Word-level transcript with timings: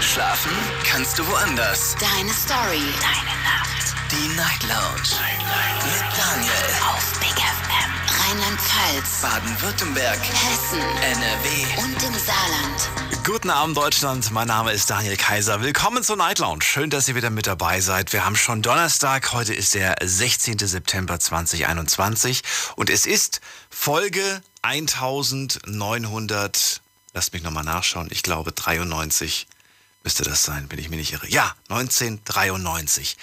Schlafen 0.00 0.52
kannst 0.84 1.18
du 1.18 1.26
woanders. 1.26 1.96
Deine 1.98 2.32
Story. 2.32 2.94
Deine 3.00 3.36
Nacht. 3.42 3.96
Die 4.12 4.28
Night 4.36 4.62
Lounge. 4.62 5.18
Mit 5.84 6.04
Daniel. 6.16 6.52
Auf 6.88 7.18
Big 7.18 7.34
FM. 7.34 7.90
Rheinland-Pfalz. 8.20 9.22
Baden-Württemberg. 9.22 10.20
Hessen. 10.20 10.80
NRW. 11.02 11.66
Und 11.82 12.00
im 12.02 12.14
Saarland. 12.14 12.90
Guten 13.24 13.50
Abend 13.50 13.76
Deutschland, 13.76 14.30
mein 14.30 14.46
Name 14.46 14.70
ist 14.72 14.88
Daniel 14.88 15.16
Kaiser. 15.16 15.62
Willkommen 15.62 16.04
zur 16.04 16.14
Night 16.16 16.38
Lounge. 16.38 16.62
Schön, 16.62 16.90
dass 16.90 17.08
ihr 17.08 17.16
wieder 17.16 17.30
mit 17.30 17.48
dabei 17.48 17.80
seid. 17.80 18.12
Wir 18.12 18.24
haben 18.24 18.36
schon 18.36 18.62
Donnerstag, 18.62 19.32
heute 19.32 19.52
ist 19.52 19.74
der 19.74 19.96
16. 20.00 20.58
September 20.58 21.18
2021 21.18 22.44
und 22.76 22.88
es 22.88 23.04
ist 23.04 23.40
Folge 23.68 24.42
1900, 24.62 26.82
lasst 27.12 27.32
mich 27.32 27.42
nochmal 27.42 27.64
nachschauen, 27.64 28.06
ich 28.10 28.22
glaube 28.22 28.52
93 28.52 29.48
müsste 30.08 30.24
das 30.24 30.42
sein, 30.42 30.64
wenn 30.70 30.78
ich 30.78 30.88
mich 30.88 30.98
nicht 30.98 31.12
irre. 31.12 31.28
Ja, 31.28 31.54
1993. 31.68 33.18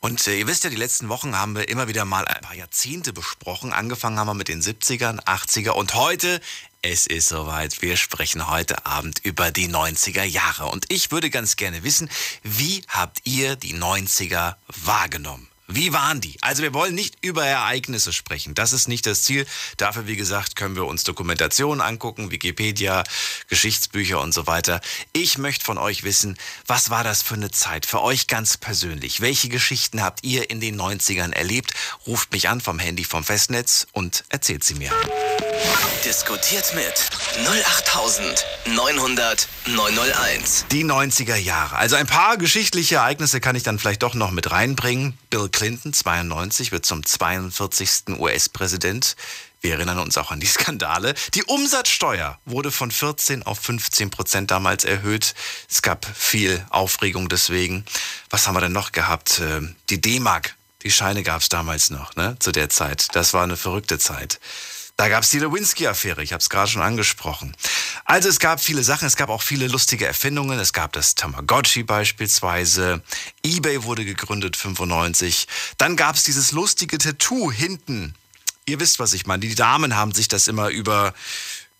Und 0.00 0.26
äh, 0.26 0.38
ihr 0.38 0.46
wisst 0.46 0.64
ja, 0.64 0.70
die 0.70 0.76
letzten 0.76 1.10
Wochen 1.10 1.36
haben 1.36 1.54
wir 1.54 1.68
immer 1.68 1.86
wieder 1.86 2.06
mal 2.06 2.26
ein 2.26 2.40
paar 2.40 2.54
Jahrzehnte 2.54 3.12
besprochen. 3.12 3.74
Angefangen 3.74 4.18
haben 4.18 4.28
wir 4.28 4.32
mit 4.32 4.48
den 4.48 4.62
70ern, 4.62 5.22
80er 5.24 5.72
und 5.72 5.92
heute, 5.92 6.40
es 6.80 7.06
ist 7.06 7.28
soweit, 7.28 7.82
wir 7.82 7.98
sprechen 7.98 8.48
heute 8.48 8.86
Abend 8.86 9.18
über 9.22 9.50
die 9.50 9.68
90er 9.68 10.24
Jahre. 10.24 10.68
Und 10.68 10.86
ich 10.88 11.10
würde 11.10 11.28
ganz 11.28 11.56
gerne 11.56 11.82
wissen, 11.82 12.08
wie 12.42 12.84
habt 12.88 13.20
ihr 13.24 13.56
die 13.56 13.74
90er 13.74 14.54
wahrgenommen? 14.68 15.49
Wie 15.72 15.92
waren 15.92 16.20
die? 16.20 16.36
Also 16.40 16.62
wir 16.62 16.74
wollen 16.74 16.94
nicht 16.94 17.24
über 17.24 17.46
Ereignisse 17.46 18.12
sprechen. 18.12 18.54
Das 18.54 18.72
ist 18.72 18.88
nicht 18.88 19.06
das 19.06 19.22
Ziel. 19.22 19.46
Dafür, 19.76 20.08
wie 20.08 20.16
gesagt, 20.16 20.56
können 20.56 20.74
wir 20.74 20.84
uns 20.84 21.04
Dokumentationen 21.04 21.80
angucken, 21.80 22.32
Wikipedia, 22.32 23.04
Geschichtsbücher 23.48 24.20
und 24.20 24.32
so 24.32 24.48
weiter. 24.48 24.80
Ich 25.12 25.38
möchte 25.38 25.64
von 25.64 25.78
euch 25.78 26.02
wissen, 26.02 26.36
was 26.66 26.90
war 26.90 27.04
das 27.04 27.22
für 27.22 27.34
eine 27.34 27.52
Zeit 27.52 27.86
für 27.86 28.02
euch 28.02 28.26
ganz 28.26 28.56
persönlich? 28.56 29.20
Welche 29.20 29.48
Geschichten 29.48 30.02
habt 30.02 30.24
ihr 30.24 30.50
in 30.50 30.60
den 30.60 30.80
90ern 30.80 31.32
erlebt? 31.32 31.72
Ruft 32.06 32.32
mich 32.32 32.48
an 32.48 32.60
vom 32.60 32.80
Handy 32.80 33.04
vom 33.04 33.22
Festnetz 33.22 33.86
und 33.92 34.24
erzählt 34.28 34.64
sie 34.64 34.74
mir. 34.74 34.90
Diskutiert 36.04 36.74
mit 36.74 37.10
08900 37.46 39.46
901. 39.66 40.64
Die 40.72 40.84
90er 40.84 41.36
Jahre. 41.36 41.76
Also 41.76 41.96
ein 41.96 42.06
paar 42.06 42.38
geschichtliche 42.38 42.96
Ereignisse 42.96 43.40
kann 43.40 43.54
ich 43.54 43.62
dann 43.62 43.78
vielleicht 43.78 44.02
doch 44.02 44.14
noch 44.14 44.30
mit 44.30 44.50
reinbringen. 44.50 45.18
Bill 45.28 45.50
Clinton, 45.60 45.92
92, 45.92 46.72
wird 46.72 46.86
zum 46.86 47.04
42. 47.04 48.18
US-Präsident. 48.18 49.14
Wir 49.60 49.74
erinnern 49.74 49.98
uns 49.98 50.16
auch 50.16 50.30
an 50.30 50.40
die 50.40 50.46
Skandale. 50.46 51.12
Die 51.34 51.44
Umsatzsteuer 51.44 52.38
wurde 52.46 52.70
von 52.70 52.90
14 52.90 53.42
auf 53.42 53.58
15 53.58 54.08
Prozent 54.08 54.50
damals 54.50 54.84
erhöht. 54.84 55.34
Es 55.68 55.82
gab 55.82 56.06
viel 56.16 56.64
Aufregung 56.70 57.28
deswegen. 57.28 57.84
Was 58.30 58.46
haben 58.46 58.54
wir 58.54 58.62
denn 58.62 58.72
noch 58.72 58.92
gehabt? 58.92 59.42
Ähm, 59.44 59.76
Die 59.90 60.00
D-Mark, 60.00 60.56
die 60.82 60.90
Scheine 60.90 61.22
gab 61.22 61.42
es 61.42 61.50
damals 61.50 61.90
noch, 61.90 62.16
ne? 62.16 62.36
Zu 62.38 62.52
der 62.52 62.70
Zeit. 62.70 63.08
Das 63.12 63.34
war 63.34 63.42
eine 63.42 63.58
verrückte 63.58 63.98
Zeit. 63.98 64.40
Da 65.00 65.08
gab 65.08 65.22
es 65.22 65.30
die 65.30 65.38
Lewinsky-Affäre, 65.38 66.22
ich 66.22 66.34
habe 66.34 66.42
es 66.42 66.50
gerade 66.50 66.70
schon 66.70 66.82
angesprochen. 66.82 67.56
Also 68.04 68.28
es 68.28 68.38
gab 68.38 68.60
viele 68.60 68.82
Sachen, 68.84 69.06
es 69.06 69.16
gab 69.16 69.30
auch 69.30 69.40
viele 69.40 69.66
lustige 69.66 70.04
Erfindungen. 70.06 70.58
Es 70.58 70.74
gab 70.74 70.92
das 70.92 71.14
Tamagotchi 71.14 71.84
beispielsweise. 71.84 73.00
eBay 73.42 73.84
wurde 73.84 74.04
gegründet 74.04 74.58
95. 74.58 75.48
Dann 75.78 75.96
gab 75.96 76.16
es 76.16 76.24
dieses 76.24 76.52
lustige 76.52 76.98
Tattoo 76.98 77.50
hinten. 77.50 78.14
Ihr 78.66 78.78
wisst, 78.78 78.98
was 78.98 79.14
ich 79.14 79.24
meine. 79.24 79.40
Die 79.40 79.54
Damen 79.54 79.96
haben 79.96 80.12
sich 80.12 80.28
das 80.28 80.48
immer 80.48 80.68
über, 80.68 81.14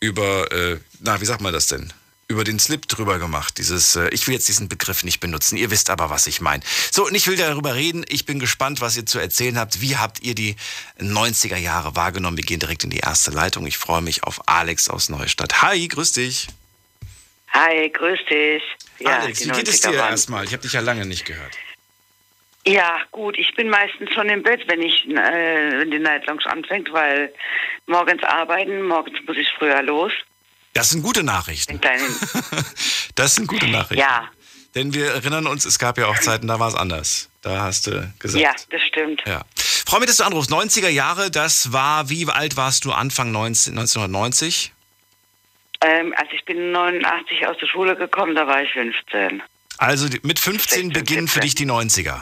über, 0.01 0.51
äh, 0.51 0.81
na, 1.01 1.21
wie 1.21 1.27
sagt 1.27 1.43
man 1.43 1.53
das 1.53 1.67
denn? 1.67 1.93
Über 2.31 2.45
den 2.45 2.61
Slip 2.61 2.87
drüber 2.87 3.19
gemacht. 3.19 3.59
Dieses, 3.59 3.97
äh, 3.97 4.09
ich 4.11 4.29
will 4.29 4.35
jetzt 4.35 4.47
diesen 4.47 4.69
Begriff 4.69 5.03
nicht 5.03 5.19
benutzen. 5.19 5.57
Ihr 5.57 5.73
wisst 5.73 5.91
aber, 5.91 6.11
was 6.11 6.29
ich 6.29 6.41
meine. 6.41 6.63
So, 6.93 7.05
und 7.05 7.17
ich 7.17 7.27
will 7.27 7.37
darüber 7.37 7.75
reden. 7.75 8.05
Ich 8.09 8.25
bin 8.25 8.39
gespannt, 8.39 8.81
was 8.81 8.97
ihr 8.97 9.05
zu 9.05 9.19
erzählen 9.19 9.59
habt. 9.59 9.81
Wie 9.81 9.97
habt 9.97 10.23
ihr 10.23 10.37
die 10.37 10.55
90er 11.01 11.57
Jahre 11.57 11.97
wahrgenommen? 11.97 12.37
Wir 12.37 12.45
gehen 12.45 12.61
direkt 12.61 12.85
in 12.85 12.91
die 12.91 13.01
erste 13.01 13.33
Leitung. 13.33 13.67
Ich 13.67 13.79
freue 13.79 14.01
mich 14.01 14.23
auf 14.23 14.49
Alex 14.49 14.89
aus 14.89 15.09
Neustadt. 15.09 15.61
Hi, 15.63 15.89
grüß 15.89 16.13
dich. 16.13 16.47
Hi, 17.53 17.91
grüß 17.91 18.21
dich. 18.31 18.63
Alex, 19.05 19.41
die 19.41 19.47
wie 19.47 19.51
geht 19.51 19.67
es 19.67 19.83
90er 19.83 19.91
dir 19.91 19.97
erstmal? 19.97 20.45
Ich 20.45 20.53
habe 20.53 20.63
dich 20.63 20.75
ja 20.75 20.81
lange 20.81 21.07
nicht 21.07 21.25
gehört. 21.25 21.59
Ja, 22.65 23.01
gut, 23.11 23.37
ich 23.39 23.53
bin 23.57 23.71
meistens 23.71 24.15
schon 24.15 24.29
im 24.29 24.45
Bett, 24.45 24.69
wenn 24.69 24.83
ich 24.83 25.05
äh, 25.09 25.81
wenn 25.81 25.91
die 25.91 25.99
Night 25.99 26.27
Lounge 26.27 26.47
anfängt, 26.47 26.93
weil 26.93 27.33
morgens 27.87 28.23
arbeiten, 28.23 28.83
morgens 28.83 29.19
muss 29.27 29.37
ich 29.37 29.49
früher 29.59 29.83
los. 29.83 30.13
Das 30.73 30.91
sind 30.91 31.03
gute 31.03 31.23
Nachrichten. 31.23 31.81
Das 33.17 33.35
sind 33.35 33.49
gute 33.49 33.67
Nachrichten. 33.69 33.99
ja, 33.99 34.31
Denn 34.75 34.95
wir 34.95 35.11
erinnern 35.11 35.47
uns, 35.47 35.67
es 35.67 35.79
gab 35.79 35.99
ja 35.99 36.07
auch 36.07 36.19
Zeiten, 36.21 36.47
da 36.47 36.59
war 36.59 36.69
es 36.69 36.75
anders. 36.75 37.29
Da 37.43 37.63
hast 37.63 37.87
du 37.87 38.13
gesagt. 38.19 38.43
ja, 38.43 38.55
das 38.71 38.83
stimmt. 38.87 39.23
Ja. 39.27 39.43
Freue 39.57 40.01
mich, 40.01 40.09
dass 40.09 40.19
du 40.19 40.25
anrufst. 40.25 40.51
90er 40.51 40.89
Jahre, 40.89 41.31
das 41.31 41.73
war, 41.73 42.09
wie 42.09 42.27
alt 42.29 42.57
warst 42.57 42.85
du 42.85 42.93
Anfang 42.93 43.31
19, 43.33 43.77
1990? 43.77 44.73
Ähm, 45.83 46.15
also 46.17 46.33
ich 46.33 46.45
bin 46.45 46.73
89 46.73 47.47
aus 47.47 47.57
der 47.59 47.67
Schule 47.67 47.97
gekommen, 47.97 48.35
da 48.35 48.47
war 48.47 48.63
ich 48.63 48.71
15. 48.73 49.43
Also 49.79 50.07
mit 50.23 50.39
15 50.39 50.91
16, 50.91 50.93
beginnen 50.93 51.29
für 51.29 51.43
17. 51.43 51.43
dich 51.43 51.55
die 51.55 51.67
90er. 51.67 52.21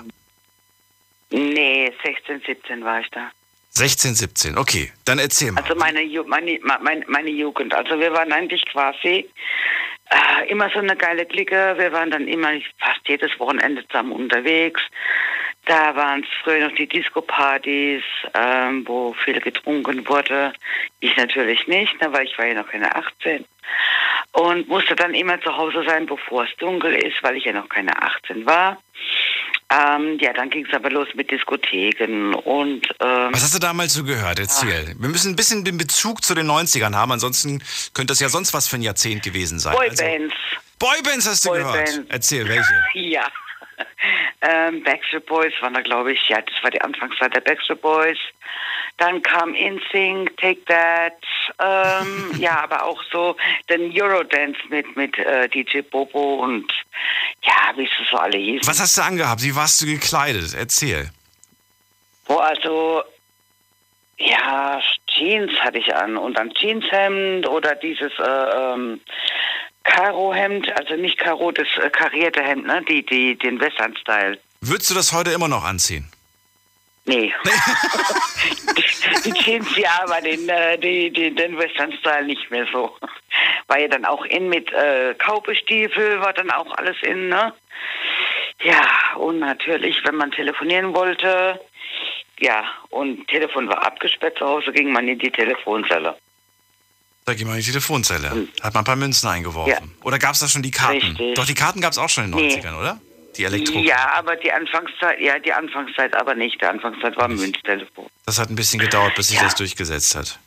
Nee, 1.31 1.93
16, 2.05 2.43
17 2.47 2.85
war 2.85 3.01
ich 3.01 3.09
da. 3.11 3.31
16, 3.79 4.17
17. 4.17 4.59
Okay, 4.59 4.91
dann 5.05 5.21
erzähl 5.21 5.53
mal. 5.53 5.63
Also 5.63 5.77
meine, 5.77 6.01
meine, 6.27 6.59
meine, 6.81 7.05
meine 7.07 7.31
Jugend. 7.31 7.73
Also 7.73 8.01
wir 8.01 8.13
waren 8.13 8.33
eigentlich 8.33 8.67
quasi 8.67 9.31
äh, 10.11 10.49
immer 10.49 10.69
so 10.71 10.81
eine 10.81 10.97
geile 10.97 11.25
Clique. 11.27 11.75
Wir 11.79 11.93
waren 11.93 12.11
dann 12.11 12.27
immer 12.27 12.51
fast 12.79 13.07
jedes 13.07 13.39
Wochenende 13.39 13.87
zusammen 13.87 14.11
unterwegs. 14.11 14.83
Da 15.67 15.95
waren 15.95 16.23
es 16.23 16.29
früher 16.43 16.67
noch 16.67 16.75
die 16.75 16.89
Disco-Partys, 16.89 18.03
ähm, 18.35 18.83
wo 18.89 19.13
viel 19.13 19.39
getrunken 19.39 20.09
wurde. 20.09 20.53
Ich 20.99 21.17
natürlich 21.17 21.69
nicht, 21.69 22.01
ne, 22.01 22.13
weil 22.13 22.27
ich 22.27 22.37
war 22.37 22.47
ja 22.47 22.55
noch 22.55 22.69
keine 22.69 22.97
18. 22.97 23.45
Und 24.33 24.67
musste 24.67 24.97
dann 24.97 25.15
immer 25.15 25.41
zu 25.41 25.57
Hause 25.57 25.85
sein, 25.87 26.07
bevor 26.07 26.45
es 26.45 26.57
dunkel 26.57 26.95
ist, 26.95 27.23
weil 27.23 27.37
ich 27.37 27.45
ja 27.45 27.53
noch 27.53 27.69
keine 27.69 28.03
18 28.03 28.45
war. 28.45 28.79
Ähm, 29.71 30.19
ja, 30.21 30.33
dann 30.33 30.49
ging 30.49 30.67
es 30.67 30.75
aber 30.75 30.91
los 30.91 31.09
mit 31.15 31.31
Diskotheken 31.31 32.35
und 32.35 32.87
ähm, 33.01 33.29
Was 33.33 33.43
hast 33.43 33.55
du 33.55 33.59
damals 33.59 33.93
so 33.93 34.03
gehört? 34.03 34.39
Erzähl. 34.39 34.95
Wir 34.99 35.09
müssen 35.09 35.33
ein 35.33 35.37
bisschen 35.37 35.65
den 35.65 35.77
Bezug 35.77 36.25
zu 36.25 36.35
den 36.35 36.47
90ern 36.51 36.95
haben, 36.95 37.13
ansonsten 37.13 37.63
könnte 37.93 38.13
das 38.13 38.21
ja 38.21 38.31
sonst 38.31 38.55
was 38.55 38.67
für 38.67 38.77
ein 38.77 38.83
Jahrzehnt 38.83 39.23
gewesen 39.23 39.59
sein. 39.59 39.77
Also, 39.77 40.03
Boybands. 40.03 40.35
Boybands 40.79 41.29
hast 41.29 41.45
du 41.45 41.51
Boybands. 41.51 41.93
gehört. 41.93 42.07
Erzähl, 42.11 42.49
welche? 42.49 42.73
Ja. 42.95 43.27
Ähm, 44.41 44.83
Backstreet 44.83 45.27
Boys 45.27 45.53
waren 45.61 45.75
da, 45.75 45.81
glaube 45.81 46.13
ich, 46.13 46.29
ja, 46.29 46.41
das 46.41 46.63
war 46.63 46.71
die 46.71 46.81
Anfangszeit 46.81 47.35
der 47.35 47.41
Backstreet 47.41 47.81
Boys. 47.81 48.19
Dann 48.97 49.23
kam 49.23 49.55
InSync, 49.55 50.37
Take 50.39 50.65
That, 50.65 51.23
ähm, 51.61 52.33
ja, 52.39 52.61
aber 52.63 52.85
auch 52.85 53.03
so 53.13 53.37
den 53.69 53.93
Eurodance 53.93 54.59
mit, 54.69 54.97
mit 54.97 55.17
äh, 55.19 55.49
DJ 55.49 55.81
Bobo 55.83 56.37
und 56.43 56.73
wie 57.79 57.85
es 57.85 58.11
so 58.11 58.17
alle 58.17 58.37
hießen. 58.37 58.67
Was 58.67 58.81
hast 58.81 58.99
du 58.99 59.03
angehabt? 59.03 59.43
Wie 59.43 59.55
warst 59.55 59.81
du 59.81 59.87
gekleidet? 59.87 60.55
Erzähl. 60.55 61.11
Wo 62.27 62.37
also, 62.37 63.03
ja, 64.19 64.81
Jeans 65.07 65.53
hatte 65.61 65.79
ich 65.79 65.95
an 65.95 66.17
und 66.17 66.35
dann 66.35 66.53
Jeanshemd 66.53 67.49
oder 67.49 67.75
dieses 67.75 68.13
äh, 68.19 68.23
ähm, 68.23 69.01
Karo-Hemd, 69.85 70.71
also 70.79 70.95
nicht 70.95 71.19
Karo, 71.19 71.51
das 71.51 71.67
äh, 71.83 71.89
karierte 71.91 72.43
Hemd, 72.43 72.67
ne, 72.67 72.83
die, 72.89 73.05
die, 73.05 73.37
den 73.37 73.59
Western-Style. 73.61 74.39
Würdest 74.61 74.91
du 74.91 74.95
das 74.95 75.13
heute 75.13 75.31
immer 75.31 75.49
noch 75.49 75.65
anziehen? 75.65 76.09
Nee. 77.07 77.33
die 79.25 79.33
Jeans 79.33 79.77
ja, 79.77 80.03
aber 80.03 80.21
den, 80.21 80.49
äh, 80.49 80.79
die, 80.79 81.11
die, 81.11 81.35
den 81.35 81.57
Western-Style 81.57 82.27
nicht 82.27 82.51
mehr 82.51 82.67
so. 82.71 82.97
War 83.67 83.79
ja 83.79 83.89
dann 83.89 84.05
auch 84.05 84.25
in 84.27 84.49
mit 84.49 84.71
äh, 84.73 85.15
Kaubestiefel, 85.15 86.21
war 86.21 86.33
dann 86.33 86.51
auch 86.51 86.71
alles 86.77 86.97
in, 87.03 87.29
ne? 87.29 87.55
Ja, 88.63 88.83
und 89.17 89.39
natürlich, 89.39 89.97
wenn 90.05 90.17
man 90.17 90.31
telefonieren 90.33 90.95
wollte, 90.95 91.61
ja, 92.41 92.65
und 92.91 93.27
Telefon 93.29 93.69
war 93.69 93.85
abgesperrt 93.87 94.39
zu 94.39 94.47
Hause, 94.47 94.73
ging 94.73 94.93
man 94.93 95.07
in 95.09 95.19
die 95.19 95.31
Telefonzelle. 95.31 96.17
Da 97.25 97.35
geht 97.35 97.47
man 97.47 97.57
in 97.57 97.63
die 97.63 97.67
Telefonzelle. 97.71 98.49
Hat 98.63 98.75
man 98.75 98.83
ein 98.83 98.85
paar 98.85 98.97
Münzen 98.97 99.29
eingeworfen. 99.29 99.71
Ja. 99.99 100.05
Oder 100.07 100.19
gab 100.19 100.33
es 100.35 100.41
da 100.41 100.49
schon 100.49 100.63
die 100.63 100.71
Karten? 100.71 100.95
Richtig. 100.97 101.35
Doch, 101.35 101.45
die 101.47 101.55
Karten 101.55 101.81
gab 101.81 101.93
es 101.93 101.99
auch 101.99 102.09
schon 102.09 102.25
in 102.25 102.33
den 102.33 102.47
Nee. 102.47 102.55
90ern, 102.55 102.79
oder? 102.79 103.01
Die 103.37 103.45
Elektro. 103.45 103.79
Ja, 103.81 104.13
aber 104.17 104.35
die 104.37 104.51
Anfangszeit, 104.51 105.21
ja, 105.21 105.39
die 105.39 105.53
Anfangszeit 105.53 106.17
aber 106.17 106.35
nicht. 106.35 106.61
Die 106.61 106.65
Anfangszeit 106.67 107.17
war. 107.17 107.29
Münztelefon. 107.29 108.07
Das 108.27 108.39
hat 108.39 108.51
ein 108.51 108.57
bisschen 108.57 108.81
gedauert, 108.81 109.15
bis 109.15 109.29
sich 109.29 109.37
Ja. 109.37 109.45
das 109.45 109.55
durchgesetzt 109.55 110.15
hat. 110.17 110.39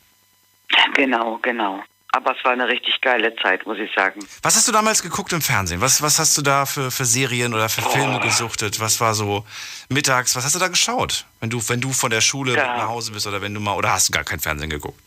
Genau, 0.94 1.38
genau. 1.40 1.82
Aber 2.14 2.36
es 2.36 2.44
war 2.44 2.52
eine 2.52 2.68
richtig 2.68 3.00
geile 3.00 3.34
Zeit, 3.36 3.64
muss 3.66 3.78
ich 3.78 3.90
sagen. 3.94 4.20
Was 4.42 4.54
hast 4.54 4.68
du 4.68 4.72
damals 4.72 5.02
geguckt 5.02 5.32
im 5.32 5.40
Fernsehen? 5.40 5.80
Was, 5.80 6.02
was 6.02 6.18
hast 6.18 6.36
du 6.36 6.42
da 6.42 6.66
für, 6.66 6.90
für 6.90 7.06
Serien 7.06 7.54
oder 7.54 7.70
für 7.70 7.80
Filme 7.82 8.20
gesuchtet? 8.20 8.78
Was 8.80 9.00
war 9.00 9.14
so 9.14 9.46
mittags? 9.88 10.36
Was 10.36 10.44
hast 10.44 10.54
du 10.54 10.58
da 10.58 10.68
geschaut? 10.68 11.24
Wenn 11.40 11.48
du, 11.48 11.66
wenn 11.70 11.80
du 11.80 11.90
von 11.90 12.10
der 12.10 12.20
Schule 12.20 12.54
Ja. 12.54 12.76
nach 12.76 12.88
Hause 12.88 13.12
bist 13.12 13.26
oder 13.26 13.40
wenn 13.40 13.54
du 13.54 13.60
mal, 13.60 13.74
oder 13.76 13.92
hast 13.92 14.10
du 14.10 14.12
gar 14.12 14.24
kein 14.24 14.40
Fernsehen 14.40 14.68
geguckt? 14.68 15.00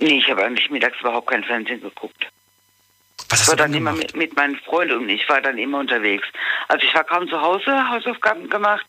Nee, 0.00 0.18
ich 0.18 0.30
habe 0.30 0.44
eigentlich 0.44 0.70
mittags 0.70 0.98
überhaupt 1.00 1.28
kein 1.28 1.44
Fernsehen 1.44 1.80
geguckt. 1.82 2.26
Was 3.30 3.40
Ich 3.42 3.48
hast 3.48 3.48
war 3.48 3.56
du 3.56 3.62
dann 3.64 3.74
immer 3.74 3.92
mit, 3.92 4.16
mit 4.16 4.34
meinen 4.36 4.56
Freunden 4.56 4.96
und 4.98 5.08
ich 5.10 5.28
war 5.28 5.42
dann 5.42 5.58
immer 5.58 5.78
unterwegs. 5.78 6.26
Also 6.68 6.86
ich 6.86 6.94
war 6.94 7.04
kaum 7.04 7.28
zu 7.28 7.40
Hause, 7.40 7.90
Hausaufgaben 7.90 8.48
gemacht. 8.48 8.86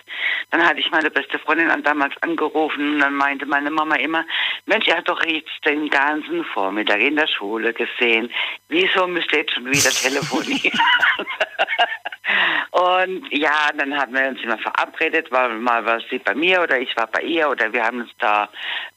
Dann 0.51 0.65
hatte 0.65 0.79
ich 0.79 0.89
meine 0.91 1.11
beste 1.11 1.37
Freundin 1.39 1.69
an, 1.69 1.83
damals 1.83 2.13
angerufen 2.21 2.93
und 2.93 2.99
dann 2.99 3.15
meinte 3.15 3.45
meine 3.45 3.69
Mama 3.69 3.95
immer, 3.95 4.25
Mensch, 4.65 4.87
er 4.87 4.97
hat 4.97 5.09
doch 5.09 5.23
jetzt 5.25 5.65
den 5.65 5.89
ganzen 5.89 6.45
Vormittag 6.45 7.01
in 7.01 7.17
der 7.17 7.27
Schule 7.27 7.73
gesehen. 7.73 8.31
Wieso 8.69 9.07
müsst 9.07 9.31
ihr 9.33 9.39
jetzt 9.39 9.53
schon 9.53 9.65
wieder 9.65 9.89
telefonieren? 9.89 10.79
und 12.71 13.27
ja, 13.31 13.69
dann 13.75 13.97
haben 13.97 14.13
wir 14.13 14.27
uns 14.29 14.41
immer 14.41 14.57
verabredet, 14.57 15.31
war, 15.31 15.49
mal 15.49 15.85
war 15.85 15.99
sie 16.09 16.19
bei 16.19 16.33
mir 16.33 16.61
oder 16.61 16.79
ich 16.79 16.95
war 16.95 17.07
bei 17.07 17.23
ihr 17.23 17.49
oder 17.49 17.73
wir 17.73 17.83
haben 17.83 18.01
uns 18.01 18.11
da 18.19 18.47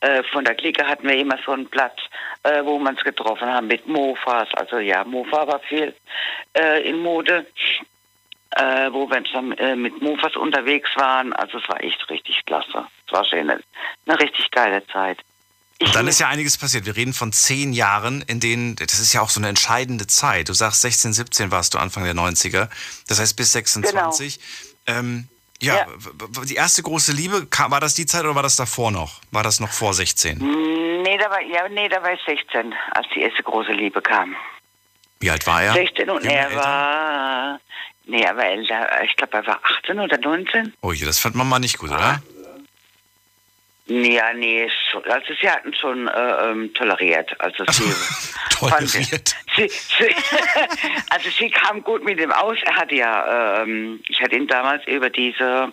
äh, 0.00 0.22
von 0.24 0.44
der 0.44 0.54
Clique 0.54 0.86
hatten 0.86 1.08
wir 1.08 1.16
immer 1.16 1.38
so 1.44 1.52
ein 1.52 1.66
Blatt, 1.66 1.98
äh, 2.42 2.64
wo 2.64 2.78
wir 2.78 2.90
uns 2.90 3.02
getroffen 3.02 3.48
haben 3.48 3.66
mit 3.66 3.86
Mofas. 3.86 4.48
Also 4.54 4.78
ja, 4.78 5.04
Mofa 5.04 5.31
war 5.32 5.60
viel 5.60 5.94
äh, 6.56 6.88
in 6.88 6.98
Mode, 6.98 7.46
äh, 8.50 8.92
wo 8.92 9.08
wir 9.08 9.20
dann 9.20 9.52
äh, 9.52 9.76
mit 9.76 10.00
Mofas 10.02 10.36
unterwegs 10.36 10.90
waren. 10.96 11.32
Also 11.32 11.58
es 11.58 11.68
war 11.68 11.82
echt 11.82 12.08
richtig 12.10 12.44
klasse. 12.46 12.86
Es 13.06 13.12
war 13.12 13.24
schön, 13.24 13.50
eine, 13.50 14.20
richtig 14.20 14.50
geile 14.50 14.86
Zeit. 14.88 15.18
Ich 15.78 15.88
Und 15.88 15.96
dann 15.96 16.06
ist 16.06 16.20
ja 16.20 16.28
einiges 16.28 16.58
passiert. 16.58 16.86
Wir 16.86 16.94
reden 16.96 17.12
von 17.12 17.32
zehn 17.32 17.72
Jahren, 17.72 18.22
in 18.28 18.38
denen, 18.40 18.76
das 18.76 19.00
ist 19.00 19.12
ja 19.14 19.20
auch 19.20 19.30
so 19.30 19.40
eine 19.40 19.48
entscheidende 19.48 20.06
Zeit. 20.06 20.48
Du 20.48 20.52
sagst 20.52 20.82
16, 20.82 21.12
17 21.12 21.50
warst 21.50 21.74
du 21.74 21.78
Anfang 21.78 22.04
der 22.04 22.14
90er. 22.14 22.68
Das 23.08 23.18
heißt 23.18 23.36
bis 23.36 23.52
26. 23.52 24.38
Ähm, 24.86 25.28
ja, 25.60 25.76
Ja. 25.76 25.86
die 26.44 26.54
erste 26.54 26.82
große 26.82 27.12
Liebe, 27.12 27.46
war 27.68 27.80
das 27.80 27.94
die 27.94 28.06
Zeit 28.06 28.24
oder 28.24 28.34
war 28.34 28.42
das 28.42 28.56
davor 28.56 28.90
noch? 28.90 29.20
War 29.30 29.42
das 29.42 29.60
noch 29.60 29.70
vor 29.70 29.94
16? 29.94 30.38
Nee, 31.02 31.18
da 31.18 31.30
war, 31.30 31.40
ja, 31.40 31.68
nee, 31.68 31.88
da 31.88 32.02
war 32.02 32.12
ich 32.12 32.20
16, 32.26 32.74
als 32.92 33.06
die 33.14 33.22
erste 33.22 33.42
große 33.42 33.72
Liebe 33.72 34.02
kam. 34.02 34.36
Wie 35.22 35.30
alt 35.30 35.46
war 35.46 35.62
er? 35.62 35.72
16 35.72 36.10
und 36.10 36.24
er 36.24 36.48
älter? 36.48 36.56
war, 36.56 37.60
nee, 38.06 38.22
er 38.22 38.36
war 38.36 38.44
älter. 38.44 39.04
Ich 39.04 39.14
glaube, 39.14 39.36
er 39.36 39.46
war 39.46 39.60
18 39.78 40.00
oder 40.00 40.18
19. 40.18 40.74
Oh 40.82 40.92
je, 40.92 41.06
das 41.06 41.20
fand 41.20 41.36
man 41.36 41.48
mal 41.48 41.60
nicht 41.60 41.78
gut, 41.78 41.90
oder? 41.90 42.20
Ja, 43.86 44.32
nee, 44.32 44.68
also 45.08 45.34
sie 45.40 45.48
hatten 45.48 45.74
schon 45.74 46.08
äh, 46.08 46.50
ähm, 46.50 46.74
toleriert. 46.74 47.40
Also 47.40 47.64
sie 47.70 47.94
Toleriert. 48.50 49.36
Sie, 49.54 49.68
sie, 49.68 50.14
also 51.10 51.30
sie 51.30 51.50
kam 51.50 51.84
gut 51.84 52.02
mit 52.02 52.18
ihm 52.18 52.32
aus. 52.32 52.58
Er 52.64 52.76
hatte 52.76 52.96
ja, 52.96 53.62
ähm, 53.62 54.02
ich 54.08 54.20
hatte 54.20 54.34
ihn 54.34 54.48
damals 54.48 54.84
über 54.88 55.08
diese, 55.08 55.72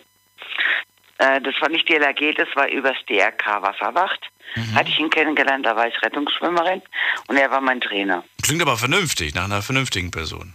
äh, 1.17 1.41
das 1.41 1.55
war 1.59 1.69
nicht 1.69 1.89
die 1.89 1.95
LAG, 1.95 2.35
das 2.35 2.49
war 2.55 2.67
übers 2.67 2.97
DRK 3.07 3.63
Wasserwacht. 3.63 4.29
Hatte 4.75 4.89
ich 4.89 4.99
ihn 4.99 5.09
kennengelernt, 5.09 5.65
da 5.65 5.75
war 5.75 5.87
ich 5.87 6.01
Rettungsschwimmerin 6.01 6.81
und 7.27 7.37
er 7.37 7.51
war 7.51 7.61
mein 7.61 7.81
Trainer. 7.81 8.23
Klingt 8.41 8.61
aber 8.61 8.77
vernünftig, 8.77 9.35
nach 9.35 9.45
einer 9.45 9.61
vernünftigen 9.61 10.11
Person. 10.11 10.53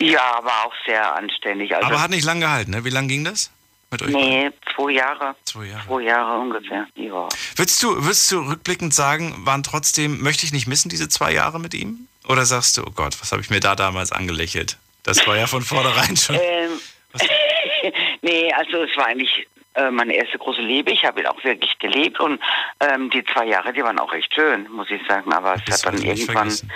Ja, 0.00 0.40
war 0.42 0.66
auch 0.66 0.74
sehr 0.84 1.14
anständig. 1.14 1.74
Also, 1.74 1.86
aber 1.86 2.02
hat 2.02 2.10
nicht 2.10 2.24
lang 2.24 2.40
gehalten, 2.40 2.72
ne? 2.72 2.84
Wie 2.84 2.90
lang 2.90 3.06
ging 3.06 3.24
das 3.24 3.52
mit 3.90 4.02
euch? 4.02 4.08
nee, 4.08 4.50
zwei 4.74 4.92
Jahre. 4.92 5.36
Zwei 5.44 5.66
Jahre. 5.66 5.86
Zwei 5.86 6.02
Jahre 6.02 6.40
ungefähr, 6.40 6.86
ja. 6.96 7.28
Würdest 7.54 7.82
du, 7.82 8.02
würdest 8.02 8.30
du 8.32 8.40
rückblickend 8.40 8.92
sagen, 8.92 9.34
waren 9.46 9.62
trotzdem, 9.62 10.20
möchte 10.20 10.44
ich 10.44 10.52
nicht 10.52 10.66
missen, 10.66 10.88
diese 10.88 11.08
zwei 11.08 11.32
Jahre 11.32 11.60
mit 11.60 11.74
ihm? 11.74 12.08
Oder 12.28 12.46
sagst 12.46 12.76
du, 12.76 12.82
oh 12.82 12.90
Gott, 12.90 13.20
was 13.20 13.30
habe 13.32 13.42
ich 13.42 13.50
mir 13.50 13.60
da 13.60 13.76
damals 13.76 14.10
angelächelt? 14.10 14.76
Das 15.04 15.24
war 15.26 15.36
ja 15.36 15.46
von 15.46 15.62
vornherein 15.62 16.16
schon. 16.16 16.36
Ähm, 16.40 16.80
nee, 18.22 18.52
also 18.52 18.82
es 18.82 18.96
war 18.96 19.06
eigentlich 19.06 19.46
äh, 19.74 19.90
meine 19.90 20.14
erste 20.14 20.38
große 20.38 20.60
Liebe. 20.60 20.90
Ich 20.92 21.04
habe 21.04 21.20
ihn 21.20 21.26
auch 21.26 21.42
wirklich 21.44 21.78
geliebt 21.78 22.20
und 22.20 22.40
ähm, 22.80 23.10
die 23.10 23.24
zwei 23.24 23.46
Jahre, 23.46 23.72
die 23.72 23.82
waren 23.82 23.98
auch 23.98 24.12
echt 24.12 24.34
schön, 24.34 24.70
muss 24.70 24.90
ich 24.90 25.00
sagen. 25.06 25.32
Aber 25.32 25.54
es 25.54 25.62
Das 25.66 25.84
hat 25.84 25.94
dann 25.94 26.02
irgendwann 26.02 26.50
vergessen. 26.50 26.70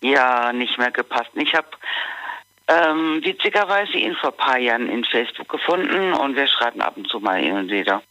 ja 0.00 0.52
nicht 0.52 0.76
mehr 0.78 0.90
gepasst. 0.90 1.30
Ich 1.34 1.54
habe 1.54 1.68
ähm, 2.68 3.20
witzigerweise 3.24 3.96
ihn 3.98 4.14
vor 4.16 4.30
ein 4.30 4.36
paar 4.36 4.58
Jahren 4.58 4.88
in 4.88 5.04
Facebook 5.04 5.48
gefunden 5.48 6.12
und 6.14 6.36
wir 6.36 6.46
schreiben 6.46 6.80
ab 6.80 6.96
und 6.96 7.08
zu 7.08 7.20
mal 7.20 7.40
hin 7.42 7.52
und 7.56 7.70
wieder. 7.70 8.02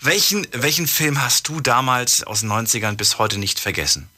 Welchen, 0.00 0.46
welchen 0.52 0.86
Film 0.86 1.22
hast 1.22 1.48
du 1.48 1.60
damals 1.60 2.24
aus 2.24 2.40
den 2.40 2.50
90ern 2.50 2.96
bis 2.96 3.18
heute 3.18 3.38
nicht 3.38 3.60
vergessen? 3.60 4.08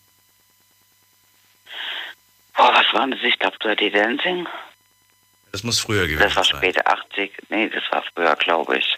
Boah, 2.56 2.72
was 2.72 2.92
war 2.92 3.06
das? 3.08 3.18
Ich 3.22 3.38
glaube, 3.38 3.56
Dirty 3.58 3.90
Dancing. 3.90 4.46
Das 5.52 5.62
muss 5.62 5.78
früher 5.80 6.06
gewesen 6.06 6.20
Das 6.22 6.36
war 6.36 6.44
sein. 6.44 6.56
später 6.58 6.86
80. 6.86 7.32
Nee, 7.48 7.68
das 7.68 7.82
war 7.90 8.02
früher, 8.14 8.34
glaube 8.36 8.78
ich. 8.78 8.96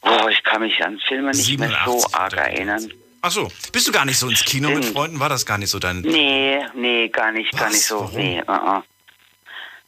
Boah, 0.00 0.30
ich 0.30 0.42
kann 0.42 0.62
mich 0.62 0.82
an 0.84 0.98
Filme 1.06 1.30
nicht 1.30 1.58
mehr 1.58 1.68
so 1.84 1.98
87 1.98 2.14
arg 2.14 2.32
erinnern. 2.36 2.92
Ach 3.22 3.30
so, 3.30 3.50
bist 3.72 3.86
du 3.86 3.92
gar 3.92 4.06
nicht 4.06 4.18
so 4.18 4.28
ins 4.28 4.44
Kino 4.44 4.70
mit 4.70 4.78
Stimmt. 4.78 4.96
Freunden? 4.96 5.20
War 5.20 5.28
das 5.28 5.44
gar 5.44 5.58
nicht 5.58 5.68
so 5.68 5.78
dein... 5.78 6.00
Nee, 6.00 6.58
nee, 6.74 7.08
gar 7.08 7.32
nicht, 7.32 7.52
gar 7.52 7.66
Was? 7.66 7.72
nicht 7.72 7.84
so. 7.84 8.00
Warum? 8.00 8.16
Nee, 8.16 8.42
uh 8.42 8.50
-uh. 8.50 8.82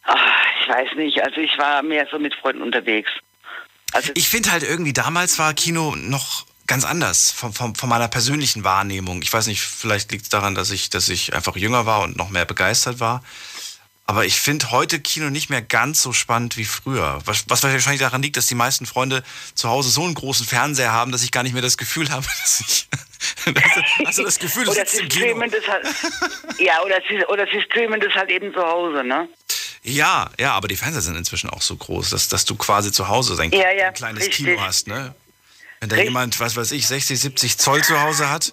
Ach, 0.04 0.44
ich 0.60 0.68
weiß 0.68 0.88
nicht. 0.96 1.22
Also 1.24 1.40
ich 1.40 1.56
war 1.56 1.82
mehr 1.82 2.06
so 2.10 2.18
mit 2.18 2.34
Freunden 2.34 2.60
unterwegs. 2.62 3.10
Also 3.92 4.12
Ich 4.14 4.28
finde 4.28 4.52
halt 4.52 4.62
irgendwie, 4.62 4.92
damals 4.92 5.38
war 5.38 5.54
Kino 5.54 5.94
noch 5.96 6.44
ganz 6.66 6.84
anders 6.84 7.30
von, 7.30 7.52
von, 7.52 7.74
von 7.74 7.88
meiner 7.88 8.08
persönlichen 8.08 8.64
Wahrnehmung. 8.64 9.22
Ich 9.22 9.32
weiß 9.32 9.46
nicht, 9.46 9.62
vielleicht 9.62 10.12
liegt 10.12 10.24
es 10.24 10.28
daran, 10.28 10.54
dass 10.54 10.70
ich, 10.70 10.90
dass 10.90 11.08
ich 11.08 11.34
einfach 11.34 11.56
jünger 11.56 11.86
war 11.86 12.02
und 12.02 12.16
noch 12.16 12.30
mehr 12.30 12.44
begeistert 12.44 13.00
war. 13.00 13.22
Aber 14.12 14.26
ich 14.26 14.40
finde 14.40 14.70
heute 14.70 15.00
Kino 15.00 15.30
nicht 15.30 15.48
mehr 15.48 15.62
ganz 15.62 16.02
so 16.02 16.12
spannend 16.12 16.58
wie 16.58 16.66
früher. 16.66 17.18
Was, 17.24 17.44
was 17.48 17.62
wahrscheinlich 17.62 18.02
daran 18.02 18.20
liegt, 18.20 18.36
dass 18.36 18.46
die 18.46 18.54
meisten 18.54 18.84
Freunde 18.84 19.22
zu 19.54 19.70
Hause 19.70 19.88
so 19.88 20.04
einen 20.04 20.12
großen 20.12 20.44
Fernseher 20.44 20.92
haben, 20.92 21.12
dass 21.12 21.22
ich 21.22 21.32
gar 21.32 21.42
nicht 21.42 21.54
mehr 21.54 21.62
das 21.62 21.78
Gefühl 21.78 22.10
habe, 22.10 22.26
dass 22.42 22.60
ich. 22.60 22.88
also 24.04 24.22
das 24.22 24.38
Gefühl, 24.38 24.66
du 24.66 24.72
oder 24.72 24.80
sitzt 24.80 24.96
sie 24.98 25.06
streamen 25.06 25.50
das 25.50 25.66
halt. 25.66 25.86
ja, 26.58 26.82
oder 26.82 27.00
sie, 27.08 27.24
oder 27.24 27.46
sie 27.50 27.62
streamen 27.62 28.00
das 28.00 28.12
halt 28.12 28.28
eben 28.28 28.52
zu 28.52 28.60
Hause, 28.60 29.02
ne? 29.02 29.30
Ja, 29.82 30.30
ja, 30.38 30.52
aber 30.52 30.68
die 30.68 30.76
Fernseher 30.76 31.00
sind 31.00 31.16
inzwischen 31.16 31.48
auch 31.48 31.62
so 31.62 31.74
groß, 31.74 32.10
dass, 32.10 32.28
dass 32.28 32.44
du 32.44 32.54
quasi 32.56 32.92
zu 32.92 33.08
Hause 33.08 33.42
ein, 33.42 33.50
Ja, 33.50 33.72
ja, 33.72 33.86
ein 33.86 33.94
kleines 33.94 34.26
richtig. 34.26 34.44
Kino 34.44 34.60
hast, 34.60 34.88
ne? 34.88 35.14
Wenn 35.80 35.88
da 35.88 35.96
Richtig. 35.96 36.10
jemand, 36.10 36.38
was 36.38 36.54
weiß 36.54 36.70
ich, 36.72 36.86
60, 36.86 37.18
70 37.18 37.58
Zoll 37.58 37.82
zu 37.82 38.00
Hause 38.00 38.30
hat, 38.30 38.52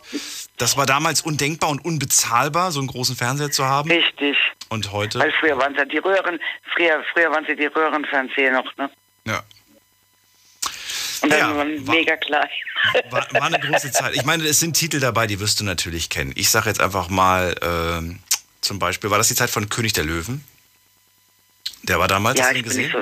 das 0.60 0.78
war 0.78 0.86
damals 0.86 1.22
undenkbar 1.22 1.70
und 1.72 1.84
unbezahlbar, 1.84 2.72
so 2.72 2.80
einen 2.80 2.88
großen 2.88 3.16
Fernseher 3.16 3.50
zu 3.52 3.66
haben. 3.66 3.90
Richtig. 3.90 4.38
Und 4.70 4.92
heute, 4.92 5.18
Weil 5.20 5.34
früher 5.40 5.58
waren 5.58 5.72
es 5.74 5.80
ja 5.80 5.86
die 5.86 5.98
Röhren, 5.98 6.40
früher, 6.76 7.04
früher 7.14 7.32
waren 7.32 7.44
sie 7.48 7.56
die 7.56 7.66
Röhrenfernseher 7.66 8.52
noch, 8.52 8.78
ne? 8.78 8.90
ja, 9.26 9.42
Und 11.22 11.32
dann 11.32 11.40
Ja, 11.40 11.56
waren 11.58 11.88
war- 11.88 11.96
mega 11.96 12.16
klein. 12.18 12.48
war, 13.10 13.28
war 13.34 13.44
eine 13.44 13.60
große 13.60 13.92
Zeit. 13.92 14.16
Ich 14.16 14.24
meine, 14.26 14.46
es 14.46 14.60
sind 14.60 14.74
Titel 14.74 15.00
dabei, 15.00 15.28
die 15.28 15.40
wirst 15.40 15.60
du 15.60 15.64
natürlich 15.66 16.10
kennen. 16.10 16.32
Ich 16.36 16.50
sage 16.50 16.70
jetzt 16.70 16.80
einfach 16.80 17.10
mal, 17.10 17.56
ähm, 17.62 18.20
zum 18.62 18.80
Beispiel, 18.80 19.10
war 19.10 19.18
das 19.18 19.28
die 19.30 19.36
Zeit 19.36 19.50
von 19.50 19.68
König 19.70 19.94
der 19.94 20.04
Löwen? 20.06 20.44
Der 21.84 22.00
war 22.00 22.08
damals, 22.08 22.38
ja, 22.38 22.46
hast 22.46 22.52
du 22.52 22.56
nicht 22.58 22.66
gesehen? 22.66 22.92
so. 22.92 23.00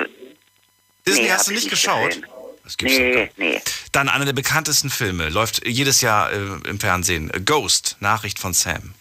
Disney 1.06 1.24
Nee, 1.24 1.32
hast 1.32 1.48
du 1.48 1.52
ich 1.52 1.56
nicht 1.58 1.64
nicht 1.66 1.70
geschaut? 1.72 2.10
gesehen. 2.10 2.26
Das 2.68 2.76
gibt's 2.76 2.98
Nee, 2.98 3.16
nicht. 3.24 3.38
nee. 3.38 3.62
Dann 3.94 4.10
einer 4.10 4.26
der 4.26 4.34
bekanntesten 4.34 4.90
Filme, 4.90 5.30
läuft 5.30 5.66
jedes 5.66 6.02
Jahr 6.02 6.34
äh, 6.34 6.36
im 6.68 6.82
Fernsehen. 6.82 7.32
Ghost, 7.46 7.96
Nachricht 8.02 8.40
von 8.40 8.54
Sam. 8.54 8.94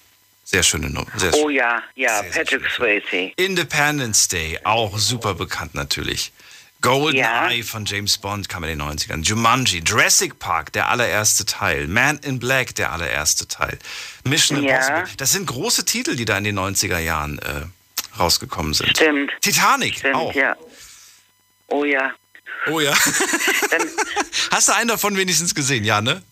Sehr 0.44 0.62
schöne 0.62 0.88
Nummer. 0.88 1.08
Sehr 1.16 1.34
Oh 1.34 1.48
schön. 1.48 1.56
ja, 1.56 1.82
ja, 1.96 2.22
Sehr, 2.22 2.44
Patrick. 2.44 2.70
Swayze. 2.70 3.32
Independence 3.36 4.28
Day, 4.28 4.60
auch 4.62 4.96
super 4.98 5.34
bekannt 5.34 5.74
natürlich. 5.74 6.30
Golden 6.80 7.18
Ja. 7.18 7.48
Eye 7.50 7.64
von 7.64 7.84
James 7.86 8.18
Bond 8.18 8.48
kam 8.48 8.62
in 8.62 8.68
den 8.78 8.82
90ern. 8.82 9.24
Jumanji, 9.24 9.82
Jurassic 9.84 10.38
Park, 10.38 10.72
der 10.74 10.88
allererste 10.88 11.44
Teil. 11.44 11.88
Man 11.88 12.18
in 12.18 12.38
Black, 12.38 12.76
der 12.76 12.92
allererste 12.92 13.48
Teil. 13.48 13.76
Mission 14.22 14.62
Ja. 14.62 14.76
Impossible. 14.76 15.16
Das 15.16 15.32
sind 15.32 15.46
große 15.46 15.84
Titel, 15.84 16.14
die 16.14 16.24
da 16.24 16.38
in 16.38 16.44
den 16.44 16.56
90er 16.56 16.98
Jahren 16.98 17.40
äh, 17.40 17.62
rausgekommen 18.16 18.74
sind. 18.74 18.90
Stimmt. 18.90 19.32
Titanic 19.40 19.98
Stimmt, 19.98 20.14
auch. 20.14 20.32
ja. 20.32 20.54
Oh 21.66 21.82
ja. 21.84 22.12
Oh 22.70 22.80
ja. 22.80 22.92
Dann, 23.70 23.88
Hast 24.50 24.68
du 24.68 24.74
einen 24.74 24.88
davon 24.88 25.16
wenigstens 25.16 25.54
gesehen? 25.54 25.84
Ja, 25.84 26.00
ne? 26.00 26.22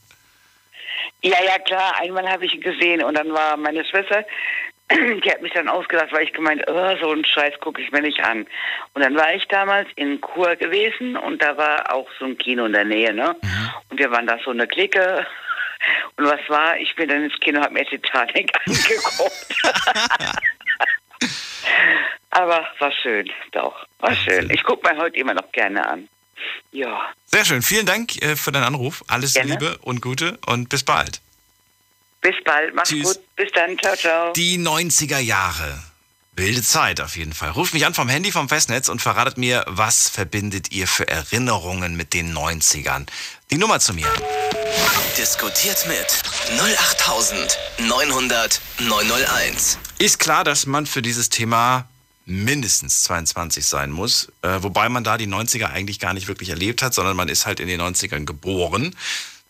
Ja, 1.23 1.43
ja, 1.45 1.59
klar. 1.59 1.95
Einmal 2.01 2.29
habe 2.29 2.47
ich 2.47 2.55
ihn 2.55 2.61
gesehen 2.61 3.03
und 3.03 3.15
dann 3.17 3.33
war 3.33 3.57
meine 3.57 3.85
Schwester, 3.85 4.25
die 4.91 5.31
hat 5.31 5.43
mich 5.43 5.53
dann 5.53 5.69
ausgedacht, 5.69 6.13
weil 6.13 6.25
ich 6.25 6.33
gemeint, 6.33 6.63
oh, 6.67 6.97
so 7.01 7.11
einen 7.11 7.25
Scheiß 7.25 7.59
gucke 7.61 7.81
ich 7.81 7.91
mir 7.93 8.03
nicht 8.03 8.21
an. 8.21 8.47
Und 8.93 9.03
dann 9.03 9.15
war 9.15 9.35
ich 9.35 9.47
damals 9.49 9.89
in 9.97 10.21
Chur 10.21 10.57
gewesen 10.57 11.17
und 11.17 11.43
da 11.43 11.57
war 11.57 11.93
auch 11.93 12.09
so 12.19 12.27
ein 12.27 12.39
Kino 12.39 12.67
in 12.67 12.73
der 12.73 12.85
Nähe, 12.85 13.13
ne? 13.15 13.37
Und 13.89 13.99
wir 13.99 14.11
waren 14.11 14.27
da 14.27 14.39
so 14.45 14.51
eine 14.51 14.67
Clique. 14.67 15.27
Und 16.17 16.25
was 16.25 16.41
war? 16.49 16.79
Ich 16.79 16.95
bin 16.97 17.11
dann 17.11 17.25
ins 17.25 17.39
Kino, 17.41 17.61
habe 17.61 17.75
mir 17.75 17.85
Titanic 17.85 18.51
angeguckt. 18.67 19.55
Aber 22.31 22.67
war 22.79 22.93
schön, 23.03 23.31
doch. 23.53 23.87
War 23.99 24.15
schön. 24.15 24.49
Ich 24.49 24.63
gucke 24.63 24.89
mir 24.89 24.99
heute 24.99 25.19
immer 25.19 25.35
noch 25.35 25.53
gerne 25.53 25.87
an. 25.87 26.09
Ja. 26.73 27.13
Sehr 27.27 27.45
schön. 27.45 27.63
Vielen 27.63 27.87
Dank 27.87 28.21
äh, 28.23 28.37
für 28.37 28.53
deinen 28.53 28.65
Anruf. 28.65 29.05
Alles 29.09 29.35
Gerne. 29.35 29.53
Liebe 29.53 29.79
und 29.79 30.01
Gute 30.01 30.39
und 30.47 30.69
bis 30.69 30.85
bald. 30.85 31.21
Bis 32.21 32.35
bald. 32.45 32.75
Mach's 32.75 32.89
Tschüss. 32.89 33.15
gut. 33.15 33.37
Bis 33.37 33.53
dann. 33.53 33.79
Ciao, 33.79 33.97
ciao. 33.97 34.33
Die 34.33 34.59
90er 34.59 35.19
Jahre. 35.19 35.83
Wilde 36.37 36.63
Zeit 36.63 37.01
auf 37.01 37.17
jeden 37.17 37.33
Fall. 37.33 37.51
Ruft 37.51 37.75
mich 37.75 37.87
an 37.87 37.95
vom 37.95 38.09
Handy 38.09 38.33
vom 38.33 38.49
Festnetz 38.49 38.89
und 38.89 39.01
verratet 39.01 39.39
mir, 39.39 39.65
was 39.69 40.09
verbindet 40.09 40.73
ihr 40.73 40.89
für 40.89 41.07
Erinnerungen 41.07 41.97
mit 41.97 42.13
den 42.13 42.37
90ern? 42.37 43.07
Die 43.51 43.59
Nummer 43.59 43.79
zu 43.79 43.95
mir. 43.95 44.09
Diskutiert 45.17 45.87
mit 45.87 46.23
08900 46.61 48.61
901. 48.81 49.79
Ist 49.99 50.19
klar, 50.19 50.43
dass 50.43 50.67
man 50.67 50.87
für 50.87 51.03
dieses 51.03 51.29
Thema 51.29 51.87
mindestens 52.27 53.03
22 53.05 53.65
sein 53.65 53.91
muss, 53.91 54.33
äh, 54.43 54.63
wobei 54.63 54.89
man 54.89 55.05
da 55.05 55.19
die 55.19 55.27
90er 55.27 55.67
eigentlich 55.67 55.99
gar 55.99 56.15
nicht 56.15 56.29
wirklich 56.29 56.49
erlebt 56.49 56.83
hat, 56.83 56.95
sondern 56.95 57.17
man 57.17 57.29
ist 57.29 57.47
halt 57.47 57.61
in 57.61 57.69
den 57.69 57.81
90ern 57.81 58.25
geboren. 58.25 58.95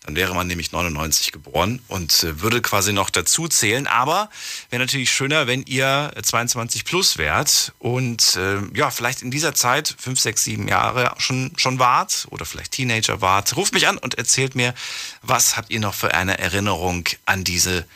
Dann 0.04 0.16
wäre 0.16 0.35
man 0.35 0.47
nämlich 0.47 0.71
99 0.71 1.33
geboren 1.33 1.81
und 1.88 2.25
äh, 2.25 2.43
würde 2.43 2.61
quasi 2.61 2.93
noch 2.93 3.09
dazu 3.09 3.49
zählen. 3.49 3.87
Aber 3.87 4.28
wäre 4.69 4.83
natürlich 4.83 5.11
schöner, 5.11 5.47
wenn 5.47 5.62
ihr 5.62 6.12
22 6.23 6.85
plus 6.85 7.16
wärt 7.16 7.73
und 7.78 8.37
äh, 8.37 8.59
ja, 8.75 8.90
vielleicht 8.90 9.23
in 9.23 9.31
dieser 9.31 9.54
Zeit, 9.54 9.95
5, 9.99 10.21
6, 10.21 10.45
7 10.45 10.69
Jahre 10.69 11.14
schon, 11.16 11.52
schon 11.57 11.78
wart 11.78 12.26
oder 12.31 12.45
vielleicht 12.45 12.73
Teenager 12.73 13.23
wart. 13.23 13.57
Ruft 13.57 13.73
mich 13.73 13.88
an 13.88 13.97
und 13.97 14.16
erzählt 14.16 14.54
mir, 14.54 14.75
was 15.23 15.57
habt 15.57 15.71
ihr 15.71 15.81
noch 15.81 15.95
für 15.95 16.12
eine 16.12 16.38
Erinnerung 16.38 17.09
an 17.25 17.43
diese 17.43 17.87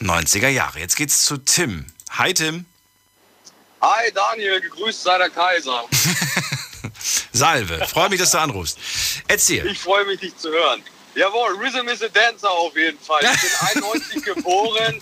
90er 0.00 0.48
Jahre. 0.48 0.78
Jetzt 0.78 0.94
geht's 0.94 1.24
zu 1.24 1.38
Tim. 1.38 1.86
Hi 2.10 2.32
Tim. 2.32 2.64
Hi 3.80 4.10
Daniel, 4.12 4.60
gegrüßt 4.60 5.02
sei 5.02 5.18
der 5.18 5.30
Kaiser. 5.30 5.84
Salve, 7.32 7.86
freue 7.86 8.08
mich, 8.08 8.18
dass 8.18 8.30
du 8.30 8.38
anrufst. 8.38 8.78
Erzähl. 9.28 9.66
Ich 9.66 9.78
freue 9.78 10.04
mich, 10.06 10.20
dich 10.20 10.36
zu 10.36 10.50
hören. 10.50 10.82
Jawohl, 11.14 11.56
Rhythm 11.56 11.88
is 11.88 12.02
a 12.02 12.08
Dancer 12.08 12.50
auf 12.50 12.76
jeden 12.76 12.98
Fall. 12.98 13.20
Ich 13.22 13.40
bin 13.40 13.82
91 13.82 14.22
geboren. 14.22 15.00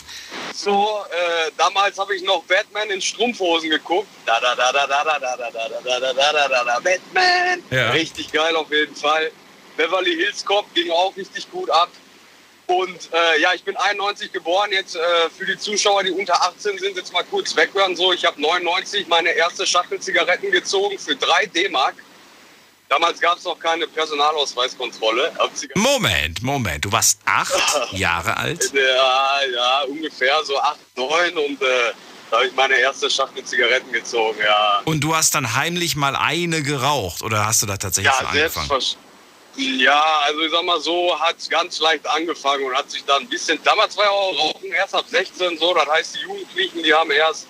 So, 0.54 1.04
äh, 1.10 1.50
damals 1.56 1.98
habe 1.98 2.14
ich 2.14 2.22
noch 2.22 2.44
Batman 2.44 2.90
in 2.90 3.00
Strumpfhosen 3.00 3.70
geguckt. 3.70 4.06
Da 4.24 4.38
da 4.40 4.54
da 4.54 4.72
da 4.72 4.86
da 4.86 5.04
da 5.04 5.18
da 5.18 5.36
da 5.36 5.50
da 5.50 5.68
da 5.68 6.00
da 6.00 6.12
da 6.12 6.32
da 6.32 6.48
da 6.48 6.64
da 6.64 6.80
Batman. 6.80 7.62
Ja. 7.70 7.90
Richtig 7.90 8.30
geil 8.30 8.54
auf 8.54 8.70
jeden 8.70 8.94
Fall. 8.94 9.32
Beverly 9.76 10.14
Hills 10.14 10.44
Cop 10.44 10.72
ging 10.74 10.90
auch 10.92 11.16
richtig 11.16 11.50
gut 11.50 11.68
ab. 11.70 11.90
Und 12.66 13.10
äh, 13.12 13.40
ja, 13.40 13.52
ich 13.54 13.62
bin 13.62 13.76
91 13.76 14.32
geboren. 14.32 14.70
Jetzt 14.72 14.96
äh, 14.96 15.00
für 15.36 15.44
die 15.44 15.58
Zuschauer, 15.58 16.02
die 16.02 16.10
unter 16.10 16.40
18 16.42 16.78
sind, 16.78 16.96
jetzt 16.96 17.12
mal 17.12 17.24
kurz 17.24 17.54
weghören. 17.54 17.94
So, 17.94 18.12
ich 18.12 18.24
habe 18.24 18.40
99 18.40 19.06
meine 19.08 19.30
erste 19.30 19.66
Schachtel 19.66 20.00
Zigaretten 20.00 20.50
gezogen 20.50 20.98
für 20.98 21.14
3 21.14 21.46
D-Mark. 21.46 21.94
Damals 22.88 23.20
gab 23.20 23.38
es 23.38 23.44
noch 23.44 23.58
keine 23.58 23.86
Personalausweiskontrolle. 23.86 25.32
Moment, 25.74 26.42
Moment. 26.42 26.84
Du 26.84 26.92
warst 26.92 27.18
acht 27.24 27.54
Jahre 27.92 28.36
alt? 28.36 28.72
Ja, 28.72 29.40
ja, 29.52 29.82
ungefähr 29.88 30.36
so 30.44 30.58
8, 30.58 30.78
9 30.96 31.36
und 31.38 31.62
äh, 31.62 31.66
da 32.30 32.38
habe 32.38 32.46
ich 32.46 32.54
meine 32.54 32.76
erste 32.76 33.10
Schachtel 33.10 33.44
Zigaretten 33.44 33.92
gezogen, 33.92 34.38
ja. 34.44 34.80
Und 34.84 35.00
du 35.00 35.14
hast 35.14 35.34
dann 35.34 35.54
heimlich 35.54 35.96
mal 35.96 36.16
eine 36.16 36.62
geraucht 36.62 37.22
oder 37.22 37.46
hast 37.46 37.62
du 37.62 37.66
da 37.66 37.76
tatsächlich 37.76 38.12
Ja, 38.12 38.26
angefangen? 38.26 38.68
selbstverständlich. 38.68 39.03
Ja, 39.56 40.02
also 40.24 40.40
ich 40.40 40.50
sag 40.50 40.64
mal 40.64 40.80
so, 40.80 41.18
hat 41.18 41.36
ganz 41.48 41.78
leicht 41.78 42.06
angefangen 42.08 42.64
und 42.64 42.76
hat 42.76 42.90
sich 42.90 43.04
dann 43.04 43.22
ein 43.22 43.28
bisschen, 43.28 43.58
damals 43.62 43.96
war 43.96 44.04
ja 44.04 44.10
auch 44.10 44.36
Rauchen 44.36 44.72
erst 44.72 44.94
ab 44.94 45.04
16 45.08 45.58
so, 45.58 45.72
das 45.74 45.86
heißt 45.86 46.16
die 46.16 46.20
Jugendlichen, 46.20 46.82
die 46.82 46.92
haben 46.92 47.10
erst, 47.12 47.46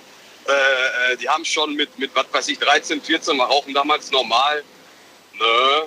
äh, 0.46 1.12
äh, 1.12 1.16
die 1.16 1.28
haben 1.28 1.44
schon 1.44 1.74
mit, 1.74 1.98
mit 1.98 2.14
was 2.14 2.26
weiß 2.30 2.48
ich, 2.48 2.58
13, 2.58 3.00
14 3.00 3.38
war 3.38 3.46
Rauchen 3.46 3.72
damals 3.72 4.10
normal. 4.10 4.62
Ne? 5.34 5.86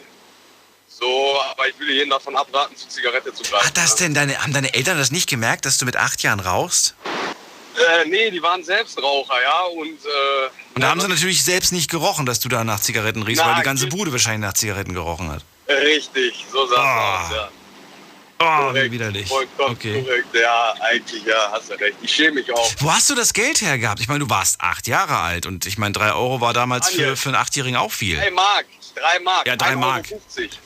So, 0.88 1.40
aber 1.52 1.68
ich 1.68 1.78
will 1.78 1.92
jeden 1.92 2.10
davon 2.10 2.36
abraten, 2.36 2.76
zur 2.76 2.90
Zigarette 2.90 3.32
zu 3.34 3.44
greifen. 3.44 3.68
Hat 3.68 3.78
das 3.78 3.92
ne? 4.00 4.08
denn 4.08 4.14
deine, 4.16 4.42
haben 4.42 4.54
deine 4.54 4.74
Eltern 4.74 4.98
das 4.98 5.12
nicht 5.12 5.30
gemerkt, 5.30 5.66
dass 5.66 5.78
du 5.78 5.86
mit 5.86 5.98
acht 5.98 6.24
Jahren 6.24 6.40
rauchst? 6.40 6.96
Äh, 7.78 8.08
nee, 8.08 8.32
die 8.32 8.42
waren 8.42 8.64
selbst 8.64 9.00
Raucher, 9.00 9.40
ja, 9.40 9.62
und... 9.66 10.00
Äh, 10.04 10.50
Und 10.74 10.82
da 10.82 10.90
haben 10.90 11.00
sie 11.00 11.08
natürlich 11.08 11.44
selbst 11.44 11.72
nicht 11.72 11.92
gerochen, 11.92 12.26
dass 12.26 12.40
du 12.40 12.50
da 12.50 12.64
nach 12.64 12.80
Zigaretten 12.80 13.22
riechst, 13.22 13.46
weil 13.46 13.54
die 13.54 13.62
ganze 13.62 13.86
Bude 13.86 14.12
wahrscheinlich 14.12 14.42
nach 14.42 14.56
Zigaretten 14.56 14.96
gerochen 14.96 15.30
hat. 15.30 15.44
Richtig, 15.70 16.46
so 16.52 16.66
sah 16.68 16.74
es 16.76 16.80
Ah. 16.80 17.24
aus, 17.26 17.32
ja. 17.32 17.50
Oh, 18.40 18.44
wie 18.44 18.46
Korrekt, 18.68 18.92
widerlich. 18.92 19.28
Vollkommen 19.28 19.76
Okay. 19.76 20.04
korrekt. 20.04 20.28
Ja, 20.36 20.74
eigentlich, 20.82 21.26
ja, 21.26 21.50
hast 21.52 21.72
du 21.72 21.74
recht. 21.74 21.98
Ich 22.04 22.14
schäme 22.14 22.34
mich 22.34 22.54
auch. 22.54 22.72
Wo 22.80 22.94
hast 22.94 23.10
du 23.10 23.16
das 23.16 23.34
Geld 23.34 23.62
her 23.62 23.80
gehabt? 23.80 24.00
Ich 24.00 24.08
meine, 24.08 24.20
du 24.20 24.30
warst 24.30 24.62
acht 24.62 24.86
Jahre 24.88 25.18
alt 25.18 25.48
und 25.48 25.66
ich 25.66 25.80
meine, 25.80 25.94
drei 25.94 26.12
Euro 26.14 26.40
war 26.40 26.54
damals 26.54 26.90
für, 26.90 27.18
für 27.18 27.30
einen 27.30 27.36
Achtjährigen 27.36 27.78
auch 27.78 27.92
viel. 27.92 28.16
Drei 28.16 28.30
Mark, 28.30 28.66
drei 28.94 29.20
Mark. 29.22 29.48
Ja, 29.48 29.56
drei 29.56 29.74
1,50 29.74 29.76
Mark. 29.78 30.06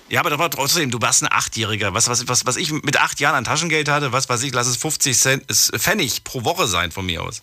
Ja, 0.09 0.19
aber 0.19 0.31
das 0.31 0.39
war 0.39 0.51
trotzdem, 0.51 0.91
du 0.91 1.01
warst 1.01 1.23
ein 1.23 1.31
Achtjähriger. 1.31 1.93
Was, 1.93 2.09
was, 2.09 2.27
was, 2.27 2.45
was 2.45 2.57
ich 2.57 2.73
mit 2.73 2.97
acht 2.99 3.21
Jahren 3.21 3.35
an 3.35 3.45
Taschengeld 3.45 3.87
hatte, 3.87 4.11
was 4.11 4.27
weiß 4.27 4.43
ich, 4.43 4.51
lass 4.53 4.67
es 4.67 4.75
50 4.75 5.17
Cent, 5.17 5.49
ist 5.49 5.71
Pfennig 5.77 6.25
pro 6.25 6.43
Woche 6.43 6.67
sein 6.67 6.91
von 6.91 7.05
mir 7.05 7.23
aus. 7.23 7.41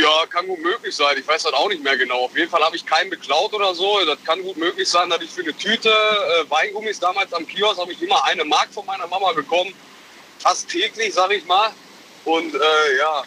Ja, 0.00 0.26
kann 0.26 0.46
gut 0.46 0.60
möglich 0.60 0.94
sein. 0.94 1.16
Ich 1.18 1.26
weiß 1.26 1.42
das 1.42 1.52
auch 1.52 1.68
nicht 1.68 1.82
mehr 1.82 1.96
genau. 1.96 2.24
Auf 2.24 2.36
jeden 2.36 2.50
Fall 2.50 2.62
habe 2.62 2.74
ich 2.76 2.86
keinen 2.86 3.10
beklaut 3.10 3.52
oder 3.52 3.74
so. 3.74 4.02
Das 4.04 4.18
kann 4.24 4.42
gut 4.42 4.56
möglich 4.56 4.88
sein, 4.88 5.10
dass 5.10 5.20
ich 5.20 5.30
für 5.30 5.42
eine 5.42 5.56
Tüte 5.56 5.90
äh, 5.90 6.50
Weingummis 6.50 6.98
damals 7.00 7.32
am 7.32 7.46
Kiosk 7.46 7.80
habe 7.80 7.92
ich 7.92 8.00
immer 8.00 8.24
eine 8.24 8.44
Mark 8.44 8.68
von 8.72 8.86
meiner 8.86 9.06
Mama 9.06 9.32
bekommen. 9.32 9.74
Fast 10.38 10.68
täglich, 10.68 11.12
sag 11.12 11.30
ich 11.32 11.44
mal. 11.44 11.70
Und 12.24 12.54
äh, 12.54 12.98
ja, 12.98 13.24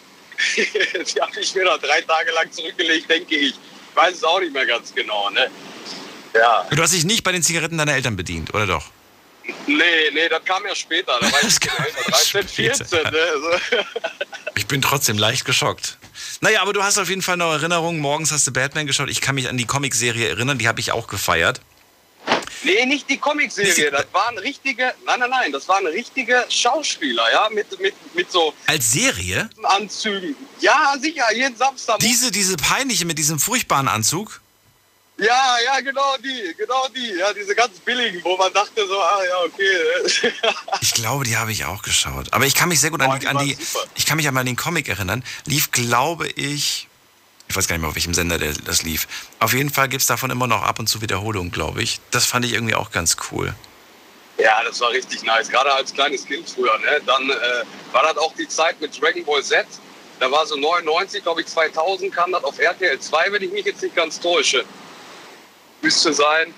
die 0.56 1.20
habe 1.20 1.40
ich 1.40 1.54
mir 1.54 1.64
da 1.64 1.78
drei 1.78 2.00
Tage 2.00 2.32
lang 2.32 2.50
zurückgelegt, 2.50 3.08
denke 3.08 3.36
ich. 3.36 3.54
Ich 3.54 3.96
weiß 3.96 4.14
es 4.14 4.24
auch 4.24 4.40
nicht 4.40 4.52
mehr 4.52 4.66
ganz 4.66 4.92
genau, 4.92 5.30
ne? 5.30 5.48
Ja. 6.34 6.66
Du 6.70 6.82
hast 6.82 6.92
dich 6.92 7.04
nicht 7.04 7.22
bei 7.22 7.30
den 7.30 7.42
Zigaretten 7.42 7.78
deiner 7.78 7.94
Eltern 7.94 8.16
bedient, 8.16 8.52
oder 8.52 8.66
doch? 8.66 8.86
Nee, 9.66 10.10
nee, 10.12 10.28
das 10.28 10.44
kam 10.44 10.64
ja 10.66 10.74
später. 10.74 11.18
Da 11.20 11.30
war 11.30 11.42
ich 11.42 11.58
Das 11.60 11.60
kam 11.60 11.84
älter, 11.84 12.10
13, 12.10 12.48
später. 12.48 12.84
14. 12.84 13.02
Ne? 13.02 13.18
So. 13.40 13.78
Ich 14.56 14.66
bin 14.66 14.82
trotzdem 14.82 15.18
leicht 15.18 15.44
geschockt. 15.44 15.98
Naja, 16.44 16.60
aber 16.60 16.74
du 16.74 16.82
hast 16.82 16.98
auf 16.98 17.08
jeden 17.08 17.22
Fall 17.22 17.38
noch 17.38 17.52
Erinnerungen. 17.52 18.02
Morgens 18.02 18.30
hast 18.30 18.46
du 18.46 18.52
Batman 18.52 18.86
geschaut. 18.86 19.08
Ich 19.08 19.22
kann 19.22 19.34
mich 19.34 19.48
an 19.48 19.56
die 19.56 19.64
Comicserie 19.64 20.28
erinnern, 20.28 20.58
die 20.58 20.68
habe 20.68 20.78
ich 20.78 20.92
auch 20.92 21.06
gefeiert. 21.06 21.62
Nee, 22.62 22.84
nicht 22.84 23.08
die 23.08 23.16
Comicserie. 23.16 23.90
Das 23.90 24.04
waren 24.12 24.36
richtige, 24.36 24.92
nein, 25.06 25.20
nein, 25.20 25.30
nein, 25.30 25.52
das 25.52 25.66
waren 25.68 25.86
richtige 25.86 26.44
Schauspieler, 26.50 27.22
ja, 27.32 27.48
mit, 27.50 27.80
mit, 27.80 27.94
mit 28.14 28.30
so 28.30 28.52
Als 28.66 28.92
Serie? 28.92 29.48
Anzügen. 29.62 30.36
Ja, 30.60 30.94
sicher, 31.00 31.34
jeden 31.34 31.56
Samstag. 31.56 32.00
Diese, 32.00 32.30
diese 32.30 32.58
peinliche 32.58 33.06
mit 33.06 33.16
diesem 33.16 33.38
furchtbaren 33.38 33.88
Anzug? 33.88 34.42
Ja, 35.16 35.56
ja, 35.64 35.80
genau 35.80 36.16
die, 36.18 36.54
genau 36.58 36.88
die. 36.88 37.14
Ja, 37.16 37.32
diese 37.32 37.54
ganz 37.54 37.78
billigen, 37.78 38.22
wo 38.24 38.36
man 38.36 38.52
dachte 38.52 38.86
so, 38.86 39.00
ah 39.00 39.20
ja, 39.24 39.38
okay. 39.44 40.32
Ich 40.80 40.92
glaube, 40.94 41.24
die 41.24 41.36
habe 41.36 41.52
ich 41.52 41.64
auch 41.64 41.82
geschaut. 41.82 42.32
Aber 42.32 42.46
ich 42.46 42.54
kann 42.54 42.68
mich 42.68 42.80
sehr 42.80 42.90
gut 42.90 42.98
Boah, 42.98 43.12
an 43.12 43.20
die, 43.20 43.26
an 43.28 43.38
die 43.38 43.56
ich 43.94 44.06
kann 44.06 44.16
mich 44.16 44.26
an 44.26 44.46
den 44.46 44.56
Comic 44.56 44.88
erinnern. 44.88 45.22
Lief, 45.46 45.70
glaube 45.70 46.28
ich, 46.28 46.88
ich 47.48 47.56
weiß 47.56 47.68
gar 47.68 47.76
nicht 47.76 47.82
mehr, 47.82 47.90
auf 47.90 47.94
welchem 47.94 48.14
Sender 48.14 48.38
der, 48.38 48.54
das 48.54 48.82
lief. 48.82 49.06
Auf 49.38 49.52
jeden 49.52 49.70
Fall 49.70 49.88
gibt 49.88 50.00
es 50.00 50.08
davon 50.08 50.30
immer 50.30 50.48
noch 50.48 50.62
ab 50.62 50.80
und 50.80 50.88
zu 50.88 51.00
Wiederholungen, 51.00 51.52
glaube 51.52 51.82
ich. 51.82 52.00
Das 52.10 52.26
fand 52.26 52.44
ich 52.44 52.52
irgendwie 52.52 52.74
auch 52.74 52.90
ganz 52.90 53.16
cool. 53.30 53.54
Ja, 54.38 54.62
das 54.64 54.80
war 54.80 54.90
richtig 54.90 55.22
nice. 55.22 55.48
Gerade 55.48 55.72
als 55.72 55.92
kleines 55.92 56.26
Kind 56.26 56.48
früher. 56.48 56.76
Ne? 56.80 57.00
Dann 57.06 57.30
äh, 57.30 57.34
war 57.92 58.02
das 58.02 58.16
auch 58.16 58.34
die 58.34 58.48
Zeit 58.48 58.80
mit 58.80 59.00
Dragon 59.00 59.24
Ball 59.24 59.44
Z. 59.44 59.64
Da 60.18 60.30
war 60.30 60.44
so 60.46 60.56
99, 60.56 61.22
glaube 61.22 61.42
ich, 61.42 61.46
2000 61.46 62.12
kam 62.12 62.32
das 62.32 62.42
auf 62.42 62.58
RTL 62.58 62.98
2, 62.98 63.32
wenn 63.32 63.42
ich 63.42 63.52
mich 63.52 63.64
jetzt 63.64 63.82
nicht 63.82 63.94
ganz 63.94 64.18
täusche. 64.18 64.64
Müsste 65.84 66.14
sein. 66.14 66.54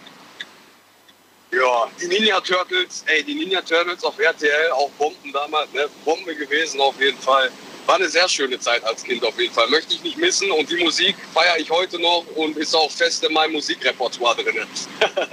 Ja, 1.50 1.90
die 2.00 2.06
Ninja 2.06 2.40
Turtles, 2.40 3.02
ey, 3.06 3.24
die 3.24 3.34
Ninja 3.34 3.60
Turtles 3.60 4.04
auf 4.04 4.16
RTL, 4.20 4.70
auch 4.70 4.88
Bomben 4.90 5.32
damals, 5.32 5.72
ne? 5.72 5.88
Bombe 6.04 6.32
gewesen 6.36 6.80
auf 6.80 6.94
jeden 7.00 7.18
Fall. 7.18 7.50
War 7.86 7.96
eine 7.96 8.08
sehr 8.08 8.28
schöne 8.28 8.58
Zeit 8.60 8.84
als 8.84 9.02
Kind 9.02 9.24
auf 9.24 9.36
jeden 9.40 9.52
Fall. 9.52 9.68
Möchte 9.68 9.94
ich 9.94 10.02
nicht 10.04 10.16
missen 10.16 10.48
und 10.52 10.70
die 10.70 10.76
Musik 10.76 11.16
feiere 11.34 11.58
ich 11.58 11.68
heute 11.70 12.00
noch 12.00 12.24
und 12.36 12.56
ist 12.56 12.72
auch 12.72 12.90
fest 12.90 13.24
in 13.24 13.32
meinem 13.32 13.52
Musikrepertoire 13.52 14.36
drin. 14.36 14.66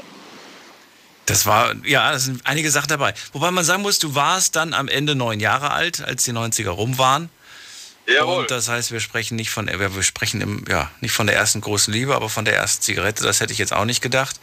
Das 1.26 1.46
war, 1.46 1.74
ja, 1.86 2.12
da 2.12 2.20
sind 2.20 2.46
einige 2.46 2.70
Sachen 2.70 2.90
dabei. 2.90 3.14
Wobei 3.32 3.50
man 3.50 3.64
sagen 3.64 3.82
muss, 3.82 3.98
du 3.98 4.14
warst 4.14 4.58
dann 4.58 4.74
am 4.74 4.90
Ende 4.90 5.16
neun 5.16 5.40
Jahre 5.40 5.72
alt, 5.72 6.02
als 6.02 6.26
die 6.26 6.34
90er 6.34 6.72
rum 6.72 6.98
waren. 6.98 7.30
Jawohl. 8.06 8.42
Und 8.42 8.52
das 8.52 8.68
heißt, 8.68 8.92
wir 8.92 9.00
sprechen 9.00 9.36
nicht 9.36 9.50
von, 9.50 9.68
wir 9.68 9.96
wir 9.96 10.04
sprechen 10.04 10.42
im, 10.42 10.66
ja, 10.70 10.92
nicht 11.00 11.14
von 11.14 11.26
der 11.28 11.36
ersten 11.36 11.62
großen 11.62 11.94
Liebe, 11.94 12.16
aber 12.16 12.30
von 12.30 12.44
der 12.44 12.56
ersten 12.56 12.82
Zigarette. 12.82 13.24
Das 13.24 13.40
hätte 13.40 13.54
ich 13.54 13.60
jetzt 13.60 13.74
auch 13.74 13.86
nicht 13.86 14.02
gedacht. 14.02 14.36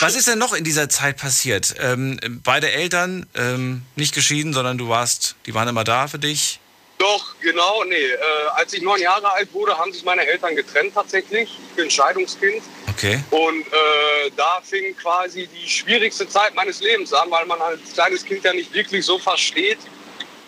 Was 0.00 0.14
ist 0.14 0.28
denn 0.28 0.38
noch 0.38 0.52
in 0.52 0.64
dieser 0.64 0.88
Zeit 0.88 1.16
passiert? 1.16 1.74
Ähm, 1.80 2.18
beide 2.44 2.70
Eltern 2.70 3.26
ähm, 3.34 3.82
nicht 3.96 4.14
geschieden, 4.14 4.52
sondern 4.52 4.76
du 4.76 4.88
warst, 4.88 5.36
die 5.46 5.54
waren 5.54 5.68
immer 5.68 5.84
da 5.84 6.06
für 6.08 6.18
dich. 6.18 6.60
Doch, 6.98 7.34
genau, 7.40 7.84
nee. 7.84 7.94
Äh, 7.94 8.18
als 8.56 8.72
ich 8.72 8.82
neun 8.82 9.00
Jahre 9.00 9.32
alt 9.32 9.52
wurde, 9.54 9.78
haben 9.78 9.92
sich 9.92 10.04
meine 10.04 10.26
Eltern 10.26 10.56
getrennt 10.56 10.94
tatsächlich. 10.94 11.48
Ich 11.70 11.76
bin 11.76 11.88
Scheidungskind. 11.88 12.62
Okay. 12.88 13.22
Und 13.30 13.66
äh, 13.66 14.30
da 14.36 14.60
fing 14.62 14.96
quasi 14.96 15.46
die 15.46 15.68
schwierigste 15.68 16.28
Zeit 16.28 16.54
meines 16.56 16.80
Lebens 16.80 17.12
an, 17.12 17.30
weil 17.30 17.46
man 17.46 17.60
als 17.60 17.92
kleines 17.94 18.24
Kind 18.24 18.42
ja 18.44 18.52
nicht 18.52 18.74
wirklich 18.74 19.06
so 19.06 19.18
versteht, 19.18 19.78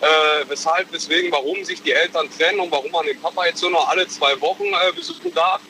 äh, 0.01 0.49
weshalb, 0.49 0.91
weswegen, 0.91 1.31
warum 1.31 1.63
sich 1.63 1.81
die 1.81 1.91
Eltern 1.91 2.27
trennen 2.37 2.59
und 2.59 2.71
warum 2.71 2.91
man 2.91 3.05
den 3.05 3.19
Papa 3.21 3.45
jetzt 3.45 3.61
nur 3.61 3.71
noch 3.71 3.87
alle 3.87 4.07
zwei 4.07 4.39
Wochen 4.41 4.65
äh, 4.65 4.91
besuchen 4.95 5.33
darf. 5.33 5.61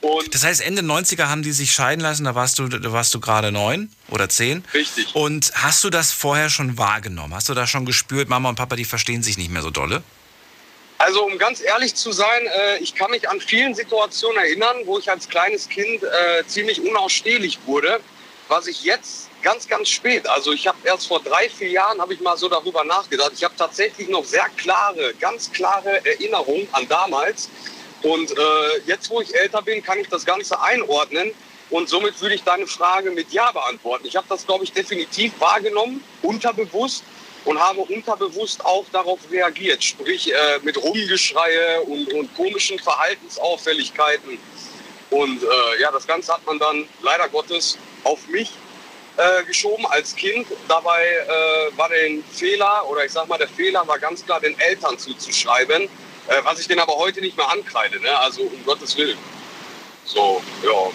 Und 0.00 0.34
Das 0.34 0.44
heißt, 0.44 0.60
Ende 0.60 0.82
90er 0.82 1.28
haben 1.28 1.42
die 1.42 1.52
sich 1.52 1.72
scheiden 1.72 2.00
lassen, 2.02 2.24
da 2.24 2.34
warst 2.34 2.58
du, 2.58 2.68
da 2.68 2.92
warst 2.92 3.14
du 3.14 3.20
gerade 3.20 3.50
neun 3.52 3.90
oder 4.10 4.28
zehn. 4.28 4.64
Richtig. 4.74 5.14
Und 5.14 5.52
hast 5.54 5.82
du 5.84 5.88
das 5.90 6.12
vorher 6.12 6.50
schon 6.50 6.76
wahrgenommen? 6.76 7.34
Hast 7.34 7.48
du 7.48 7.54
da 7.54 7.66
schon 7.66 7.86
gespürt, 7.86 8.28
Mama 8.28 8.50
und 8.50 8.56
Papa, 8.56 8.76
die 8.76 8.84
verstehen 8.84 9.22
sich 9.22 9.38
nicht 9.38 9.50
mehr 9.50 9.62
so 9.62 9.70
dolle? 9.70 10.02
Also 10.98 11.24
um 11.24 11.38
ganz 11.38 11.60
ehrlich 11.60 11.94
zu 11.94 12.12
sein, 12.12 12.46
äh, 12.46 12.78
ich 12.78 12.94
kann 12.94 13.10
mich 13.10 13.28
an 13.28 13.40
vielen 13.40 13.74
Situationen 13.74 14.38
erinnern, 14.38 14.76
wo 14.84 14.98
ich 14.98 15.10
als 15.10 15.28
kleines 15.28 15.68
Kind 15.68 16.02
äh, 16.02 16.44
ziemlich 16.46 16.80
unausstehlich 16.80 17.58
wurde. 17.66 18.00
was 18.48 18.66
ich 18.66 18.84
jetzt 18.84 19.28
ganz, 19.44 19.68
ganz 19.68 19.90
spät, 19.90 20.26
also 20.26 20.52
ich 20.52 20.66
habe 20.66 20.78
erst 20.84 21.06
vor 21.06 21.20
drei, 21.20 21.48
vier 21.48 21.68
Jahren, 21.68 22.00
habe 22.00 22.14
ich 22.14 22.20
mal 22.20 22.36
so 22.36 22.48
darüber 22.48 22.82
nachgedacht. 22.82 23.32
Ich 23.36 23.44
habe 23.44 23.54
tatsächlich 23.56 24.08
noch 24.08 24.24
sehr 24.24 24.46
klare, 24.56 25.14
ganz 25.20 25.52
klare 25.52 26.04
Erinnerungen 26.04 26.66
an 26.72 26.88
damals. 26.88 27.50
Und 28.02 28.32
äh, 28.32 28.34
jetzt, 28.86 29.08
wo 29.10 29.20
ich 29.20 29.34
älter 29.34 29.62
bin, 29.62 29.82
kann 29.82 29.98
ich 30.00 30.08
das 30.08 30.24
Ganze 30.24 30.60
einordnen. 30.60 31.30
Und 31.70 31.88
somit 31.88 32.20
würde 32.20 32.34
ich 32.34 32.42
deine 32.42 32.66
Frage 32.66 33.10
mit 33.10 33.32
Ja 33.32 33.52
beantworten. 33.52 34.06
Ich 34.06 34.16
habe 34.16 34.26
das, 34.28 34.46
glaube 34.46 34.64
ich, 34.64 34.72
definitiv 34.72 35.32
wahrgenommen, 35.38 36.02
unterbewusst 36.22 37.04
und 37.44 37.58
habe 37.60 37.80
unterbewusst 37.80 38.64
auch 38.64 38.84
darauf 38.92 39.20
reagiert. 39.30 39.84
Sprich, 39.84 40.32
äh, 40.32 40.58
mit 40.62 40.82
Rumgeschreie 40.82 41.82
und, 41.82 42.12
und 42.14 42.34
komischen 42.34 42.78
Verhaltensauffälligkeiten. 42.78 44.38
Und 45.10 45.42
äh, 45.42 45.80
ja, 45.80 45.90
das 45.92 46.06
Ganze 46.06 46.32
hat 46.32 46.44
man 46.46 46.58
dann 46.58 46.88
leider 47.02 47.28
Gottes 47.28 47.78
auf 48.04 48.26
mich 48.28 48.50
äh, 49.16 49.44
geschoben 49.44 49.86
als 49.86 50.14
Kind. 50.14 50.46
Dabei 50.68 51.04
äh, 51.04 51.76
war 51.76 51.88
der 51.88 52.18
Fehler, 52.32 52.88
oder 52.88 53.04
ich 53.04 53.12
sag 53.12 53.28
mal, 53.28 53.38
der 53.38 53.48
Fehler 53.48 53.86
war 53.86 53.98
ganz 53.98 54.24
klar 54.24 54.40
den 54.40 54.58
Eltern 54.58 54.98
zuzuschreiben, 54.98 55.82
äh, 55.82 55.88
was 56.42 56.58
ich 56.60 56.66
den 56.66 56.78
aber 56.78 56.94
heute 56.96 57.20
nicht 57.20 57.36
mehr 57.36 57.48
ankreide, 57.50 58.00
ne? 58.00 58.18
also 58.18 58.42
um 58.42 58.64
Gottes 58.64 58.96
Willen. 58.96 59.18
So, 60.04 60.42
ja. 60.62 60.90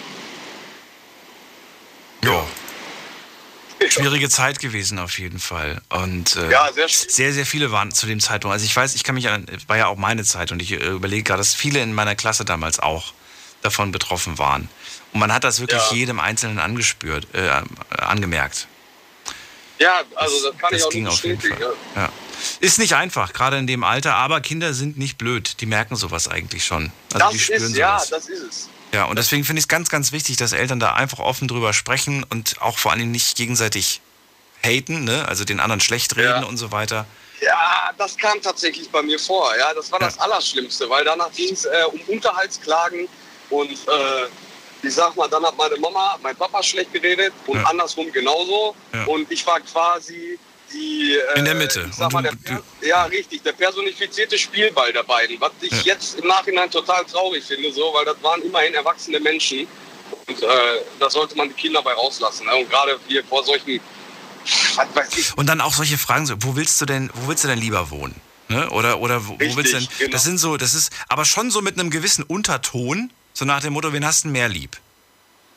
Ja. 2.30 2.46
Schwierige 3.88 4.28
Zeit 4.28 4.58
gewesen 4.58 4.98
auf 4.98 5.18
jeden 5.18 5.38
Fall. 5.38 5.80
Und 5.88 6.36
äh, 6.36 6.50
Ja, 6.50 6.70
sehr 6.72 6.88
sehr, 6.88 7.32
sehr 7.32 7.46
viele 7.46 7.72
waren 7.72 7.92
zu 7.92 8.06
dem 8.06 8.20
Zeitpunkt. 8.20 8.52
Also 8.52 8.66
ich 8.66 8.76
weiß, 8.76 8.94
ich 8.94 9.04
kann 9.04 9.14
mich 9.14 9.28
an, 9.28 9.46
war 9.66 9.78
ja 9.78 9.86
auch 9.86 9.96
meine 9.96 10.22
Zeit 10.24 10.52
und 10.52 10.60
ich 10.60 10.72
äh, 10.72 10.76
überlege 10.76 11.22
gerade, 11.22 11.38
dass 11.38 11.54
viele 11.54 11.80
in 11.80 11.94
meiner 11.94 12.14
Klasse 12.14 12.44
damals 12.44 12.78
auch 12.78 13.14
davon 13.62 13.90
betroffen 13.92 14.38
waren. 14.38 14.68
Und 15.12 15.20
man 15.20 15.32
hat 15.32 15.44
das 15.44 15.60
wirklich 15.60 15.82
Ja. 15.90 15.96
jedem 15.96 16.20
Einzelnen 16.20 16.58
angespürt, 16.58 17.26
äh, 17.34 17.50
angemerkt. 17.96 18.66
Ja, 19.78 20.02
also 20.14 20.50
das 20.50 20.58
kann 20.58 20.70
ich 20.72 20.78
das 20.78 20.86
auch 20.86 20.90
ging 20.90 21.04
nicht 21.04 21.12
auf 21.12 21.24
jeden 21.24 21.38
bestätigen. 21.40 21.70
Fall. 21.94 22.02
Ja. 22.04 22.12
Ist 22.60 22.78
nicht 22.78 22.94
einfach, 22.94 23.32
gerade 23.32 23.58
in 23.58 23.66
dem 23.66 23.82
Alter, 23.82 24.14
aber 24.14 24.40
Kinder 24.40 24.72
sind 24.74 24.98
nicht 24.98 25.18
blöd. 25.18 25.60
Die 25.60 25.66
merken 25.66 25.96
sowas 25.96 26.28
eigentlich 26.28 26.64
schon. 26.64 26.92
Also 27.12 27.18
Das 27.26 27.30
die 27.32 27.38
spüren 27.38 27.62
ist, 27.72 27.76
ja, 27.76 27.98
sowas. 27.98 28.10
das 28.10 28.28
ist 28.28 28.42
es. 28.42 28.68
Ja, 28.92 29.04
und 29.04 29.18
deswegen 29.18 29.44
finde 29.44 29.60
ich 29.60 29.64
es 29.64 29.68
ganz, 29.68 29.88
ganz 29.88 30.12
wichtig, 30.12 30.36
dass 30.36 30.52
Eltern 30.52 30.80
da 30.80 30.94
einfach 30.94 31.18
offen 31.20 31.48
drüber 31.48 31.72
sprechen 31.72 32.24
und 32.28 32.60
auch 32.60 32.76
vor 32.78 32.90
allen 32.92 33.00
Dingen 33.00 33.12
nicht 33.12 33.36
gegenseitig 33.36 34.00
haten, 34.64 35.04
ne? 35.04 35.26
also 35.28 35.44
den 35.44 35.60
anderen 35.60 35.80
schlecht 35.80 36.16
reden 36.16 36.42
Ja. 36.42 36.44
und 36.44 36.56
so 36.56 36.72
weiter. 36.72 37.06
Ja, 37.40 37.90
das 37.96 38.16
kam 38.18 38.40
tatsächlich 38.42 38.90
bei 38.90 39.00
mir 39.02 39.18
vor. 39.18 39.50
Ja, 39.56 39.72
das 39.72 39.90
war 39.92 39.98
das 39.98 40.18
Allerschlimmste, 40.18 40.90
weil 40.90 41.04
danach 41.04 41.32
ging 41.32 41.52
es 41.54 41.64
äh, 41.64 41.84
um 41.90 42.00
Unterhaltsklagen 42.08 43.08
und 43.48 43.70
äh, 43.70 44.26
ich 44.82 44.94
sag 44.94 45.14
mal, 45.16 45.28
dann 45.28 45.44
hat 45.44 45.56
meine 45.56 45.76
Mama, 45.76 46.18
mein 46.22 46.34
Papa 46.36 46.62
schlecht 46.62 46.92
geredet 46.92 47.32
und 47.46 47.58
Ja. 47.58 47.64
andersrum 47.66 48.10
genauso. 48.12 48.74
Ja. 48.92 49.04
Und 49.04 49.30
ich 49.30 49.46
war 49.46 49.60
quasi 49.60 50.38
die. 50.72 51.16
Äh, 51.34 51.38
In 51.38 51.44
der 51.44 51.54
Mitte. 51.54 51.86
Ich 51.90 51.96
sag 51.96 52.12
mal, 52.12 52.22
du- 52.22 52.30
der, 52.30 52.36
per- 52.56 52.62
ja, 52.88 53.04
richtig, 53.04 53.42
der 53.42 53.52
personifizierte 53.52 54.38
Spielball 54.38 54.92
der 54.92 55.02
beiden. 55.02 55.40
Was 55.40 55.52
ich 55.60 55.70
Ja. 55.72 55.94
jetzt 55.94 56.18
im 56.18 56.26
Nachhinein 56.28 56.70
total 56.70 57.04
traurig 57.04 57.44
finde, 57.44 57.72
so, 57.72 57.92
weil 57.94 58.04
das 58.04 58.16
waren 58.22 58.40
immerhin 58.42 58.74
erwachsene 58.74 59.20
Menschen. 59.20 59.66
Und 60.26 60.42
äh, 60.42 60.46
da 60.98 61.08
sollte 61.10 61.36
man 61.36 61.48
die 61.48 61.54
Kinder 61.54 61.82
bei 61.82 61.92
rauslassen. 61.92 62.46
Ne? 62.46 62.54
Und 62.56 62.70
gerade 62.70 62.98
hier 63.06 63.22
vor 63.24 63.44
solchen. 63.44 63.80
Und 65.36 65.46
dann 65.48 65.60
auch 65.60 65.74
solche 65.74 65.98
Fragen, 65.98 66.26
so, 66.26 66.34
wo 66.40 66.56
willst 66.56 66.80
du 66.80 66.86
denn, 66.86 67.10
wo 67.14 67.28
willst 67.28 67.44
du 67.44 67.48
denn 67.48 67.58
lieber 67.58 67.90
wohnen? 67.90 68.14
Ne? 68.48 68.68
Oder, 68.70 68.98
oder 69.00 69.26
wo, 69.28 69.32
wo 69.34 69.36
Richtig, 69.36 69.56
willst 69.56 69.72
du 69.74 69.78
denn, 69.78 69.88
genau. 69.98 70.10
das 70.12 70.24
sind 70.24 70.38
so, 70.38 70.56
das 70.56 70.74
ist, 70.74 70.92
aber 71.08 71.24
schon 71.24 71.50
so 71.50 71.60
mit 71.62 71.78
einem 71.78 71.90
gewissen 71.90 72.24
Unterton, 72.24 73.12
so 73.40 73.46
nach 73.46 73.62
dem 73.62 73.72
Motto, 73.72 73.90
wen 73.94 74.04
hast 74.04 74.24
du 74.24 74.28
mehr 74.28 74.48
lieb? 74.50 74.76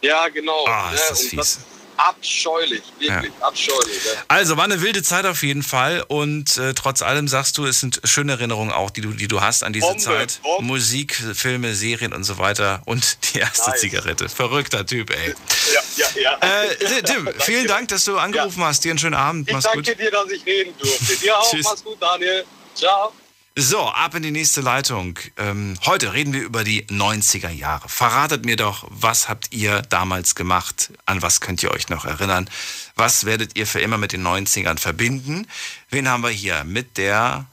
Ja, 0.02 0.30
genau. 0.30 0.66
Ah, 0.68 0.90
ist 0.94 1.10
das 1.10 1.22
Und 1.24 1.30
fies. 1.32 1.60
abscheulich, 1.98 2.82
wirklich 2.98 3.32
abscheulich. 3.42 4.06
Ne? 4.06 4.12
Also 4.30 4.56
war 4.56 4.64
eine 4.64 4.82
wilde 4.82 5.04
Zeit 5.04 5.26
auf 5.26 5.44
jeden 5.44 5.64
Fall 5.64 6.02
und 6.08 6.58
äh, 6.58 6.74
trotz 6.74 7.02
allem 7.02 7.28
sagst 7.28 7.58
du, 7.58 7.66
es 7.66 7.82
sind 7.82 8.00
schöne 8.06 8.32
Erinnerungen 8.34 8.72
auch, 8.72 8.90
die 8.90 9.02
du, 9.02 9.12
die 9.12 9.28
du 9.28 9.42
hast 9.42 9.64
an 9.66 9.74
diese 9.74 9.86
Bombe, 9.88 10.02
Zeit. 10.02 10.40
Bombe. 10.44 10.64
Musik, 10.64 11.14
Filme, 11.36 11.76
Serien 11.76 12.14
und 12.14 12.24
so 12.24 12.38
weiter 12.38 12.82
und 12.86 13.18
die 13.34 13.40
erste 13.40 13.70
Nice. 13.72 13.82
Zigarette. 13.82 14.30
Verrückter 14.30 14.86
Typ, 14.86 15.10
ey. 15.10 15.36
Ja, 15.74 15.82
ja, 15.98 16.38
ja. 16.42 16.64
Äh, 16.64 17.02
Tim, 17.04 17.30
vielen 17.40 17.68
Dank, 17.68 17.90
dass 17.90 18.06
du 18.06 18.18
angerufen 18.18 18.64
hast. 18.64 18.86
Dir 18.86 18.92
einen 18.92 19.00
schönen 19.00 19.16
Abend. 19.16 19.50
Ich 19.50 19.54
Mach's 19.54 19.66
danke 19.66 19.92
gut. 19.92 20.00
dir, 20.00 20.10
dass 20.10 20.32
ich 20.32 20.46
reden 20.46 20.74
durfte. 20.80 21.18
Dir 21.18 21.38
auch. 21.38 21.52
Tschüss. 21.52 21.66
Mach's 21.66 21.84
gut, 21.84 21.98
Daniel. 22.02 22.46
Ciao. 22.76 23.12
So, 23.56 23.82
ab 23.82 24.16
in 24.16 24.24
die 24.24 24.32
nächste 24.32 24.62
Leitung. 24.62 25.20
Ähm, 25.38 25.78
heute 25.86 26.14
reden 26.14 26.34
wir 26.34 26.42
über 26.42 26.64
die 26.64 26.88
90er 26.88 27.52
Jahre. 27.52 27.88
Verratet 27.88 28.46
mir 28.46 28.56
doch, 28.56 28.88
was 28.90 29.30
habt 29.30 29.54
ihr 29.54 29.84
damals 29.84 30.34
gemacht? 30.34 30.92
An 31.06 31.22
was 31.22 31.40
könnt 31.40 31.62
ihr 31.62 31.70
euch 31.70 31.88
noch 31.88 32.04
erinnern? 32.06 32.50
Was 32.96 33.26
werdet 33.26 33.56
ihr 33.56 33.68
für 33.68 33.80
immer 33.80 34.00
mit 34.00 34.12
den 34.12 34.26
90ern 34.26 34.80
verbinden? 34.80 35.48
Wen 35.92 36.10
haben 36.10 36.24
wir 36.24 36.32
hier? 36.32 36.64
Mit 36.64 36.98
der 36.98 37.46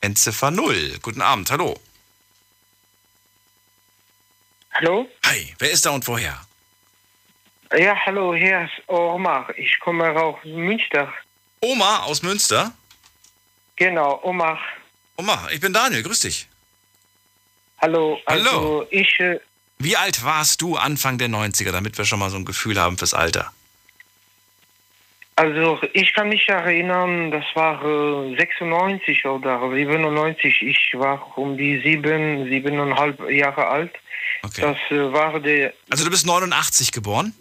Endziffer 0.00 0.52
0. 0.52 1.00
Guten 1.02 1.20
Abend, 1.20 1.50
hallo. 1.50 1.80
Hallo? 4.74 5.08
Hi, 5.26 5.52
wer 5.58 5.72
ist 5.72 5.84
da 5.84 5.90
und 5.90 6.06
woher? 6.06 6.40
Ja, 7.76 7.96
hallo, 8.06 8.36
hier 8.36 8.66
ist 8.66 8.88
Omar. 8.88 9.52
Ich 9.58 9.80
komme 9.80 10.10
aus 10.10 10.36
Münster. 10.44 11.12
Oma 11.58 12.04
aus 12.04 12.22
Münster. 12.22 12.72
Genau, 13.74 14.20
Omar. 14.22 14.60
Oma, 15.20 15.48
ich 15.52 15.60
bin 15.60 15.74
Daniel, 15.74 16.02
grüß 16.02 16.20
dich. 16.20 16.48
Hallo. 17.82 18.18
Also 18.24 18.50
Hallo. 18.50 18.86
ich, 18.90 19.20
äh, 19.20 19.38
Wie 19.78 19.94
alt 19.94 20.24
warst 20.24 20.62
du 20.62 20.76
Anfang 20.76 21.18
der 21.18 21.28
90er, 21.28 21.72
damit 21.72 21.98
wir 21.98 22.06
schon 22.06 22.18
mal 22.18 22.30
so 22.30 22.38
ein 22.38 22.46
Gefühl 22.46 22.80
haben 22.80 22.96
fürs 22.96 23.12
Alter? 23.12 23.52
also 25.36 25.78
ich 25.94 26.12
kann 26.14 26.28
mich 26.28 26.46
erinnern, 26.48 27.30
das 27.30 27.44
war 27.54 27.82
äh, 27.82 28.36
96 28.36 29.24
oder 29.26 29.70
97. 29.70 30.62
Ich 30.62 30.90
war 30.94 31.38
um 31.38 31.56
die 31.56 31.80
sieben, 31.80 32.44
siebeneinhalb 32.50 33.30
Jahre 33.30 33.66
alt. 33.66 33.94
Okay. 34.42 34.60
Das 34.62 34.76
äh, 34.90 35.12
war 35.12 35.38
der, 35.40 35.72
Also 35.90 36.04
du 36.04 36.10
bist 36.10 36.26
89 36.26 36.92
geboren? 36.92 37.34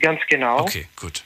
ganz 0.00 0.20
genau. 0.28 0.60
Okay, 0.60 0.86
gut. 0.94 1.24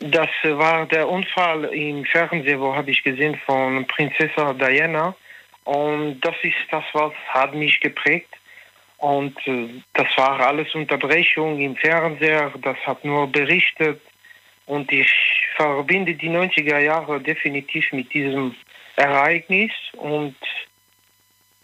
Das 0.00 0.28
war 0.44 0.86
der 0.86 1.08
Unfall 1.08 1.64
im 1.64 2.04
Fernsehen, 2.04 2.60
wo 2.60 2.74
habe 2.74 2.90
ich 2.90 3.02
gesehen 3.02 3.36
von 3.44 3.84
Prinzessin 3.86 4.58
Diana. 4.58 5.14
Und 5.64 6.20
das 6.20 6.36
ist 6.42 6.54
das, 6.70 6.84
was 6.92 7.12
hat 7.28 7.52
mich 7.54 7.80
geprägt. 7.80 8.32
Und 8.98 9.36
äh, 9.46 9.68
das 9.94 10.06
war 10.16 10.40
alles 10.40 10.74
Unterbrechung 10.74 11.60
im 11.60 11.76
Fernseher, 11.76 12.52
das 12.62 12.76
hat 12.86 13.04
nur 13.04 13.26
berichtet. 13.26 14.00
Und 14.66 14.92
ich 14.92 15.12
verbinde 15.56 16.14
die 16.14 16.30
90er 16.30 16.78
Jahre 16.78 17.20
definitiv 17.20 17.90
mit 17.92 18.12
diesem 18.12 18.54
Ereignis. 18.96 19.72
Und 19.92 20.36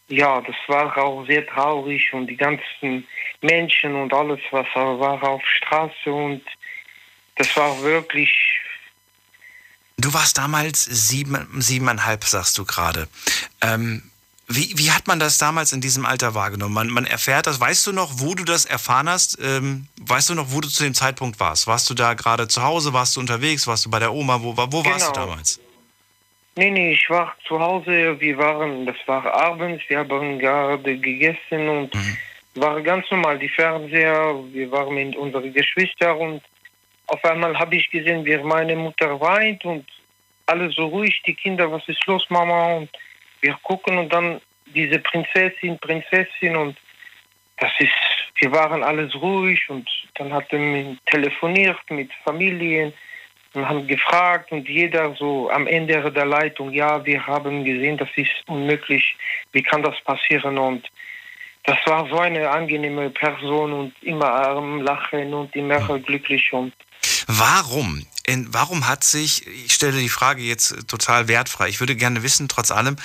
ja, 0.08 0.40
das 0.40 0.56
war 0.66 0.96
auch 0.98 1.24
sehr 1.26 1.46
traurig 1.46 2.12
und 2.12 2.26
die 2.26 2.36
ganzen 2.36 3.06
Menschen 3.40 3.94
und 3.94 4.12
alles, 4.12 4.40
was 4.50 4.66
war 4.74 5.22
auf 5.22 5.46
Straße 5.46 6.12
und 6.12 6.42
das 7.36 7.56
war 7.56 7.80
wirklich, 7.82 8.30
Du 9.96 10.12
warst 10.12 10.36
damals 10.38 10.84
sieben, 10.84 11.46
siebeneinhalb, 11.60 12.24
sagst 12.24 12.58
du 12.58 12.64
gerade. 12.64 13.06
Ähm, 13.62 14.02
wie, 14.48 14.74
wie 14.76 14.90
hat 14.90 15.06
man 15.06 15.20
das 15.20 15.38
damals 15.38 15.72
in 15.72 15.80
diesem 15.80 16.04
Alter 16.04 16.34
wahrgenommen? 16.34 16.74
Man, 16.74 16.88
man 16.90 17.06
erfährt 17.06 17.46
das. 17.46 17.60
Weißt 17.60 17.86
du 17.86 17.92
noch, 17.92 18.10
wo 18.18 18.34
du 18.34 18.42
das 18.44 18.64
erfahren 18.64 19.08
hast? 19.08 19.38
Ähm, 19.40 19.86
weißt 20.00 20.30
du 20.30 20.34
noch, 20.34 20.50
wo 20.50 20.60
du 20.60 20.68
zu 20.68 20.82
dem 20.82 20.94
Zeitpunkt 20.94 21.38
warst? 21.38 21.68
Warst 21.68 21.88
du 21.88 21.94
da 21.94 22.14
gerade 22.14 22.48
zu 22.48 22.62
Hause? 22.62 22.92
Warst 22.92 23.14
du 23.16 23.20
unterwegs? 23.20 23.66
Warst 23.68 23.86
du 23.86 23.90
bei 23.90 24.00
der 24.00 24.12
Oma? 24.12 24.42
Wo, 24.42 24.56
wo 24.56 24.84
warst 24.84 25.08
du 25.08 25.12
Genau. 25.12 25.26
damals? 25.26 25.60
nee, 26.56 26.70
nee, 26.70 26.92
ich 26.94 27.08
war 27.08 27.34
zu 27.46 27.58
Hause, 27.58 28.16
wir 28.20 28.36
waren, 28.38 28.86
das 28.86 28.96
war 29.06 29.24
abends, 29.32 29.82
wir 29.88 29.98
haben 30.00 30.38
gerade 30.40 30.98
gegessen 30.98 31.68
und 31.68 31.94
Mhm. 31.94 32.16
war 32.56 32.80
ganz 32.82 33.06
normal 33.10 33.38
die 33.38 33.48
Fernseher, 33.48 34.34
wir 34.52 34.70
waren 34.72 34.94
mit 34.94 35.16
unseren 35.16 35.52
Geschwistern 35.52 36.16
und 36.16 36.42
auf 37.06 37.24
einmal 37.24 37.58
habe 37.58 37.76
ich 37.76 37.90
gesehen, 37.90 38.24
wie 38.24 38.36
meine 38.38 38.76
Mutter 38.76 39.20
weint 39.20 39.64
und 39.64 39.86
alles 40.46 40.74
so 40.74 40.86
ruhig, 40.86 41.22
die 41.26 41.34
Kinder, 41.34 41.70
was 41.70 41.86
ist 41.88 42.06
los, 42.06 42.24
Mama? 42.28 42.74
Und 42.76 42.90
wir 43.40 43.56
gucken 43.62 43.98
und 43.98 44.12
dann 44.12 44.40
diese 44.66 44.98
Prinzessin, 44.98 45.78
Prinzessin 45.78 46.56
und 46.56 46.76
das 47.58 47.72
ist, 47.78 47.92
wir 48.36 48.50
waren 48.52 48.82
alles 48.82 49.14
ruhig 49.14 49.60
und 49.68 49.88
dann 50.16 50.32
hat 50.32 50.52
er 50.52 50.96
telefoniert 51.06 51.78
mit 51.90 52.10
Familien 52.24 52.92
und 53.54 53.68
haben 53.68 53.86
gefragt 53.86 54.50
und 54.50 54.68
jeder 54.68 55.14
so 55.14 55.50
am 55.50 55.66
Ende 55.66 56.10
der 56.10 56.26
Leitung, 56.26 56.72
ja, 56.72 57.04
wir 57.04 57.24
haben 57.24 57.64
gesehen, 57.64 57.96
das 57.96 58.08
ist 58.16 58.32
unmöglich, 58.46 59.16
wie 59.52 59.62
kann 59.62 59.82
das 59.82 60.00
passieren 60.00 60.58
und 60.58 60.88
das 61.64 61.78
war 61.86 62.06
so 62.08 62.18
eine 62.18 62.50
angenehme 62.50 63.08
Person 63.10 63.72
und 63.72 64.02
immer 64.02 64.30
am 64.48 64.82
Lachen 64.82 65.32
und 65.32 65.54
immer 65.56 65.80
glücklich 66.00 66.52
und 66.52 66.74
Warum? 67.26 68.06
In, 68.26 68.52
warum 68.52 68.88
hat 68.88 69.04
sich, 69.04 69.46
ich 69.46 69.72
stelle 69.72 69.98
die 69.98 70.08
Frage 70.08 70.42
jetzt 70.42 70.88
total 70.88 71.28
wertfrei, 71.28 71.68
ich 71.68 71.80
würde 71.80 71.94
gerne 71.94 72.22
wissen, 72.22 72.48
trotz 72.48 72.70
allem, 72.70 72.96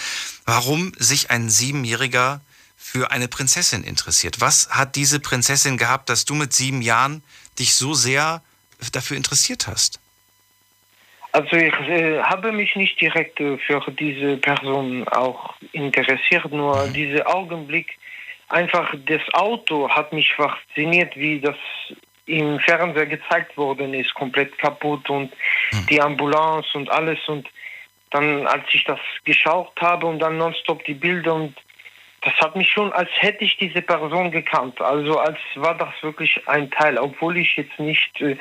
warum 0.45 0.93
sich 0.97 1.29
ein 1.29 1.49
Siebenjähriger 1.49 2.41
für 2.77 3.11
eine 3.11 3.27
Prinzessin 3.27 3.83
interessiert? 3.83 4.39
Was 4.39 4.69
hat 4.71 4.95
diese 4.95 5.19
Prinzessin 5.19 5.77
gehabt, 5.77 6.09
dass 6.09 6.25
du 6.25 6.35
mit 6.35 6.53
sieben 6.53 6.81
Jahren 6.81 7.23
dich 7.59 7.75
so 7.75 7.93
sehr 7.93 8.41
dafür 8.93 9.17
interessiert 9.17 9.67
hast? 9.67 9.99
Also 11.31 11.55
ich 11.57 11.73
äh, 11.87 12.21
habe 12.23 12.51
mich 12.51 12.75
nicht 12.75 12.99
direkt 12.99 13.39
äh, 13.39 13.57
für 13.57 13.81
diese 13.91 14.37
Person 14.37 15.07
auch 15.09 15.53
interessiert, 15.73 16.51
nur 16.51 16.87
mhm. 16.87 16.93
dieser 16.93 17.27
Augenblick, 17.27 17.99
einfach 18.47 18.95
das 19.05 19.21
Auto 19.33 19.89
hat 19.89 20.11
mich 20.11 20.33
fasziniert, 20.33 21.15
wie 21.15 21.39
das 21.39 21.55
im 22.29 22.59
Fernseher 22.59 23.07
gezeigt 23.07 23.57
worden 23.57 23.93
ist, 23.93 24.13
komplett 24.13 24.57
kaputt 24.59 25.09
und 25.09 25.31
mhm. 25.71 25.85
die 25.89 26.01
Ambulance 26.01 26.69
und 26.77 26.89
alles 26.89 27.19
und 27.27 27.47
dann 28.11 28.47
als 28.47 28.63
ich 28.71 28.83
das 28.85 28.99
geschaut 29.23 29.73
habe 29.79 30.05
und 30.05 30.19
dann 30.19 30.37
nonstop 30.37 30.83
die 30.85 30.93
Bilder 30.93 31.35
und 31.35 31.55
das 32.21 32.33
hat 32.41 32.55
mich 32.55 32.69
schon, 32.69 32.91
als 32.91 33.09
hätte 33.19 33.45
ich 33.45 33.57
diese 33.57 33.81
Person 33.81 34.29
gekannt. 34.29 34.81
Also 34.81 35.19
als 35.19 35.37
war 35.55 35.77
das 35.77 35.93
wirklich 36.01 36.47
ein 36.47 36.69
Teil, 36.69 36.97
obwohl 36.97 37.37
ich 37.37 37.55
jetzt 37.55 37.79
nicht 37.79 38.19
äh, 38.19 38.35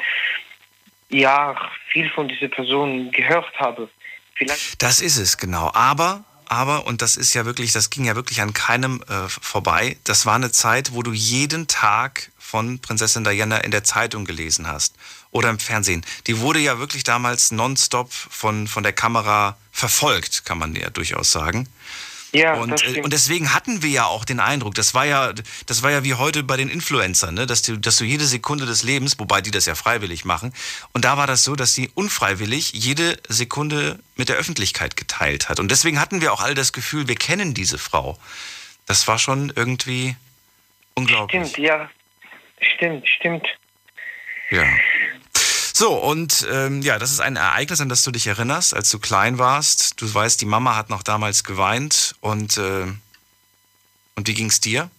ja 1.11 1.55
viel 1.89 2.11
von 2.11 2.29
dieser 2.29 2.49
Person 2.49 3.11
gehört 3.13 3.59
habe. 3.59 3.89
Vielleicht 4.35 4.83
das 4.83 5.01
ist 5.01 5.17
es 5.17 5.39
genau. 5.39 5.71
Aber 5.75 6.25
aber, 6.51 6.87
und 6.87 7.03
das 7.03 7.17
ist 7.17 7.35
ja 7.35 7.45
wirklich, 7.45 7.73
das 7.73 7.91
ging 7.91 8.07
ja 8.07 8.17
wirklich 8.17 8.41
an 8.41 8.55
keinem 8.55 9.03
äh, 9.09 9.29
vorbei, 9.29 9.99
das 10.05 10.25
war 10.25 10.35
eine 10.35 10.51
Zeit, 10.51 10.95
wo 10.95 11.03
du 11.03 11.13
jeden 11.13 11.69
Tag 11.69 12.31
von 12.49 12.79
Prinzessin 12.79 13.25
Diana 13.25 13.59
in 13.59 13.71
der 13.71 13.85
Zeitung 13.85 14.25
gelesen 14.25 14.67
hast 14.67 14.95
oder 15.31 15.51
im 15.51 15.59
Fernsehen. 15.59 16.03
Die 16.27 16.39
wurde 16.39 16.61
ja 16.61 16.79
wirklich 16.79 17.05
damals 17.05 17.51
nonstop 17.51 18.11
von, 18.11 18.67
von 18.67 18.83
der 18.83 18.95
Kamera 18.95 19.59
verfolgt, 19.71 20.47
kann 20.47 20.57
man 20.57 20.75
ja 20.75 20.89
durchaus 20.89 21.31
sagen. 21.31 21.69
Ja, 22.33 22.55
und, 22.55 22.83
äh, 22.85 23.03
und 23.03 23.13
deswegen 23.13 23.53
hatten 23.53 23.83
wir 23.83 23.91
ja 23.91 24.07
auch 24.07 24.25
den 24.25 24.41
Eindruck, 24.41 24.75
das 24.75 24.95
war 24.95 25.05
ja, 25.05 25.33
das 25.67 25.83
war 25.83 25.91
ja 25.91 26.05
wie 26.05 26.15
heute 26.15 26.43
bei 26.43 26.57
den 26.57 26.71
Influencern, 26.71 27.35
ne? 27.35 27.47
dass, 27.47 27.63
du, 27.63 27.77
dass 27.77 27.97
du 27.97 28.05
jede 28.05 28.27
Sekunde 28.27 28.65
des 28.65 28.83
Lebens, 28.83 29.19
wobei 29.19 29.43
die 29.43 29.51
das 29.51 29.67
ja 29.67 29.75
freiwillig 29.75 30.25
machen, 30.25 30.55
und 30.93 31.05
da 31.05 31.19
war 31.19 31.27
das 31.27 31.45
so, 31.45 31.55
dass 31.55 31.75
sie 31.75 31.91
unfreiwillig 31.95 32.73
jede 32.73 33.19
Sekunde 33.29 33.99
mit 34.17 34.31
der 34.31 34.37
Öffentlichkeit 34.37 34.97
geteilt 34.97 35.51
hat. 35.51 35.61
Und 35.61 35.71
deswegen 35.71 36.01
hatten 36.01 36.23
wir 36.23 36.33
auch 36.33 36.41
all 36.41 36.55
das 36.55 36.73
Gefühl, 36.73 37.09
wir 37.09 37.17
kennen 37.17 37.53
diese 37.53 37.77
Frau. 37.79 38.19
Das 38.87 39.07
war 39.07 39.19
schon 39.19 39.53
irgendwie 39.55 40.17
unglaublich. 40.95 41.49
Stimmt, 41.49 41.59
ja. 41.59 41.91
Stimmt, 42.61 43.09
stimmt. 43.09 43.47
Ja. 44.51 44.65
So, 45.73 45.95
und 45.95 46.47
ähm, 46.51 46.83
ja, 46.83 46.99
das 46.99 47.13
ist 47.13 47.21
ein 47.21 47.37
Ereignis, 47.37 47.81
an 47.81 47.89
das 47.89 48.03
du 48.03 48.11
dich 48.11 48.27
erinnerst, 48.27 48.75
als 48.75 48.91
du 48.91 48.99
klein 48.99 49.39
warst. 49.39 50.01
Du 50.01 50.13
weißt, 50.13 50.41
die 50.41 50.47
Mama 50.47 50.75
hat 50.75 50.91
noch 50.91 51.03
damals 51.03 51.45
geweint 51.45 52.17
und, 52.21 52.57
äh, 52.57 52.87
und 54.17 54.27
wie 54.27 54.35
ging 54.35 54.47
es 54.47 54.61
dir? 54.61 54.91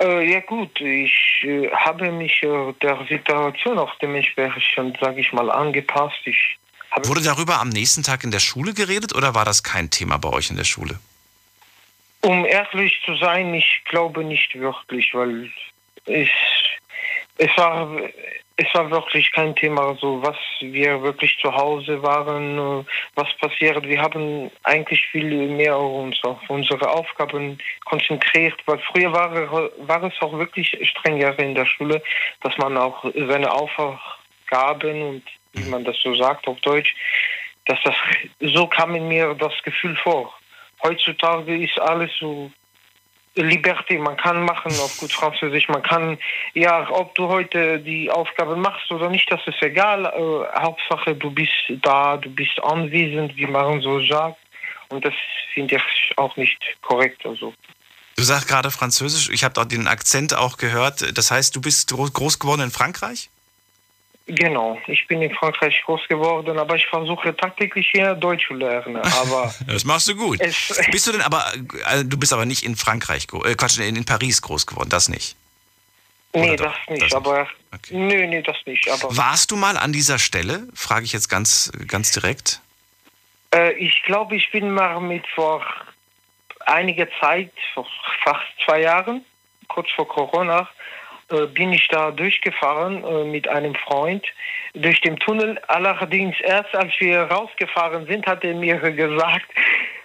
Äh, 0.00 0.32
ja 0.32 0.40
gut, 0.40 0.80
ich 0.80 1.44
äh, 1.44 1.70
habe 1.70 2.10
mich 2.10 2.42
äh, 2.42 2.72
der 2.82 3.04
Situation 3.08 3.78
auch 3.78 3.94
dementsprechend, 4.00 4.98
sage 5.00 5.20
ich 5.20 5.32
mal, 5.32 5.50
angepasst. 5.50 6.20
Ich 6.24 6.58
Wurde 7.04 7.22
darüber 7.22 7.60
am 7.60 7.68
nächsten 7.68 8.02
Tag 8.02 8.24
in 8.24 8.30
der 8.30 8.40
Schule 8.40 8.74
geredet 8.74 9.14
oder 9.14 9.34
war 9.34 9.44
das 9.44 9.62
kein 9.62 9.90
Thema 9.90 10.16
bei 10.18 10.30
euch 10.30 10.50
in 10.50 10.56
der 10.56 10.64
Schule? 10.64 10.98
Um 12.22 12.44
ehrlich 12.44 13.00
zu 13.04 13.14
sein, 13.16 13.54
ich 13.54 13.82
glaube 13.84 14.24
nicht 14.24 14.58
wirklich, 14.58 15.14
weil 15.14 15.50
es, 16.08 16.28
es 17.38 17.56
war 17.56 17.88
es 18.60 18.66
war 18.74 18.90
wirklich 18.90 19.30
kein 19.30 19.54
Thema, 19.54 19.96
so 20.00 20.20
was 20.20 20.36
wir 20.60 21.00
wirklich 21.00 21.38
zu 21.40 21.54
Hause 21.54 22.02
waren, 22.02 22.84
was 23.14 23.28
passiert. 23.40 23.84
Wir 23.84 24.02
haben 24.02 24.50
eigentlich 24.64 25.06
viel 25.06 25.46
mehr 25.46 25.78
uns 25.78 26.16
auf 26.24 26.38
unsere 26.48 26.90
Aufgaben 26.90 27.58
konzentriert, 27.84 28.54
weil 28.66 28.80
früher 28.80 29.12
war, 29.12 29.32
war 29.86 30.02
es 30.02 30.20
auch 30.20 30.36
wirklich 30.36 30.76
strenger 30.90 31.38
in 31.38 31.54
der 31.54 31.66
Schule, 31.66 32.02
dass 32.42 32.58
man 32.58 32.76
auch 32.76 33.04
seine 33.14 33.48
Aufgaben 33.48 35.02
und 35.02 35.22
wie 35.52 35.70
man 35.70 35.84
das 35.84 35.96
so 36.02 36.16
sagt 36.16 36.48
auf 36.48 36.60
Deutsch, 36.60 36.96
dass 37.66 37.78
das 37.84 37.94
so 38.40 38.66
kam 38.66 38.96
in 38.96 39.06
mir 39.06 39.34
das 39.34 39.52
Gefühl 39.62 39.94
vor. 39.94 40.34
Heutzutage 40.82 41.56
ist 41.56 41.78
alles 41.78 42.10
so 42.18 42.50
Liberté, 43.42 43.98
man 43.98 44.16
kann 44.16 44.44
machen 44.44 44.72
auf 44.80 44.96
gut 44.98 45.12
Französisch, 45.12 45.68
man 45.68 45.82
kann, 45.82 46.18
ja, 46.54 46.88
ob 46.90 47.14
du 47.14 47.28
heute 47.28 47.78
die 47.78 48.10
Aufgabe 48.10 48.56
machst 48.56 48.90
oder 48.90 49.08
nicht, 49.08 49.30
das 49.30 49.40
ist 49.46 49.62
egal. 49.62 50.04
Äh, 50.04 50.60
Hauptsache, 50.60 51.14
du 51.14 51.30
bist 51.30 51.52
da, 51.82 52.16
du 52.16 52.30
bist 52.30 52.62
anwesend, 52.62 53.36
wie 53.36 53.46
man 53.46 53.80
so 53.80 54.00
sagt. 54.04 54.38
Und 54.88 55.04
das 55.04 55.14
finde 55.52 55.76
ich 55.76 56.18
auch 56.18 56.36
nicht 56.36 56.58
korrekt. 56.80 57.24
Also. 57.24 57.52
Du 58.16 58.22
sagst 58.22 58.48
gerade 58.48 58.70
Französisch, 58.70 59.30
ich 59.30 59.44
habe 59.44 59.64
den 59.66 59.86
Akzent 59.86 60.34
auch 60.34 60.56
gehört. 60.56 61.16
Das 61.16 61.30
heißt, 61.30 61.54
du 61.54 61.60
bist 61.60 61.90
groß 61.90 62.38
geworden 62.38 62.62
in 62.62 62.70
Frankreich? 62.70 63.30
Genau, 64.30 64.78
ich 64.86 65.06
bin 65.06 65.22
in 65.22 65.34
Frankreich 65.34 65.82
groß 65.86 66.06
geworden, 66.06 66.58
aber 66.58 66.76
ich 66.76 66.86
versuche 66.86 67.34
tagtäglich 67.34 67.88
hier 67.90 68.14
Deutsch 68.14 68.46
zu 68.46 68.54
lernen. 68.54 68.96
Aber 69.20 69.54
das 69.66 69.84
machst 69.84 70.06
du 70.08 70.14
gut. 70.14 70.38
bist 70.92 71.06
du 71.06 71.12
denn 71.12 71.22
aber, 71.22 71.50
also 71.84 72.04
du 72.04 72.18
bist 72.18 72.34
aber 72.34 72.44
nicht 72.44 72.62
in 72.62 72.76
Frankreich, 72.76 73.26
äh, 73.44 73.54
Quatsch, 73.54 73.78
in, 73.78 73.96
in 73.96 74.04
Paris 74.04 74.42
groß 74.42 74.66
geworden, 74.66 74.90
das 74.90 75.08
nicht? 75.08 75.34
Oder 76.32 76.44
nee, 76.44 76.56
das 76.56 76.74
nicht, 76.88 77.02
das 77.02 77.14
aber. 77.14 77.40
Nicht. 77.40 77.52
Okay. 77.74 77.96
Nee, 77.96 78.26
nee, 78.26 78.42
das 78.42 78.56
nicht. 78.66 78.90
Aber 78.90 79.16
Warst 79.16 79.50
du 79.50 79.56
mal 79.56 79.78
an 79.78 79.92
dieser 79.92 80.18
Stelle? 80.18 80.68
Frage 80.74 81.06
ich 81.06 81.14
jetzt 81.14 81.28
ganz, 81.28 81.72
ganz 81.86 82.12
direkt. 82.12 82.60
Äh, 83.54 83.72
ich 83.78 84.02
glaube, 84.02 84.36
ich 84.36 84.50
bin 84.50 84.70
mal 84.70 85.00
mit 85.00 85.26
vor 85.34 85.64
einiger 86.66 87.08
Zeit, 87.18 87.50
vor 87.72 87.86
fast 88.22 88.44
zwei 88.64 88.82
Jahren, 88.82 89.24
kurz 89.68 89.90
vor 89.92 90.06
Corona, 90.06 90.68
bin 91.28 91.72
ich 91.72 91.88
da 91.88 92.10
durchgefahren 92.10 93.04
äh, 93.04 93.24
mit 93.24 93.48
einem 93.48 93.74
Freund 93.74 94.24
durch 94.74 95.00
den 95.00 95.18
Tunnel. 95.18 95.60
Allerdings 95.68 96.36
erst 96.40 96.74
als 96.74 96.92
wir 96.98 97.22
rausgefahren 97.22 98.06
sind, 98.06 98.26
hat 98.26 98.44
er 98.44 98.54
mir 98.54 98.76
gesagt, 98.92 99.46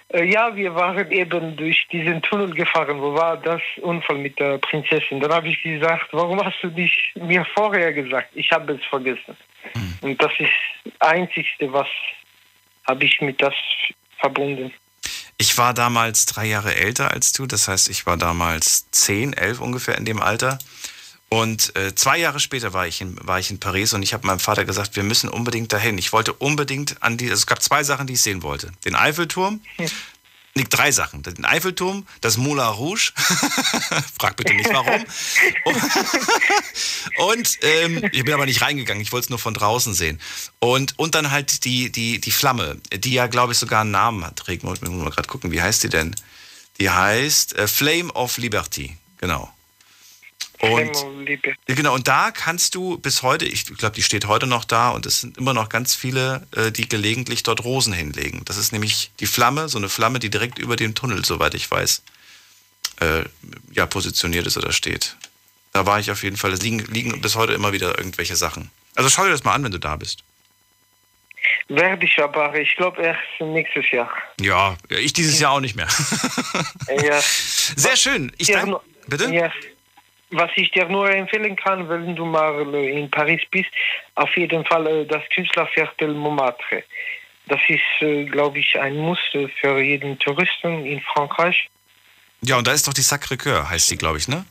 äh, 0.10 0.26
ja, 0.26 0.56
wir 0.56 0.76
waren 0.76 1.10
eben 1.12 1.56
durch 1.56 1.88
diesen 1.92 2.22
Tunnel 2.22 2.54
gefahren. 2.54 3.02
Wo 3.02 3.14
war 3.14 3.38
das 3.38 3.62
Unfall 3.82 4.18
mit 4.18 4.38
der 4.40 4.58
Prinzessin? 4.58 5.20
Dann 5.20 5.32
habe 5.32 5.48
ich 5.48 5.62
gesagt, 5.64 6.08
warum 6.12 6.44
hast 6.44 6.62
du 6.62 6.70
dich 6.70 7.14
mir 7.16 7.46
vorher 7.56 7.94
gesagt? 7.94 8.30
Ich 8.34 8.52
habe 8.52 8.74
es 8.74 8.84
vergessen. 8.86 9.38
Mhm. 9.74 9.98
Und 10.02 10.22
das 10.22 10.32
ist 10.40 10.50
das 10.84 11.10
Einzige, 11.10 11.72
was 11.72 11.88
habe 12.86 13.06
ich 13.06 13.22
mit 13.22 13.42
das 13.42 13.56
verbunden. 14.20 14.74
Ich 15.38 15.58
war 15.58 15.74
damals 15.74 16.26
drei 16.26 16.46
Jahre 16.46 16.76
älter 16.76 17.12
als 17.12 17.34
du, 17.34 17.46
das 17.46 17.68
heißt, 17.68 17.90
ich 17.90 18.06
war 18.06 18.18
damals 18.18 18.90
zehn, 18.92 19.34
elf 19.34 19.60
ungefähr 19.60 19.98
in 19.98 20.06
dem 20.06 20.22
Alter. 20.22 20.60
Und 21.34 21.76
äh, 21.76 21.96
zwei 21.96 22.20
Jahre 22.20 22.40
später 22.40 22.74
war 22.74 22.86
ich, 22.86 23.02
in, 23.02 23.18
war 23.26 23.40
ich 23.40 23.50
in 23.50 23.60
Paris 23.60 23.92
und 23.94 24.04
ich 24.04 24.14
habe 24.14 24.28
meinem 24.28 24.40
Vater 24.40 24.66
gesagt, 24.66 24.96
wir 24.96 25.02
müssen 25.02 25.30
unbedingt 25.30 25.74
dahin. 25.74 25.98
Ich 25.98 26.14
wollte 26.14 26.32
unbedingt 26.32 27.02
an 27.02 27.18
die, 27.18 27.26
also 27.26 27.40
es 27.40 27.48
gab 27.48 27.60
zwei 27.64 27.84
Sachen, 27.84 28.06
die 28.06 28.14
ich 28.14 28.22
sehen 28.22 28.44
wollte. 28.44 28.72
Den 28.86 28.94
Eiffelturm, 28.94 29.60
hm. 29.78 29.90
nee, 30.54 30.66
drei 30.70 30.92
Sachen. 30.92 31.24
Den 31.24 31.44
Eiffelturm, 31.44 32.06
das 32.22 32.38
Moulin 32.38 32.64
Rouge, 32.66 33.14
frag 34.20 34.36
bitte 34.36 34.54
nicht 34.54 34.72
warum. 34.72 35.04
und 37.30 37.58
ähm, 37.64 38.08
ich 38.12 38.24
bin 38.24 38.36
aber 38.36 38.46
nicht 38.46 38.62
reingegangen, 38.62 39.02
ich 39.02 39.12
wollte 39.12 39.24
es 39.26 39.30
nur 39.32 39.40
von 39.40 39.56
draußen 39.56 39.96
sehen. 39.96 40.22
Und, 40.60 41.00
und 41.00 41.16
dann 41.16 41.32
halt 41.32 41.66
die, 41.66 41.92
die, 41.92 42.22
die 42.22 42.32
Flamme, 42.32 42.78
die 42.94 43.14
ja, 43.14 43.26
glaube 43.26 43.54
ich, 43.54 43.58
sogar 43.58 43.82
einen 43.82 43.90
Namen 43.90 44.24
hat. 44.24 44.36
Trägt, 44.36 44.62
muss 44.62 44.82
mal 44.82 45.10
gerade 45.10 45.28
gucken, 45.28 45.52
wie 45.52 45.64
heißt 45.64 45.82
die 45.82 45.90
denn? 45.90 46.16
Die 46.80 46.92
heißt 46.92 47.56
äh, 47.56 47.68
Flame 47.68 48.14
of 48.14 48.38
Liberty, 48.38 48.96
genau. 49.18 49.52
Und, 50.64 51.06
genau, 51.66 51.94
und 51.94 52.08
da 52.08 52.32
kannst 52.32 52.74
du 52.76 52.98
bis 52.98 53.22
heute, 53.22 53.44
ich 53.44 53.66
glaube, 53.66 53.96
die 53.96 54.02
steht 54.02 54.28
heute 54.28 54.48
noch 54.48 54.64
da 54.64 54.92
und 54.92 55.06
es 55.06 55.20
sind 55.20 55.38
immer 55.38 55.54
noch 55.54 55.68
ganz 55.68 55.94
viele, 55.94 56.48
äh, 56.56 56.72
die 56.72 56.88
gelegentlich 56.88 57.44
dort 57.44 57.66
Rosen 57.66 57.92
hinlegen. 57.92 58.44
Das 58.46 58.56
ist 58.56 58.72
nämlich 58.72 59.12
die 59.20 59.26
Flamme, 59.26 59.68
so 59.68 59.78
eine 59.78 59.90
Flamme, 59.90 60.20
die 60.20 60.30
direkt 60.30 60.60
über 60.60 60.78
dem 60.78 60.96
Tunnel, 60.96 61.26
soweit 61.26 61.54
ich 61.54 61.70
weiß, 61.70 62.04
äh, 63.02 63.24
ja, 63.74 63.86
positioniert 63.86 64.48
ist 64.48 64.56
oder 64.56 64.72
steht. 64.72 65.18
Da 65.74 65.86
war 65.86 66.00
ich 66.00 66.10
auf 66.12 66.24
jeden 66.24 66.38
Fall. 66.38 66.54
Es 66.54 66.62
liegen, 66.62 66.80
liegen 66.80 67.20
bis 67.20 67.36
heute 67.36 67.52
immer 67.52 67.74
wieder 67.74 67.98
irgendwelche 67.98 68.38
Sachen. 68.38 68.72
Also 68.96 69.10
schau 69.10 69.26
dir 69.26 69.32
das 69.32 69.44
mal 69.44 69.54
an, 69.54 69.66
wenn 69.66 69.72
du 69.72 69.80
da 69.80 69.98
bist. 69.98 70.24
Werde 71.68 72.06
ich 72.06 72.18
aber, 72.24 72.56
ich 72.56 72.74
glaube 72.78 73.02
erst 73.02 73.20
nächstes 73.42 73.92
Jahr. 73.92 74.10
Ja, 74.40 74.78
ich 74.88 75.12
dieses 75.12 75.42
Jahr 75.42 75.52
auch 75.52 75.60
nicht 75.60 75.76
mehr. 75.76 75.90
ja. 77.04 77.20
Sehr 77.76 77.98
schön. 77.98 78.32
Ich 78.38 78.48
danke. 78.48 78.80
Bitte? 79.08 79.30
Ja 79.34 79.52
was 80.34 80.52
ich 80.56 80.72
dir 80.72 80.88
nur 80.88 81.10
empfehlen 81.10 81.56
kann, 81.56 81.88
wenn 81.90 82.16
du 82.16 82.26
mal 82.26 82.76
in 82.76 83.10
Paris 83.10 83.42
bist, 83.52 83.70
auf 84.16 84.36
jeden 84.36 84.66
Fall 84.66 84.88
äh, 84.88 85.06
das 85.06 85.24
Künstlerviertel 85.34 86.14
Montmartre. 86.14 86.84
Das 87.48 87.60
ist, 87.68 87.82
äh, 88.02 88.26
glaube 88.26 88.60
ich, 88.60 88.80
ein 88.80 88.98
Muss 88.98 89.20
für 89.60 89.80
jeden 89.80 90.18
Touristen 90.20 90.86
in 90.86 91.02
Frankreich. 91.02 91.70
Ja, 92.42 92.58
und 92.58 92.68
da 92.68 92.74
ist 92.74 92.88
doch 92.88 92.94
die 92.94 93.02
Sacré-Cœur, 93.02 93.70
heißt 93.70 93.88
sie, 93.88 93.98
glaube 93.98 94.18
ich, 94.18 94.28
ne? 94.28 94.46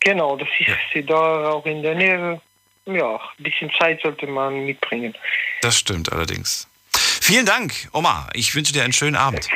Genau, 0.00 0.36
das 0.36 0.48
ist 0.58 0.68
ja. 0.94 1.02
da 1.02 1.50
auch 1.50 1.64
in 1.66 1.82
der 1.82 1.94
Nähe. 1.94 2.40
Ja, 2.86 3.14
ein 3.16 3.42
bisschen 3.42 3.70
Zeit 3.78 4.00
sollte 4.02 4.26
man 4.26 4.64
mitbringen. 4.66 5.14
Das 5.60 5.78
stimmt 5.78 6.12
allerdings. 6.12 6.68
Vielen 6.92 7.46
Dank, 7.46 7.88
Omar. 7.92 8.28
Ich 8.34 8.54
wünsche 8.54 8.72
dir 8.72 8.82
einen 8.82 8.92
schönen 8.92 9.14
Abend. 9.14 9.48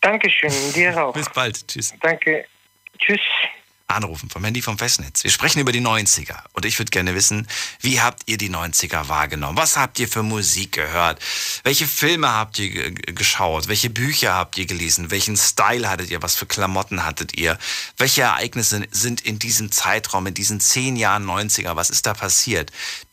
Dankeschön, 0.00 0.52
dir 0.72 0.96
auch. 1.04 1.12
Bis 1.14 1.28
bald. 1.28 1.66
Tschüss. 1.66 1.92
Danke. 2.00 2.46
Tschüss. 2.98 3.20
Anrufen 3.90 4.30
vom 4.30 4.44
Handy 4.44 4.62
vom 4.62 4.78
Festnetz. 4.78 5.24
Wir 5.24 5.30
sprechen 5.30 5.60
über 5.60 5.72
die 5.72 5.80
90er 5.80 6.36
und 6.52 6.64
ich 6.64 6.78
würde 6.78 6.90
gerne 6.90 7.14
wissen, 7.14 7.46
wie 7.80 8.00
habt 8.00 8.22
ihr 8.26 8.38
die 8.38 8.50
90er 8.50 9.08
wahrgenommen? 9.08 9.58
Was 9.58 9.76
habt 9.76 9.98
ihr 9.98 10.08
für 10.08 10.22
Musik 10.22 10.72
gehört? 10.72 11.20
Welche 11.64 11.86
Filme 11.86 12.28
habt 12.28 12.58
ihr 12.58 12.92
geschaut? 12.92 13.68
Welche 13.68 13.90
Bücher 13.90 14.34
habt 14.34 14.56
ihr 14.58 14.66
gelesen? 14.66 15.10
Welchen 15.10 15.36
Style 15.36 15.88
hattet 15.88 16.10
ihr? 16.10 16.22
Was 16.22 16.36
für 16.36 16.46
Klamotten 16.46 17.04
hattet 17.04 17.36
ihr? 17.36 17.58
Welche 17.96 18.22
Ereignisse 18.22 18.86
sind 18.90 19.20
in 19.20 19.38
diesem 19.38 19.72
Zeitraum, 19.72 20.26
in 20.26 20.34
diesen 20.34 20.60
zehn 20.60 20.96
Jahren 20.96 21.24
90er? 21.24 21.76
Was 21.76 21.90
ist 21.90 22.06
da 22.06 22.14
passiert? 22.14 22.72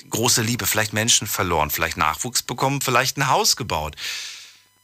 Große 0.09 0.41
Liebe, 0.41 0.65
vielleicht 0.65 0.93
Menschen 0.93 1.27
verloren, 1.27 1.69
vielleicht 1.69 1.97
Nachwuchs 1.97 2.41
bekommen, 2.41 2.81
vielleicht 2.81 3.17
ein 3.17 3.27
Haus 3.27 3.55
gebaut 3.55 3.95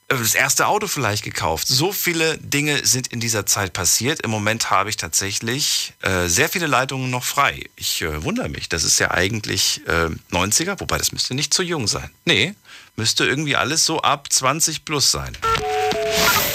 das 0.08 0.36
erste 0.36 0.68
Auto 0.68 0.88
vielleicht 0.88 1.24
gekauft. 1.24 1.68
So 1.68 1.92
viele 1.92 2.38
Dinge 2.38 2.86
sind 2.86 3.08
in 3.08 3.20
dieser 3.20 3.46
Zeit 3.46 3.74
passiert. 3.74 4.22
Im 4.22 4.32
Moment 4.32 4.70
habe 4.70 4.90
ich 4.90 4.98
tatsächlich 4.98 5.94
äh, 6.02 6.28
sehr 6.28 6.50
viele 6.50 6.68
Leitungen 6.68 7.10
noch 7.10 7.24
frei. 7.24 7.66
Ich 7.76 8.02
äh, 8.02 8.24
wundere 8.24 8.50
mich. 8.50 8.70
Das 8.70 8.84
ist 8.84 9.00
ja 9.00 9.12
eigentlich 9.12 9.82
äh, 9.88 10.10
90er, 10.32 10.80
wobei 10.80 10.98
das 10.98 11.12
müsste 11.12 11.34
nicht 11.34 11.54
zu 11.54 11.64
jung 11.64 11.88
sein. 11.88 12.10
Nee, 12.26 12.54
müsste 12.96 13.26
irgendwie 13.26 13.56
alles 13.56 13.86
so 13.86 14.02
ab 14.02 14.32
20 14.32 14.86
plus 14.86 15.12
sein. 15.12 15.36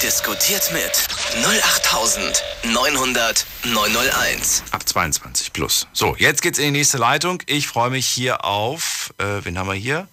Diskutiert 0.03 0.71
mit 0.73 1.09
08900 1.45 3.45
901. 3.65 4.63
Ab 4.71 4.89
22 4.89 5.53
plus. 5.53 5.89
So, 5.93 6.15
jetzt 6.17 6.43
geht's 6.43 6.59
in 6.59 6.67
die 6.67 6.79
nächste 6.79 6.99
Leitung. 6.99 7.43
Ich 7.47 7.67
freue 7.67 7.91
mich 7.91 8.07
hier 8.07 8.45
auf, 8.45 9.13
äh, 9.19 9.25
wen 9.43 9.59
haben 9.59 9.69
wir 9.69 9.75
hier? 9.75 10.07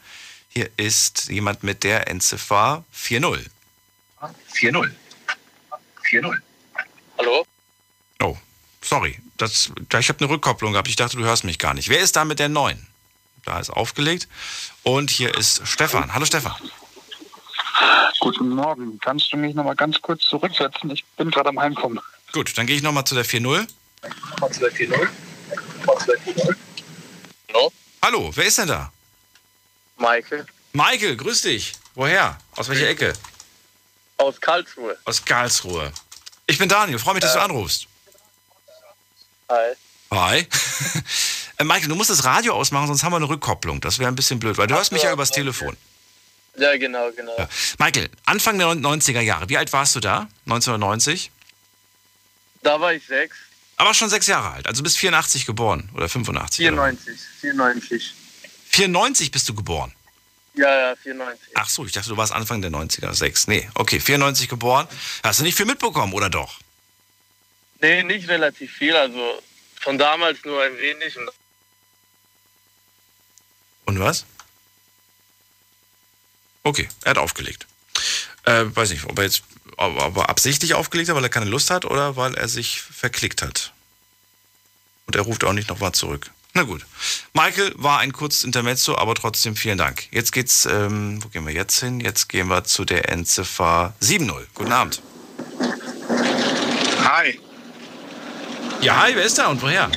Hier 0.58 0.70
ist 0.78 1.28
jemand 1.28 1.64
mit 1.64 1.84
der 1.84 2.08
Endziffer 2.08 2.86
40. 2.94 3.50
40. 4.54 4.92
40. 6.10 6.42
Hallo? 7.18 7.46
Oh, 8.24 8.38
sorry. 8.82 9.20
Das, 9.36 9.70
ich 10.00 10.10
habe 10.10 10.20
eine 10.20 10.30
Rückkopplung 10.30 10.72
gehabt. 10.72 10.88
Ich 10.88 10.96
dachte, 10.96 11.18
du 11.18 11.26
hörst 11.26 11.44
mich 11.44 11.60
gar 11.60 11.74
nicht. 11.74 11.90
Wer 11.90 12.00
ist 12.00 12.16
da 12.16 12.24
mit 12.24 12.40
der 12.40 12.48
9? 12.48 12.88
Da 13.44 13.60
ist 13.60 13.70
aufgelegt. 13.70 14.30
Und 14.84 15.10
hier 15.10 15.36
ist 15.36 15.68
Stefan. 15.68 16.14
Hallo 16.14 16.26
Stefan. 16.26 16.56
Guten 18.22 18.50
Morgen. 18.50 18.98
Kannst 19.00 19.34
du 19.34 19.38
mich 19.38 19.56
noch 19.56 19.66
mal 19.66 19.76
ganz 19.76 20.02
kurz 20.02 20.24
zurücksetzen? 20.24 20.90
Ich 20.90 21.04
bin 21.18 21.32
gerade 21.32 21.50
am 21.50 21.60
Heimkommen. 21.60 22.00
Gut, 22.32 22.58
dann 22.58 22.66
gehe 22.66 22.78
ich 22.78 22.82
noch 22.82 22.94
mal 22.94 23.04
zu 23.04 23.14
der 23.14 23.26
4.0. 23.26 23.68
Mal 24.40 24.52
zu 24.52 24.62
der 24.62 24.72
4.0. 24.72 25.08
Mal 25.86 25.98
zu 25.98 26.06
der 26.06 26.34
4.0. 26.34 26.56
Hallo? 27.54 27.74
Hallo, 28.02 28.32
wer 28.34 28.46
ist 28.46 28.58
denn 28.58 28.70
da? 28.70 28.94
Michael. 29.98 30.46
Michael, 30.74 31.16
grüß 31.16 31.42
dich. 31.44 31.74
Woher? 31.96 32.38
Aus 32.56 32.68
welcher 32.70 32.90
Ecke? 32.90 33.14
Aus 34.18 34.40
Karlsruhe. 34.40 34.98
Aus 35.06 35.24
Karlsruhe. 35.24 35.92
Ich 36.48 36.58
bin 36.58 36.70
Daniel, 36.70 37.00
freue 37.00 37.16
mich, 37.16 37.22
dass 37.22 37.34
du 37.34 37.42
anrufst. 37.42 37.88
Hi. 39.50 39.74
Hi. 40.12 40.48
Äh, 41.58 41.64
Michael, 41.64 41.88
du 41.88 41.96
musst 41.96 42.10
das 42.10 42.26
Radio 42.26 42.54
ausmachen, 42.54 42.88
sonst 42.88 43.04
haben 43.04 43.14
wir 43.14 43.16
eine 43.16 43.30
Rückkopplung. 43.30 43.80
Das 43.80 43.98
wäre 43.98 44.10
ein 44.10 44.16
bisschen 44.18 44.40
blöd, 44.40 44.58
weil 44.58 44.68
du 44.68 44.76
hörst 44.76 44.92
mich 44.92 45.04
ja 45.04 45.14
übers 45.14 45.32
Telefon. 45.32 45.78
Ja, 46.58 46.76
genau, 46.76 47.12
genau. 47.12 47.34
Ja. 47.38 47.48
Michael, 47.80 48.10
Anfang 48.26 48.58
der 48.58 48.68
90er 48.68 49.22
Jahre, 49.22 49.48
wie 49.48 49.58
alt 49.58 49.72
warst 49.72 49.96
du 49.96 50.02
da? 50.02 50.28
1990? 50.48 51.32
Da 52.62 52.82
war 52.82 52.92
ich 52.92 53.06
sechs. 53.06 53.38
Aber 53.78 53.94
schon 53.94 54.10
sechs 54.10 54.28
Jahre 54.28 54.52
alt, 54.52 54.68
also 54.68 54.84
bist 54.84 54.98
84 54.98 55.46
geboren 55.46 55.90
oder 55.94 56.10
85? 56.10 56.58
94, 56.58 57.20
94. 57.40 58.14
94 58.76 59.32
bist 59.32 59.48
du 59.48 59.54
geboren? 59.54 59.94
Ja, 60.54 60.90
ja, 60.90 60.96
94. 60.98 61.50
Ach 61.56 61.70
so, 61.70 61.86
ich 61.86 61.94
dachte, 61.94 62.10
du 62.10 62.18
warst 62.18 62.34
Anfang 62.34 62.62
der 62.62 62.72
90er, 62.72 63.14
sechs. 63.14 63.48
Nee, 63.48 63.70
okay, 63.74 64.02
94 64.02 64.50
geboren. 64.50 64.88
Hast 65.24 65.40
du 65.40 65.44
nicht 65.44 65.56
viel 65.56 65.66
mitbekommen, 65.66 66.12
oder 66.12 66.30
doch? 66.30 66.60
Nee, 67.80 68.04
nicht 68.04 68.28
relativ 68.28 68.74
viel, 68.74 68.96
also 68.96 69.42
von 69.82 69.98
damals 69.98 70.44
nur 70.44 70.62
ein 70.62 70.78
wenig. 70.78 71.16
Und 71.18 71.30
Und 73.86 74.00
was? 74.00 74.26
Okay, 76.64 76.90
er 77.04 77.12
hat 77.12 77.18
aufgelegt. 77.18 77.68
Äh, 78.44 78.66
weiß 78.76 78.90
nicht, 78.90 79.06
ob 79.06 79.18
er 79.20 79.24
jetzt 79.26 79.44
ob 79.78 80.02
ob 80.02 80.18
er 80.18 80.30
absichtlich 80.30 80.74
aufgelegt 80.74 81.10
hat, 81.10 81.16
weil 81.16 81.24
er 81.24 81.30
keine 81.30 81.46
Lust 81.46 81.70
hat 81.70 81.86
oder 81.86 82.18
weil 82.18 82.34
er 82.36 82.50
sich 82.50 82.82
verklickt 82.82 83.42
hat. 83.42 83.72
Und 85.06 85.16
er 85.16 85.22
ruft 85.22 85.44
auch 85.46 85.54
nicht 85.54 85.70
nochmal 85.70 85.94
zurück. 85.94 86.32
Na 86.58 86.64
gut. 86.64 86.86
Michael 87.34 87.74
war 87.76 88.00
ein 88.00 88.14
kurzes 88.14 88.46
Intermezzo, 88.46 88.98
aber 88.98 89.14
trotzdem 89.14 89.58
vielen 89.58 89.78
Dank. 89.78 90.08
Jetzt 90.12 90.32
geht's, 90.32 90.66
ähm, 90.66 91.22
wo 91.22 91.28
gehen 91.28 91.46
wir 91.46 91.54
jetzt 91.54 91.82
hin? 91.82 92.00
Jetzt 92.00 92.30
gehen 92.30 92.48
wir 92.48 92.64
zu 92.64 92.86
der 92.86 93.10
Endziffer 93.10 93.94
7.0. 94.02 94.46
Guten 94.54 94.72
Abend. 94.72 95.02
Hi. 97.04 97.38
Ja, 98.80 99.02
hi, 99.02 99.12
wer 99.16 99.26
ist 99.26 99.38
da 99.38 99.48
und 99.48 99.62
woher? 99.62 99.92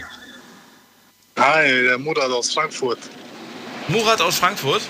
Hi, 1.39 1.83
der 1.85 1.97
Murat 1.97 2.29
aus 2.33 2.53
Frankfurt. 2.53 2.99
Murat 3.87 4.21
aus 4.21 4.37
Frankfurt. 4.37 4.83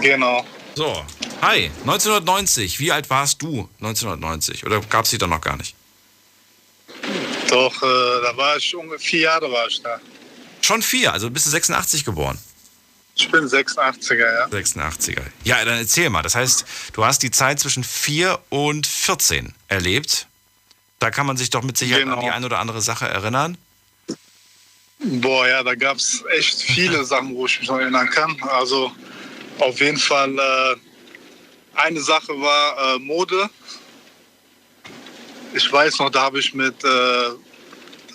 Genau. 0.00 0.46
So, 0.76 1.04
hi, 1.42 1.68
1990. 1.80 2.78
Wie 2.78 2.92
alt 2.92 3.10
warst 3.10 3.42
du 3.42 3.68
1990? 3.80 4.64
Oder 4.64 4.80
gab 4.82 5.04
es 5.04 5.10
die 5.10 5.18
da 5.18 5.26
noch 5.26 5.40
gar 5.40 5.56
nicht? 5.56 5.74
Doch, 7.50 7.82
äh, 7.82 8.22
da 8.22 8.36
war 8.36 8.56
ich 8.56 8.76
ungefähr 8.76 8.98
vier 9.00 9.20
Jahre 9.20 9.50
war 9.50 9.66
ich 9.66 9.82
da. 9.82 10.00
Schon 10.68 10.82
vier, 10.82 11.14
also 11.14 11.30
bist 11.30 11.46
du 11.46 11.50
86 11.50 12.04
geboren. 12.04 12.38
Ich 13.14 13.30
bin 13.30 13.46
86er, 13.46 14.18
ja. 14.18 14.46
86er. 14.48 15.22
Ja, 15.42 15.64
dann 15.64 15.78
erzähl 15.78 16.10
mal. 16.10 16.20
Das 16.20 16.34
heißt, 16.34 16.66
du 16.92 17.06
hast 17.06 17.22
die 17.22 17.30
Zeit 17.30 17.58
zwischen 17.58 17.82
4 17.82 18.38
und 18.50 18.86
14 18.86 19.54
erlebt. 19.68 20.26
Da 20.98 21.10
kann 21.10 21.24
man 21.24 21.38
sich 21.38 21.48
doch 21.48 21.62
mit 21.62 21.78
Sicherheit 21.78 22.02
Genau. 22.02 22.16
an 22.16 22.20
die 22.20 22.30
eine 22.30 22.44
oder 22.44 22.58
andere 22.58 22.82
Sache 22.82 23.08
erinnern. 23.08 23.56
Boah, 24.98 25.48
ja, 25.48 25.62
da 25.62 25.74
gab 25.74 25.96
es 25.96 26.22
echt 26.36 26.60
viele 26.60 27.02
Sachen, 27.12 27.34
wo 27.34 27.46
ich 27.46 27.58
mich 27.60 27.68
noch 27.70 27.78
erinnern 27.78 28.10
kann. 28.10 28.36
Also 28.50 28.92
auf 29.60 29.80
jeden 29.80 29.96
Fall, 29.96 30.38
äh, 30.38 30.76
eine 31.76 32.02
Sache 32.02 32.38
war 32.38 32.96
äh, 32.96 32.98
Mode. 32.98 33.48
Ich 35.54 35.72
weiß 35.72 35.98
noch, 36.00 36.10
da 36.10 36.20
habe 36.24 36.40
ich 36.40 36.52
mit, 36.52 36.84
äh, 36.84 36.88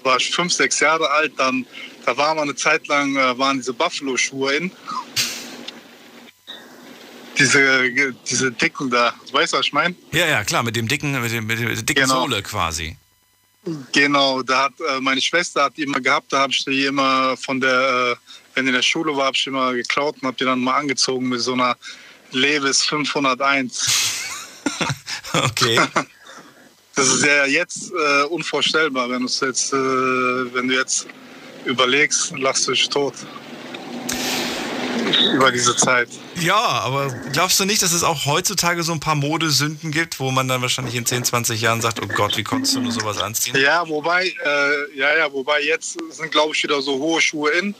war 0.03 0.17
ich 0.17 0.29
fünf, 0.29 0.53
sechs 0.53 0.79
Jahre 0.81 1.09
alt, 1.09 1.33
dann, 1.37 1.65
da 2.05 2.17
war 2.17 2.35
mal 2.35 2.43
eine 2.43 2.55
Zeit 2.55 2.87
lang, 2.87 3.15
äh, 3.15 3.37
waren 3.37 3.57
diese 3.57 3.73
Buffalo-Schuhe 3.73 4.55
in. 4.55 4.71
Diese, 7.37 8.13
diese 8.29 8.51
dicken 8.51 8.91
da, 8.91 9.13
weißt 9.31 9.53
du, 9.53 9.57
was 9.57 9.65
ich 9.65 9.73
meine? 9.73 9.95
Ja, 10.11 10.27
ja, 10.27 10.43
klar, 10.43 10.61
mit 10.61 10.75
dem 10.75 10.87
dicken, 10.87 11.19
mit 11.19 11.31
dem, 11.31 11.47
mit 11.47 11.59
der 11.59 11.81
dicken 11.81 12.03
Genau. 12.03 12.21
Sohle 12.21 12.43
quasi. 12.43 12.95
Genau, 13.91 14.43
da 14.43 14.65
hat 14.65 14.73
äh, 14.79 14.99
meine 14.99 15.21
Schwester 15.21 15.63
hat 15.63 15.77
die 15.77 15.83
immer 15.83 15.99
gehabt, 16.01 16.31
da 16.33 16.39
habe 16.39 16.51
ich 16.51 16.63
die 16.65 16.85
immer 16.85 17.35
von 17.37 17.61
der, 17.61 17.71
äh, 17.71 18.15
wenn 18.53 18.65
die 18.65 18.69
in 18.69 18.75
der 18.75 18.81
Schule 18.83 19.15
war, 19.15 19.27
habe 19.27 19.35
ich 19.35 19.43
die 19.43 19.49
immer 19.49 19.73
geklaut 19.73 20.15
und 20.21 20.27
habe 20.27 20.37
die 20.37 20.43
dann 20.43 20.59
mal 20.59 20.79
angezogen 20.79 21.29
mit 21.29 21.39
so 21.41 21.53
einer 21.53 21.75
Levis 22.31 22.83
501. 22.83 23.87
Okay. 25.33 25.79
Das 26.95 27.07
ist 27.07 27.25
ja 27.25 27.47
jetzt 27.47 27.91
äh, 27.91 28.23
unvorstellbar, 28.25 29.09
wenn, 29.09 29.23
jetzt, 29.23 29.73
äh, 29.73 30.53
wenn 30.53 30.67
du 30.67 30.75
jetzt 30.75 31.07
überlegst, 31.65 32.37
lachst 32.37 32.67
du 32.67 32.71
dich 32.71 32.89
tot. 32.89 33.13
Über 35.33 35.51
diese 35.51 35.75
Zeit. 35.75 36.07
ja, 36.39 36.55
aber 36.55 37.13
glaubst 37.31 37.59
du 37.59 37.65
nicht, 37.65 37.81
dass 37.81 37.91
es 37.91 38.03
auch 38.03 38.25
heutzutage 38.25 38.83
so 38.83 38.93
ein 38.93 38.99
paar 38.99 39.15
Modesünden 39.15 39.91
gibt, 39.91 40.19
wo 40.19 40.31
man 40.31 40.47
dann 40.47 40.61
wahrscheinlich 40.61 40.95
in 40.95 41.05
10, 41.05 41.25
20 41.25 41.61
Jahren 41.61 41.81
sagt, 41.81 42.01
oh 42.01 42.07
Gott, 42.07 42.37
wie 42.37 42.43
konntest 42.43 42.75
du 42.75 42.81
nur 42.81 42.91
sowas 42.91 43.17
anziehen? 43.17 43.55
Ja, 43.59 43.87
wobei, 43.87 44.27
äh, 44.27 44.97
ja, 44.97 45.15
ja, 45.17 45.31
wobei 45.31 45.61
jetzt 45.61 45.97
sind, 46.11 46.31
glaube 46.31 46.55
ich, 46.55 46.63
wieder 46.63 46.81
so 46.81 46.97
hohe 46.99 47.21
Schuhe 47.21 47.51
in. 47.51 47.75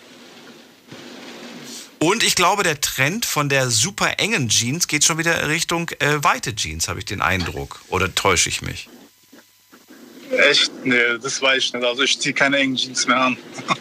Und 2.00 2.22
ich 2.24 2.36
glaube, 2.36 2.64
der 2.64 2.82
Trend 2.82 3.26
von 3.26 3.48
der 3.48 3.70
super 3.70 4.20
engen 4.20 4.50
Jeans 4.50 4.88
geht 4.88 5.06
schon 5.06 5.18
wieder 5.18 5.48
Richtung 5.48 5.90
äh, 6.00 6.22
weite 6.22 6.54
Jeans, 6.54 6.90
habe 6.90 7.00
ich 7.00 7.06
den 7.06 7.22
Eindruck. 7.22 7.80
Oder 7.88 8.14
täusche 8.14 8.50
ich 8.50 8.62
mich? 8.62 8.90
Echt? 10.38 10.72
Nee, 10.84 11.18
das 11.22 11.42
weiß 11.42 11.64
ich 11.64 11.74
nicht. 11.74 11.86
Also 11.86 12.04
ich 12.04 12.20
ziehe 12.20 12.34
keine 12.34 12.58
engen 12.58 12.76
Jeans 12.76 13.08
mehr 13.08 13.22
an. 13.22 13.38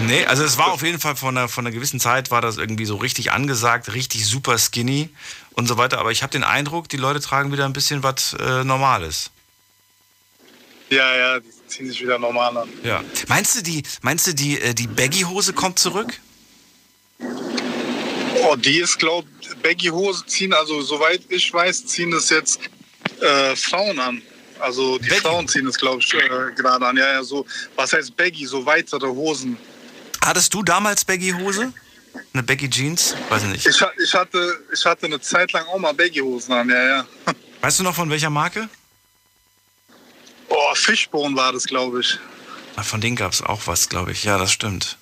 Nee, 0.00 0.24
also 0.26 0.44
es 0.44 0.56
war 0.58 0.70
auf 0.70 0.82
jeden 0.82 1.00
Fall 1.00 1.16
von 1.16 1.36
einer, 1.36 1.48
von 1.48 1.66
einer 1.66 1.74
gewissen 1.74 1.98
Zeit 1.98 2.30
war 2.30 2.40
das 2.40 2.56
irgendwie 2.56 2.84
so 2.84 2.96
richtig 2.96 3.32
angesagt, 3.32 3.92
richtig 3.92 4.26
super 4.26 4.56
skinny 4.56 5.08
und 5.54 5.66
so 5.66 5.76
weiter. 5.76 5.98
Aber 5.98 6.12
ich 6.12 6.22
habe 6.22 6.30
den 6.30 6.44
Eindruck, 6.44 6.88
die 6.88 6.96
Leute 6.96 7.20
tragen 7.20 7.50
wieder 7.50 7.64
ein 7.64 7.72
bisschen 7.72 8.04
was 8.04 8.34
äh, 8.34 8.62
Normales. 8.62 9.30
Ja, 10.90 11.16
ja, 11.16 11.40
die 11.40 11.50
ziehen 11.66 11.88
sich 11.88 12.00
wieder 12.00 12.18
normal 12.18 12.56
an. 12.56 12.68
Ja. 12.84 13.02
Meinst 13.26 13.56
du, 13.56 13.62
die, 13.62 13.82
meinst 14.00 14.26
du, 14.26 14.34
die, 14.34 14.60
äh, 14.60 14.72
die 14.72 14.86
Baggy-Hose 14.86 15.52
kommt 15.52 15.78
zurück? 15.78 16.20
Oh, 17.20 18.56
die 18.56 18.78
ist, 18.78 18.98
glaube 18.98 19.28
Baggy-Hose 19.62 20.24
ziehen, 20.26 20.54
also 20.54 20.80
soweit 20.80 21.22
ich 21.28 21.52
weiß, 21.52 21.86
ziehen 21.86 22.10
das 22.10 22.30
jetzt 22.30 22.60
äh, 23.20 23.56
Frauen 23.56 23.98
an. 23.98 24.22
Also 24.60 24.98
die 24.98 25.08
Baggy? 25.08 25.20
Frauen 25.20 25.48
ziehen 25.48 25.64
das, 25.64 25.76
glaube 25.78 26.00
ich, 26.00 26.12
äh, 26.14 26.18
gerade 26.56 26.86
an. 26.86 26.96
Ja, 26.96 27.12
ja, 27.12 27.22
so, 27.22 27.46
was 27.76 27.92
heißt 27.92 28.16
Baggy? 28.16 28.46
So 28.46 28.64
weitere 28.66 29.06
Hosen. 29.06 29.56
Hattest 30.24 30.52
du 30.52 30.62
damals 30.62 31.04
Baggy-Hose? 31.04 31.72
Eine 32.32 32.42
Baggy-Jeans? 32.42 33.14
Weiß 33.28 33.44
ich 33.44 33.48
nicht. 33.50 33.66
Ich, 33.66 33.80
ich, 34.02 34.14
hatte, 34.14 34.58
ich 34.72 34.84
hatte 34.84 35.06
eine 35.06 35.20
Zeit 35.20 35.52
lang 35.52 35.64
auch 35.66 35.78
mal 35.78 35.94
Baggy-Hosen 35.94 36.52
an, 36.52 36.68
ja, 36.68 36.86
ja. 36.86 37.06
Weißt 37.62 37.78
du 37.78 37.84
noch 37.84 37.94
von 37.94 38.10
welcher 38.10 38.30
Marke? 38.30 38.68
Oh, 40.48 40.74
Fishbone 40.74 41.34
war 41.36 41.52
das, 41.52 41.64
glaube 41.64 42.00
ich. 42.00 42.18
Ah, 42.76 42.82
Von 42.82 43.00
denen 43.00 43.16
gab 43.16 43.32
es 43.32 43.42
auch 43.42 43.66
was, 43.66 43.88
glaube 43.88 44.12
ich. 44.12 44.24
Ja, 44.24 44.38
das 44.38 44.52
stimmt. 44.52 44.97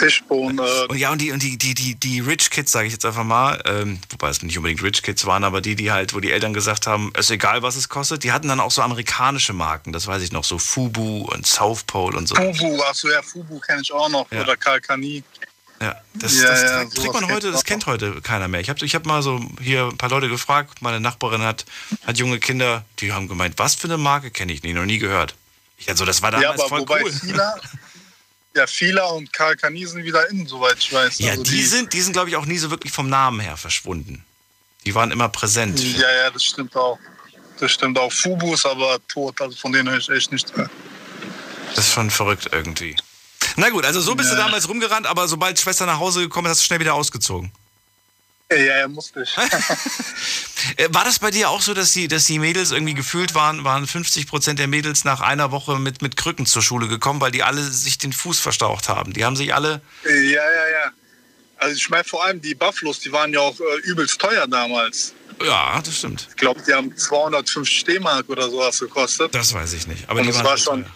Fishbone. 0.00 0.62
Äh, 0.62 0.86
Und 0.88 0.96
ja, 0.98 1.10
und 1.12 1.20
die, 1.20 1.30
und 1.30 1.42
die, 1.42 1.56
die, 1.58 1.74
die, 1.74 1.94
die 1.94 2.20
Rich 2.20 2.50
Kids, 2.50 2.72
sage 2.72 2.86
ich 2.86 2.92
jetzt 2.92 3.04
einfach 3.04 3.24
mal, 3.24 3.62
ähm, 3.66 3.98
wobei 4.10 4.30
es 4.30 4.42
nicht 4.42 4.56
unbedingt 4.56 4.82
Rich 4.82 5.02
Kids 5.02 5.26
waren, 5.26 5.44
aber 5.44 5.60
die, 5.60 5.76
die 5.76 5.92
halt, 5.92 6.14
wo 6.14 6.20
die 6.20 6.32
Eltern 6.32 6.54
gesagt 6.54 6.86
haben, 6.86 7.12
ist 7.18 7.30
egal, 7.30 7.62
was 7.62 7.76
es 7.76 7.88
kostet, 7.88 8.24
die 8.24 8.32
hatten 8.32 8.48
dann 8.48 8.60
auch 8.60 8.70
so 8.70 8.82
amerikanische 8.82 9.52
Marken, 9.52 9.92
das 9.92 10.06
weiß 10.06 10.22
ich 10.22 10.32
noch, 10.32 10.44
so 10.44 10.58
Fubu 10.58 11.26
und 11.30 11.46
South 11.46 11.84
Pole 11.84 12.16
und 12.16 12.26
so. 12.26 12.34
Fubu, 12.34 12.82
achso, 12.82 13.08
ja, 13.10 13.20
Fubu 13.22 13.58
kenne 13.60 13.82
ich 13.82 13.92
auch 13.92 14.08
noch. 14.08 14.30
Ja. 14.32 14.42
Oder 14.42 14.56
Kalkani. 14.56 15.22
Ja, 15.82 15.96
das, 16.14 16.38
Ja, 16.38 16.48
das 16.48 16.62
ja, 16.62 16.84
trägt, 16.84 17.14
man 17.14 17.30
heute, 17.30 17.52
das 17.52 17.64
kennt 17.64 17.86
heute 17.86 18.20
keiner 18.20 18.48
mehr. 18.48 18.60
Ich 18.60 18.68
habe 18.68 18.84
ich 18.84 18.94
hab 18.94 19.06
mal 19.06 19.22
so 19.22 19.40
hier 19.62 19.84
ein 19.86 19.96
paar 19.96 20.10
Leute 20.10 20.28
gefragt, 20.28 20.82
meine 20.82 21.00
Nachbarin 21.00 21.42
hat, 21.42 21.64
hat 22.06 22.18
junge 22.18 22.38
Kinder, 22.38 22.84
die 22.98 23.12
haben 23.12 23.28
gemeint, 23.28 23.54
was 23.58 23.74
für 23.76 23.86
eine 23.86 23.96
Marke 23.96 24.30
kenne 24.30 24.52
ich 24.52 24.62
nicht, 24.62 24.74
noch 24.74 24.84
nie 24.84 24.98
gehört. 24.98 25.34
Ich 25.78 25.88
also, 25.88 26.04
das 26.04 26.20
war 26.20 26.32
Ja, 26.34 26.40
damals 26.40 26.60
aber 26.60 26.68
voll 26.68 26.80
wobei 26.80 27.02
cool. 27.02 27.10
Fila, 27.12 27.54
ja, 28.54 28.66
Fila 28.66 29.04
und 29.06 29.32
Kalkani 29.32 29.86
sind 29.86 30.04
wieder 30.04 30.28
innen, 30.30 30.46
soweit 30.46 30.78
ich 30.78 30.92
weiß. 30.92 31.18
Ja, 31.20 31.32
Also 31.32 31.42
die 31.44 31.62
sind, 31.64 31.92
die 31.92 32.00
sind 32.00 32.12
glaube 32.12 32.30
ich 32.30 32.36
auch 32.36 32.46
nie 32.46 32.58
so 32.58 32.70
wirklich 32.70 32.92
vom 32.92 33.08
Namen 33.08 33.40
her 33.40 33.56
verschwunden. 33.56 34.24
Die 34.84 34.94
waren 34.94 35.10
immer 35.10 35.28
präsent. 35.28 35.78
Ja, 35.80 36.10
ja, 36.24 36.30
das 36.30 36.44
stimmt 36.44 36.74
auch. 36.76 36.98
Das 37.58 37.70
stimmt 37.72 37.98
auch. 37.98 38.10
Fubu 38.12 38.54
ist 38.54 38.64
aber 38.66 38.98
tot, 39.08 39.40
also 39.40 39.56
von 39.56 39.72
denen 39.72 39.90
höre 39.90 39.98
ich 39.98 40.08
echt 40.08 40.32
nichts 40.32 40.54
mehr. 40.56 40.70
Das 41.76 41.86
ist 41.86 41.92
schon 41.92 42.10
verrückt 42.10 42.48
irgendwie. 42.52 42.96
Na 43.56 43.68
gut, 43.70 43.84
also 43.84 44.00
so 44.00 44.14
bist 44.14 44.30
du 44.30 44.34
Ja. 44.36 44.44
damals 44.44 44.68
rumgerannt, 44.68 45.06
aber 45.06 45.28
sobald 45.28 45.58
Schwester 45.58 45.84
nach 45.86 45.98
Hause 45.98 46.22
gekommen 46.22 46.46
ist, 46.46 46.52
hast 46.52 46.60
du 46.62 46.66
schnell 46.66 46.80
wieder 46.80 46.94
ausgezogen. 46.94 47.52
Ja, 48.50 48.78
ja, 48.80 48.88
musste 48.88 49.22
ich. 49.22 49.36
Äh, 50.76 50.88
War 50.92 51.04
das 51.04 51.18
bei 51.18 51.30
dir 51.30 51.48
auch 51.48 51.62
so, 51.62 51.72
dass 51.72 51.92
die, 51.92 52.06
dass 52.06 52.26
die 52.26 52.38
Mädels 52.38 52.70
irgendwie 52.70 52.92
gefühlt 52.92 53.34
waren, 53.34 53.64
waren 53.64 53.86
50 53.86 54.26
Prozent 54.26 54.58
der 54.58 54.66
Mädels 54.68 55.04
nach 55.04 55.22
einer 55.22 55.50
Woche 55.52 55.78
mit, 55.78 56.02
mit 56.02 56.18
Krücken 56.18 56.44
zur 56.44 56.60
Schule 56.60 56.86
gekommen, 56.86 57.20
weil 57.22 57.30
die 57.30 57.42
alle 57.42 57.62
sich 57.62 57.96
den 57.96 58.12
Fuß 58.12 58.38
verstaucht 58.40 58.90
haben? 58.90 59.14
Die 59.14 59.24
haben 59.24 59.36
sich 59.36 59.54
alle. 59.54 59.80
ja, 60.04 60.10
ja, 60.12 60.68
ja. 60.68 60.92
Also 61.56 61.76
ich 61.76 61.88
meine 61.88 62.04
vor 62.04 62.22
allem 62.24 62.42
die 62.42 62.54
Bufflos, 62.54 63.00
die 63.00 63.10
waren 63.10 63.32
ja 63.32 63.40
auch 63.40 63.58
äh, 63.58 63.78
übelst 63.84 64.20
teuer 64.20 64.46
damals. 64.46 65.14
Ja, 65.42 65.80
das 65.82 65.96
stimmt. 65.96 66.26
Ich 66.28 66.36
glaube, 66.36 66.60
die 66.66 66.74
haben 66.74 66.94
250 66.94 67.84
D-Mark 67.84 68.28
oder 68.28 68.50
sowas 68.50 68.78
gekostet. 68.78 69.34
Das 69.34 69.54
weiß 69.54 69.72
ich 69.72 69.86
nicht. 69.86 70.08
Aber 70.10 70.20
Und 70.20 70.26
die 70.26 70.34
waren 70.34 70.44
war 70.44 70.58
schon- 70.58 70.82
teuer. 70.84 70.92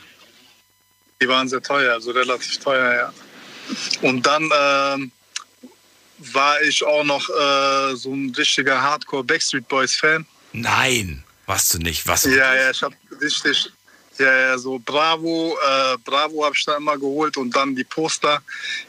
Die 1.23 1.29
waren 1.29 1.49
sehr 1.49 1.63
teuer, 1.63 1.95
also 1.95 2.11
relativ 2.11 2.59
teuer, 2.59 2.95
ja. 2.95 3.13
Und 4.03 4.27
dann 4.27 4.51
ähm, 4.55 5.11
war 6.19 6.61
ich 6.63 6.85
auch 6.85 7.05
noch 7.05 7.29
äh, 7.29 7.97
so 7.97 8.13
ein 8.13 8.33
richtiger 8.37 8.81
Hardcore 8.81 9.25
Backstreet 9.25 9.67
Boys 9.69 9.97
Fan. 9.97 10.27
Nein, 10.53 11.25
warst 11.47 11.75
du 11.75 11.79
nicht. 11.79 12.07
Was? 12.07 12.25
Ja, 12.25 12.55
ja, 12.55 12.71
ich 12.71 12.83
habe 12.83 12.95
richtig, 13.21 13.71
ja, 14.19 14.33
ja, 14.33 14.59
so 14.59 14.81
Bravo, 14.85 15.57
äh, 15.57 15.97
Bravo 16.05 16.45
habe 16.45 16.55
ich 16.57 16.65
da 16.65 16.77
immer 16.77 16.97
geholt 16.97 17.37
und 17.37 17.55
dann 17.55 17.75
die 17.75 17.85
Poster 17.85 18.41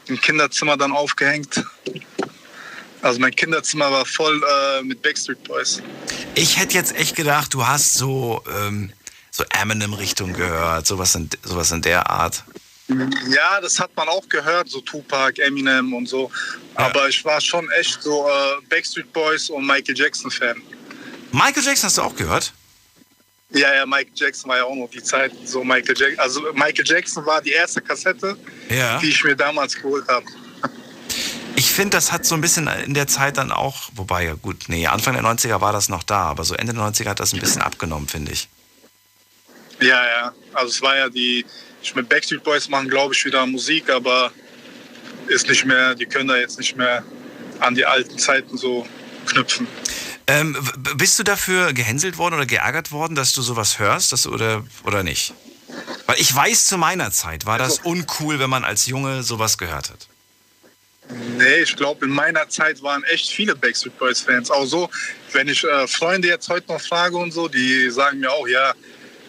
im 0.06 0.20
Kinderzimmer 0.20 0.76
dann 0.76 0.92
aufgehängt. 0.92 1.64
Also 3.02 3.20
mein 3.20 3.34
Kinderzimmer 3.34 3.90
war 3.90 4.06
voll 4.06 4.42
äh, 4.42 4.82
mit 4.82 5.02
Backstreet 5.02 5.42
Boys. 5.44 5.82
Ich 6.34 6.58
hätte 6.58 6.74
jetzt 6.74 6.94
echt 6.96 7.16
gedacht, 7.16 7.52
du 7.54 7.66
hast 7.66 7.94
so, 7.94 8.42
ähm, 8.48 8.92
so 9.30 9.44
Eminem-Richtung 9.50 10.32
gehört, 10.32 10.86
sowas 10.86 11.14
in, 11.14 11.28
sowas 11.42 11.70
in 11.72 11.82
der 11.82 12.08
Art. 12.08 12.44
Ja, 12.88 13.60
das 13.60 13.80
hat 13.80 13.90
man 13.96 14.08
auch 14.08 14.28
gehört, 14.28 14.68
so 14.68 14.80
Tupac, 14.80 15.40
Eminem 15.42 15.92
und 15.92 16.08
so. 16.08 16.30
Aber 16.76 17.08
ich 17.08 17.24
war 17.24 17.40
schon 17.40 17.68
echt 17.70 18.00
so 18.02 18.28
äh, 18.28 18.62
Backstreet 18.68 19.12
Boys 19.12 19.50
und 19.50 19.66
Michael 19.66 19.96
Jackson 19.96 20.30
Fan. 20.30 20.60
Michael 21.32 21.64
Jackson 21.64 21.86
hast 21.88 21.98
du 21.98 22.02
auch 22.02 22.14
gehört? 22.14 22.52
Ja, 23.50 23.74
ja, 23.74 23.86
Michael 23.86 24.12
Jackson 24.14 24.50
war 24.50 24.58
ja 24.58 24.64
auch 24.64 24.74
noch 24.74 24.90
die 24.90 25.02
Zeit. 25.02 25.32
So 25.44 25.64
Michael 25.64 25.96
Jackson, 25.96 26.18
also 26.20 26.40
Michael 26.52 26.84
Jackson 26.86 27.26
war 27.26 27.40
die 27.42 27.52
erste 27.52 27.80
Kassette, 27.80 28.36
Ja. 28.68 28.98
die 28.98 29.08
ich 29.08 29.22
mir 29.24 29.34
damals 29.36 29.74
geholt 29.74 30.06
habe. 30.08 30.26
Ich 31.56 31.70
finde, 31.72 31.96
das 31.96 32.12
hat 32.12 32.24
so 32.26 32.34
ein 32.34 32.40
bisschen 32.40 32.68
in 32.84 32.94
der 32.94 33.06
Zeit 33.06 33.36
dann 33.38 33.50
auch, 33.50 33.88
wobei 33.94 34.24
ja 34.24 34.34
gut, 34.34 34.64
nee, 34.68 34.86
Anfang 34.86 35.14
der 35.14 35.22
90er 35.24 35.60
war 35.60 35.72
das 35.72 35.88
noch 35.88 36.02
da, 36.02 36.22
aber 36.22 36.44
so 36.44 36.54
Ende 36.54 36.74
der 36.74 36.82
90er 36.82 37.08
hat 37.08 37.20
das 37.20 37.32
ein 37.32 37.40
bisschen 37.40 37.62
abgenommen, 37.62 38.08
finde 38.08 38.32
ich. 38.32 38.48
Ja, 39.80 40.04
ja. 40.06 40.34
Also 40.52 40.70
es 40.70 40.82
war 40.82 40.96
ja 40.96 41.08
die, 41.08 41.44
mit 41.94 42.08
Backstreet 42.08 42.42
Boys 42.42 42.68
machen, 42.68 42.88
glaube 42.88 43.14
ich, 43.14 43.24
wieder 43.24 43.46
Musik, 43.46 43.90
aber 43.90 44.32
ist 45.28 45.48
nicht 45.48 45.64
mehr, 45.64 45.94
die 45.94 46.06
können 46.06 46.28
da 46.28 46.36
jetzt 46.36 46.58
nicht 46.58 46.76
mehr 46.76 47.04
an 47.60 47.74
die 47.74 47.84
alten 47.84 48.18
Zeiten 48.18 48.56
so 48.56 48.86
knüpfen. 49.26 49.66
Ähm, 50.28 50.56
bist 50.96 51.18
du 51.18 51.22
dafür 51.22 51.72
gehänselt 51.72 52.18
worden 52.18 52.34
oder 52.34 52.46
geärgert 52.46 52.90
worden, 52.90 53.14
dass 53.14 53.32
du 53.32 53.42
sowas 53.42 53.78
hörst 53.78 54.12
dass, 54.12 54.26
oder, 54.26 54.64
oder 54.84 55.02
nicht? 55.02 55.34
Weil 56.06 56.16
ich 56.18 56.34
weiß, 56.34 56.66
zu 56.66 56.78
meiner 56.78 57.12
Zeit 57.12 57.46
war 57.46 57.58
das 57.58 57.80
uncool, 57.80 58.38
wenn 58.38 58.50
man 58.50 58.64
als 58.64 58.86
Junge 58.86 59.22
sowas 59.22 59.58
gehört 59.58 59.90
hat. 59.90 60.08
Nee, 61.36 61.62
ich 61.62 61.76
glaube, 61.76 62.06
in 62.06 62.10
meiner 62.10 62.48
Zeit 62.48 62.82
waren 62.82 63.04
echt 63.04 63.30
viele 63.30 63.54
Backstreet 63.54 63.96
Boys 63.98 64.20
Fans. 64.20 64.50
Auch 64.50 64.66
so, 64.66 64.90
wenn 65.32 65.48
ich 65.48 65.62
äh, 65.62 65.86
Freunde 65.86 66.26
jetzt 66.26 66.48
heute 66.48 66.72
noch 66.72 66.80
frage 66.80 67.16
und 67.16 67.32
so, 67.32 67.46
die 67.46 67.88
sagen 67.90 68.18
mir 68.18 68.32
auch, 68.32 68.48
ja, 68.48 68.74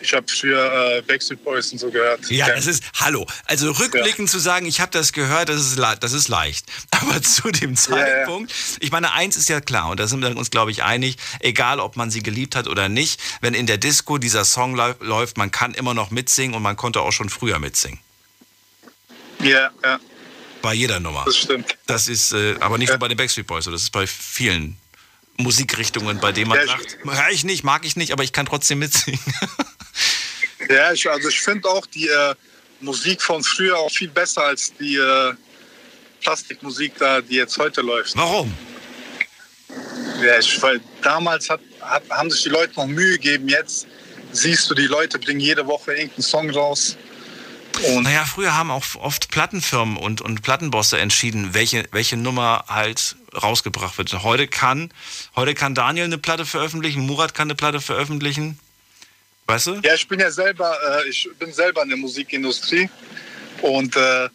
ich 0.08 0.14
habe 0.14 0.26
früher 0.28 0.98
äh, 0.98 1.02
Backstreet 1.02 1.44
Boys 1.44 1.72
und 1.74 1.80
so 1.80 1.92
gehört. 1.92 2.30
Ja, 2.32 2.48
das 2.48 2.66
ist, 2.66 2.82
hallo, 2.96 3.28
also 3.46 3.72
rückblickend 3.72 4.30
zu 4.30 4.40
sagen, 4.40 4.66
ich 4.66 4.80
habe 4.80 4.92
das 4.92 5.12
gehört, 5.12 5.50
das 5.50 5.58
ist, 5.58 5.78
das 5.78 6.14
ist 6.14 6.30
leicht. 6.30 6.66
Aber 6.92 7.22
zu 7.22 7.52
dem 7.52 7.76
Zeitpunkt, 7.76 8.54
ich 8.80 8.92
meine, 8.92 9.12
eins 9.14 9.36
ist 9.36 9.50
ja 9.50 9.60
klar, 9.60 9.90
und 9.90 10.00
da 10.00 10.08
sind 10.08 10.22
wir 10.22 10.36
uns, 10.36 10.50
glaube 10.50 10.72
ich, 10.72 10.84
einig, 10.84 11.18
egal 11.42 11.82
ob 11.82 11.98
man 11.98 12.10
sie 12.10 12.24
geliebt 12.24 12.56
hat 12.56 12.68
oder 12.68 12.88
nicht, 12.88 13.20
wenn 13.42 13.54
in 13.54 13.68
der 13.68 13.78
Disco 13.78 14.18
dieser 14.18 14.46
Song 14.46 14.76
läuft, 14.76 15.38
man 15.38 15.52
kann 15.52 15.74
immer 15.74 15.94
noch 15.94 16.10
mitsingen 16.10 16.56
und 16.56 16.62
man 16.64 16.78
konnte 16.78 17.02
auch 17.02 17.12
schon 17.12 17.30
früher 17.30 17.60
mitsingen. 17.60 18.00
Ja, 19.42 19.72
ja, 19.84 20.00
Bei 20.62 20.74
jeder 20.74 21.00
Nummer. 21.02 21.24
das 21.26 21.38
stimmt. 21.38 21.78
Das 21.86 22.08
ist 22.08 22.32
äh, 22.32 22.56
aber 22.62 22.78
nicht 22.78 22.90
nur 22.90 22.98
bei 22.98 23.10
den 23.10 23.18
Backstreet 23.18 23.46
Boys, 23.46 23.66
das 23.66 23.84
ist 23.84 23.92
bei 23.92 24.08
vielen 24.08 24.78
Musikrichtungen, 25.38 26.20
bei 26.20 26.32
denen 26.32 26.50
man 26.50 26.60
Ja, 26.60 26.68
sagt, 26.68 26.98
höre 27.04 27.30
ich 27.30 27.44
nicht, 27.44 27.64
mag 27.64 27.86
ich 27.86 27.96
nicht, 27.98 28.14
aber 28.14 28.24
ich 28.24 28.32
kann 28.32 28.46
trotzdem 28.46 28.80
mitsingen. 28.80 29.20
Ja, 30.70 30.92
ich, 30.92 31.10
also 31.10 31.30
ich 31.30 31.40
finde 31.40 31.68
auch 31.70 31.86
die 31.86 32.08
äh, 32.08 32.36
Musik 32.82 33.22
von 33.22 33.44
früher 33.44 33.78
auch 33.78 33.92
viel 33.92 34.10
besser 34.10 34.44
als 34.44 34.74
die 34.80 34.96
äh, 34.96 35.34
Plastikmusik 36.22 36.94
da, 36.98 37.22
die 37.22 37.36
jetzt 37.36 37.58
heute 37.58 37.82
läuft. 37.82 38.16
Warum? 38.16 38.54
Ja, 40.22 40.40
ich, 40.40 40.62
weil 40.62 40.82
damals 41.02 41.50
hat, 41.50 41.62
hat, 41.82 42.04
haben 42.10 42.30
sich 42.32 42.44
die 42.44 42.50
Leute 42.50 42.74
noch 42.76 42.88
Mühe 42.88 43.14
gegeben. 43.14 43.48
Jetzt 43.48 43.88
siehst 44.32 44.70
du, 44.70 44.76
die 44.76 44.88
Leute 44.88 45.20
bringen 45.20 45.40
jede 45.40 45.66
Woche 45.68 45.94
irgendeinen 45.94 46.24
Song 46.24 46.50
raus. 46.50 46.98
Und 47.84 48.04
Naja, 48.04 48.26
früher 48.26 48.58
haben 48.58 48.72
auch 48.72 48.84
oft 48.96 49.30
Plattenfirmen 49.30 49.98
und, 49.98 50.22
und 50.22 50.42
Plattenbosse 50.42 50.98
entschieden, 50.98 51.54
welche, 51.54 51.86
welche 51.92 52.18
Nummer 52.18 52.66
halt 52.68 53.16
rausgebracht 53.36 53.98
wird. 54.00 54.12
Heute 54.24 54.48
kann, 54.48 54.92
heute 55.36 55.54
kann 55.54 55.76
Daniel 55.76 56.06
eine 56.06 56.18
Platte 56.18 56.46
veröffentlichen, 56.46 57.06
Murat 57.06 57.36
kann 57.36 57.48
eine 57.48 57.56
Platte 57.56 57.80
veröffentlichen. 57.80 58.58
Weißt 59.48 59.68
du? 59.68 59.76
ja, 59.84 59.94
ich 59.94 60.08
bin 60.08 60.20
ja 60.20 60.30
selber, 60.30 60.78
äh, 61.04 61.10
ich 61.10 61.30
bin 61.40 61.54
selber 61.54 61.82
in 61.84 61.90
der 61.90 61.98
Musikindustrie 61.98 62.90
und 63.62 63.96
äh, 63.96 64.30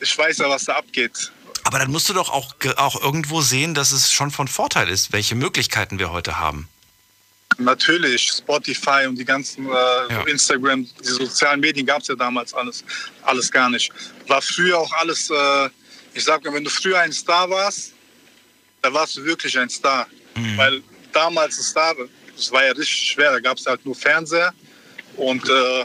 ich 0.00 0.18
weiß 0.18 0.38
ja, 0.38 0.48
was 0.48 0.64
da 0.64 0.74
abgeht. 0.76 1.30
Aber 1.64 1.78
dann 1.78 1.90
musst 1.92 2.08
du 2.08 2.12
doch 2.12 2.28
auch, 2.28 2.54
auch 2.76 3.00
irgendwo 3.00 3.40
sehen, 3.40 3.72
dass 3.72 3.92
es 3.92 4.12
schon 4.12 4.32
von 4.32 4.48
Vorteil 4.48 4.88
ist, 4.88 5.12
welche 5.12 5.36
Möglichkeiten 5.36 6.00
wir 6.00 6.10
heute 6.10 6.40
haben. 6.40 6.68
Natürlich, 7.58 8.28
Spotify 8.28 9.06
und 9.06 9.16
die 9.16 9.24
ganzen 9.24 9.66
äh, 9.66 9.70
Ja. 9.70 10.22
Instagram, 10.26 10.84
die 10.84 11.08
sozialen 11.08 11.60
Medien 11.60 11.86
gab 11.86 12.00
es 12.02 12.08
ja 12.08 12.16
damals 12.16 12.52
alles, 12.54 12.82
alles 13.22 13.50
gar 13.50 13.70
nicht. 13.70 13.92
War 14.26 14.42
früher 14.42 14.78
auch 14.78 14.92
alles, 14.94 15.30
äh, 15.30 15.68
ich 16.14 16.24
sag 16.24 16.42
mal, 16.44 16.52
wenn 16.54 16.64
du 16.64 16.70
früher 16.70 16.98
ein 16.98 17.12
Star 17.12 17.48
warst, 17.48 17.92
da 18.80 18.92
warst 18.92 19.16
du 19.16 19.24
wirklich 19.24 19.56
ein 19.56 19.68
Star. 19.70 20.06
Weil 20.56 20.82
damals 21.12 21.58
ein 21.58 21.62
Star, 21.62 21.94
das 22.36 22.50
war 22.52 22.64
ja 22.64 22.72
richtig 22.72 23.12
schwer, 23.12 23.32
da 23.32 23.40
gab 23.40 23.58
es 23.58 23.66
halt 23.66 23.84
nur 23.84 23.94
Fernseher 23.94 24.52
und 25.16 25.48
äh, 25.48 25.84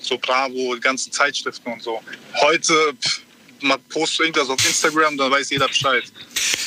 so 0.00 0.18
Bravo, 0.18 0.74
die 0.74 0.80
ganzen 0.80 1.10
Zeitschriften 1.12 1.72
und 1.72 1.82
so. 1.82 2.00
Heute, 2.40 2.72
pff, 3.02 3.20
man 3.60 3.80
postet 3.88 4.20
irgendwas 4.26 4.48
auf 4.48 4.64
Instagram, 4.66 5.16
dann 5.18 5.30
weiß 5.30 5.50
jeder 5.50 5.66
Bescheid. 5.68 6.04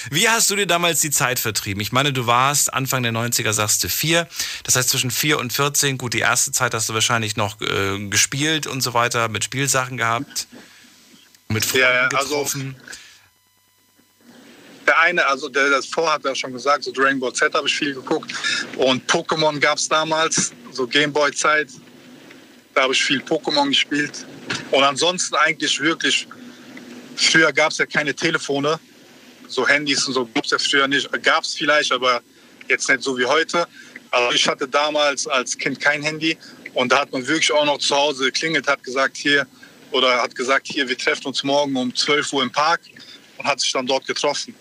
Wie 0.09 0.27
hast 0.27 0.49
du 0.49 0.55
dir 0.55 0.65
damals 0.65 0.99
die 0.99 1.11
Zeit 1.11 1.39
vertrieben? 1.39 1.79
Ich 1.79 1.91
meine, 1.91 2.11
du 2.11 2.25
warst 2.25 2.73
Anfang 2.73 3.03
der 3.03 3.13
90er, 3.13 3.53
sagst 3.53 3.83
du, 3.83 3.87
vier. 3.89 4.27
Das 4.63 4.75
heißt, 4.75 4.89
zwischen 4.89 5.11
vier 5.11 5.39
und 5.39 5.53
14, 5.53 5.97
gut, 5.97 6.13
die 6.13 6.19
erste 6.19 6.51
Zeit 6.51 6.73
hast 6.73 6.89
du 6.89 6.93
wahrscheinlich 6.93 7.37
noch 7.37 7.61
äh, 7.61 7.99
gespielt 8.09 8.67
und 8.67 8.81
so 8.81 8.93
weiter, 8.93 9.29
mit 9.29 9.43
Spielsachen 9.43 9.95
gehabt, 9.97 10.47
mit 11.47 11.63
Freunden 11.63 11.79
Ja, 11.85 11.93
ja, 11.93 12.07
also- 12.09 12.27
getroffen. 12.29 12.75
Der 14.87 14.99
eine, 14.99 15.25
also 15.27 15.47
der 15.47 15.69
das 15.69 15.85
vor 15.85 16.11
hat 16.11 16.23
ja 16.25 16.33
schon 16.33 16.53
gesagt, 16.53 16.83
so 16.83 16.91
Dragon 16.91 17.19
Ball 17.19 17.33
Z 17.33 17.53
habe 17.53 17.67
ich 17.67 17.75
viel 17.75 17.93
geguckt. 17.93 18.31
Und 18.77 19.09
Pokémon 19.09 19.59
gab 19.59 19.77
es 19.77 19.87
damals, 19.87 20.51
so 20.71 20.87
Gameboy-Zeit. 20.87 21.69
Da 22.73 22.83
habe 22.83 22.93
ich 22.93 23.03
viel 23.03 23.21
Pokémon 23.21 23.67
gespielt. 23.67 24.25
Und 24.71 24.83
ansonsten 24.83 25.35
eigentlich 25.35 25.79
wirklich, 25.79 26.27
früher 27.15 27.51
gab 27.51 27.71
es 27.71 27.77
ja 27.77 27.85
keine 27.85 28.13
Telefone, 28.13 28.79
so 29.47 29.67
Handys 29.67 30.07
und 30.07 30.13
so 30.13 30.25
gab 30.25 30.45
es 30.45 30.51
ja 30.51 30.57
früher 30.57 30.87
nicht. 30.87 31.09
Gab 31.23 31.43
es 31.43 31.53
vielleicht, 31.53 31.91
aber 31.91 32.21
jetzt 32.69 32.89
nicht 32.89 33.03
so 33.03 33.17
wie 33.17 33.25
heute. 33.25 33.67
Also 34.09 34.31
ich 34.33 34.47
hatte 34.47 34.67
damals 34.67 35.27
als 35.27 35.57
Kind 35.57 35.79
kein 35.79 36.01
Handy 36.01 36.37
und 36.73 36.91
da 36.91 36.99
hat 36.99 37.11
man 37.11 37.25
wirklich 37.27 37.51
auch 37.51 37.65
noch 37.65 37.77
zu 37.77 37.95
Hause 37.95 38.25
geklingelt, 38.25 38.67
hat 38.67 38.83
gesagt, 38.83 39.17
hier, 39.17 39.45
oder 39.91 40.21
hat 40.21 40.35
gesagt, 40.35 40.67
hier, 40.67 40.87
wir 40.87 40.97
treffen 40.97 41.27
uns 41.27 41.43
morgen 41.43 41.75
um 41.75 41.93
12 41.93 42.33
Uhr 42.33 42.43
im 42.43 42.51
Park 42.51 42.81
und 43.37 43.45
hat 43.45 43.59
sich 43.59 43.71
dann 43.71 43.85
dort 43.85 44.05
getroffen. 44.07 44.55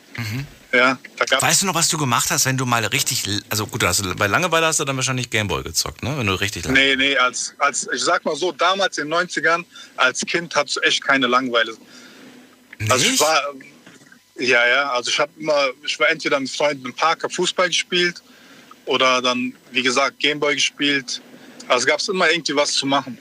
Ja, 0.73 0.99
da 1.17 1.25
gab 1.25 1.43
Weißt 1.43 1.63
du 1.63 1.67
noch, 1.67 1.75
was 1.75 1.89
du 1.89 1.99
gemacht 1.99 2.31
hast, 2.31 2.47
wenn 2.47 2.57
du 2.57 2.65
mal 2.65 2.85
richtig, 2.87 3.25
also 3.49 3.67
gut, 3.67 3.83
hast 3.83 4.05
du, 4.05 4.15
bei 4.15 4.29
Langeweile 4.29 4.67
hast 4.67 4.79
du 4.79 4.85
dann 4.85 4.97
wahrscheinlich 4.97 5.29
Gameboy 5.29 5.65
gezockt, 5.65 6.03
ne? 6.03 6.17
Wenn 6.17 6.27
du 6.27 6.35
richtig 6.35 6.65
lang. 6.65 6.75
Nee, 6.75 6.95
nee, 6.95 7.17
als, 7.17 7.55
als, 7.59 7.89
ich 7.93 8.03
sag 8.03 8.25
mal 8.25 8.37
so, 8.37 8.53
damals 8.53 8.99
in 8.99 9.11
den 9.11 9.15
90ern, 9.15 9.65
als 9.97 10.21
Kind 10.21 10.55
hattest 10.55 10.77
du 10.77 10.81
echt 10.81 11.03
keine 11.03 11.27
Langeweile. 11.27 11.77
Also 12.89 13.05
ich 13.05 13.11
Nicht? 13.11 13.21
war, 13.21 13.43
ja, 14.37 14.67
ja, 14.67 14.91
also 14.93 15.11
ich 15.11 15.19
habe 15.19 15.33
immer, 15.39 15.71
ich 15.85 15.99
war 15.99 16.09
entweder 16.09 16.39
mit 16.39 16.51
Freunden 16.51 16.87
im 16.87 16.95
Park, 16.95 17.25
hab 17.25 17.33
Fußball 17.33 17.67
gespielt 17.67 18.23
oder 18.87 19.21
dann, 19.21 19.53
wie 19.73 19.83
gesagt, 19.83 20.19
Gameboy 20.21 20.55
gespielt. 20.55 21.21
Also 21.69 21.87
gab 21.87 21.99
es 21.99 22.09
immer 22.09 22.31
irgendwie 22.31 22.55
was 22.55 22.73
zu 22.73 22.87
machen. 22.87 23.19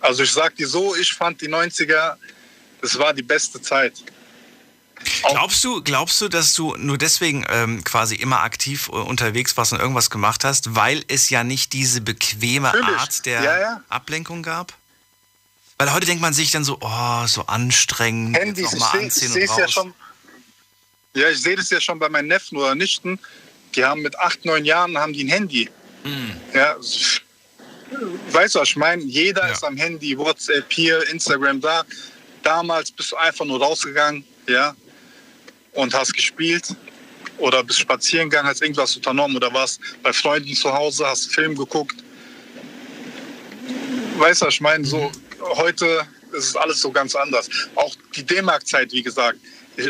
Also 0.00 0.22
ich 0.22 0.32
sag 0.32 0.56
dir 0.56 0.66
so, 0.66 0.94
ich 0.96 1.12
fand 1.12 1.40
die 1.40 1.48
90er, 1.48 2.16
das 2.80 2.98
war 2.98 3.14
die 3.14 3.22
beste 3.22 3.60
Zeit. 3.60 3.94
Glaubst 5.30 5.62
du, 5.64 5.82
glaubst 5.82 6.20
du, 6.20 6.28
dass 6.28 6.52
du 6.54 6.74
nur 6.76 6.98
deswegen 6.98 7.44
ähm, 7.48 7.84
quasi 7.84 8.14
immer 8.14 8.40
aktiv 8.40 8.88
äh, 8.88 8.92
unterwegs 8.96 9.56
warst 9.56 9.72
und 9.72 9.80
irgendwas 9.80 10.10
gemacht 10.10 10.44
hast, 10.44 10.74
weil 10.74 11.04
es 11.08 11.30
ja 11.30 11.44
nicht 11.44 11.72
diese 11.72 12.00
bequeme 12.00 12.68
Natürlich. 12.72 12.98
Art 13.00 13.26
der 13.26 13.42
Ja, 13.42 13.58
ja. 13.60 13.80
Ablenkung 13.88 14.42
gab? 14.42 14.72
Weil 15.78 15.92
heute 15.92 16.06
denkt 16.06 16.22
man 16.22 16.32
sich 16.32 16.50
dann 16.52 16.64
so, 16.64 16.78
oh, 16.80 17.26
so 17.26 17.46
anstrengend, 17.46 18.36
Handys, 18.38 18.72
jetzt 18.72 18.74
ich 18.74 18.80
noch 18.80 18.86
mal 18.86 18.92
sehe 18.92 19.02
anziehen 19.04 19.30
es 19.42 19.50
und 19.50 19.58
ja 19.58 19.64
raus. 19.64 19.72
schon. 19.72 19.94
Ja, 21.14 21.28
ich 21.28 21.40
sehe 21.42 21.56
das 21.56 21.70
ja 21.70 21.80
schon 21.80 21.98
bei 21.98 22.08
meinen 22.08 22.28
Neffen 22.28 22.56
oder 22.58 22.74
Nichten. 22.74 23.18
Die 23.74 23.84
haben 23.84 24.02
mit 24.02 24.18
acht, 24.18 24.44
neun 24.44 24.64
Jahren 24.64 24.96
haben 24.96 25.12
die 25.12 25.24
ein 25.24 25.28
Handy. 25.28 25.68
Hm. 26.04 26.32
Ja, 26.54 26.76
weißt 28.30 28.54
du, 28.54 28.60
was 28.60 28.68
ich 28.68 28.76
meine? 28.76 29.02
Jeder 29.02 29.46
Ja. 29.46 29.52
ist 29.52 29.64
am 29.64 29.76
Handy, 29.76 30.16
WhatsApp 30.16 30.72
hier, 30.72 31.06
Instagram 31.08 31.60
da. 31.60 31.84
Damals 32.42 32.90
bist 32.90 33.12
du 33.12 33.16
einfach 33.16 33.44
nur 33.44 33.58
rausgegangen, 33.60 34.24
ja, 34.48 34.74
und 35.74 35.94
hast 35.94 36.14
gespielt 36.14 36.74
oder 37.38 37.62
bist 37.62 37.80
spazieren 37.80 38.30
gegangen, 38.30 38.48
hast 38.48 38.62
irgendwas 38.62 38.96
unternommen 38.96 39.36
oder 39.36 39.52
warst 39.52 39.80
bei 40.02 40.12
Freunden 40.12 40.54
zu 40.54 40.72
Hause, 40.72 41.06
hast 41.06 41.32
Film 41.32 41.56
geguckt. 41.56 41.96
Weißt 44.16 44.42
du, 44.42 44.48
ich 44.48 44.60
meine? 44.60 44.84
So, 44.84 45.10
heute 45.40 46.06
ist 46.32 46.48
es 46.48 46.56
alles 46.56 46.80
so 46.80 46.90
ganz 46.90 47.14
anders. 47.14 47.48
Auch 47.74 47.94
die 48.14 48.24
D-Mark-Zeit, 48.24 48.92
wie 48.92 49.02
gesagt. 49.02 49.38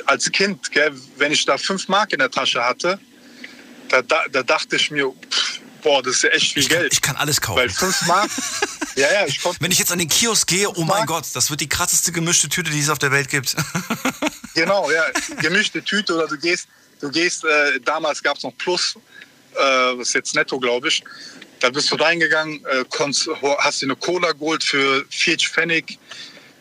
Als 0.06 0.30
Kind, 0.32 0.70
gell, 0.72 0.92
wenn 1.18 1.32
ich 1.32 1.44
da 1.44 1.58
fünf 1.58 1.88
Mark 1.88 2.12
in 2.12 2.18
der 2.18 2.30
Tasche 2.30 2.64
hatte, 2.64 2.98
da, 3.90 4.00
da, 4.00 4.24
da 4.32 4.42
dachte 4.42 4.76
ich 4.76 4.90
mir, 4.90 5.10
pff, 5.30 5.60
boah, 5.84 6.02
das 6.02 6.16
ist 6.16 6.22
ja 6.24 6.30
echt 6.30 6.52
viel 6.54 6.62
Ich 6.64 6.68
kann, 6.68 6.78
Geld. 6.80 6.92
ich 6.92 7.00
kann 7.02 7.14
alles 7.16 7.40
kaufen. 7.40 7.58
Weil 7.60 7.68
fünf 7.70 8.02
Mark, 8.06 8.28
ja, 8.96 9.12
ja, 9.12 9.26
ich 9.26 9.38
Wenn 9.60 9.70
ich 9.70 9.78
jetzt 9.78 9.92
an 9.92 10.00
den 10.00 10.08
Kiosk 10.08 10.48
gehe, 10.48 10.68
oh 10.68 10.72
mein 10.80 10.86
Mark- 10.86 11.06
Gott, 11.06 11.26
das 11.34 11.50
wird 11.50 11.60
die 11.60 11.68
krasseste 11.68 12.10
gemischte 12.10 12.48
Tüte, 12.48 12.70
die 12.72 12.80
es 12.80 12.88
auf 12.88 12.98
der 12.98 13.12
Welt 13.12 13.28
gibt. 13.28 13.54
genau, 14.54 14.90
ja, 14.90 15.04
gemischte 15.40 15.84
Tüte 15.84 16.14
oder 16.16 16.26
du 16.26 16.36
gehst, 16.38 16.66
du 17.00 17.08
gehst, 17.10 17.44
äh, 17.44 17.78
damals 17.84 18.20
gab 18.22 18.36
es 18.36 18.42
noch 18.42 18.56
Plus, 18.58 18.96
äh, 19.54 19.96
das 19.96 20.08
ist 20.08 20.14
jetzt 20.14 20.34
netto, 20.34 20.58
glaube 20.58 20.88
ich. 20.88 21.04
Da 21.60 21.70
bist 21.70 21.90
du 21.90 21.94
reingegangen, 21.96 22.64
äh, 22.66 22.84
konntest, 22.90 23.28
hast 23.58 23.80
dir 23.80 23.86
eine 23.86 23.96
Cola 23.96 24.32
geholt 24.32 24.64
für 24.64 25.04
40 25.10 25.48
Pfennig, 25.48 25.98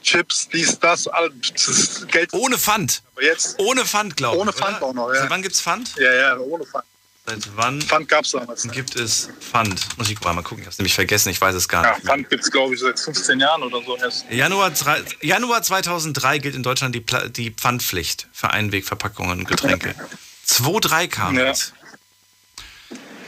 Chips, 0.03 0.49
dies, 0.49 0.77
das, 0.79 1.07
all, 1.07 1.31
das 1.53 1.67
ist 1.69 2.07
Geld. 2.09 2.33
Ohne 2.33 2.57
Pfand. 2.57 3.01
Aber 3.15 3.23
jetzt, 3.23 3.57
Ohne 3.57 3.85
Pfand, 3.85 4.17
glaube 4.17 4.35
ich. 4.35 4.41
Ohne 4.41 4.51
Pfand 4.53 4.77
oder? 4.77 4.85
auch 4.85 4.93
noch, 4.93 5.13
ja. 5.13 5.21
Seit 5.21 5.29
wann 5.29 5.41
gibt's 5.41 5.61
Pfand? 5.61 5.93
ja, 5.97 6.13
ja, 6.13 6.37
ohne 6.37 6.65
Pfand. 6.65 6.83
Seit 7.25 7.55
wann 7.55 7.81
Pfand 7.81 8.09
gab 8.09 8.25
es 8.25 8.31
damals. 8.31 8.65
nicht. 8.65 8.73
gibt 8.75 8.95
es 8.97 9.29
Pfand? 9.39 9.97
Muss 9.97 10.09
ich 10.09 10.19
mal 10.19 10.33
gucken, 10.43 10.59
ich 10.63 10.65
habe 10.67 10.75
nämlich 10.77 10.93
vergessen, 10.93 11.29
ich 11.29 11.39
weiß 11.39 11.55
es 11.55 11.69
gar 11.69 11.83
Ja, 11.85 11.95
nicht. 11.95 12.05
Pfand 12.05 12.29
gibt 12.29 12.43
es, 12.43 12.51
glaube 12.51 12.73
ich, 12.73 12.81
seit 12.81 12.99
15 12.99 13.39
Jahren 13.39 13.63
oder 13.63 13.81
so 13.85 13.95
erst. 13.97 14.25
Januar, 14.29 14.73
Januar 15.21 15.63
2003 15.63 16.39
gilt 16.39 16.55
in 16.55 16.63
Deutschland 16.63 16.93
die, 16.93 16.99
Pla- 16.99 17.29
die 17.29 17.51
Pfandpflicht 17.51 18.27
für 18.33 18.49
Einwegverpackungen 18.49 19.39
und 19.39 19.47
Getränke. 19.47 19.95
2,3 20.47 21.07
kam 21.07 21.37
Ja. 21.37 21.45
jetzt. 21.45 21.73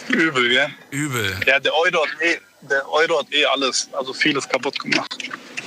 Übel, 0.09 0.51
ja. 0.51 0.69
Übel. 0.91 1.39
Ja, 1.47 1.59
der 1.61 1.73
Euro 1.73 2.03
hat 2.05 2.21
eh, 2.21 2.39
der 2.61 2.87
Euro 2.89 3.19
hat 3.19 3.31
eh 3.33 3.45
alles, 3.45 3.87
also 3.93 4.13
vieles 4.13 4.47
kaputt 4.47 4.77
gemacht. 4.77 5.17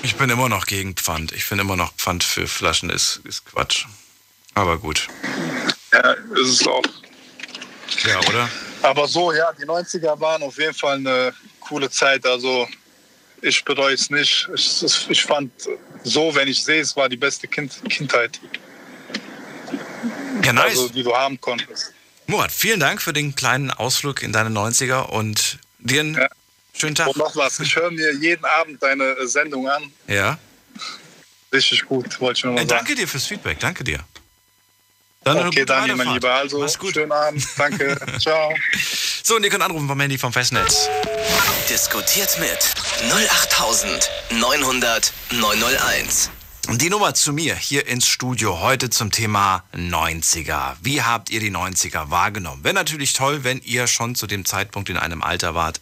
Ich 0.03 0.16
bin 0.16 0.29
immer 0.31 0.49
noch 0.51 0.66
gegen 0.66 0.95
Pfand. 0.95 1.33
Ich 1.33 1.45
finde 1.45 1.62
immer 1.62 1.76
noch 1.76 1.93
Pfand 1.95 2.22
für 2.24 2.47
Flaschen 2.47 2.91
ist, 2.91 3.20
ist 3.24 3.47
Quatsch. 3.47 3.87
Aber 4.55 4.79
gut. 4.79 5.09
Ja, 5.93 6.12
ist 6.12 6.61
es 6.61 6.66
auch. 6.66 6.83
Ja, 8.05 8.18
oder? 8.28 8.49
Aber 8.82 9.09
so, 9.09 9.32
ja, 9.32 9.53
die 9.53 9.64
90er 9.64 10.18
waren 10.20 10.43
auf 10.43 10.59
jeden 10.59 10.74
Fall 10.74 10.97
eine 10.97 11.32
coole 11.61 11.91
Zeit. 11.91 12.24
Also 12.26 12.68
ich 13.43 13.64
bereue 13.64 13.95
es 13.95 14.11
nicht. 14.11 14.49
Ich, 14.55 14.82
ich 15.11 15.22
fand 15.22 15.51
so, 16.05 16.34
wenn 16.34 16.49
ich 16.49 16.62
sehe, 16.64 16.80
es 16.80 16.97
war 16.97 17.09
die 17.09 17.16
beste 17.16 17.49
kind, 17.49 17.72
Kindheit, 17.89 18.41
Ja, 20.45 20.53
nice. 20.53 20.70
also, 20.70 20.89
die 20.89 21.03
du 21.03 21.14
haben 21.14 21.41
konntest. 21.41 21.93
Murat, 22.26 22.53
vielen 22.53 22.78
Dank 22.80 23.01
für 23.01 23.12
den 23.12 23.34
kleinen 23.34 23.70
Ausflug 23.70 24.22
in 24.22 24.32
deine 24.32 24.51
90er 24.51 25.09
und 25.09 25.59
dir 25.78 26.01
einen 26.01 26.14
Ja. 26.14 26.28
schönen 26.76 26.95
Tag. 26.95 27.09
Und 27.09 27.16
noch 27.16 27.34
was, 27.36 27.59
ich 27.61 27.74
höre 27.74 27.91
mir 27.91 28.12
jeden 28.14 28.45
Abend 28.45 28.82
deine 28.82 29.26
Sendung 29.26 29.68
an. 29.68 29.91
Ja. 30.07 30.39
Richtig 31.53 31.84
gut, 31.86 32.20
wollte 32.20 32.39
ich 32.39 32.45
nur 32.45 32.53
mal 32.55 32.61
Äh, 32.62 32.66
sagen. 32.66 32.78
danke 32.78 32.95
dir 32.95 33.09
fürs 33.09 33.24
Feedback, 33.26 33.59
danke 33.61 33.82
dir. 33.82 34.01
Dann 35.25 35.47
Okay, 35.49 35.64
Daniel, 35.64 35.97
mein. 35.97 36.14
Lieber. 36.14 36.33
Also, 36.33 36.61
Mach's 36.61 36.79
gut. 36.79 36.95
schönen 36.95 37.11
Abend. 37.12 37.45
Danke. 37.57 37.97
Ciao. 38.21 38.53
So, 39.23 39.37
und 39.37 39.45
ihr 39.45 39.51
könnt 39.51 39.62
anrufen 39.62 39.89
vom 39.89 40.01
Handy 40.01 40.16
vom 40.19 40.33
Festnetz. 40.33 40.89
Diskutiert 41.69 42.39
mit 42.41 42.59
08900 43.12 45.12
901. 45.33 46.31
Die 46.71 46.91
Nummer 46.91 47.14
zu 47.14 47.33
mir 47.33 47.57
hier 47.57 47.87
ins 47.87 48.07
Studio 48.07 48.61
heute 48.61 48.91
zum 48.91 49.11
Thema 49.11 49.64
90er. 49.75 50.77
Wie 50.83 51.01
habt 51.03 51.31
ihr 51.31 51.41
die 51.41 51.51
90er 51.51 52.11
wahrgenommen? 52.11 52.62
Wäre 52.62 52.75
natürlich 52.75 53.14
toll, 53.14 53.43
wenn 53.43 53.61
ihr 53.62 53.87
schon 53.87 54.14
zu 54.14 54.27
dem 54.27 54.45
Zeitpunkt 54.45 54.91
in 54.91 54.99
einem 54.99 55.23
Alter 55.23 55.55
wart, 55.55 55.81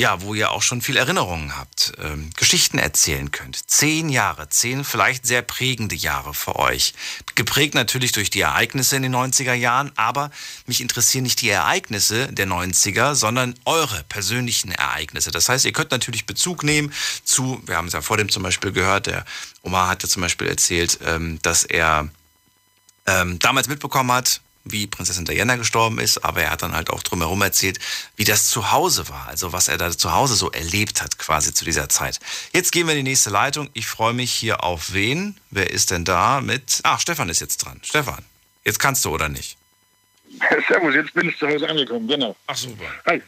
ja, 0.00 0.22
wo 0.22 0.32
ihr 0.32 0.50
auch 0.50 0.62
schon 0.62 0.80
viel 0.80 0.96
Erinnerungen 0.96 1.58
habt, 1.58 1.92
ähm, 2.02 2.30
Geschichten 2.34 2.78
erzählen 2.78 3.30
könnt. 3.30 3.68
Zehn 3.70 4.08
Jahre, 4.08 4.48
zehn 4.48 4.82
vielleicht 4.82 5.26
sehr 5.26 5.42
prägende 5.42 5.94
Jahre 5.94 6.32
für 6.32 6.56
euch. 6.56 6.94
Geprägt 7.34 7.74
natürlich 7.74 8.12
durch 8.12 8.30
die 8.30 8.40
Ereignisse 8.40 8.96
in 8.96 9.02
den 9.02 9.14
90er 9.14 9.52
Jahren, 9.52 9.92
aber 9.96 10.30
mich 10.64 10.80
interessieren 10.80 11.24
nicht 11.24 11.42
die 11.42 11.50
Ereignisse 11.50 12.32
der 12.32 12.46
90er, 12.46 13.14
sondern 13.14 13.54
eure 13.66 14.02
persönlichen 14.04 14.72
Ereignisse. 14.72 15.32
Das 15.32 15.50
heißt, 15.50 15.66
ihr 15.66 15.72
könnt 15.72 15.90
natürlich 15.90 16.24
Bezug 16.24 16.64
nehmen 16.64 16.94
zu, 17.22 17.62
wir 17.66 17.76
haben 17.76 17.88
es 17.88 17.92
ja 17.92 18.00
vor 18.00 18.16
dem 18.16 18.30
zum 18.30 18.42
Beispiel 18.42 18.72
gehört, 18.72 19.06
der 19.06 19.26
Omar 19.60 19.88
hat 19.88 20.02
ja 20.02 20.08
zum 20.08 20.22
Beispiel 20.22 20.48
erzählt, 20.48 20.98
ähm, 21.04 21.38
dass 21.42 21.64
er 21.64 22.08
ähm, 23.06 23.38
damals 23.38 23.68
mitbekommen 23.68 24.12
hat, 24.12 24.40
wie 24.64 24.86
Prinzessin 24.86 25.24
Diana 25.24 25.56
gestorben 25.56 25.98
ist, 25.98 26.24
aber 26.24 26.42
er 26.42 26.50
hat 26.50 26.62
dann 26.62 26.74
halt 26.74 26.90
auch 26.90 27.02
drumherum 27.02 27.40
erzählt, 27.42 27.78
wie 28.16 28.24
das 28.24 28.48
zu 28.48 28.72
Hause 28.72 29.08
war, 29.08 29.26
also 29.28 29.52
was 29.52 29.68
er 29.68 29.78
da 29.78 29.90
zu 29.90 30.12
Hause 30.12 30.34
so 30.34 30.50
erlebt 30.50 31.02
hat 31.02 31.18
quasi 31.18 31.54
zu 31.54 31.64
dieser 31.64 31.88
Zeit. 31.88 32.20
Jetzt 32.52 32.72
gehen 32.72 32.86
wir 32.86 32.94
in 32.94 33.04
die 33.04 33.10
nächste 33.10 33.30
Leitung. 33.30 33.70
Ich 33.72 33.86
freue 33.86 34.12
mich 34.12 34.32
hier 34.32 34.62
auf 34.62 34.92
wen? 34.92 35.36
Wer 35.50 35.70
ist 35.70 35.90
denn 35.90 36.04
da 36.04 36.40
mit? 36.40 36.80
Ach, 36.82 37.00
Stefan 37.00 37.28
ist 37.28 37.40
jetzt 37.40 37.58
dran. 37.58 37.80
Stefan, 37.82 38.24
jetzt 38.64 38.78
kannst 38.78 39.04
du 39.04 39.10
oder 39.10 39.28
nicht? 39.28 39.56
Servus, 40.68 40.94
jetzt 40.94 41.12
bin 41.14 41.28
ich 41.28 41.38
zu 41.38 41.48
Hause 41.48 41.68
angekommen, 41.68 42.06
genau. 42.06 42.36
Ach 42.46 42.56
super. 42.56 42.84
Hi. 43.06 43.22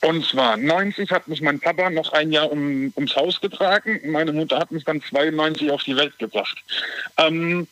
Und 0.00 0.26
zwar 0.26 0.58
90 0.58 1.10
hat 1.10 1.28
mich 1.28 1.40
mein 1.40 1.60
Papa 1.60 1.88
noch 1.88 2.12
ein 2.12 2.30
Jahr 2.30 2.50
um, 2.50 2.92
ums 2.94 3.16
Haus 3.16 3.40
getragen. 3.40 4.00
Meine 4.04 4.34
Mutter 4.34 4.58
hat 4.58 4.70
mich 4.70 4.84
dann 4.84 5.00
92 5.02 5.70
auf 5.70 5.82
die 5.82 5.96
Welt 5.96 6.18
gebracht. 6.18 6.62
Ähm, 7.16 7.66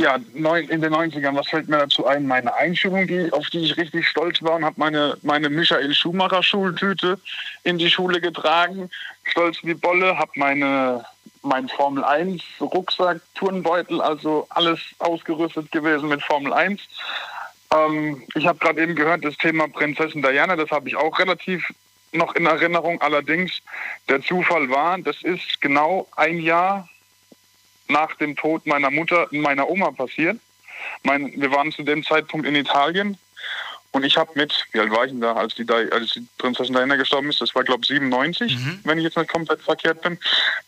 ja, 0.00 0.18
neun, 0.34 0.68
in 0.68 0.80
den 0.80 0.94
90ern, 0.94 1.36
was 1.36 1.48
fällt 1.48 1.68
mir 1.68 1.78
dazu 1.78 2.06
ein? 2.06 2.26
Meine 2.26 2.54
Einschulung, 2.54 3.06
die, 3.06 3.32
auf 3.32 3.48
die 3.50 3.60
ich 3.60 3.76
richtig 3.76 4.08
stolz 4.08 4.42
war 4.42 4.56
und 4.56 4.64
habe 4.64 4.74
meine, 4.78 5.16
meine 5.22 5.48
Michael 5.48 5.94
Schumacher 5.94 6.42
Schultüte 6.42 7.18
in 7.62 7.78
die 7.78 7.90
Schule 7.90 8.20
getragen. 8.20 8.90
Stolz 9.24 9.58
wie 9.62 9.74
Bolle, 9.74 10.18
habe 10.18 10.32
meine 10.34 11.04
mein 11.42 11.68
Formel 11.68 12.04
1 12.04 12.42
Rucksack, 12.60 13.20
Turnbeutel, 13.34 14.00
also 14.00 14.46
alles 14.50 14.80
ausgerüstet 14.98 15.72
gewesen 15.72 16.08
mit 16.08 16.22
Formel 16.22 16.52
1. 16.52 16.80
Ähm, 17.72 18.22
ich 18.34 18.46
habe 18.46 18.58
gerade 18.58 18.82
eben 18.82 18.94
gehört, 18.94 19.24
das 19.24 19.36
Thema 19.38 19.68
Prinzessin 19.68 20.22
Diana, 20.22 20.56
das 20.56 20.70
habe 20.70 20.88
ich 20.88 20.96
auch 20.96 21.18
relativ 21.18 21.64
noch 22.12 22.34
in 22.34 22.46
Erinnerung. 22.46 23.00
Allerdings, 23.00 23.62
der 24.08 24.20
Zufall 24.20 24.68
war, 24.68 24.98
das 24.98 25.22
ist 25.22 25.60
genau 25.60 26.08
ein 26.16 26.40
Jahr 26.40 26.88
nach 27.90 28.14
dem 28.16 28.36
Tod 28.36 28.66
meiner 28.66 28.90
Mutter, 28.90 29.28
meiner 29.30 29.68
Oma 29.68 29.90
passiert. 29.90 30.38
Mein, 31.02 31.32
wir 31.40 31.50
waren 31.52 31.72
zu 31.72 31.82
dem 31.82 32.02
Zeitpunkt 32.04 32.46
in 32.46 32.54
Italien 32.54 33.18
und 33.92 34.04
ich 34.04 34.16
habe 34.16 34.30
mit, 34.34 34.66
wie 34.72 34.80
alt 34.80 34.90
war 34.90 35.04
ich 35.04 35.10
denn 35.10 35.20
da, 35.20 35.34
als 35.34 35.54
die, 35.56 35.66
Di- 35.66 35.90
als 35.90 36.12
die 36.12 36.26
Prinzessin 36.38 36.74
Diana 36.74 36.96
gestorben 36.96 37.28
ist? 37.28 37.40
Das 37.40 37.54
war, 37.54 37.64
glaube 37.64 37.80
ich, 37.82 37.88
97, 37.88 38.56
wenn 38.84 38.98
ich 38.98 39.04
jetzt 39.04 39.16
nicht 39.16 39.30
komplett 39.30 39.60
verkehrt 39.60 40.00
bin. 40.02 40.16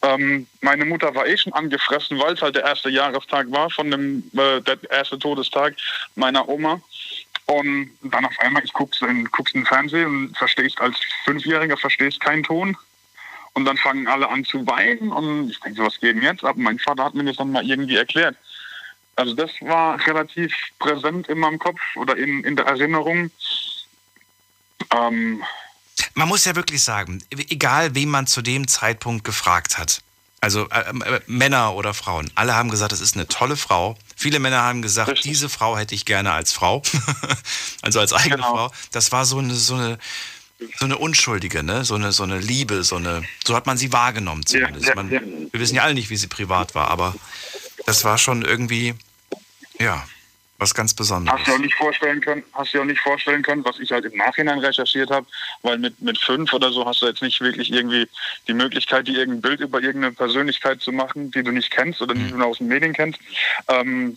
Ähm, 0.02 0.46
meine 0.60 0.84
Mutter 0.84 1.14
war 1.14 1.26
eh 1.26 1.36
schon 1.36 1.52
angefressen, 1.52 2.18
weil 2.18 2.34
es 2.34 2.42
halt 2.42 2.56
der 2.56 2.64
erste 2.64 2.90
Jahrestag 2.90 3.50
war 3.50 3.70
von 3.70 3.90
dem, 3.90 4.30
äh, 4.36 4.60
der 4.60 4.78
erste 4.90 5.18
Todestag 5.18 5.74
meiner 6.16 6.48
Oma. 6.48 6.80
Und 7.46 7.90
dann 8.02 8.24
auf 8.24 8.38
einmal, 8.38 8.64
ich 8.64 8.72
guck's 8.72 9.00
in, 9.02 9.24
guck's 9.30 9.52
in 9.54 9.60
den 9.60 9.66
Fernsehen 9.66 10.06
und 10.06 10.36
verstehst 10.38 10.80
als 10.80 10.96
Fünfjähriger 11.24 11.76
verstehst 11.76 12.20
keinen 12.20 12.42
Ton. 12.42 12.76
Und 13.54 13.64
dann 13.66 13.76
fangen 13.76 14.06
alle 14.06 14.28
an 14.28 14.44
zu 14.44 14.66
weinen 14.66 15.12
und 15.12 15.50
ich 15.50 15.60
denke, 15.60 15.78
so, 15.78 15.84
was 15.86 16.00
geht 16.00 16.16
denn 16.16 16.22
jetzt 16.22 16.42
ab? 16.44 16.56
Mein 16.56 16.78
Vater 16.78 17.04
hat 17.04 17.14
mir 17.14 17.24
das 17.24 17.36
dann 17.36 17.52
mal 17.52 17.64
irgendwie 17.68 17.96
erklärt. 17.96 18.36
Also 19.16 19.34
das 19.34 19.50
war 19.60 20.04
relativ 20.06 20.54
präsent 20.78 21.28
in 21.28 21.38
meinem 21.38 21.58
Kopf 21.58 21.78
oder 21.96 22.16
in, 22.16 22.44
in 22.44 22.56
der 22.56 22.64
Erinnerung. 22.64 23.30
Ähm, 24.90 25.42
Man 26.14 26.28
muss 26.28 26.44
ja 26.44 26.56
wirklich 26.56 26.82
sagen, 26.82 27.22
egal 27.30 27.94
wen 27.94 28.08
man 28.08 28.26
zu 28.26 28.40
dem 28.42 28.66
Zeitpunkt 28.68 29.24
gefragt 29.24 29.76
hat, 29.78 30.02
also 30.40 30.68
äh, 30.70 30.80
äh, 30.80 31.20
Männer 31.26 31.74
oder 31.74 31.94
Frauen, 31.94 32.30
alle 32.34 32.54
haben 32.54 32.70
gesagt, 32.70 32.92
das 32.92 33.00
ist 33.00 33.14
eine 33.14 33.28
tolle 33.28 33.56
Frau. 33.56 33.96
Viele 34.16 34.38
Männer 34.40 34.62
haben 34.62 34.82
gesagt, 34.82 35.10
Richtig. 35.10 35.30
diese 35.30 35.48
Frau 35.48 35.76
hätte 35.78 35.94
ich 35.94 36.04
gerne 36.04 36.32
als 36.32 36.52
Frau, 36.52 36.82
also 37.82 38.00
als 38.00 38.12
eigene 38.12 38.36
Genau. 38.36 38.50
Frau. 38.50 38.72
Das 38.92 39.12
war 39.12 39.24
so 39.24 39.38
eine, 39.38 39.54
so 39.54 39.74
eine, 39.74 39.98
so 40.76 40.84
eine 40.84 40.98
unschuldige, 40.98 41.62
ne? 41.62 41.84
so, 41.84 41.94
eine, 41.94 42.12
so 42.12 42.22
eine 42.22 42.38
Liebe, 42.38 42.82
so 42.82 42.96
eine, 42.96 43.22
so 43.44 43.54
hat 43.54 43.66
man 43.66 43.76
sie 43.76 43.92
wahrgenommen 43.92 44.44
zumindest. 44.46 44.88
ja, 44.88 44.94
man, 44.94 45.10
ja. 45.10 45.20
Wir 45.20 45.60
wissen 45.60 45.76
ja 45.76 45.82
alle 45.82 45.94
nicht, 45.94 46.10
wie 46.10 46.16
sie 46.16 46.28
privat 46.28 46.74
war, 46.74 46.88
aber 46.88 47.14
das 47.86 48.04
war 48.04 48.18
schon 48.18 48.42
irgendwie, 48.42 48.94
ja, 49.78 50.04
was 50.62 50.74
ganz 50.74 50.94
Besonderes. 50.94 51.40
Hast 51.40 51.48
du 51.48 51.54
auch 51.54 51.58
nicht 51.58 51.74
vorstellen 51.74 52.20
können, 52.20 52.42
hast 52.52 52.72
du 52.72 52.80
auch 52.80 52.84
nicht 52.84 53.00
vorstellen 53.00 53.42
können, 53.42 53.64
was 53.64 53.80
ich 53.80 53.90
halt 53.90 54.04
im 54.04 54.16
Nachhinein 54.16 54.60
recherchiert 54.60 55.10
habe, 55.10 55.26
weil 55.62 55.76
mit, 55.78 56.00
mit 56.00 56.18
fünf 56.18 56.52
oder 56.52 56.70
so 56.70 56.86
hast 56.86 57.02
du 57.02 57.06
jetzt 57.06 57.20
nicht 57.20 57.40
wirklich 57.40 57.72
irgendwie 57.72 58.08
die 58.46 58.54
Möglichkeit, 58.54 59.08
dir 59.08 59.18
irgendein 59.18 59.42
Bild 59.42 59.60
über 59.60 59.82
irgendeine 59.82 60.14
Persönlichkeit 60.14 60.80
zu 60.80 60.92
machen, 60.92 61.30
die 61.32 61.42
du 61.42 61.50
nicht 61.50 61.70
kennst 61.70 62.00
oder 62.00 62.14
die 62.14 62.28
du 62.28 62.36
nur 62.36 62.46
aus 62.46 62.58
den 62.58 62.68
Medien 62.68 62.92
kennst. 62.92 63.18
Ähm, 63.68 64.16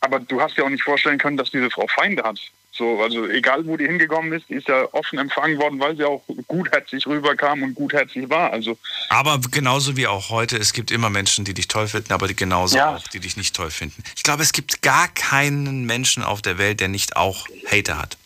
aber 0.00 0.20
du 0.20 0.40
hast 0.40 0.56
ja 0.56 0.64
auch 0.64 0.68
nicht 0.68 0.84
vorstellen 0.84 1.18
können, 1.18 1.36
dass 1.36 1.50
diese 1.50 1.70
Frau 1.70 1.86
Feinde 1.88 2.22
hat. 2.22 2.38
So, 2.76 3.02
also 3.02 3.26
egal 3.26 3.66
wo 3.66 3.76
die 3.76 3.86
hingekommen 3.86 4.32
ist, 4.32 4.48
die 4.48 4.54
ist 4.54 4.68
ja 4.68 4.86
offen 4.92 5.18
empfangen 5.18 5.58
worden, 5.58 5.80
weil 5.80 5.96
sie 5.96 6.04
auch 6.04 6.22
gutherzig 6.46 7.06
rüberkam 7.06 7.62
und 7.62 7.74
gutherzig 7.74 8.28
war. 8.28 8.52
Also 8.52 8.78
Aber 9.08 9.40
genauso 9.50 9.96
wie 9.96 10.06
auch 10.06 10.30
heute, 10.30 10.56
es 10.56 10.72
gibt 10.72 10.90
immer 10.90 11.10
Menschen, 11.10 11.44
die 11.44 11.54
dich 11.54 11.68
toll 11.68 11.88
finden, 11.88 12.12
aber 12.12 12.28
die 12.28 12.36
genauso 12.36 12.76
Ja. 12.76 12.96
auch, 12.96 13.08
die 13.08 13.20
dich 13.20 13.36
nicht 13.36 13.56
toll 13.56 13.70
finden. 13.70 14.02
Ich 14.16 14.22
glaube, 14.22 14.42
es 14.42 14.52
gibt 14.52 14.82
gar 14.82 15.08
keinen 15.08 15.84
Menschen 15.84 16.22
auf 16.22 16.42
der 16.42 16.58
Welt, 16.58 16.80
der 16.80 16.88
nicht 16.88 17.16
auch 17.16 17.46
Hater 17.70 17.98
hat. 17.98 18.16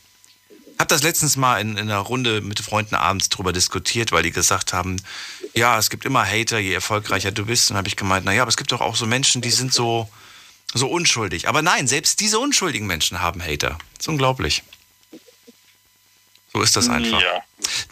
Hab 0.78 0.88
das 0.88 1.03
letztens 1.03 1.36
mal 1.36 1.61
in, 1.61 1.72
in 1.76 1.90
einer 1.90 1.98
Runde 1.98 2.40
mit 2.40 2.59
Freunden 2.61 2.94
abends 2.94 3.28
drüber 3.28 3.53
diskutiert, 3.53 4.12
weil 4.12 4.22
die 4.22 4.30
gesagt 4.30 4.72
haben, 4.72 4.96
ja, 5.55 5.78
es 5.78 5.90
gibt 5.90 6.05
immer 6.07 6.24
Hater, 6.24 6.59
je 6.59 6.72
erfolgreicher 6.72 7.32
du 7.32 7.44
bist. 7.44 7.70
Und 7.70 7.76
habe 7.76 7.88
ich 7.88 7.96
gemeint, 7.96 8.24
naja, 8.24 8.42
aber 8.42 8.48
es 8.48 8.57
gibt 8.57 8.72
doch 8.72 8.80
auch 8.80 8.96
so 8.96 9.07
Menschen, 9.07 9.42
die 9.42 9.51
sind 9.51 9.74
so, 9.74 10.09
so 10.74 10.88
unschuldig. 10.88 11.48
Aber 11.48 11.62
nein, 11.62 11.86
selbst 11.86 12.20
diese 12.20 12.38
unschuldigen 12.38 12.86
Menschen 12.86 13.20
haben 13.20 13.42
Hater. 13.42 13.78
Das 13.94 14.00
ist 14.00 14.08
unglaublich. 14.08 14.62
So 16.52 16.62
ist 16.62 16.76
das 16.76 16.88
einfach. 16.88 17.20
ja. 17.22 17.42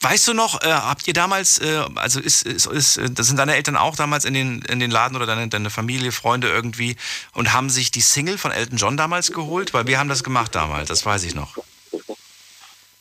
Weißt 0.01 0.27
du 0.27 0.35
noch, 0.35 0.63
äh, 0.63 0.67
habt 0.67 1.07
ihr 1.07 1.15
damals, 1.15 1.59
äh, 1.59 1.85
also 1.95 2.19
ist, 2.19 2.45
ist, 2.45 2.67
ist, 2.67 2.97
äh, 2.97 3.09
das 3.11 3.29
sind 3.29 3.37
deine 3.37 3.55
Eltern 3.55 3.77
auch 3.77 3.95
damals 3.95 4.25
in 4.25 4.35
den, 4.35 4.63
in 4.63 4.81
den 4.81 4.91
Laden 4.91 5.17
oder 5.17 5.27
deine, 5.27 5.49
deine 5.49 5.71
Familie, 5.71 6.11
Freunde 6.11 6.49
irgendwie 6.49 6.97
und 7.35 7.53
haben 7.53 7.71
sich 7.71 7.93
die 7.93 8.01
Single 8.01 8.37
von 8.37 8.51
Elton 8.51 8.77
John 8.77 8.97
damals 8.97 9.33
geholt? 9.33 9.75
Weil 9.75 9.87
wir 9.87 9.99
haben 9.99 10.09
das 10.09 10.25
gemacht 10.25 10.55
damals, 10.55 10.89
das 10.89 11.07
weiß 11.07 11.23
ich 11.25 11.35
noch. 11.35 11.57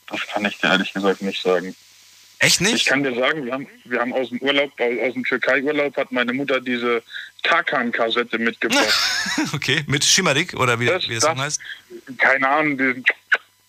Das 0.07 0.21
kann 0.31 0.45
ich 0.45 0.57
dir 0.57 0.67
ehrlich 0.67 0.93
gesagt 0.93 1.21
nicht 1.21 1.41
sagen. 1.41 1.75
Echt 2.39 2.61
Ich 2.61 2.71
nicht? 2.71 2.85
kann 2.87 3.03
dir 3.03 3.15
sagen, 3.15 3.45
wir 3.45 3.53
haben, 3.53 3.67
wir 3.85 3.99
haben 3.99 4.13
aus 4.13 4.29
dem 4.29 4.39
Urlaub, 4.39 4.71
aus 4.79 5.13
dem 5.13 5.23
Türkei-Urlaub 5.23 5.97
hat 5.97 6.11
meine 6.11 6.33
Mutter 6.33 6.61
diese 6.61 7.01
Tarkan-Kassette 7.43 8.37
mitgebracht. 8.37 8.93
Okay, 9.53 9.83
mit 9.87 10.03
Schimarik 10.03 10.53
oder 10.55 10.79
wie, 10.79 10.85
Das- 10.87 11.07
wie 11.07 11.15
das 11.15 11.23
das- 11.23 11.37
heißt? 11.37 11.61
keine 12.17 12.47
Ahnung, 12.47 12.77
diesen, 12.77 13.03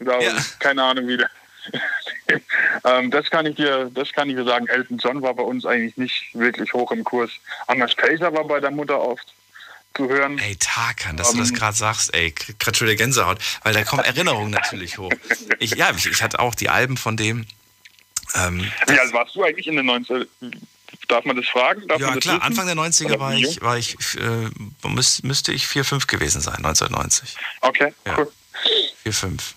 Ja. 0.01 0.19
keine 0.61 0.83
Ahnung 0.83 1.07
wie 1.09 1.17
der. 1.19 1.31
ähm, 2.85 3.11
das 3.11 3.29
kann 3.31 3.45
ich 3.47 3.57
dir, 3.57 3.91
das 3.95 4.13
kann 4.13 4.31
ich 4.31 4.37
dir 4.37 4.45
sagen. 4.45 4.67
Elton 4.69 4.99
John 4.99 5.21
war 5.23 5.35
bei 5.35 5.43
uns 5.43 5.67
eigentlich 5.67 5.97
nicht 5.97 6.31
wirklich 6.35 6.73
hoch 6.73 6.91
im 6.93 7.05
Kurs. 7.05 7.31
Anders 7.67 7.95
Pacer 7.95 8.33
war 8.33 8.45
bei 8.47 8.61
der 8.61 8.71
Mutter 8.71 8.99
oft 9.01 9.27
zu 9.97 10.09
hören. 10.09 10.39
Ey, 10.39 10.57
Tarkan, 10.57 11.17
dass 11.17 11.33
du 11.33 11.39
das 11.39 11.51
Ähm. 11.51 11.57
gerade 11.57 11.77
sagst, 11.77 12.15
ey, 12.15 12.33
grad 12.59 12.77
schon 12.77 12.87
wieder 12.87 12.97
Gänsehaut, 12.97 13.39
weil 13.65 13.75
da 13.75 13.85
kommen 13.85 14.05
Erinnerungen 14.05 14.51
natürlich 14.51 14.97
hoch. 14.99 15.13
Ich, 15.59 15.73
ja, 15.73 15.91
ich, 15.95 16.07
ich 16.07 16.23
hatte 16.23 16.39
auch 16.39 16.55
die 16.55 16.69
Alben 16.71 16.97
von 16.97 17.17
dem. 17.17 17.47
Ähm, 18.35 18.71
Wie 18.87 18.99
alt 18.99 19.13
warst 19.13 19.35
du 19.35 19.43
eigentlich 19.45 19.67
in 19.67 19.77
den 19.77 19.87
90 19.87 20.29
Darf 21.09 21.25
man 21.25 21.37
das 21.37 21.47
fragen? 21.49 21.87
Darf 21.89 22.01
ja, 22.01 22.11
das 22.13 22.21
klar, 22.21 22.37
wissen? 22.37 22.43
Anfang 22.47 22.67
der 22.67 22.77
90er 22.77 23.07
Oder 23.07 23.21
war 23.21 23.35
ich, 23.35 23.61
war 23.63 23.79
ich 23.79 23.97
äh, 24.19 24.89
müß, 24.89 25.23
müsste 25.23 25.53
ich 25.53 25.67
4, 25.67 25.85
5 25.85 26.07
gewesen 26.07 26.43
sein, 26.43 26.57
1990. 26.57 27.35
Okay, 27.63 27.95
Ja. 28.05 28.19
cool. 28.19 28.33
4, 29.05 29.13
5. 29.15 29.55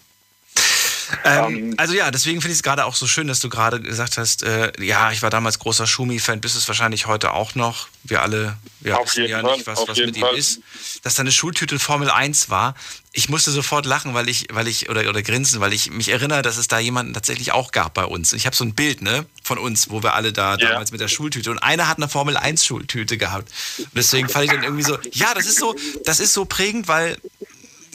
Ähm, 1.23 1.55
Ähm, 1.55 1.73
also 1.77 1.93
ja, 1.93 2.11
deswegen 2.11 2.41
finde 2.41 2.53
ich 2.53 2.59
es 2.59 2.63
gerade 2.63 2.85
auch 2.85 2.95
so 2.95 3.07
schön, 3.07 3.27
dass 3.27 3.39
du 3.39 3.49
gerade 3.49 3.79
gesagt 3.81 4.17
hast, 4.17 4.43
äh, 4.43 4.71
ja, 4.83 5.11
ich 5.11 5.21
war 5.21 5.29
damals 5.29 5.59
großer 5.59 5.87
Schumi-Fan, 5.87 6.41
bist 6.41 6.55
es 6.55 6.67
wahrscheinlich 6.67 7.05
heute 7.07 7.33
auch 7.33 7.55
noch. 7.55 7.87
Wir 8.03 8.21
alle 8.21 8.57
ja, 8.81 8.97
Auf 8.97 9.07
wissen 9.07 9.21
jeden 9.21 9.31
ja 9.31 9.41
Fall, 9.41 9.55
nicht, 9.57 9.67
was, 9.67 9.87
was 9.87 9.97
mit 9.97 10.15
ihm 10.15 10.21
Fall. 10.21 10.35
ist. 10.35 10.59
Dass 11.03 11.15
deine 11.15 11.31
Schultüte 11.31 11.77
Formel 11.79 12.09
1 12.09 12.49
war. 12.49 12.75
Ich 13.13 13.29
musste 13.29 13.51
sofort 13.51 13.85
lachen, 13.85 14.13
weil 14.13 14.29
ich, 14.29 14.47
weil 14.51 14.67
ich, 14.67 14.89
oder, 14.89 15.07
oder 15.09 15.21
grinsen, 15.21 15.59
weil 15.59 15.73
ich 15.73 15.91
mich 15.91 16.09
erinnere, 16.09 16.41
dass 16.41 16.57
es 16.57 16.67
da 16.67 16.79
jemanden 16.79 17.13
tatsächlich 17.13 17.51
auch 17.51 17.71
gab 17.71 17.93
bei 17.93 18.05
uns. 18.05 18.33
Ich 18.33 18.45
habe 18.45 18.55
so 18.55 18.63
ein 18.63 18.73
Bild, 18.73 19.01
ne, 19.01 19.25
von 19.43 19.57
uns, 19.57 19.89
wo 19.89 20.01
wir 20.01 20.13
alle 20.15 20.31
da 20.33 20.55
Ja. 20.55 20.69
damals 20.69 20.91
mit 20.91 21.01
der 21.01 21.07
Schultüte 21.09 21.51
und 21.51 21.59
einer 21.59 21.87
hat 21.87 21.97
eine 21.97 22.07
Formel 22.09 22.37
1 22.37 22.65
Schultüte 22.65 23.17
gehabt. 23.17 23.51
Und 23.79 23.89
deswegen 23.95 24.29
fand 24.29 24.45
ich 24.45 24.51
dann 24.51 24.63
irgendwie 24.63 24.83
so, 24.83 24.97
ja, 25.11 25.33
das 25.33 25.45
ist 25.45 25.59
so, 25.59 25.75
das 26.05 26.19
ist 26.19 26.33
so 26.33 26.45
prägend, 26.45 26.87
weil 26.87 27.17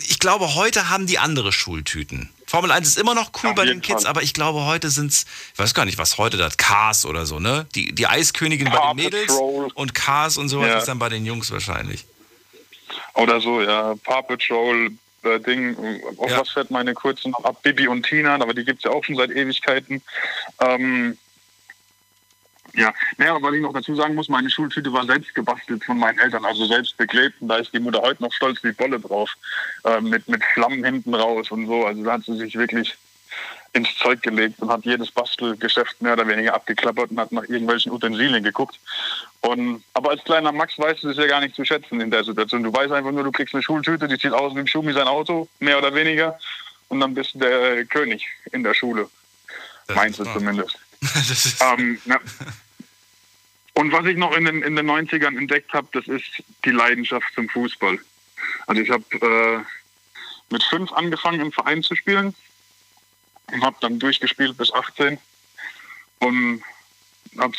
ich 0.08 0.18
glaube, 0.18 0.54
heute 0.54 0.88
haben 0.90 1.06
die 1.06 1.18
andere 1.18 1.52
Schultüten. 1.52 2.28
Formel 2.48 2.70
1 2.70 2.86
ist 2.86 2.98
immer 2.98 3.14
noch 3.14 3.30
cool 3.42 3.50
Auf 3.50 3.56
bei 3.56 3.64
den 3.64 3.80
Kids, 3.82 4.02
Fall. 4.02 4.10
aber 4.10 4.22
ich 4.22 4.32
glaube, 4.32 4.64
heute 4.66 4.88
sind's, 4.90 5.26
ich 5.52 5.58
weiß 5.58 5.74
gar 5.74 5.84
nicht, 5.84 5.98
was 5.98 6.16
heute 6.18 6.36
das, 6.36 6.56
Cars 6.56 7.04
oder 7.04 7.26
so, 7.26 7.40
ne? 7.40 7.66
Die, 7.74 7.92
die 7.92 8.06
Eiskönigin 8.06 8.70
bei 8.70 8.76
Paw 8.78 8.94
den 8.94 9.04
Mädels 9.04 9.26
Patrol. 9.26 9.68
und 9.74 9.94
Cars 9.94 10.36
und 10.36 10.48
sowas 10.48 10.68
Ja. 10.68 10.78
ist 10.78 10.86
dann 10.88 10.98
bei 10.98 11.08
den 11.08 11.26
Jungs 11.26 11.50
wahrscheinlich. 11.50 12.04
Oder 13.14 13.40
so, 13.40 13.60
ja. 13.62 13.94
Paw 14.04 14.22
Patrol, 14.22 14.92
äh, 15.24 15.40
Ding. 15.40 15.76
Auf 16.18 16.30
Ja. 16.30 16.40
was 16.40 16.50
fährt 16.50 16.70
meine 16.70 16.94
kurze 16.94 17.28
noch 17.30 17.44
ab? 17.44 17.62
Bibi 17.62 17.88
und 17.88 18.04
Tina, 18.06 18.34
aber 18.34 18.54
die 18.54 18.64
gibt's 18.64 18.84
ja 18.84 18.90
auch 18.92 19.02
schon 19.04 19.16
seit 19.16 19.30
Ewigkeiten. 19.30 20.00
Ähm, 20.60 21.18
ja, 22.76 22.92
naja, 23.16 23.34
aber 23.34 23.48
was 23.48 23.54
ich 23.54 23.62
noch 23.62 23.72
dazu 23.72 23.94
sagen 23.94 24.14
muss, 24.14 24.28
meine 24.28 24.50
Schultüte 24.50 24.92
war 24.92 25.06
selbst 25.06 25.34
gebastelt 25.34 25.82
von 25.82 25.98
meinen 25.98 26.18
Eltern, 26.18 26.44
also 26.44 26.66
selbst 26.66 26.96
beklebt. 26.96 27.36
Und 27.40 27.48
da 27.48 27.56
ist 27.56 27.72
die 27.72 27.80
Mutter 27.80 28.02
heute 28.02 28.22
noch 28.22 28.32
stolz 28.32 28.62
wie 28.62 28.72
Bolle 28.72 29.00
drauf. 29.00 29.30
Äh, 29.84 30.00
mit, 30.02 30.28
mit 30.28 30.44
Flammen 30.44 30.84
hinten 30.84 31.14
raus 31.14 31.50
und 31.50 31.66
so. 31.66 31.86
Also 31.86 32.04
da 32.04 32.12
hat 32.12 32.24
sie 32.24 32.36
sich 32.36 32.54
wirklich 32.56 32.96
ins 33.72 33.88
Zeug 33.98 34.22
gelegt 34.22 34.60
und 34.60 34.70
hat 34.70 34.84
jedes 34.84 35.10
Bastelgeschäft 35.10 36.00
mehr 36.00 36.14
oder 36.14 36.28
weniger 36.28 36.54
abgeklappert 36.54 37.10
und 37.10 37.20
hat 37.20 37.32
nach 37.32 37.44
irgendwelchen 37.44 37.92
Utensilien 37.92 38.42
geguckt. 38.42 38.78
Und, 39.40 39.82
aber 39.94 40.10
als 40.10 40.24
kleiner 40.24 40.52
Max 40.52 40.78
weißt 40.78 41.02
du 41.02 41.10
es 41.10 41.16
ja 41.16 41.26
gar 41.26 41.40
nicht 41.40 41.54
zu 41.54 41.64
schätzen 41.64 42.00
in 42.00 42.10
der 42.10 42.24
Situation. 42.24 42.62
Du 42.62 42.72
weißt 42.72 42.92
einfach 42.92 43.12
nur, 43.12 43.24
du 43.24 43.32
kriegst 43.32 43.54
eine 43.54 43.62
Schultüte, 43.62 44.08
die 44.08 44.16
sieht 44.16 44.32
aus 44.32 44.54
wie 44.54 44.60
ein 44.60 44.66
Schumi 44.66 44.92
sein 44.92 45.08
Auto, 45.08 45.48
mehr 45.60 45.78
oder 45.78 45.94
weniger. 45.94 46.38
Und 46.88 47.00
dann 47.00 47.14
bist 47.14 47.34
du 47.34 47.38
der 47.38 47.84
König 47.86 48.26
in 48.52 48.62
der 48.62 48.74
Schule. 48.74 49.08
Das 49.86 49.96
Meinst 49.96 50.18
du 50.18 50.24
zumindest. 50.24 50.78
Das 51.00 51.30
ist, 51.30 51.62
Ähm, 51.62 51.98
ja. 52.06 52.18
Und 53.76 53.92
was 53.92 54.06
ich 54.06 54.16
noch 54.16 54.34
in 54.34 54.46
den, 54.46 54.62
in 54.62 54.74
den 54.74 54.90
90ern 54.90 55.36
entdeckt 55.36 55.74
habe, 55.74 55.86
das 55.92 56.08
ist 56.08 56.42
die 56.64 56.70
Leidenschaft 56.70 57.26
zum 57.34 57.46
Fußball. 57.50 57.98
Also 58.66 58.80
ich 58.80 58.90
habe 58.90 59.04
äh, 59.12 59.58
mit 60.48 60.62
fünf 60.62 60.92
angefangen 60.92 61.40
im 61.40 61.52
Verein 61.52 61.82
zu 61.82 61.94
spielen 61.94 62.34
und 63.52 63.62
habe 63.62 63.76
dann 63.82 63.98
durchgespielt 63.98 64.56
bis 64.56 64.72
18 64.72 65.18
und 66.20 66.62
habe 67.38 67.52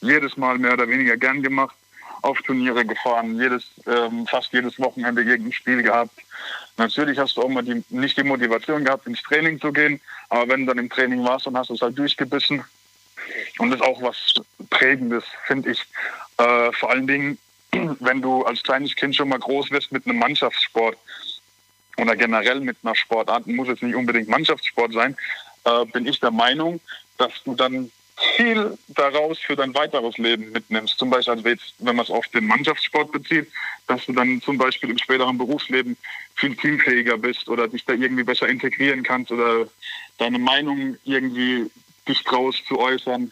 jedes 0.00 0.36
Mal 0.36 0.58
mehr 0.58 0.72
oder 0.72 0.88
weniger 0.88 1.16
gern 1.16 1.44
gemacht, 1.44 1.76
auf 2.22 2.42
Turniere 2.42 2.84
gefahren, 2.84 3.38
jedes, 3.38 3.70
ähm, 3.86 4.26
fast 4.26 4.52
jedes 4.52 4.80
Wochenende 4.80 5.22
irgendein 5.22 5.52
Spiel 5.52 5.84
gehabt. 5.84 6.18
Natürlich 6.76 7.18
hast 7.18 7.36
du 7.36 7.42
auch 7.42 7.48
mal 7.48 7.62
die, 7.62 7.84
nicht 7.90 8.16
die 8.16 8.24
Motivation 8.24 8.84
gehabt, 8.84 9.06
ins 9.06 9.22
Training 9.22 9.60
zu 9.60 9.72
gehen, 9.72 10.00
aber 10.28 10.48
wenn 10.48 10.66
du 10.66 10.66
dann 10.66 10.78
im 10.78 10.90
Training 10.90 11.22
warst, 11.22 11.46
dann 11.46 11.56
hast 11.56 11.70
du 11.70 11.74
es 11.74 11.82
halt 11.82 11.96
durchgebissen. 11.96 12.64
Und 13.58 13.70
das 13.70 13.80
ist 13.80 13.86
auch 13.86 14.02
was 14.02 14.34
Prägendes, 14.70 15.24
finde 15.46 15.72
ich. 15.72 15.80
Äh, 16.38 16.72
vor 16.72 16.90
allen 16.90 17.06
Dingen, 17.06 17.38
wenn 18.00 18.22
du 18.22 18.44
als 18.44 18.62
kleines 18.62 18.94
Kind 18.96 19.16
schon 19.16 19.28
mal 19.28 19.38
groß 19.38 19.70
wirst 19.70 19.92
mit 19.92 20.06
einem 20.06 20.18
Mannschaftssport 20.18 20.96
oder 21.98 22.16
generell 22.16 22.60
mit 22.60 22.76
einer 22.82 22.94
Sportart, 22.94 23.46
muss 23.46 23.68
jetzt 23.68 23.82
nicht 23.82 23.94
unbedingt 23.94 24.28
Mannschaftssport 24.28 24.92
sein, 24.92 25.16
äh, 25.64 25.84
bin 25.86 26.06
ich 26.06 26.20
der 26.20 26.30
Meinung, 26.30 26.80
dass 27.18 27.32
du 27.44 27.54
dann 27.54 27.90
viel 28.36 28.76
daraus 28.88 29.38
für 29.38 29.56
dein 29.56 29.74
weiteres 29.74 30.16
Leben 30.18 30.52
mitnimmst. 30.52 30.98
Zum 30.98 31.10
Beispiel, 31.10 31.34
also 31.34 31.48
jetzt, 31.48 31.74
wenn 31.78 31.96
man 31.96 32.04
es 32.04 32.10
auf 32.10 32.26
den 32.28 32.46
Mannschaftssport 32.46 33.10
bezieht, 33.10 33.48
dass 33.86 34.06
du 34.06 34.12
dann 34.12 34.40
zum 34.40 34.58
Beispiel 34.58 34.90
im 34.90 34.98
späteren 34.98 35.38
Berufsleben 35.38 35.96
viel 36.34 36.54
teamfähiger 36.56 37.18
bist 37.18 37.48
oder 37.48 37.68
dich 37.68 37.84
da 37.84 37.94
irgendwie 37.94 38.22
besser 38.22 38.48
integrieren 38.48 39.02
kannst 39.02 39.32
oder 39.32 39.66
deine 40.18 40.38
Meinung 40.38 40.96
irgendwie 41.04 41.70
dich 42.08 42.22
traust 42.24 42.66
zu 42.66 42.78
äußern. 42.78 43.30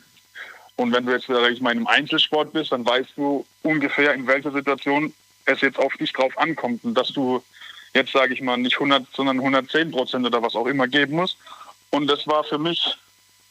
Und 0.76 0.92
wenn 0.92 1.06
du 1.06 1.12
jetzt, 1.12 1.26
sag 1.26 1.50
ich 1.50 1.60
mal, 1.60 1.76
im 1.76 1.86
Einzelsport 1.86 2.52
bist, 2.52 2.72
dann 2.72 2.86
weißt 2.86 3.10
du 3.16 3.46
ungefähr, 3.62 4.14
in 4.14 4.26
welcher 4.26 4.52
Situation 4.52 5.12
es 5.44 5.60
jetzt 5.60 5.78
auf 5.78 5.94
dich 5.96 6.12
drauf 6.12 6.36
ankommt 6.38 6.84
und 6.84 6.94
dass 6.94 7.12
du 7.12 7.42
jetzt 7.94 8.12
sage 8.12 8.34
ich 8.34 8.40
mal 8.40 8.56
nicht 8.56 8.74
100, 8.74 9.06
sondern 9.14 9.38
110 9.38 9.90
Prozent 9.90 10.26
oder 10.26 10.42
was 10.42 10.54
auch 10.54 10.66
immer 10.66 10.86
geben 10.86 11.16
muss. 11.16 11.36
Und 11.90 12.06
das 12.06 12.26
war 12.26 12.44
für 12.44 12.58
mich, 12.58 12.96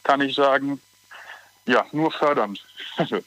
kann 0.04 0.22
ich 0.22 0.36
sagen, 0.36 0.80
ja, 1.66 1.86
nur 1.92 2.12
fördernd. 2.12 2.64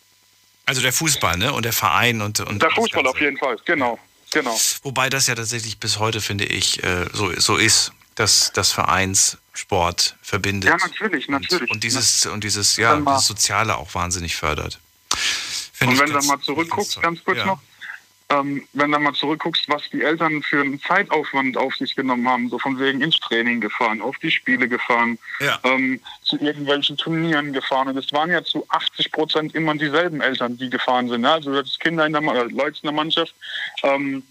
Also 0.64 0.80
der 0.80 0.92
Fußball, 0.92 1.36
ne? 1.38 1.52
Und 1.52 1.64
der 1.64 1.72
Verein 1.72 2.22
und, 2.22 2.38
und 2.38 2.62
der 2.62 2.70
Fußball 2.70 3.04
auf 3.08 3.20
jeden 3.20 3.36
Fall, 3.36 3.56
genau, 3.64 3.98
genau. 4.30 4.56
Wobei 4.84 5.10
das 5.10 5.26
ja 5.26 5.34
tatsächlich 5.34 5.80
bis 5.80 5.98
heute, 5.98 6.20
finde 6.20 6.44
ich, 6.44 6.80
äh, 6.84 7.06
so, 7.12 7.32
so 7.32 7.56
ist, 7.56 7.92
dass 8.22 8.52
das 8.52 8.70
Vereinssport 8.70 10.16
verbindet. 10.22 10.70
Ja, 10.70 10.76
natürlich, 10.76 11.28
natürlich. 11.28 11.62
Und, 11.62 11.70
und 11.72 11.82
dieses, 11.82 12.24
und 12.26 12.44
dieses, 12.44 12.76
ja, 12.76 12.96
dieses 12.96 13.26
Soziale 13.26 13.76
auch 13.76 13.92
wahnsinnig 13.96 14.36
fördert. 14.36 14.78
Find 15.72 15.90
und 15.90 15.98
wenn 15.98 16.12
du 16.12 16.26
mal 16.26 16.38
zurückguckst, 16.38 17.02
ganz 17.02 17.24
kurz 17.24 17.38
ja. 17.38 17.46
noch, 17.46 17.60
ähm, 18.28 18.64
wenn 18.74 18.92
du 18.92 18.98
mal 19.00 19.12
zurückguckst, 19.12 19.68
was 19.68 19.82
die 19.90 20.02
Eltern 20.02 20.40
für 20.44 20.60
einen 20.60 20.80
Zeitaufwand 20.80 21.56
auf 21.56 21.74
sich 21.74 21.96
genommen 21.96 22.28
haben, 22.28 22.48
so 22.48 22.60
von 22.60 22.78
wegen 22.78 23.00
ins 23.00 23.18
Training 23.18 23.60
gefahren, 23.60 24.00
auf 24.00 24.16
die 24.18 24.30
Spiele 24.30 24.68
gefahren, 24.68 25.18
ja. 25.40 25.58
ähm, 25.64 26.00
zu 26.22 26.38
irgendwelchen 26.38 26.96
Turnieren 26.96 27.52
gefahren. 27.52 27.88
Und 27.88 27.96
es 27.96 28.12
waren 28.12 28.30
ja 28.30 28.44
zu 28.44 28.64
80 28.68 29.10
Prozent 29.10 29.54
immer 29.56 29.74
dieselben 29.74 30.20
Eltern, 30.20 30.56
die 30.56 30.70
gefahren 30.70 31.08
sind. 31.08 31.22
Ne? 31.22 31.32
Also 31.32 31.60
das 31.60 31.76
Kinder 31.80 32.06
in 32.06 32.12
der, 32.12 32.22
äh, 32.22 32.44
Leute 32.44 32.78
in 32.82 32.86
der 32.86 32.92
Mannschaft, 32.92 33.34
ähm, 33.82 34.22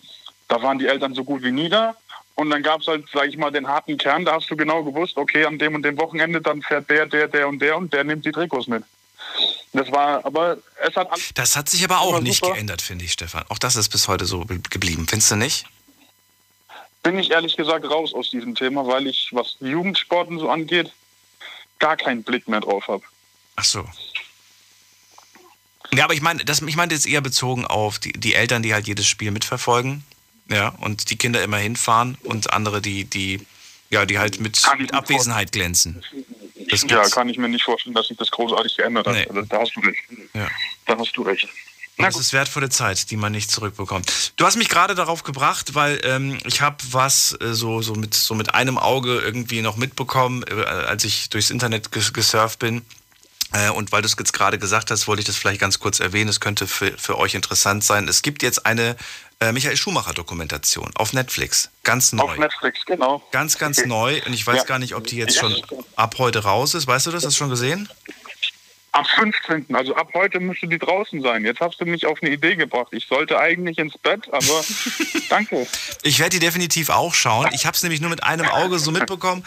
da 0.48 0.62
waren 0.62 0.80
die 0.80 0.88
Eltern 0.88 1.14
so 1.14 1.26
gut 1.26 1.44
wie 1.44 1.52
nie 1.52 1.68
da. 1.68 1.96
Und 2.42 2.50
dann 2.50 2.64
gab 2.64 2.82
es 2.82 2.88
halt, 2.88 3.06
sag 3.14 3.28
ich 3.30 3.38
mal, 3.38 3.52
den 3.52 3.68
harten 3.68 4.00
Kern, 4.00 4.26
da 4.26 4.34
hast 4.34 4.50
du 4.50 4.58
genau 4.58 4.84
gewusst, 4.84 5.16
okay, 5.18 5.46
an 5.46 5.60
dem 5.60 5.76
und 5.76 5.84
dem 5.84 5.96
Wochenende, 6.00 6.42
dann 6.42 6.64
fährt 6.64 6.90
der, 6.90 7.06
der, 7.06 7.28
der 7.28 7.48
und 7.48 7.60
der 7.60 7.78
und 7.78 7.94
der 7.94 8.04
nimmt 8.04 8.26
die 8.26 8.32
Trikots 8.32 8.66
mit. 8.66 8.84
Das 9.74 9.92
war, 9.92 10.26
aber 10.26 10.58
es 10.84 10.96
hat. 10.96 11.08
Das 11.36 11.56
hat 11.56 11.70
sich 11.70 11.84
aber 11.84 12.02
auch 12.02 12.20
nicht 12.20 12.44
super. 12.44 12.56
geändert, 12.56 12.82
finde 12.82 13.06
ich, 13.06 13.12
Stefan. 13.12 13.46
Auch 13.50 13.60
das 13.60 13.76
ist 13.76 13.90
bis 13.90 14.08
heute 14.08 14.26
so 14.26 14.44
geblieben. 14.72 15.06
Findest 15.08 15.30
du 15.30 15.36
nicht? 15.36 15.68
Bin 17.04 17.20
ich 17.20 17.30
ehrlich 17.30 17.56
gesagt 17.56 17.86
raus 17.88 18.12
aus 18.12 18.32
diesem 18.32 18.56
Thema, 18.56 18.88
weil 18.88 19.06
ich, 19.06 19.30
was 19.34 19.58
Jugendsporten 19.60 20.40
so 20.40 20.50
angeht, 20.50 20.92
gar 21.78 21.96
keinen 21.96 22.24
Blick 22.24 22.48
mehr 22.48 22.62
drauf 22.62 22.88
habe. 22.88 23.04
Ach 23.56 23.64
so. 23.64 23.86
Ja, 25.94 26.06
aber 26.06 26.16
ich 26.16 26.24
meine, 26.24 26.44
das, 26.44 26.64
ich 26.64 26.76
meinte 26.76 26.96
jetzt 26.96 27.06
eher 27.06 27.22
bezogen 27.22 27.68
auf 27.68 28.00
die, 28.00 28.14
die 28.14 28.34
Eltern, 28.34 28.64
die 28.64 28.74
halt 28.74 28.88
jedes 28.88 29.06
Spiel 29.06 29.30
mitverfolgen, 29.30 30.04
ja, 30.52 30.70
und 30.80 31.10
die 31.10 31.16
Kinder 31.16 31.44
immer 31.44 31.58
hinfahren 31.58 32.18
und 32.24 32.54
andere, 32.54 32.82
die, 32.82 33.06
die, 33.06 33.46
ja, 33.90 34.06
die 34.06 34.20
halt 34.20 34.40
mit, 34.40 34.62
mit 34.78 34.94
Abwesenheit 34.94 35.52
glänzen 35.52 36.04
ja, 36.88 37.10
kann 37.10 37.30
ich 37.30 37.38
mir 37.38 37.50
nicht 37.50 37.64
vorstellen, 37.64 37.94
dass 37.96 38.08
sich 38.08 38.18
das 38.18 38.32
großartig 38.32 38.78
geändert 38.78 39.08
hat. 39.08 39.14
Nee. 39.14 39.28
Also, 39.28 39.42
da 39.44 39.60
hast 39.60 39.76
du 39.76 39.82
recht. 39.82 40.00
Ja. 40.34 40.48
Da 40.86 40.98
hast 40.98 41.16
du 41.16 41.22
recht. 41.24 41.48
Na 41.98 42.08
das 42.08 42.18
ist 42.18 42.34
wertvolle 42.34 42.70
Zeit, 42.70 43.12
die 43.12 43.18
man 43.18 43.32
nicht 43.32 43.52
zurückbekommt. 43.52 44.34
Du 44.38 44.46
hast 44.46 44.56
mich 44.56 44.70
gerade 44.70 44.96
darauf 44.96 45.24
gebracht, 45.24 45.76
weil 45.76 46.00
ähm, 46.04 46.40
ich 46.46 46.62
habe 46.62 46.78
was 46.92 47.38
äh, 47.42 47.54
so, 47.54 47.82
so, 47.82 47.94
mit, 47.94 48.14
so 48.14 48.34
mit 48.34 48.56
einem 48.56 48.78
Auge 48.78 49.20
irgendwie 49.20 49.62
noch 49.62 49.76
mitbekommen, 49.76 50.44
äh, 50.50 50.64
als 50.64 51.04
ich 51.04 51.30
durchs 51.30 51.50
Internet 51.50 51.92
ges 51.92 52.14
gesurft 52.14 52.60
bin. 52.60 52.84
Äh, 53.52 53.70
und 53.70 53.92
weil 53.92 54.02
du 54.02 54.08
es 54.08 54.16
jetzt 54.18 54.34
gerade 54.34 54.58
gesagt 54.58 54.90
hast, 54.90 55.08
wollte 55.08 55.20
ich 55.20 55.28
das 55.28 55.36
vielleicht 55.36 55.60
ganz 55.60 55.80
kurz 55.80 56.00
erwähnen. 56.00 56.30
Es 56.30 56.40
könnte 56.40 56.66
für, 56.66 56.98
für 56.98 57.18
euch 57.18 57.36
interessant 57.36 57.84
sein. 57.84 58.08
Es 58.08 58.22
gibt 58.22 58.42
jetzt 58.42 58.66
eine 58.66 58.96
äh, 59.42 59.52
Michael 59.52 59.76
Schumacher-Dokumentation 59.76 60.92
auf 60.96 61.14
Netflix. 61.14 61.70
Ganz 61.84 62.14
neu. 62.14 62.24
Auf 62.24 62.38
Netflix, 62.38 62.86
genau. 62.86 63.28
Ganz, 63.32 63.58
ganz 63.58 63.80
okay. 63.80 63.88
neu. 63.88 64.22
Und 64.26 64.34
ich 64.34 64.46
weiß 64.46 64.58
ja. 64.58 64.64
gar 64.64 64.80
nicht, 64.80 64.96
ob 64.96 65.08
die 65.08 65.18
jetzt 65.18 65.38
schon 65.38 65.56
ab 65.96 66.16
heute 66.20 66.44
raus 66.44 66.76
ist. 66.76 66.88
Weißt 66.88 67.08
du 67.08 67.12
das? 67.12 67.26
Hast 67.26 67.34
du 67.34 67.38
schon 67.40 67.50
gesehen? 67.50 67.90
Am 68.94 69.06
15. 69.06 69.74
Also 69.74 69.96
ab 69.96 70.10
heute 70.14 70.40
müsste 70.40 70.68
die 70.68 70.78
draußen 70.78 71.22
sein. 71.22 71.44
Jetzt 71.44 71.60
hast 71.60 71.80
du 71.82 71.86
mich 71.86 72.06
auf 72.06 72.22
eine 72.22 72.32
Idee 72.32 72.56
gebracht. 72.56 72.90
Ich 72.92 73.08
sollte 73.08 73.40
eigentlich 73.40 73.78
ins 73.80 73.98
Bett, 73.98 74.28
aber 74.32 74.64
danke. 75.30 75.66
Ich 76.04 76.20
werde 76.20 76.32
die 76.32 76.40
definitiv 76.40 76.90
auch 76.90 77.14
schauen. 77.14 77.50
Ich 77.54 77.66
habe 77.66 77.76
es 77.76 77.82
nämlich 77.82 78.02
nur 78.02 78.10
mit 78.10 78.24
einem 78.24 78.48
Auge 78.48 78.78
so 78.80 78.92
mitbekommen 78.92 79.46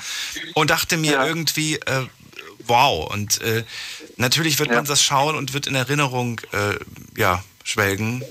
und 0.55 0.71
dachte 0.71 0.97
mir 0.97 1.13
ja. 1.13 1.27
irgendwie, 1.27 1.77
äh, 1.77 2.07
wow. 2.67 3.13
Und 3.13 3.41
äh, 3.43 3.65
natürlich 4.17 4.59
wird 4.59 4.71
ja. 4.71 4.77
man 4.77 4.87
das 4.87 5.05
schauen 5.05 5.37
und 5.37 5.53
wird 5.53 5.67
in 5.67 5.75
Erinnerung 5.75 6.41
äh, 6.53 6.77
ja, 7.17 7.45
schwelgen. 7.63 8.25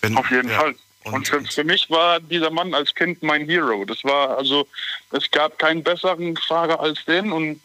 Wenn, 0.00 0.16
Auf 0.16 0.30
jeden 0.30 0.48
ja. 0.48 0.60
Fall. 0.60 0.74
Und, 1.04 1.32
und 1.32 1.52
für, 1.52 1.64
mich 1.64 1.88
war 1.90 2.20
dieser 2.20 2.50
Mann 2.50 2.74
als 2.74 2.94
Kind 2.94 3.22
mein 3.22 3.46
Hero. 3.46 3.84
Das 3.84 4.04
war 4.04 4.36
also, 4.36 4.66
es 5.12 5.30
gab 5.30 5.58
keinen 5.58 5.82
besseren 5.82 6.36
Fahrer 6.36 6.80
als 6.80 7.04
den 7.06 7.32
und 7.32 7.60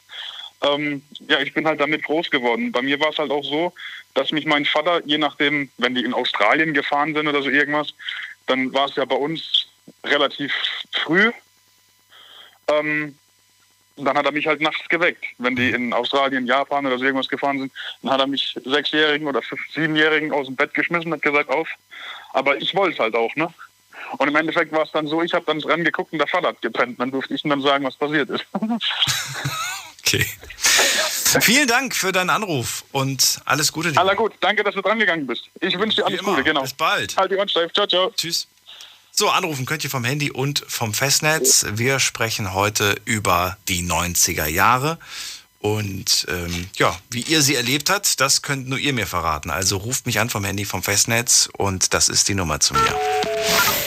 ähm, 0.62 1.04
ja, 1.28 1.40
ich 1.40 1.54
bin 1.54 1.68
halt 1.68 1.82
damit 1.82 2.04
groß 2.04 2.30
geworden. 2.30 2.72
Bei 2.72 2.82
mir 2.82 3.00
war 3.00 3.10
es 3.10 3.18
halt 3.18 3.32
auch 3.32 3.44
so, 3.44 3.74
dass 4.14 4.32
mich 4.32 4.46
mein 4.46 4.66
Vater, 4.66 5.02
je 5.06 5.18
nachdem, 5.18 5.70
wenn 5.78 5.96
die 5.96 6.06
in 6.06 6.14
Australien 6.14 6.74
gefahren 6.74 7.14
sind 7.14 7.28
oder 7.28 7.42
so 7.42 7.50
irgendwas, 7.50 7.94
dann 8.48 8.74
war 8.74 8.88
es 8.88 8.96
ja 8.96 9.04
bei 9.06 9.16
uns 9.16 9.68
relativ 10.06 10.54
früh. 10.94 11.32
Ähm, 12.70 13.18
dann 13.98 14.18
hat 14.18 14.26
er 14.26 14.32
mich 14.32 14.48
halt 14.48 14.62
nachts 14.62 14.88
geweckt. 14.90 15.24
Wenn 15.38 15.56
die 15.56 15.70
in 15.70 15.94
Australien, 15.94 16.48
Japan 16.48 16.86
oder 16.86 16.98
so 16.98 17.04
irgendwas 17.04 17.28
gefahren 17.28 17.60
sind, 17.60 17.74
dann 18.02 18.12
hat 18.12 18.20
er 18.22 18.28
mich 18.28 18.58
Sechsjährigen 18.64 19.28
oder 19.28 19.42
Siebenjährigen 19.74 20.32
aus 20.32 20.48
dem 20.48 20.56
Bett 20.56 20.74
geschmissen 20.74 21.08
und 21.08 21.18
hat 21.18 21.22
gesagt, 21.22 21.50
auf, 21.50 21.68
aber 22.34 22.58
ich 22.62 22.76
wollte 22.76 22.94
es 22.94 23.00
halt 23.00 23.16
auch, 23.16 23.34
ne? 23.36 23.54
Und 24.18 24.28
im 24.28 24.36
Endeffekt 24.36 24.72
war 24.72 24.84
es 24.84 24.92
dann 24.92 25.08
so, 25.08 25.22
ich 25.22 25.34
habe 25.34 25.46
dann 25.46 25.60
dran 25.60 25.84
geguckt 25.84 26.12
und 26.12 26.20
der 26.20 26.28
Vater 26.28 26.50
hat 26.50 26.62
gepennt. 26.62 27.00
Dann 27.00 27.10
durfte 27.10 27.34
ich 27.34 27.44
ihm 27.44 27.50
dann 27.50 27.62
sagen, 27.62 27.84
was 27.86 27.96
passiert 27.96 28.30
ist. 28.30 28.46
okay. 30.06 30.26
Vielen 31.42 31.68
Dank 31.68 31.96
für 31.96 32.12
deinen 32.12 32.30
Anruf 32.30 32.84
und 32.92 33.40
alles 33.46 33.72
Gute 33.72 33.92
dir. 33.92 34.00
Aller 34.00 34.16
gut, 34.16 34.34
danke, 34.40 34.64
dass 34.64 34.76
du 34.76 34.82
dran 34.82 35.00
gegangen 35.00 35.26
bist. 35.26 35.50
Ich 35.62 35.78
wünsche 35.80 35.98
dir 35.98 36.06
alles 36.06 36.22
Gute, 36.22 36.44
genau. 36.44 36.62
Bis 36.62 36.74
bald. 36.74 37.18
Halt 37.18 37.32
die 37.32 37.38
Ohren 37.38 37.50
steif. 37.50 37.74
Ciao, 37.74 37.88
ciao. 37.88 38.12
Tschüss. 38.16 38.48
So, 39.12 39.30
anrufen 39.30 39.66
könnt 39.66 39.84
ihr 39.84 39.90
vom 39.90 40.04
Handy 40.04 40.32
und 40.32 40.64
vom 40.68 40.94
Festnetz. 40.94 41.66
Wir 41.72 42.00
sprechen 42.00 42.54
heute 42.54 43.00
über 43.06 43.58
die 43.68 43.84
90er 43.84 44.48
Jahre. 44.48 44.98
Und 45.64 46.28
ähm, 46.28 46.70
ja, 46.76 46.99
wie 47.09 47.22
ihr 47.22 47.41
sie 47.41 47.55
erlebt 47.55 47.89
habt, 47.89 48.20
das 48.20 48.41
könnt 48.41 48.68
nur 48.68 48.78
ihr 48.78 48.91
mir 48.91 49.07
verraten. 49.07 49.49
Also 49.49 49.78
ruft 49.78 50.05
mich 50.05 50.20
an 50.20 50.30
vom 50.30 50.43
Handy 50.43 50.66
vom 50.66 50.84
Festnetz 50.84 51.47
und 51.53 51.93
das 51.93 52.09
ist 52.09 52.28
die 52.28 52.36
Nummer 52.36 52.59
zu 52.59 52.74
mir. 52.74 52.99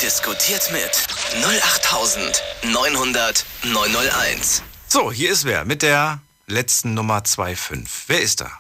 Diskutiert 0.01 0.73
mit 0.73 1.07
08900 1.45 3.45
901. 3.65 4.63
So, 4.89 5.13
hier 5.13 5.31
ist 5.31 5.45
wer 5.45 5.67
mit 5.67 5.83
der 5.83 6.23
letzten 6.47 6.95
Nummer 6.95 7.23
25. 7.23 7.87
Wer 8.07 8.23
ist 8.23 8.41
da? 8.41 8.51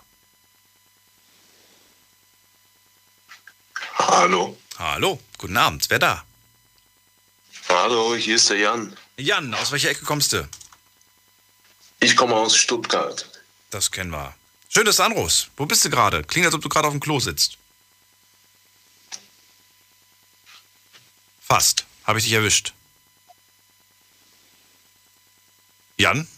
Hallo. 3.94 4.58
Hallo, 4.78 5.18
guten 5.38 5.56
Abend. 5.56 5.86
Wer 5.88 6.00
da? 6.00 6.22
Hallo, 7.70 8.14
hier 8.14 8.36
ist 8.36 8.50
der 8.50 8.58
Jan. 8.58 8.94
Jan, 9.16 9.54
aus 9.54 9.72
welcher 9.72 9.88
Ecke 9.88 10.04
kommst 10.04 10.34
du? 10.34 10.46
Ich 12.00 12.16
komme 12.16 12.34
aus 12.34 12.56
Stuttgart. 12.56 13.30
Das 13.70 13.90
kennen 13.90 14.10
wir. 14.10 14.34
Schön, 14.68 14.84
dass 14.84 14.96
du 14.96 15.02
anrufst. 15.04 15.50
Wo 15.56 15.66
bist 15.66 15.84
du 15.84 15.90
gerade? 15.90 16.22
Klingt, 16.24 16.46
als 16.46 16.54
ob 16.54 16.62
du 16.62 16.68
gerade 16.68 16.86
auf 16.88 16.94
dem 16.94 17.00
Klo 17.00 17.18
sitzt. 17.20 17.58
Fast. 21.40 21.86
Habe 22.04 22.18
ich 22.18 22.24
dich 22.24 22.34
erwischt. 22.34 22.72
Jan? 25.98 26.28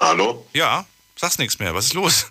Hallo? 0.00 0.46
Ja, 0.52 0.86
sagst 1.16 1.38
nichts 1.38 1.58
mehr. 1.58 1.74
Was 1.74 1.86
ist 1.86 1.92
los? 1.92 2.26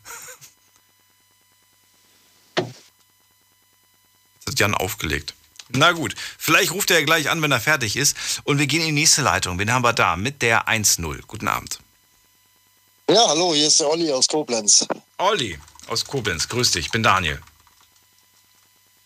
Jetzt 2.57 4.47
hat 4.47 4.59
Jan 4.59 4.73
aufgelegt. 4.73 5.35
Na 5.69 5.93
gut, 5.93 6.15
vielleicht 6.37 6.71
ruft 6.71 6.91
er 6.91 7.03
gleich 7.03 7.29
an, 7.29 7.41
wenn 7.41 7.51
er 7.51 7.61
fertig 7.61 7.95
ist. 7.95 8.17
Und 8.43 8.57
wir 8.57 8.67
gehen 8.67 8.81
in 8.81 8.87
die 8.87 9.01
nächste 9.01 9.21
Leitung. 9.21 9.57
Wen 9.59 9.71
haben 9.71 9.83
wir 9.83 9.93
da? 9.93 10.17
Mit 10.17 10.41
der 10.41 10.67
1-0. 10.67 11.21
Guten 11.27 11.47
Abend. 11.47 11.79
Ja, 13.11 13.27
hallo, 13.27 13.53
hier 13.53 13.67
ist 13.67 13.77
der 13.77 13.89
Olli 13.89 14.09
aus 14.09 14.25
Koblenz. 14.25 14.87
Olli 15.17 15.59
aus 15.87 16.05
Koblenz, 16.05 16.47
grüß 16.47 16.71
dich, 16.71 16.85
ich 16.85 16.91
bin 16.91 17.03
Daniel. 17.03 17.41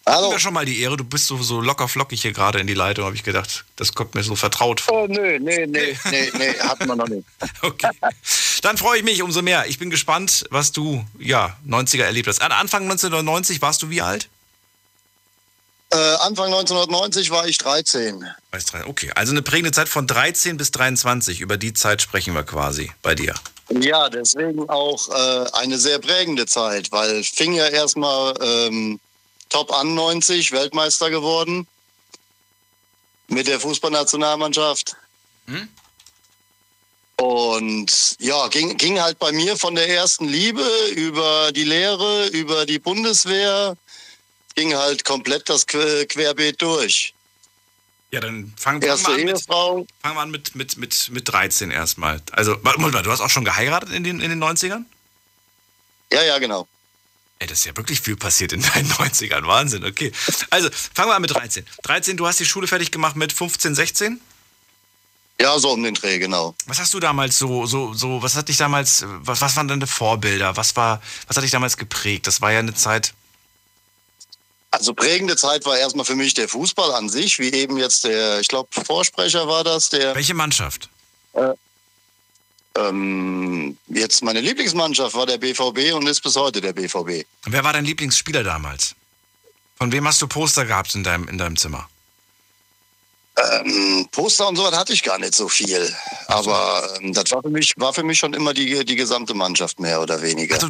Hallo. 0.05 0.31
Ja 0.31 0.37
schon 0.37 0.53
mal 0.53 0.63
die 0.63 0.79
Ehre, 0.79 0.95
du 0.95 1.03
bist 1.03 1.25
so, 1.25 1.41
so 1.41 1.59
locker 1.59 1.87
flockig 1.87 2.21
hier 2.21 2.31
gerade 2.31 2.59
in 2.59 2.67
die 2.67 2.75
Leitung, 2.75 3.05
habe 3.05 3.15
ich 3.15 3.23
gedacht. 3.23 3.65
Das 3.77 3.95
kommt 3.95 4.13
mir 4.13 4.21
so 4.21 4.35
vertraut 4.35 4.79
vor. 4.79 5.05
Oh, 5.05 5.07
nö, 5.07 5.39
nee, 5.39 5.65
nee, 5.65 5.97
nee, 6.11 6.31
nee, 6.37 6.53
hatten 6.59 6.87
wir 6.87 6.95
noch 6.95 7.07
nicht. 7.07 7.25
okay. 7.63 7.89
Dann 8.61 8.77
freue 8.77 8.99
ich 8.99 9.03
mich 9.03 9.23
umso 9.23 9.41
mehr. 9.41 9.65
Ich 9.65 9.79
bin 9.79 9.89
gespannt, 9.89 10.45
was 10.51 10.71
du, 10.71 11.03
ja, 11.17 11.57
90er 11.67 12.03
erlebt 12.03 12.27
hast. 12.27 12.43
Anfang 12.43 12.83
1990 12.83 13.63
warst 13.63 13.81
du 13.81 13.89
wie 13.89 14.03
alt? 14.03 14.29
Äh, 15.89 15.97
Anfang 15.97 16.53
1990 16.53 17.31
war 17.31 17.47
ich 17.47 17.57
13. 17.57 18.23
Okay, 18.85 19.11
also 19.15 19.31
eine 19.31 19.41
prägende 19.41 19.71
Zeit 19.71 19.89
von 19.89 20.05
13 20.05 20.57
bis 20.57 20.69
23. 20.69 21.41
Über 21.41 21.57
die 21.57 21.73
Zeit 21.73 22.03
sprechen 22.03 22.35
wir 22.35 22.43
quasi 22.43 22.91
bei 23.01 23.15
dir. 23.15 23.33
Ja, 23.69 24.09
deswegen 24.09 24.69
auch 24.69 25.09
äh, 25.09 25.49
eine 25.53 25.77
sehr 25.77 25.99
prägende 25.99 26.45
Zeit, 26.45 26.91
weil 26.91 27.23
fing 27.23 27.53
ja 27.53 27.67
erstmal 27.67 28.35
ähm, 28.41 28.99
Top 29.49 29.73
an 29.73 29.95
90, 29.95 30.51
Weltmeister 30.51 31.09
geworden 31.09 31.67
mit 33.27 33.47
der 33.47 33.59
Fußballnationalmannschaft. 33.59 34.95
Hm? 35.47 35.67
Und 37.17 38.17
ja, 38.19 38.47
ging, 38.49 38.77
ging 38.77 39.01
halt 39.01 39.17
bei 39.17 39.31
mir 39.31 39.55
von 39.57 39.73
der 39.73 39.89
ersten 39.89 40.27
Liebe 40.27 40.67
über 40.95 41.51
die 41.51 41.63
Lehre, 41.63 42.27
über 42.27 42.65
die 42.65 42.79
Bundeswehr, 42.79 43.77
ging 44.55 44.75
halt 44.75 45.05
komplett 45.05 45.49
das 45.49 45.65
Querbeet 45.65 46.61
durch. 46.61 47.14
Ja, 48.11 48.19
dann 48.21 48.53
fangen 48.55 48.81
wir 48.81 48.89
Erste 48.89 49.09
mal 49.09 49.19
an 49.19 49.25
mit, 49.25 49.45
fangen 49.45 49.87
wir 50.01 50.19
an 50.21 50.31
mit, 50.31 50.55
mit, 50.55 50.77
mit, 50.77 51.09
mit 51.11 51.27
13 51.27 51.71
erstmal. 51.71 52.21
Also, 52.31 52.57
warte 52.61 52.79
mal, 52.79 52.91
du 52.91 53.11
hast 53.11 53.21
auch 53.21 53.29
schon 53.29 53.45
geheiratet 53.45 53.91
in 53.91 54.03
den, 54.03 54.19
in 54.21 54.29
den 54.29 54.41
90ern? 54.41 54.85
Ja, 56.11 56.23
ja, 56.23 56.37
genau. 56.37 56.67
Ey, 57.39 57.47
das 57.47 57.59
ist 57.59 57.65
ja 57.65 57.75
wirklich 57.75 57.99
viel 57.99 58.15
passiert 58.15 58.53
in 58.53 58.61
deinen 58.61 58.89
90ern. 58.91 59.45
Wahnsinn, 59.45 59.83
okay. 59.83 60.11
Also, 60.49 60.69
fangen 60.71 61.09
wir 61.09 61.15
an 61.15 61.21
mit 61.21 61.33
13. 61.33 61.65
13, 61.83 62.15
du 62.17 62.27
hast 62.27 62.39
die 62.39 62.45
Schule 62.45 62.67
fertig 62.67 62.91
gemacht 62.91 63.15
mit 63.15 63.33
15, 63.33 63.75
16? 63.75 64.21
Ja, 65.41 65.59
so 65.59 65.71
um 65.71 65.83
den 65.83 65.95
Dreh, 65.95 66.17
genau. 66.17 66.55
Was 66.65 66.79
hast 66.79 66.93
du 66.93 66.99
damals 67.01 67.37
so, 67.37 67.65
so, 67.65 67.93
so, 67.93 68.21
was 68.21 68.35
hat 68.35 68.47
dich 68.47 68.55
damals, 68.55 69.03
was, 69.05 69.41
was 69.41 69.55
waren 69.57 69.67
deine 69.67 69.85
Vorbilder? 69.87 70.55
Was 70.55 70.75
war, 70.77 71.01
was 71.27 71.35
hat 71.35 71.43
dich 71.43 71.51
damals 71.51 71.75
geprägt? 71.75 72.27
Das 72.27 72.39
war 72.39 72.53
ja 72.53 72.59
eine 72.59 72.73
Zeit. 72.73 73.13
Also 74.77 74.93
prägende 74.93 75.37
Zeit 75.37 75.65
war 75.65 75.77
erstmal 75.77 76.05
für 76.05 76.15
mich 76.15 76.33
der 76.33 76.49
Fußball 76.49 76.91
an 76.93 77.07
sich, 77.07 77.39
wie 77.39 77.49
eben 77.51 77.77
jetzt 77.77 78.03
der, 78.03 78.41
ich 78.41 78.49
glaube, 78.49 78.67
Vorsprecher 78.71 79.47
war 79.47 79.63
das, 79.63 79.89
der. 79.89 80.13
Welche 80.15 80.33
Mannschaft? 80.33 80.89
Äh, 81.33 81.53
ähm, 82.77 83.77
jetzt 83.87 84.21
meine 84.21 84.41
Lieblingsmannschaft 84.41 85.15
war 85.15 85.25
der 85.25 85.37
BVB 85.37 85.93
und 85.93 86.05
ist 86.07 86.21
bis 86.21 86.35
heute 86.35 86.59
der 86.59 86.73
BVB. 86.73 87.25
Wer 87.45 87.63
war 87.63 87.71
dein 87.71 87.85
Lieblingsspieler 87.85 88.43
damals? 88.43 88.95
Von 89.77 89.93
wem 89.93 90.05
hast 90.05 90.21
du 90.21 90.27
Poster 90.27 90.65
gehabt 90.65 90.93
in 90.93 91.03
deinem, 91.03 91.29
in 91.29 91.37
deinem 91.37 91.55
Zimmer? 91.55 91.87
Ähm, 93.37 94.07
Poster 94.11 94.47
und 94.47 94.55
sowas 94.55 94.77
hatte 94.77 94.93
ich 94.93 95.03
gar 95.03 95.19
nicht 95.19 95.35
so 95.35 95.49
viel. 95.49 95.93
Aber 96.27 96.89
ähm, 97.01 97.13
das 97.13 97.31
war 97.31 97.41
für 97.41 97.49
mich, 97.49 97.73
war 97.75 97.93
für 97.93 98.03
mich 98.03 98.17
schon 98.17 98.33
immer 98.33 98.53
die, 98.53 98.85
die 98.85 98.95
gesamte 98.95 99.33
Mannschaft 99.33 99.79
mehr 99.79 100.01
oder 100.01 100.21
weniger. 100.21 100.55
Also, 100.55 100.69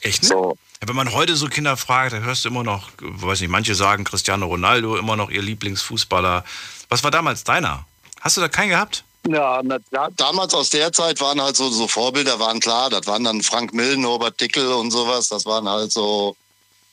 echt? 0.00 0.24
Ne? 0.24 0.28
So. 0.28 0.56
Wenn 0.84 0.96
man 0.96 1.12
heute 1.12 1.36
so 1.36 1.46
Kinder 1.46 1.76
fragt, 1.76 2.12
dann 2.12 2.24
hörst 2.24 2.44
du 2.44 2.48
immer 2.48 2.64
noch, 2.64 2.90
weiß 3.00 3.40
nicht, 3.42 3.50
manche 3.50 3.76
sagen 3.76 4.02
Cristiano 4.02 4.46
Ronaldo, 4.46 4.96
immer 4.96 5.14
noch 5.14 5.30
ihr 5.30 5.42
Lieblingsfußballer. 5.42 6.44
Was 6.88 7.04
war 7.04 7.12
damals 7.12 7.44
deiner? 7.44 7.86
Hast 8.20 8.36
du 8.36 8.40
da 8.40 8.48
keinen 8.48 8.70
gehabt? 8.70 9.04
Ja, 9.28 9.60
na, 9.62 9.78
da, 9.90 10.08
damals 10.16 10.54
aus 10.54 10.70
der 10.70 10.92
Zeit 10.92 11.20
waren 11.20 11.40
halt 11.40 11.54
so, 11.54 11.70
so 11.70 11.86
Vorbilder, 11.86 12.40
waren 12.40 12.58
klar, 12.58 12.90
das 12.90 13.06
waren 13.06 13.22
dann 13.22 13.42
Frank 13.42 13.74
Mill, 13.74 13.96
Norbert 13.98 14.40
Dickel 14.40 14.72
und 14.72 14.90
sowas, 14.90 15.28
das 15.28 15.44
waren 15.44 15.68
halt 15.68 15.92
so, 15.92 16.34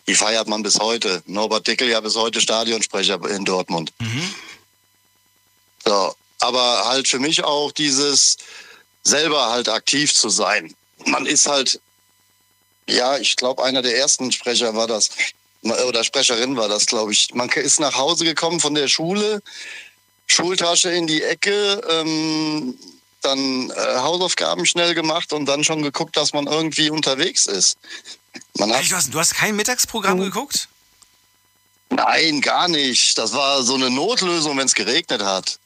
die 0.07 0.13
feiert 0.13 0.47
man 0.47 0.61
bis 0.61 0.77
heute. 0.79 1.23
Norbert 1.25 1.67
Dickel 1.67 1.89
ja 1.89 2.01
bis 2.01 2.15
heute 2.15 2.41
Stadionsprecher 2.41 3.19
in 3.29 3.45
Dortmund. 3.45 3.93
So, 5.87 6.13
aber 6.39 6.85
halt 6.85 7.07
für 7.07 7.19
mich 7.19 7.45
auch 7.45 7.71
dieses 7.71 8.35
selber 9.03 9.49
halt 9.49 9.69
aktiv 9.69 10.13
zu 10.13 10.27
sein. 10.27 10.75
Man 11.05 11.25
ist 11.25 11.47
halt, 11.47 11.79
ja, 12.89 13.17
ich 13.17 13.37
glaube, 13.37 13.63
einer 13.63 13.81
der 13.81 13.97
ersten 13.97 14.33
Sprecher 14.33 14.75
war 14.75 14.87
das, 14.87 15.09
oder 15.61 16.03
Sprecherin 16.03 16.57
war 16.57 16.67
das, 16.67 16.87
glaube 16.87 17.13
ich. 17.13 17.33
Man 17.33 17.47
ist 17.49 17.79
nach 17.79 17.95
Hause 17.95 18.25
gekommen 18.25 18.59
von 18.59 18.75
der 18.75 18.89
Schule, 18.89 19.41
Schultasche 20.25 20.91
in 20.91 21.07
die 21.07 21.23
Ecke, 21.23 21.81
ähm, 21.89 22.77
dann 23.21 23.69
äh, 23.69 23.97
Hausaufgaben 23.99 24.65
schnell 24.65 24.93
gemacht 24.93 25.31
und 25.31 25.45
dann 25.45 25.63
schon 25.63 25.81
geguckt, 25.83 26.17
dass 26.17 26.33
man 26.33 26.47
irgendwie 26.47 26.89
unterwegs 26.89 27.45
ist. 27.45 27.77
Man 28.57 28.73
hat, 28.73 28.81
Echt, 28.81 28.91
du, 28.91 28.95
hast, 28.97 29.13
du 29.13 29.19
hast 29.19 29.35
kein 29.35 29.55
Mittagsprogramm 29.55 30.19
geguckt? 30.19 30.67
nein, 31.89 32.41
gar 32.41 32.67
nicht. 32.67 33.17
Das 33.17 33.31
war 33.31 33.63
so 33.63 33.75
eine 33.75 33.89
Notlösung, 33.89 34.57
wenn 34.57 34.65
es 34.65 34.75
geregnet 34.75 35.23
hat. 35.23 35.59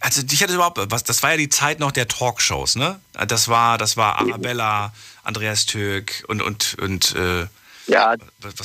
Also 0.00 0.22
dich 0.22 0.42
hatte 0.42 0.54
überhaupt, 0.54 0.78
was, 0.90 1.04
das 1.04 1.22
war 1.22 1.32
ja 1.32 1.36
die 1.36 1.50
Zeit 1.50 1.80
noch 1.80 1.92
der 1.92 2.08
Talkshows, 2.08 2.76
ne? 2.76 2.98
Das 3.28 3.48
war, 3.48 3.76
das 3.76 3.96
war 3.98 4.18
Arabella, 4.18 4.94
Andreas 5.22 5.66
Türk 5.66 6.24
und, 6.28 6.40
und, 6.40 6.76
und 6.78 7.14
äh, 7.14 7.46
Ja, 7.86 8.16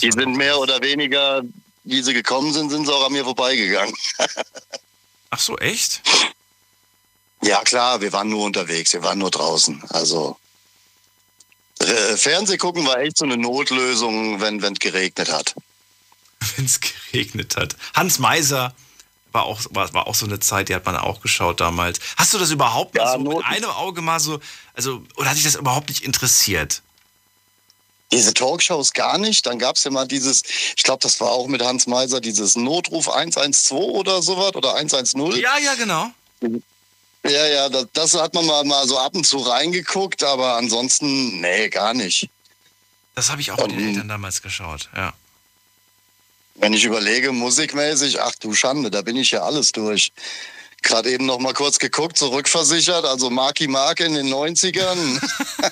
die 0.02 0.12
sind 0.12 0.38
mehr 0.38 0.58
oder 0.58 0.82
weniger, 0.82 1.42
wie 1.84 2.02
sie 2.02 2.14
gekommen 2.14 2.54
sind, 2.54 2.70
sind 2.70 2.86
sie 2.86 2.94
auch 2.94 3.06
an 3.06 3.12
mir 3.12 3.26
vorbeigegangen. 3.26 3.94
Ach 5.32 5.40
so, 5.40 5.58
echt? 5.58 6.02
Ja, 7.44 7.62
klar, 7.64 8.00
wir 8.00 8.14
waren 8.14 8.30
nur 8.30 8.46
unterwegs, 8.46 8.94
wir 8.94 9.04
waren 9.04 9.20
nur 9.20 9.32
draußen. 9.32 9.84
Also 9.90 10.38
Fernseh 12.16 12.58
gucken 12.58 12.86
war 12.86 13.00
echt 13.00 13.18
so 13.18 13.26
eine 13.26 13.38
Notlösung, 13.38 14.40
wenn 14.40 14.64
es 14.64 14.80
geregnet 14.80 15.32
hat. 15.32 15.56
Wenn 16.56 16.66
es 16.66 16.80
geregnet 16.80 17.56
hat. 17.56 17.76
Hans 17.94 18.18
Meiser 18.18 18.74
war 19.32 19.44
auch, 19.44 19.62
war, 19.72 19.94
war 19.94 20.08
auch 20.08 20.16
so 20.16 20.26
eine 20.26 20.40
Zeit, 20.40 20.70
die 20.70 20.76
hat 20.76 20.86
man 20.86 20.96
auch 20.98 21.22
geschaut 21.22 21.60
damals. 21.60 22.00
Hast 22.18 22.34
du 22.34 22.38
das 22.38 22.52
überhaupt 22.52 22.96
mal 22.96 23.04
Ja, 23.04 23.12
so 23.14 23.20
mit 23.20 23.28
Not- 23.32 23.46
einem 23.46 23.70
Auge 23.70 24.02
mal 24.02 24.20
so, 24.20 24.40
also, 24.74 25.04
oder 25.16 25.30
hat 25.30 25.38
dich 25.38 25.44
das 25.44 25.56
überhaupt 25.56 25.90
nicht 25.90 26.04
interessiert? 26.04 26.82
Diese 28.12 28.34
Talkshows 28.34 28.92
gar 28.92 29.18
nicht. 29.18 29.46
Dann 29.46 29.58
gab 29.58 29.78
es 29.78 29.86
ja 29.86 29.92
mal 29.92 30.06
dieses, 30.06 30.44
ich 30.76 30.84
glaube, 30.84 31.00
das 31.02 31.22
war 31.22 31.30
auch 31.30 31.48
mit 31.48 31.64
Hans 31.64 31.88
Meiser, 31.88 32.20
dieses 32.20 32.58
Notruf 32.58 33.08
112 33.08 33.72
oder 33.82 34.22
sowas 34.22 34.54
oder 34.56 34.76
110. 34.76 35.32
Ja, 35.38 35.58
ja, 35.58 35.76
genau. 35.76 36.08
Ja, 37.24 37.48
ja, 37.48 37.70
das, 37.70 37.86
das 37.94 38.14
hat 38.16 38.34
man 38.34 38.46
mal, 38.46 38.64
mal 38.66 38.86
so 38.88 38.98
ab 38.98 39.16
und 39.16 39.26
zu 39.26 39.38
reingeguckt, 39.38 40.24
aber 40.24 40.56
ansonsten, 40.58 41.40
nee, 41.40 41.70
gar 41.70 41.94
nicht. 41.94 42.30
Das 43.16 43.30
habe 43.30 43.40
ich 43.42 43.52
auch 43.52 43.58
mit 43.58 43.72
den 43.72 43.90
Eltern 43.90 44.08
damals 44.08 44.42
geschaut, 44.42 44.90
ja. 44.96 45.14
Wenn 46.62 46.74
ich 46.74 46.86
überlege, 46.86 47.32
musikmäßig, 47.32 48.22
ach 48.22 48.36
du 48.36 48.54
Schande, 48.54 48.92
da 48.92 49.02
bin 49.02 49.16
ich 49.16 49.32
ja 49.32 49.42
alles 49.42 49.72
durch. 49.72 50.14
Gerade 50.84 51.10
eben 51.10 51.26
noch 51.26 51.40
mal 51.40 51.54
kurz 51.54 51.80
geguckt, 51.80 52.18
zurückversichert, 52.18 53.04
also 53.04 53.32
Marky 53.32 53.68
Mark 53.68 54.00
in 54.00 54.14
den 54.14 54.28
90ern. 54.28 55.20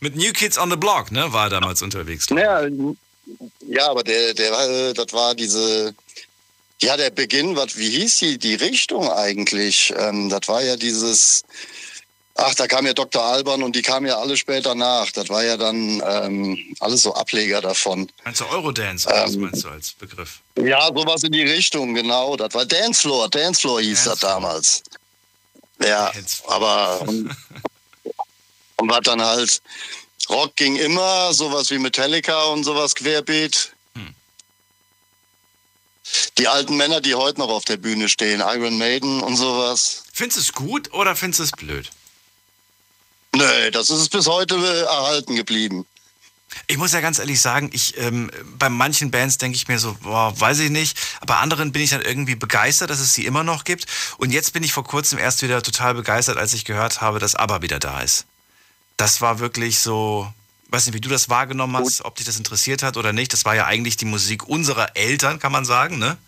Mit 0.00 0.16
New 0.16 0.32
Kids 0.32 0.56
on 0.56 0.70
the 0.70 0.76
Block, 0.76 1.12
ne, 1.12 1.30
war 1.34 1.44
er 1.44 1.50
damals 1.50 1.82
unterwegs. 1.82 2.26
ja, 2.30 2.62
ja, 3.68 3.90
aber 3.90 4.02
der, 4.02 4.32
der, 4.32 4.52
äh, 4.52 4.94
das 4.94 5.12
war 5.12 5.34
diese, 5.34 5.94
ja, 6.80 6.96
der 6.96 7.10
Beginn, 7.10 7.54
was, 7.54 7.76
wie 7.76 7.90
hieß 7.90 8.18
die, 8.18 8.38
die 8.38 8.54
Richtung 8.54 9.10
eigentlich? 9.10 9.92
Ähm, 9.96 10.30
das 10.30 10.48
war 10.48 10.62
ja 10.62 10.76
dieses, 10.76 11.44
ach, 12.34 12.54
da 12.54 12.66
kam 12.66 12.86
ja 12.86 12.92
Dr. 12.92 13.22
Alban 13.22 13.62
und 13.62 13.76
die 13.76 13.82
kamen 13.82 14.06
ja 14.06 14.18
alle 14.18 14.36
später 14.36 14.74
nach. 14.74 15.10
Das 15.12 15.28
war 15.28 15.44
ja 15.44 15.56
dann 15.56 16.02
ähm, 16.06 16.58
alles 16.80 17.02
so 17.02 17.14
Ableger 17.14 17.60
davon. 17.60 18.10
Meinst 18.24 18.40
du 18.40 18.46
Eurodance, 18.46 19.08
oder 19.08 19.24
was 19.24 19.34
Ähm, 19.34 19.40
meinst 19.40 19.64
du 19.64 19.68
als 19.68 19.92
Begriff? 19.92 20.40
Ja, 20.56 20.86
sowas 20.86 21.22
in 21.22 21.32
die 21.32 21.42
Richtung, 21.42 21.94
genau. 21.94 22.36
Das 22.36 22.54
war 22.54 22.64
Dancefloor. 22.64 23.28
Dancefloor 23.28 23.80
hieß 23.80 24.04
das 24.04 24.20
damals. 24.20 24.82
Ja, 25.82 26.12
aber 26.46 27.00
und, 27.06 27.30
und 28.76 28.90
was 28.90 29.00
dann 29.02 29.22
halt 29.22 29.62
Rock 30.28 30.54
ging 30.56 30.76
immer, 30.76 31.32
sowas 31.32 31.70
wie 31.70 31.78
Metallica 31.78 32.44
und 32.44 32.64
sowas 32.64 32.94
querbeet. 32.94 33.72
Die 36.38 36.48
alten 36.48 36.76
Männer, 36.76 37.00
die 37.00 37.14
heute 37.14 37.38
noch 37.38 37.48
auf 37.50 37.64
der 37.64 37.76
Bühne 37.76 38.08
stehen, 38.08 38.40
Iron 38.40 38.78
Maiden 38.78 39.20
und 39.20 39.36
sowas. 39.36 40.02
Findest 40.12 40.38
du 40.38 40.40
es 40.40 40.52
gut 40.52 40.92
oder 40.92 41.14
findest 41.14 41.38
du 41.40 41.44
es 41.44 41.50
blöd? 41.52 41.90
Nö, 43.34 43.70
das 43.70 43.90
ist 43.90 44.10
bis 44.10 44.26
heute 44.26 44.56
äh, 44.56 44.82
erhalten 44.82 45.36
geblieben. 45.36 45.86
Ich 46.66 46.78
muss 46.78 46.92
ja 46.92 47.00
ganz 47.00 47.18
ehrlich 47.18 47.40
sagen, 47.40 47.70
ich 47.72 47.96
ähm, 47.98 48.30
bei 48.58 48.68
manchen 48.68 49.10
Bands 49.10 49.38
denke 49.38 49.56
ich 49.56 49.68
mir 49.68 49.78
so, 49.78 49.96
boah, 50.02 50.38
weiß 50.38 50.58
ich 50.60 50.70
nicht. 50.70 50.98
Aber 51.20 51.34
bei 51.34 51.40
anderen 51.40 51.70
bin 51.70 51.82
ich 51.82 51.90
dann 51.90 52.02
irgendwie 52.02 52.34
begeistert, 52.34 52.90
dass 52.90 52.98
es 52.98 53.14
sie 53.14 53.24
immer 53.24 53.44
noch 53.44 53.64
gibt. 53.64 53.86
Und 54.18 54.32
jetzt 54.32 54.52
bin 54.52 54.64
ich 54.64 54.72
vor 54.72 54.84
kurzem 54.84 55.18
erst 55.18 55.42
wieder 55.42 55.62
total 55.62 55.94
begeistert, 55.94 56.38
als 56.38 56.52
ich 56.52 56.64
gehört 56.64 57.00
habe, 57.00 57.20
dass 57.20 57.36
ABBA 57.36 57.62
wieder 57.62 57.78
da 57.78 58.00
ist. 58.00 58.26
Das 58.96 59.20
war 59.20 59.38
wirklich 59.38 59.78
so, 59.78 60.32
weiß 60.68 60.86
nicht, 60.86 60.94
wie 60.94 61.00
du 61.00 61.08
das 61.08 61.28
wahrgenommen 61.28 61.76
hast, 61.76 62.04
ob 62.04 62.16
dich 62.16 62.26
das 62.26 62.36
interessiert 62.36 62.82
hat 62.82 62.96
oder 62.96 63.12
nicht. 63.12 63.32
Das 63.32 63.44
war 63.44 63.54
ja 63.54 63.66
eigentlich 63.66 63.96
die 63.96 64.04
Musik 64.04 64.48
unserer 64.48 64.96
Eltern, 64.96 65.38
kann 65.38 65.52
man 65.52 65.64
sagen, 65.64 65.98
ne? 65.98 66.18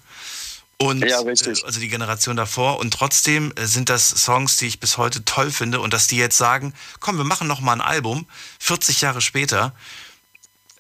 Und 0.83 1.05
Ja, 1.07 1.21
richtig. 1.21 1.63
äh, 1.63 1.67
also 1.67 1.81
die 1.81 1.89
Generation 1.89 2.37
davor. 2.37 2.79
Und 2.79 2.93
trotzdem 2.93 3.53
äh, 3.57 3.67
sind 3.67 3.89
das 3.89 4.09
Songs, 4.09 4.57
die 4.57 4.67
ich 4.67 4.81
bis 4.81 4.99
heute 4.99 5.25
toll 5.25 5.51
finde. 5.51 5.81
Und 5.81 5.93
dass 5.93 6.07
die 6.07 6.17
jetzt 6.17 6.37
sagen, 6.37 6.75
komm, 7.01 7.17
wir 7.19 7.25
machen 7.25 7.47
noch 7.49 7.61
mal 7.61 7.73
ein 7.73 7.81
Album, 7.81 8.27
40 8.59 9.01
Jahre 9.01 9.21
später, 9.21 9.75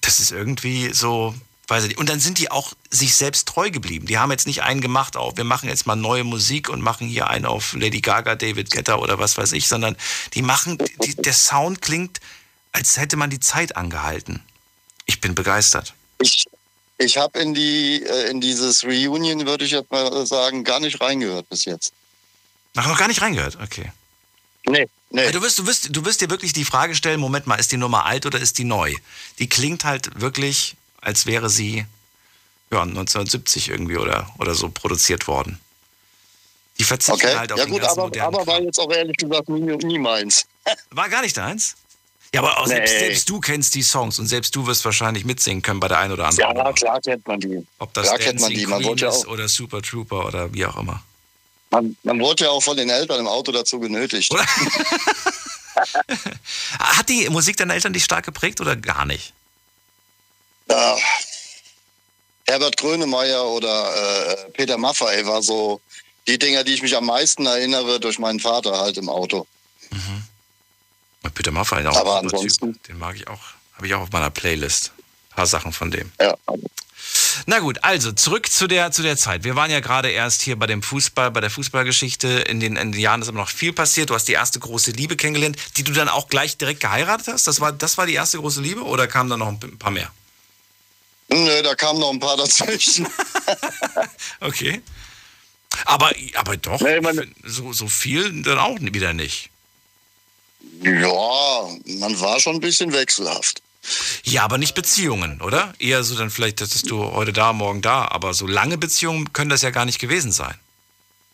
das 0.00 0.18
ist 0.18 0.32
irgendwie 0.32 0.92
so, 0.92 1.34
weiß 1.68 1.84
ich 1.84 1.90
nicht. 1.90 1.98
Und 1.98 2.08
dann 2.08 2.20
sind 2.20 2.38
die 2.38 2.50
auch 2.50 2.72
sich 2.90 3.14
selbst 3.14 3.46
treu 3.48 3.70
geblieben. 3.70 4.06
Die 4.06 4.18
haben 4.18 4.30
jetzt 4.32 4.46
nicht 4.46 4.62
einen 4.62 4.80
gemacht 4.80 5.16
auf, 5.16 5.36
wir 5.36 5.44
machen 5.44 5.68
jetzt 5.68 5.86
mal 5.86 5.96
neue 5.96 6.24
Musik 6.24 6.68
und 6.68 6.80
machen 6.80 7.06
hier 7.06 7.28
einen 7.28 7.46
auf 7.46 7.74
Lady 7.74 8.00
Gaga, 8.00 8.34
David 8.34 8.70
Guetta 8.72 8.96
oder 8.96 9.18
was 9.18 9.38
weiß 9.38 9.52
ich, 9.52 9.68
sondern 9.68 9.96
die 10.34 10.42
machen, 10.42 10.78
die, 11.04 11.14
der 11.14 11.32
Sound 11.32 11.80
klingt, 11.80 12.20
als 12.72 12.96
hätte 12.96 13.16
man 13.16 13.30
die 13.30 13.40
Zeit 13.40 13.76
angehalten. 13.76 14.42
Ich 15.06 15.20
bin 15.20 15.34
begeistert. 15.34 15.94
Ich, 16.20 16.46
ich 16.98 17.16
habe 17.16 17.38
in 17.38 17.54
die 17.54 18.02
äh, 18.02 18.30
in 18.30 18.40
dieses 18.40 18.84
Reunion, 18.84 19.46
würde 19.46 19.64
ich 19.64 19.72
jetzt 19.72 19.90
mal 19.90 20.26
sagen, 20.26 20.64
gar 20.64 20.80
nicht 20.80 21.00
reingehört 21.00 21.48
bis 21.48 21.64
jetzt. 21.64 21.92
Ach, 22.76 22.86
noch 22.86 22.98
gar 22.98 23.08
nicht 23.08 23.20
reingehört, 23.20 23.58
okay. 23.62 23.92
Nee, 24.66 24.88
nee. 25.10 25.24
Weil 25.24 25.32
Du 25.32 25.42
wirst, 25.42 25.58
du, 25.58 25.66
wirst, 25.66 25.94
du 25.94 26.04
wirst 26.04 26.20
dir 26.20 26.30
wirklich 26.30 26.52
die 26.52 26.64
Frage 26.64 26.94
stellen, 26.94 27.20
Moment 27.20 27.46
mal, 27.46 27.56
ist 27.56 27.72
die 27.72 27.76
Nummer 27.76 28.06
alt 28.06 28.26
oder 28.26 28.40
ist 28.40 28.58
die 28.58 28.64
neu? 28.64 28.94
Die 29.38 29.48
klingt 29.48 29.84
halt 29.84 30.20
wirklich, 30.20 30.76
als 31.00 31.26
wäre 31.26 31.50
sie 31.50 31.84
ja, 32.70 32.82
1970 32.82 33.68
irgendwie 33.68 33.98
oder, 33.98 34.32
oder 34.38 34.54
so 34.54 34.70
produziert 34.70 35.26
worden. 35.26 35.60
Die 36.78 36.84
verzichten 36.84 37.26
Okay, 37.26 37.36
halt 37.36 37.52
auf 37.52 37.58
ja 37.58 37.66
den 37.66 37.72
gut, 37.72 37.82
ganzen 37.82 37.98
aber, 37.98 38.08
modernen 38.08 38.34
aber 38.34 38.46
war 38.46 38.62
jetzt 38.62 38.78
auch 38.78 38.90
ehrlich 38.90 39.16
gesagt 39.16 39.48
nie, 39.48 39.76
nie 39.76 39.98
meins. 39.98 40.46
War 40.90 41.08
gar 41.08 41.22
nicht 41.22 41.36
deins? 41.36 41.74
Ja, 42.34 42.40
aber 42.40 42.58
auch 42.58 42.66
selbst, 42.66 42.92
Nee. 42.94 42.98
selbst 43.00 43.28
du 43.28 43.40
kennst 43.40 43.74
die 43.74 43.82
Songs 43.82 44.18
und 44.18 44.26
selbst 44.26 44.56
du 44.56 44.66
wirst 44.66 44.84
wahrscheinlich 44.86 45.24
mitsingen 45.26 45.62
können 45.62 45.80
bei 45.80 45.88
der 45.88 45.98
einen 45.98 46.12
oder 46.14 46.26
anderen. 46.28 46.56
Ja, 46.56 46.72
klar 46.72 47.00
kennt 47.00 47.26
man 47.26 47.38
die. 47.40 47.66
Ob 47.78 47.92
das 47.92 48.06
klar 48.06 48.18
kennt 48.18 48.40
man 48.40 48.48
Dancing 48.50 48.58
die. 48.58 48.66
Man 48.66 48.78
Queen 48.78 48.88
wollte 48.88 49.04
ja 49.04 49.10
auch. 49.10 49.26
oder 49.26 49.48
Super 49.48 49.82
Trooper 49.82 50.26
oder 50.26 50.52
wie 50.54 50.64
auch 50.64 50.76
immer. 50.78 51.02
Man, 51.70 51.96
man 52.02 52.20
wurde 52.20 52.44
ja 52.44 52.50
auch 52.50 52.62
von 52.62 52.76
den 52.76 52.88
Eltern 52.90 53.20
im 53.20 53.26
Auto 53.26 53.52
dazu 53.52 53.78
genötigt. 53.80 54.32
Hat 56.78 57.08
die 57.08 57.28
Musik 57.30 57.56
deiner 57.56 57.74
Eltern 57.74 57.92
dich 57.92 58.04
stark 58.04 58.24
geprägt 58.24 58.60
oder 58.60 58.76
gar 58.76 59.04
nicht? 59.04 59.32
Ja. 60.68 60.96
Herbert 62.46 62.76
Grönemeyer 62.76 63.44
oder 63.46 64.36
äh, 64.46 64.50
Peter 64.50 64.76
Maffay 64.78 65.24
war 65.26 65.42
so 65.42 65.80
die 66.26 66.38
Dinger, 66.38 66.64
die 66.64 66.74
ich 66.74 66.82
mich 66.82 66.96
am 66.96 67.06
meisten 67.06 67.46
erinnere 67.46 68.00
durch 68.00 68.18
meinen 68.18 68.40
Vater 68.40 68.78
halt 68.78 68.96
im 68.98 69.08
Auto. 69.08 69.46
Peter 71.30 71.50
Maffay, 71.52 71.86
auch 71.86 71.96
Aber 71.96 72.18
ein 72.18 72.24
ansonsten- 72.24 72.72
Typ. 72.74 72.82
den 72.84 72.98
mag 72.98 73.16
ich 73.16 73.28
auch, 73.28 73.40
habe 73.76 73.86
ich 73.86 73.94
auch 73.94 74.00
auf 74.02 74.10
meiner 74.12 74.30
Playlist. 74.30 74.92
Ein 75.30 75.36
paar 75.36 75.46
Sachen 75.46 75.72
von 75.72 75.90
dem. 75.90 76.10
Ja. 76.20 76.36
Na 77.46 77.58
gut, 77.60 77.82
also 77.82 78.12
zurück 78.12 78.50
zu 78.50 78.66
der, 78.66 78.90
zu 78.92 79.02
der 79.02 79.16
Zeit. 79.16 79.44
Wir 79.44 79.56
waren 79.56 79.70
ja 79.70 79.80
gerade 79.80 80.10
erst 80.10 80.42
hier 80.42 80.56
bei 80.58 80.66
dem 80.66 80.82
Fußball, 80.82 81.30
bei 81.30 81.40
der 81.40 81.50
Fußballgeschichte. 81.50 82.28
In 82.28 82.60
den, 82.60 82.76
in 82.76 82.92
den 82.92 83.00
Jahren 83.00 83.22
ist 83.22 83.28
aber 83.28 83.38
noch 83.38 83.48
viel 83.48 83.72
passiert. 83.72 84.10
Du 84.10 84.14
hast 84.14 84.28
die 84.28 84.32
erste 84.32 84.60
große 84.60 84.90
Liebe 84.92 85.16
kennengelernt, 85.16 85.56
die 85.76 85.82
du 85.84 85.92
dann 85.92 86.08
auch 86.08 86.28
gleich 86.28 86.56
direkt 86.58 86.80
geheiratet 86.80 87.28
hast. 87.28 87.46
Das 87.46 87.60
war, 87.60 87.72
das 87.72 87.96
war 87.98 88.06
die 88.06 88.14
erste 88.14 88.38
große 88.38 88.60
Liebe 88.60 88.82
oder 88.82 89.06
kamen 89.06 89.30
da 89.30 89.36
noch 89.36 89.48
ein 89.48 89.58
paar 89.78 89.90
mehr? 89.90 90.10
Nö, 91.28 91.62
da 91.62 91.74
kamen 91.74 91.98
noch 92.00 92.10
ein 92.10 92.20
paar 92.20 92.36
dazwischen. 92.36 93.06
Okay. 94.40 94.82
Aber, 95.86 96.12
aber 96.34 96.56
doch, 96.58 96.80
Nee, 96.80 97.00
so, 97.44 97.72
so 97.72 97.88
viel 97.88 98.42
dann 98.42 98.58
auch 98.58 98.76
wieder 98.80 99.14
nicht. 99.14 99.50
Ja, 100.82 101.68
man 101.98 102.20
war 102.20 102.40
schon 102.40 102.56
ein 102.56 102.60
bisschen 102.60 102.92
wechselhaft. 102.92 103.62
Ja, 104.24 104.44
aber 104.44 104.58
nicht 104.58 104.74
Beziehungen, 104.74 105.40
oder? 105.40 105.74
Eher 105.78 106.04
so 106.04 106.14
dann 106.14 106.30
vielleicht, 106.30 106.60
dass 106.60 106.82
du 106.82 107.04
heute 107.12 107.32
da, 107.32 107.52
morgen 107.52 107.82
da. 107.82 108.06
Aber 108.08 108.32
so 108.32 108.46
lange 108.46 108.78
Beziehungen 108.78 109.32
können 109.32 109.50
das 109.50 109.62
ja 109.62 109.70
gar 109.70 109.84
nicht 109.84 109.98
gewesen 109.98 110.30
sein. 110.30 110.54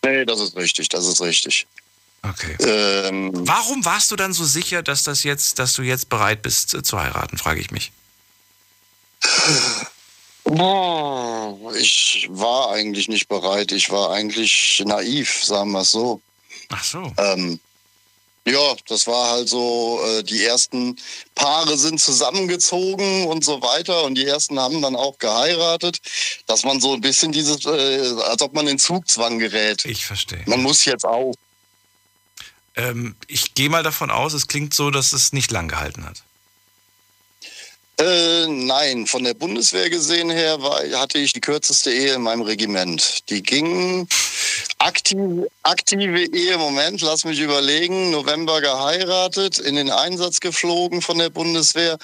Nee, 0.04 0.24
das 0.24 0.40
ist 0.40 0.56
richtig, 0.56 0.88
das 0.88 1.06
ist 1.06 1.20
richtig. 1.20 1.66
Okay. 2.22 2.56
Ähm, 2.60 3.30
Warum 3.46 3.84
warst 3.84 4.10
du 4.10 4.16
dann 4.16 4.32
so 4.32 4.44
sicher, 4.44 4.82
dass 4.82 5.04
das 5.04 5.22
jetzt, 5.24 5.58
dass 5.58 5.74
du 5.74 5.82
jetzt 5.82 6.08
bereit 6.08 6.42
bist 6.42 6.74
äh, 6.74 6.82
zu 6.82 6.98
heiraten, 6.98 7.38
frage 7.38 7.60
ich 7.60 7.70
mich. 7.70 7.92
ich 11.76 12.26
war 12.30 12.72
eigentlich 12.72 13.08
nicht 13.08 13.28
bereit. 13.28 13.72
Ich 13.72 13.90
war 13.90 14.10
eigentlich 14.10 14.82
naiv, 14.84 15.44
sagen 15.44 15.72
wir 15.72 15.82
es 15.82 15.90
so. 15.90 16.20
Ach 16.70 16.84
so. 16.84 17.12
Ähm, 17.18 17.60
ja, 18.48 18.76
das 18.88 19.06
war 19.06 19.30
halt 19.30 19.48
so, 19.48 20.00
äh, 20.04 20.22
die 20.22 20.44
ersten 20.44 20.96
Paare 21.34 21.76
sind 21.76 22.00
zusammengezogen 22.00 23.26
und 23.26 23.44
so 23.44 23.62
weiter 23.62 24.04
und 24.04 24.16
die 24.16 24.26
ersten 24.26 24.58
haben 24.58 24.82
dann 24.82 24.96
auch 24.96 25.18
geheiratet, 25.18 25.98
dass 26.46 26.64
man 26.64 26.80
so 26.80 26.94
ein 26.94 27.00
bisschen 27.00 27.32
dieses, 27.32 27.64
äh, 27.66 28.14
als 28.24 28.42
ob 28.42 28.54
man 28.54 28.66
in 28.68 28.78
Zugzwang 28.78 29.38
gerät. 29.38 29.84
Ich 29.84 30.06
verstehe. 30.06 30.42
Man 30.46 30.62
muss 30.62 30.84
jetzt 30.84 31.04
auch. 31.04 31.34
Ähm, 32.76 33.16
ich 33.26 33.54
gehe 33.54 33.68
mal 33.68 33.82
davon 33.82 34.10
aus, 34.10 34.32
es 34.34 34.48
klingt 34.48 34.72
so, 34.72 34.90
dass 34.90 35.12
es 35.12 35.32
nicht 35.32 35.50
lang 35.50 35.68
gehalten 35.68 36.04
hat. 36.04 36.22
Äh, 38.00 38.46
nein, 38.46 39.08
von 39.08 39.24
der 39.24 39.34
Bundeswehr 39.34 39.90
gesehen 39.90 40.30
her 40.30 40.62
war, 40.62 40.80
hatte 41.00 41.18
ich 41.18 41.32
die 41.32 41.40
kürzeste 41.40 41.92
Ehe 41.92 42.14
in 42.14 42.22
meinem 42.22 42.42
Regiment. 42.42 43.28
Die 43.28 43.42
ging 43.42 44.06
aktiv, 44.88 45.18
aktive 45.62 46.24
Ehe, 46.34 46.58
Moment, 46.58 47.00
lass 47.02 47.24
mich 47.24 47.38
überlegen, 47.38 48.10
November 48.10 48.60
geheiratet, 48.60 49.58
in 49.58 49.76
den 49.76 49.90
Einsatz 49.90 50.40
geflogen 50.40 51.02
von 51.02 51.18
der 51.18 51.30
Bundeswehr. 51.30 51.98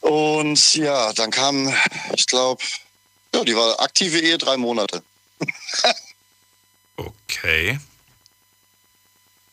Und 0.00 0.74
ja, 0.74 1.12
dann 1.12 1.30
kam, 1.30 1.72
ich 2.16 2.26
glaube, 2.26 2.62
ja, 3.34 3.44
die 3.44 3.54
war 3.54 3.78
aktive 3.80 4.18
Ehe 4.18 4.38
drei 4.38 4.56
Monate. 4.56 5.02
Okay. 6.96 7.78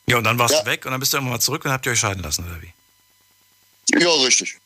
Ja, 0.08 0.18
und 0.18 0.24
dann 0.26 0.38
warst 0.38 0.54
Ja. 0.56 0.62
du 0.62 0.66
weg 0.66 0.86
und 0.86 0.92
dann 0.92 1.00
bist 1.00 1.14
du 1.14 1.18
irgendwann 1.18 1.36
mal 1.36 1.40
zurück 1.40 1.64
und 1.64 1.72
habt 1.72 1.86
ihr 1.86 1.94
euch 1.94 2.00
scheiden 2.00 2.24
lassen, 2.24 2.44
oder 2.46 2.62
wie? 2.62 2.74
Ja, 4.02 4.12
richtig. 4.26 4.58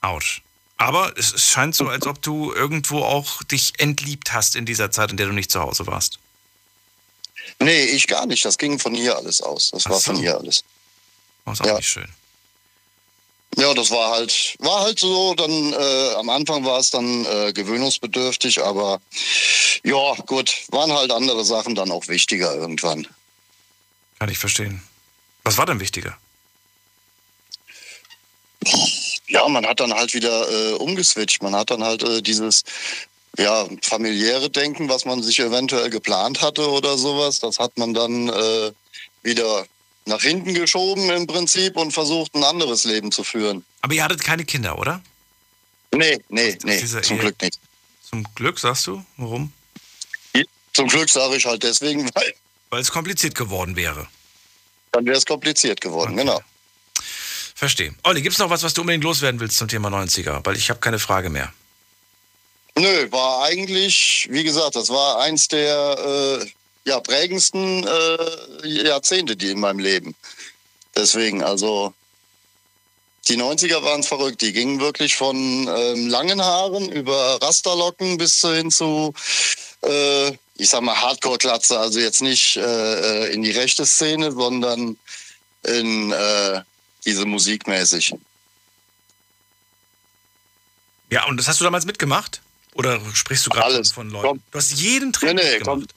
Autsch. 0.00 0.42
Aber 0.76 1.16
es 1.16 1.40
scheint 1.44 1.74
so, 1.76 1.88
als 1.88 2.06
ob 2.06 2.22
du 2.22 2.52
irgendwo 2.52 3.02
auch 3.04 3.42
dich 3.44 3.74
entliebt 3.78 4.32
hast 4.32 4.56
in 4.56 4.64
dieser 4.64 4.90
Zeit, 4.90 5.10
in 5.12 5.16
der 5.16 5.26
du 5.26 5.32
nicht 5.32 5.50
zu 5.52 5.60
Hause 5.60 5.86
warst. 5.86 6.18
Nee, 7.60 7.84
ich 7.84 8.06
gar 8.06 8.26
nicht. 8.26 8.44
Das 8.44 8.56
ging 8.58 8.78
von 8.78 8.94
ihr 8.94 9.16
alles 9.16 9.40
aus. 9.40 9.70
Das 9.72 9.86
Ach 9.86 9.90
war 9.90 9.98
so. 10.00 10.12
von 10.12 10.22
ihr 10.22 10.36
alles. 10.36 10.64
Das 11.44 11.54
ist 11.54 11.60
auch 11.62 11.66
Ja. 11.66 11.76
nicht 11.76 11.88
schön. 11.88 12.08
Ja, 13.56 13.74
das 13.74 13.90
war 13.90 14.10
halt, 14.10 14.54
war 14.60 14.82
halt 14.82 15.00
so. 15.00 15.34
Dann 15.34 15.72
äh, 15.72 16.14
am 16.14 16.28
Anfang 16.28 16.64
war 16.64 16.78
es 16.78 16.90
dann 16.90 17.24
äh, 17.24 17.52
gewöhnungsbedürftig, 17.52 18.62
aber 18.62 19.00
ja, 19.82 20.14
gut, 20.26 20.54
waren 20.68 20.92
halt 20.92 21.10
andere 21.10 21.44
Sachen 21.44 21.74
dann 21.74 21.90
auch 21.90 22.06
wichtiger 22.08 22.54
irgendwann. 22.54 23.08
Kann 24.18 24.28
ich 24.28 24.38
verstehen. 24.38 24.82
Was 25.44 25.56
war 25.58 25.66
denn 25.66 25.80
wichtiger? 25.80 26.16
Ja, 29.28 29.46
man 29.48 29.66
hat 29.66 29.80
dann 29.80 29.92
halt 29.94 30.14
wieder 30.14 30.50
äh, 30.50 30.72
umgeswitcht. 30.74 31.42
Man 31.42 31.54
hat 31.54 31.70
dann 31.70 31.82
halt 31.84 32.02
äh, 32.02 32.22
dieses 32.22 32.64
ja, 33.38 33.66
familiäre 33.82 34.50
Denken, 34.50 34.88
was 34.88 35.04
man 35.04 35.22
sich 35.22 35.38
eventuell 35.38 35.90
geplant 35.90 36.42
hatte 36.42 36.68
oder 36.68 36.98
sowas, 36.98 37.38
das 37.40 37.58
hat 37.58 37.76
man 37.78 37.94
dann 37.94 38.28
äh, 38.28 38.72
wieder 39.22 39.66
nach 40.06 40.20
hinten 40.22 40.54
geschoben 40.54 41.08
im 41.10 41.26
Prinzip 41.26 41.76
und 41.76 41.92
versucht, 41.92 42.34
ein 42.34 42.44
anderes 42.44 42.84
Leben 42.84 43.12
zu 43.12 43.22
führen. 43.24 43.64
Aber 43.82 43.94
ihr 43.94 44.02
hattet 44.04 44.22
keine 44.24 44.44
Kinder, 44.44 44.78
oder? 44.78 45.02
Nee, 45.94 46.18
nee, 46.28 46.54
Aus 46.56 46.64
nee, 46.64 46.80
dieser 46.80 47.02
zum 47.02 47.16
Ehe? 47.16 47.22
Glück 47.22 47.42
nicht. 47.42 47.58
Zum 48.08 48.24
Glück, 48.34 48.58
sagst 48.58 48.86
du? 48.86 49.04
Warum? 49.16 49.52
Zum 50.74 50.86
Glück 50.88 51.08
sage 51.10 51.36
ich 51.36 51.44
halt 51.46 51.62
deswegen, 51.62 52.08
weil 52.14 52.34
Weil 52.70 52.80
es 52.80 52.90
kompliziert 52.90 53.34
geworden 53.34 53.74
wäre. 53.76 54.06
dann 54.92 55.04
wäre 55.06 55.16
es 55.18 55.26
kompliziert 55.26 55.80
geworden, 55.80 56.12
Okay. 56.14 56.24
genau. 56.24 56.40
Verstehe. 57.54 57.92
Olli, 58.04 58.22
gibt 58.22 58.34
es 58.34 58.38
noch 58.38 58.50
was, 58.50 58.62
was 58.62 58.72
du 58.74 58.82
unbedingt 58.82 59.02
loswerden 59.02 59.40
willst 59.40 59.56
zum 59.58 59.66
Thema 59.68 59.88
90er? 59.88 60.44
Weil 60.44 60.56
ich 60.56 60.70
habe 60.70 60.78
keine 60.80 60.98
Frage 61.00 61.28
mehr. 61.28 61.52
Nö, 62.76 63.10
war 63.10 63.44
eigentlich, 63.44 64.28
wie 64.30 64.44
gesagt, 64.44 64.76
das 64.76 64.88
war 64.88 65.20
eins 65.20 65.48
der 65.48 66.40
äh, 66.42 66.46
ja, 66.84 67.00
prägendsten 67.00 67.86
äh, 67.86 68.66
Jahrzehnte, 68.66 69.36
die 69.36 69.50
in 69.50 69.60
meinem 69.60 69.78
Leben. 69.78 70.14
Deswegen, 70.94 71.42
also 71.42 71.92
die 73.28 73.36
90er 73.36 73.82
waren 73.82 74.02
verrückt. 74.02 74.40
Die 74.40 74.52
gingen 74.52 74.80
wirklich 74.80 75.16
von 75.16 75.36
ähm, 75.36 76.08
langen 76.08 76.42
Haaren 76.42 76.90
über 76.90 77.38
Rasterlocken 77.42 78.16
bis 78.16 78.40
hin 78.40 78.70
zu, 78.70 79.12
äh, 79.84 80.28
ich 80.56 80.70
sag 80.70 80.80
mal, 80.80 80.96
Hardcore-Klatze. 81.00 81.78
Also 81.78 82.00
jetzt 82.00 82.22
nicht 82.22 82.56
äh, 82.56 82.62
äh, 83.26 83.32
in 83.32 83.42
die 83.42 83.50
rechte 83.50 83.84
Szene, 83.84 84.32
sondern 84.32 84.96
in 85.64 86.12
äh, 86.12 86.62
diese 87.04 87.26
musikmäßig. 87.26 88.14
Ja, 91.10 91.26
und 91.26 91.36
das 91.36 91.48
hast 91.48 91.60
du 91.60 91.64
damals 91.64 91.86
mitgemacht? 91.86 92.40
Oder 92.78 93.00
sprichst 93.12 93.44
du 93.44 93.50
gerade 93.50 93.84
von 93.84 94.08
Leuten? 94.08 94.28
Komm. 94.28 94.42
Du 94.52 94.58
hast 94.58 94.72
jeden 94.80 95.12
Trend 95.12 95.34
Nee, 95.34 95.42
nee, 95.42 95.54
mitgemacht. 95.58 95.94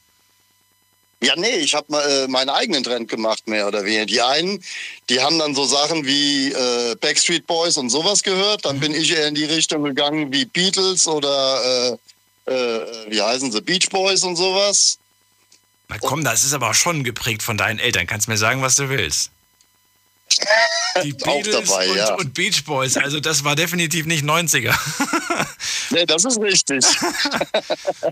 Ja, 1.24 1.36
nee, 1.36 1.58
ich 1.58 1.76
habe 1.76 1.96
äh, 1.96 2.28
meinen 2.28 2.50
eigenen 2.50 2.84
Trend 2.84 3.08
gemacht, 3.08 3.48
mehr 3.48 3.68
oder 3.68 3.86
weniger. 3.86 4.08
Die 4.08 4.22
einen, 4.22 4.64
die 5.08 5.22
haben 5.22 5.38
dann 5.38 5.54
so 5.54 5.64
Sachen 5.66 6.08
wie 6.08 6.52
äh, 6.52 6.96
Backstreet 6.96 7.46
Boys 7.46 7.78
und 7.78 7.92
sowas 7.92 8.24
gehört. 8.24 8.66
Dann 8.66 8.80
bin 8.80 8.96
ich 8.96 9.12
eher 9.12 9.28
in 9.28 9.36
die 9.36 9.46
Richtung 9.46 9.84
gegangen 9.84 10.34
wie 10.34 10.46
Beatles 10.46 11.06
oder 11.06 11.98
äh, 12.48 12.52
äh, 12.52 13.12
wie 13.12 13.22
heißen 13.22 13.52
sie, 13.52 13.62
Beach 13.62 13.90
Boys 13.90 14.24
und 14.24 14.36
sowas. 14.36 14.98
Na 15.88 16.00
komm, 16.00 16.24
das 16.24 16.44
ist 16.44 16.54
aber 16.54 16.72
auch 16.72 16.74
schon 16.74 17.04
geprägt 17.04 17.44
von 17.44 17.58
deinen 17.58 17.78
Eltern. 17.78 18.08
Kannst 18.08 18.28
mir 18.28 18.38
sagen, 18.38 18.64
was 18.64 18.76
du 18.78 18.90
willst. 18.90 19.30
Die 21.04 21.14
Auch 21.22 21.42
Beatles 21.42 21.68
dabei, 21.68 21.90
und, 21.90 21.98
ja. 21.98 22.14
und 22.16 22.34
Beach 22.34 22.64
Boys. 22.66 22.98
Also 22.98 23.20
das 23.20 23.44
war 23.44 23.56
definitiv 23.56 24.06
nicht 24.06 24.24
90er. 24.24 24.74
Nee, 25.92 26.06
das 26.06 26.26
ist 26.26 26.40
richtig. 26.40 26.86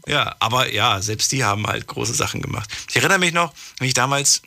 Ja, 0.07 0.35
aber 0.39 0.71
ja, 0.71 1.01
selbst 1.01 1.31
die 1.31 1.43
haben 1.43 1.67
halt 1.67 1.87
große 1.87 2.13
Sachen 2.13 2.41
gemacht. 2.41 2.69
Ich 2.89 2.95
erinnere 2.95 3.19
mich 3.19 3.33
noch, 3.33 3.53
wie 3.79 3.87
ich 3.87 3.93
damals, 3.93 4.41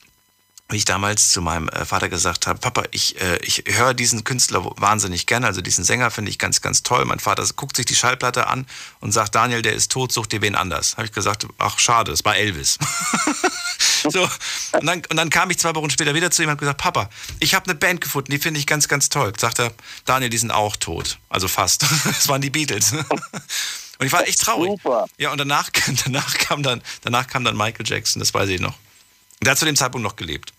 wie 0.72 0.78
ich 0.78 0.84
damals 0.84 1.30
zu 1.30 1.40
meinem 1.42 1.68
äh, 1.68 1.84
Vater 1.84 2.08
gesagt 2.08 2.46
habe, 2.46 2.58
Papa, 2.58 2.84
ich, 2.90 3.20
äh, 3.20 3.36
ich 3.42 3.64
höre 3.66 3.94
diesen 3.94 4.24
Künstler 4.24 4.64
wahnsinnig 4.76 5.26
gerne, 5.26 5.46
also 5.46 5.60
diesen 5.60 5.84
Sänger 5.84 6.10
finde 6.10 6.30
ich 6.30 6.38
ganz, 6.38 6.60
ganz 6.60 6.82
toll. 6.82 7.04
Mein 7.04 7.20
Vater 7.20 7.44
guckt 7.54 7.76
sich 7.76 7.86
die 7.86 7.94
Schallplatte 7.94 8.46
an 8.46 8.66
und 9.00 9.12
sagt, 9.12 9.34
Daniel, 9.34 9.62
der 9.62 9.74
ist 9.74 9.92
tot, 9.92 10.12
such 10.12 10.26
dir 10.26 10.40
wen 10.40 10.54
anders. 10.54 10.96
Habe 10.96 11.06
ich 11.06 11.12
gesagt, 11.12 11.46
ach 11.58 11.78
schade, 11.78 12.10
es 12.10 12.24
war 12.24 12.36
Elvis. 12.36 12.78
so, 14.08 14.22
und 14.72 14.86
dann, 14.86 15.02
und 15.08 15.16
dann 15.16 15.30
kam 15.30 15.50
ich 15.50 15.58
zwei 15.58 15.74
Wochen 15.74 15.90
später 15.90 16.14
wieder 16.14 16.30
zu 16.30 16.42
ihm 16.42 16.46
und 16.46 16.52
habe 16.52 16.60
gesagt, 16.60 16.80
Papa, 16.80 17.10
ich 17.38 17.54
habe 17.54 17.66
eine 17.66 17.74
Band 17.74 18.00
gefunden, 18.00 18.30
die 18.30 18.38
finde 18.38 18.58
ich 18.58 18.66
ganz, 18.66 18.88
ganz 18.88 19.08
toll. 19.08 19.32
Sagt 19.38 19.58
er, 19.58 19.72
Daniel, 20.04 20.30
die 20.30 20.38
sind 20.38 20.50
auch 20.50 20.76
tot. 20.76 21.18
Also 21.28 21.48
fast. 21.48 21.84
Es 22.22 22.28
waren 22.28 22.40
die 22.40 22.50
Beatles. 22.50 22.92
Und 22.92 24.06
ich 24.06 24.12
war 24.12 24.26
echt 24.26 24.40
traurig. 24.40 24.70
Super. 24.70 25.06
Ja, 25.18 25.32
und 25.32 25.38
danach, 25.38 25.70
danach, 26.04 26.38
kam 26.38 26.62
dann, 26.62 26.82
danach 27.02 27.26
kam 27.26 27.44
dann 27.44 27.56
Michael 27.56 27.86
Jackson, 27.86 28.20
das 28.20 28.32
weiß 28.32 28.48
ich 28.48 28.60
noch. 28.60 28.74
Der 29.42 29.52
hat 29.52 29.58
zu 29.58 29.64
dem 29.64 29.76
Zeitpunkt 29.76 30.04
noch 30.04 30.16
gelebt. 30.16 30.52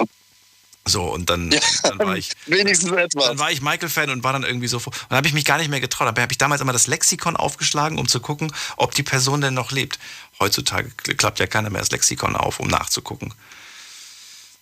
So, 0.85 1.03
und 1.05 1.29
dann, 1.29 1.49
dann 1.83 1.99
war 1.99 2.17
ich. 2.17 2.31
Wenigstens 2.45 2.91
etwas. 2.91 3.25
Dann 3.25 3.39
war 3.39 3.51
ich 3.51 3.61
Michael-Fan 3.61 4.09
und 4.09 4.23
war 4.23 4.33
dann 4.33 4.43
irgendwie 4.43 4.67
so. 4.67 4.77
Und 4.77 4.93
dann 5.09 5.17
habe 5.17 5.27
ich 5.27 5.33
mich 5.33 5.45
gar 5.45 5.57
nicht 5.57 5.69
mehr 5.69 5.79
getraut. 5.79 6.07
Aber 6.07 6.21
habe 6.21 6.33
ich 6.33 6.37
damals 6.37 6.61
immer 6.61 6.73
das 6.73 6.87
Lexikon 6.87 7.37
aufgeschlagen, 7.37 7.97
um 7.97 8.07
zu 8.07 8.19
gucken, 8.19 8.53
ob 8.75 8.93
die 8.93 9.03
Person 9.03 9.39
denn 9.39 9.53
noch 9.53 9.71
lebt. 9.71 9.97
Heutzutage 10.39 10.89
klappt 10.89 11.39
ja 11.39 11.47
keiner 11.47 11.69
mehr 11.69 11.79
das 11.79 11.91
Lexikon 11.91 12.35
auf, 12.35 12.59
um 12.59 12.67
nachzugucken. 12.67 13.33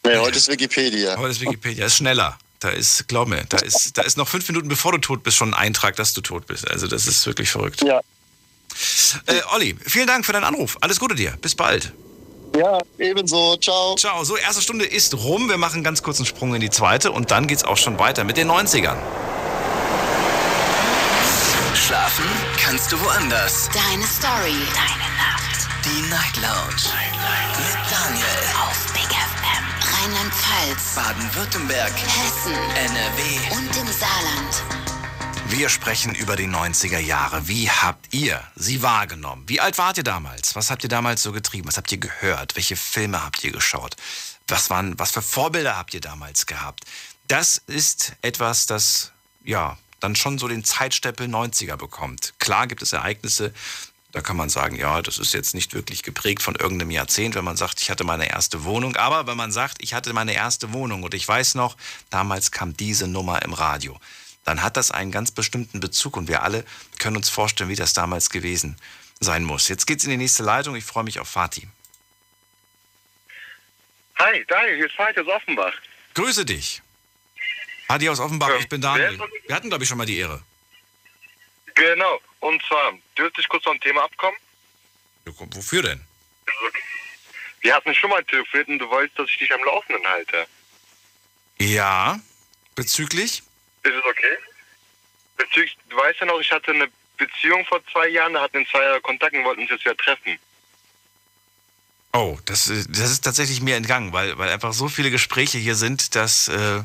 Nee, 0.05 0.17
heute 0.17 0.37
ist 0.37 0.47
Wikipedia. 0.47 1.17
Heute 1.17 1.31
ist 1.31 1.41
Wikipedia, 1.41 1.85
ist 1.85 1.97
schneller. 1.97 2.37
Da 2.59 2.69
ist, 2.69 3.07
glaub 3.07 3.27
mir, 3.27 3.43
da 3.45 3.57
ist, 3.57 3.97
da 3.97 4.03
ist 4.03 4.17
noch 4.17 4.27
fünf 4.27 4.47
Minuten 4.47 4.67
bevor 4.67 4.91
du 4.91 4.99
tot 4.99 5.23
bist, 5.23 5.37
schon 5.37 5.55
ein 5.55 5.59
Eintrag, 5.59 5.95
dass 5.95 6.13
du 6.13 6.21
tot 6.21 6.45
bist. 6.45 6.69
Also 6.69 6.85
das 6.85 7.07
ist 7.07 7.25
wirklich 7.25 7.49
verrückt. 7.49 7.81
Ja. 7.81 8.01
Äh, 9.25 9.41
Olli, 9.53 9.75
vielen 9.83 10.05
Dank 10.05 10.25
für 10.25 10.33
deinen 10.33 10.43
Anruf. 10.43 10.77
Alles 10.81 10.99
Gute 10.99 11.15
dir. 11.15 11.31
Bis 11.41 11.55
bald. 11.55 11.91
Ja, 12.57 12.79
ebenso. 12.97 13.55
Ciao. 13.57 13.95
Ciao. 13.95 14.23
So, 14.23 14.37
erste 14.37 14.61
Stunde 14.61 14.85
ist 14.85 15.13
rum. 15.13 15.49
Wir 15.49 15.57
machen 15.57 15.83
ganz 15.83 16.03
kurz 16.03 16.17
einen 16.19 16.25
Sprung 16.25 16.53
in 16.53 16.61
die 16.61 16.69
zweite 16.69 17.11
und 17.11 17.31
dann 17.31 17.47
geht's 17.47 17.63
auch 17.63 17.77
schon 17.77 17.97
weiter 17.99 18.23
mit 18.23 18.37
den 18.37 18.49
90ern. 18.51 18.97
Schlafen 21.73 22.25
kannst 22.57 22.91
du 22.91 22.99
woanders. 23.01 23.69
Deine 23.73 24.05
Story. 24.05 24.55
Deine 24.75 25.09
Nacht. 25.17 25.67
Die 25.83 26.01
Night 26.09 26.37
Lounge. 26.37 26.93
Mit 27.57 27.79
Daniel. 27.89 28.41
Auf 28.61 28.93
Big 28.93 29.11
FM. 29.11 29.65
Rheinland-Pfalz. 29.93 30.95
Baden-Württemberg. 30.95 31.91
Hessen. 31.91 32.53
NRW. 32.75 33.55
Und 33.57 33.77
im 33.77 33.87
Saarland. 33.87 34.70
Wir 35.51 35.67
sprechen 35.67 36.15
über 36.15 36.37
die 36.37 36.47
90er 36.47 36.97
Jahre. 36.97 37.49
Wie 37.49 37.69
habt 37.69 38.13
ihr 38.13 38.41
sie 38.55 38.81
wahrgenommen? 38.81 39.43
Wie 39.47 39.59
alt 39.59 39.77
wart 39.77 39.97
ihr 39.97 40.03
damals? 40.05 40.55
Was 40.55 40.71
habt 40.71 40.83
ihr 40.83 40.89
damals 40.89 41.21
so 41.21 41.33
getrieben? 41.33 41.67
Was 41.67 41.75
habt 41.75 41.91
ihr 41.91 41.97
gehört? 41.97 42.55
Welche 42.55 42.77
Filme 42.77 43.21
habt 43.21 43.43
ihr 43.43 43.51
geschaut? 43.51 43.97
Was, 44.47 44.69
waren, 44.69 44.97
was 44.97 45.11
für 45.11 45.21
Vorbilder 45.21 45.75
habt 45.75 45.93
ihr 45.93 45.99
damals 45.99 46.45
gehabt? 46.45 46.85
Das 47.27 47.61
ist 47.67 48.13
etwas, 48.21 48.65
das 48.65 49.11
ja 49.43 49.77
dann 49.99 50.15
schon 50.15 50.39
so 50.39 50.47
den 50.47 50.63
Zeitstempel 50.63 51.27
90er 51.27 51.75
bekommt. 51.75 52.33
Klar 52.39 52.67
gibt 52.67 52.81
es 52.81 52.93
Ereignisse, 52.93 53.53
da 54.13 54.21
kann 54.21 54.37
man 54.37 54.49
sagen, 54.49 54.77
ja, 54.77 55.01
das 55.01 55.19
ist 55.19 55.33
jetzt 55.33 55.53
nicht 55.53 55.73
wirklich 55.73 56.01
geprägt 56.01 56.43
von 56.43 56.55
irgendeinem 56.55 56.91
Jahrzehnt, 56.91 57.35
wenn 57.35 57.45
man 57.45 57.57
sagt, 57.57 57.81
ich 57.81 57.89
hatte 57.89 58.05
meine 58.05 58.29
erste 58.29 58.63
Wohnung. 58.63 58.95
Aber 58.95 59.27
wenn 59.27 59.37
man 59.37 59.51
sagt, 59.51 59.81
ich 59.81 59.93
hatte 59.93 60.13
meine 60.13 60.33
erste 60.33 60.71
Wohnung 60.71 61.03
und 61.03 61.13
ich 61.13 61.27
weiß 61.27 61.55
noch, 61.55 61.75
damals 62.09 62.51
kam 62.51 62.75
diese 62.75 63.07
Nummer 63.07 63.41
im 63.41 63.53
Radio, 63.53 63.99
dann 64.43 64.63
hat 64.63 64.77
das 64.77 64.91
einen 64.91 65.11
ganz 65.11 65.31
bestimmten 65.31 65.79
Bezug 65.79 66.17
und 66.17 66.27
wir 66.27 66.43
alle 66.43 66.65
können 66.99 67.17
uns 67.17 67.29
vorstellen, 67.29 67.69
wie 67.69 67.75
das 67.75 67.93
damals 67.93 68.29
gewesen 68.29 68.77
sein 69.19 69.43
muss. 69.43 69.67
Jetzt 69.67 69.85
geht's 69.85 70.03
in 70.03 70.09
die 70.09 70.17
nächste 70.17 70.43
Leitung. 70.43 70.75
Ich 70.75 70.83
freue 70.83 71.03
mich 71.03 71.19
auf 71.19 71.27
Fatih. 71.29 71.67
Hi, 74.17 74.45
Daniel, 74.47 74.75
hier 74.77 74.85
ist 74.87 74.95
Fatih 74.95 75.21
aus 75.21 75.27
Offenbach. 75.27 75.73
Grüße 76.13 76.45
dich. 76.45 76.81
Fatih 77.87 78.09
aus 78.09 78.19
Offenbach, 78.19 78.49
Ähm, 78.49 78.59
ich 78.59 78.69
bin 78.69 78.81
Daniel. 78.81 79.19
Wir 79.47 79.55
hatten, 79.55 79.69
glaube 79.69 79.83
ich, 79.83 79.89
schon 79.89 79.97
mal 79.97 80.05
die 80.05 80.17
Ehre. 80.17 80.41
Genau, 81.75 82.19
und 82.39 82.61
zwar, 82.67 82.93
dürfte 83.17 83.41
ich 83.41 83.47
kurz 83.47 83.63
vom 83.63 83.79
Thema 83.79 84.03
abkommen? 84.03 84.37
Wofür 85.25 85.83
denn? 85.83 86.01
Wir 87.61 87.75
hatten 87.75 87.93
schon 87.93 88.09
mal 88.09 88.23
telefoniert 88.25 88.67
und 88.69 88.79
du 88.79 88.89
wolltest, 88.89 89.17
dass 89.17 89.29
ich 89.29 89.37
dich 89.37 89.53
am 89.53 89.63
Laufenden 89.63 90.05
halte. 90.07 90.47
Ja, 91.59 92.19
bezüglich? 92.75 93.43
Ist 93.83 93.93
es 93.93 94.05
okay? 94.05 94.37
Bezüglich, 95.37 95.77
du 95.89 95.97
weißt 95.97 96.19
ja 96.19 96.25
noch, 96.27 96.39
ich 96.39 96.51
hatte 96.51 96.71
eine 96.71 96.87
Beziehung 97.17 97.65
vor 97.65 97.81
zwei 97.91 98.07
Jahren, 98.09 98.33
da 98.33 98.41
hatten 98.41 98.59
wir 98.59 98.67
zwei 98.67 98.83
Jahre 98.83 99.01
Kontakt 99.01 99.33
und 99.35 99.43
wollten 99.43 99.61
uns 99.61 99.71
jetzt 99.71 99.85
wieder 99.85 99.97
treffen. 99.97 100.37
Oh, 102.13 102.37
das, 102.45 102.65
das 102.65 103.11
ist 103.11 103.21
tatsächlich 103.21 103.61
mir 103.61 103.77
entgangen, 103.77 104.11
weil, 104.11 104.37
weil 104.37 104.49
einfach 104.49 104.73
so 104.73 104.89
viele 104.89 105.11
Gespräche 105.11 105.57
hier 105.57 105.75
sind, 105.75 106.15
dass, 106.15 106.49
äh, 106.49 106.83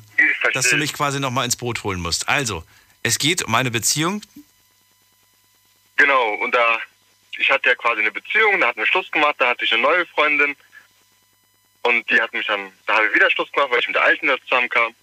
dass 0.53 0.71
du 0.71 0.77
mich 0.77 0.93
quasi 0.93 1.19
nochmal 1.19 1.45
ins 1.45 1.57
Boot 1.57 1.83
holen 1.83 1.99
musst. 1.99 2.29
Also, 2.29 2.65
es 3.03 3.19
geht 3.19 3.43
um 3.43 3.55
eine 3.55 3.73
Beziehung. 3.73 4.23
Genau, 5.97 6.35
und 6.35 6.55
da, 6.55 6.79
ich 7.39 7.51
hatte 7.51 7.71
ja 7.71 7.75
quasi 7.75 8.03
eine 8.03 8.13
Beziehung, 8.13 8.61
da 8.61 8.69
hatten 8.69 8.79
wir 8.79 8.87
Schluss 8.87 9.11
gemacht, 9.11 9.35
da 9.39 9.49
hatte 9.49 9.65
ich 9.65 9.73
eine 9.73 9.83
neue 9.83 10.07
Freundin 10.07 10.55
und 11.83 12.09
die 12.11 12.21
hat 12.21 12.33
mich 12.33 12.47
dann, 12.47 12.71
da 12.87 12.97
habe 12.97 13.07
ich 13.07 13.15
wieder 13.15 13.31
Schluss 13.31 13.51
gemacht, 13.51 13.71
weil 13.71 13.81
ich 13.81 13.87
mit 13.89 13.97
der 13.97 14.05
alten 14.05 14.27
da 14.29 14.37
zusammenkam. 14.43 14.95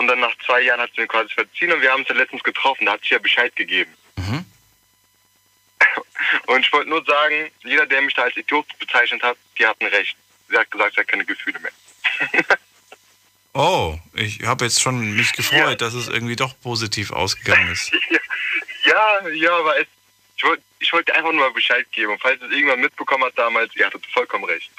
Und 0.00 0.06
dann 0.06 0.20
nach 0.20 0.34
zwei 0.46 0.62
Jahren 0.62 0.80
hat 0.80 0.90
sie 0.94 1.02
mir 1.02 1.06
quasi 1.06 1.28
verziehen 1.34 1.70
und 1.72 1.82
wir 1.82 1.92
haben 1.92 2.00
uns 2.00 2.08
ja 2.08 2.14
letztens 2.14 2.42
getroffen, 2.42 2.86
da 2.86 2.92
hat 2.92 3.02
sie 3.02 3.10
ja 3.10 3.18
Bescheid 3.18 3.54
gegeben. 3.54 3.94
Und 6.46 6.64
ich 6.64 6.72
wollte 6.72 6.88
nur 6.88 7.04
sagen, 7.04 7.50
jeder, 7.64 7.84
der 7.84 8.00
mich 8.00 8.14
da 8.14 8.22
als 8.22 8.34
Idiot 8.34 8.66
bezeichnet 8.78 9.22
hat, 9.22 9.36
die 9.58 9.66
hatten 9.66 9.84
recht. 9.84 10.16
Sie 10.48 10.56
hat 10.56 10.70
gesagt, 10.70 10.94
sie 10.94 11.00
hat 11.00 11.08
keine 11.08 11.24
Gefühle 11.26 11.60
mehr. 11.60 11.72
Oh, 13.52 13.98
ich 14.14 14.44
habe 14.44 14.64
jetzt 14.64 14.80
schon 14.80 15.16
mich 15.16 15.32
gefreut, 15.32 15.80
dass 15.80 15.92
es 15.92 16.06
irgendwie 16.06 16.36
doch 16.36 16.54
positiv 16.60 17.10
ausgegangen 17.10 17.72
ist. 17.72 17.92
Ja, 18.84 19.28
ja, 19.28 19.58
aber 19.58 19.78
es, 19.78 19.86
ich 20.36 20.44
wollte 20.44 20.62
ich 20.78 20.90
wollte 20.92 21.14
einfach 21.14 21.32
nur 21.32 21.40
mal 21.40 21.52
Bescheid 21.52 21.84
geben. 21.92 22.12
Und 22.12 22.22
falls 22.22 22.40
es 22.40 22.50
irgendwann 22.50 22.80
mitbekommen 22.80 23.24
hat 23.24 23.36
damals, 23.36 23.76
ihr 23.76 23.84
hattet 23.84 24.06
vollkommen 24.06 24.44
recht. 24.44 24.70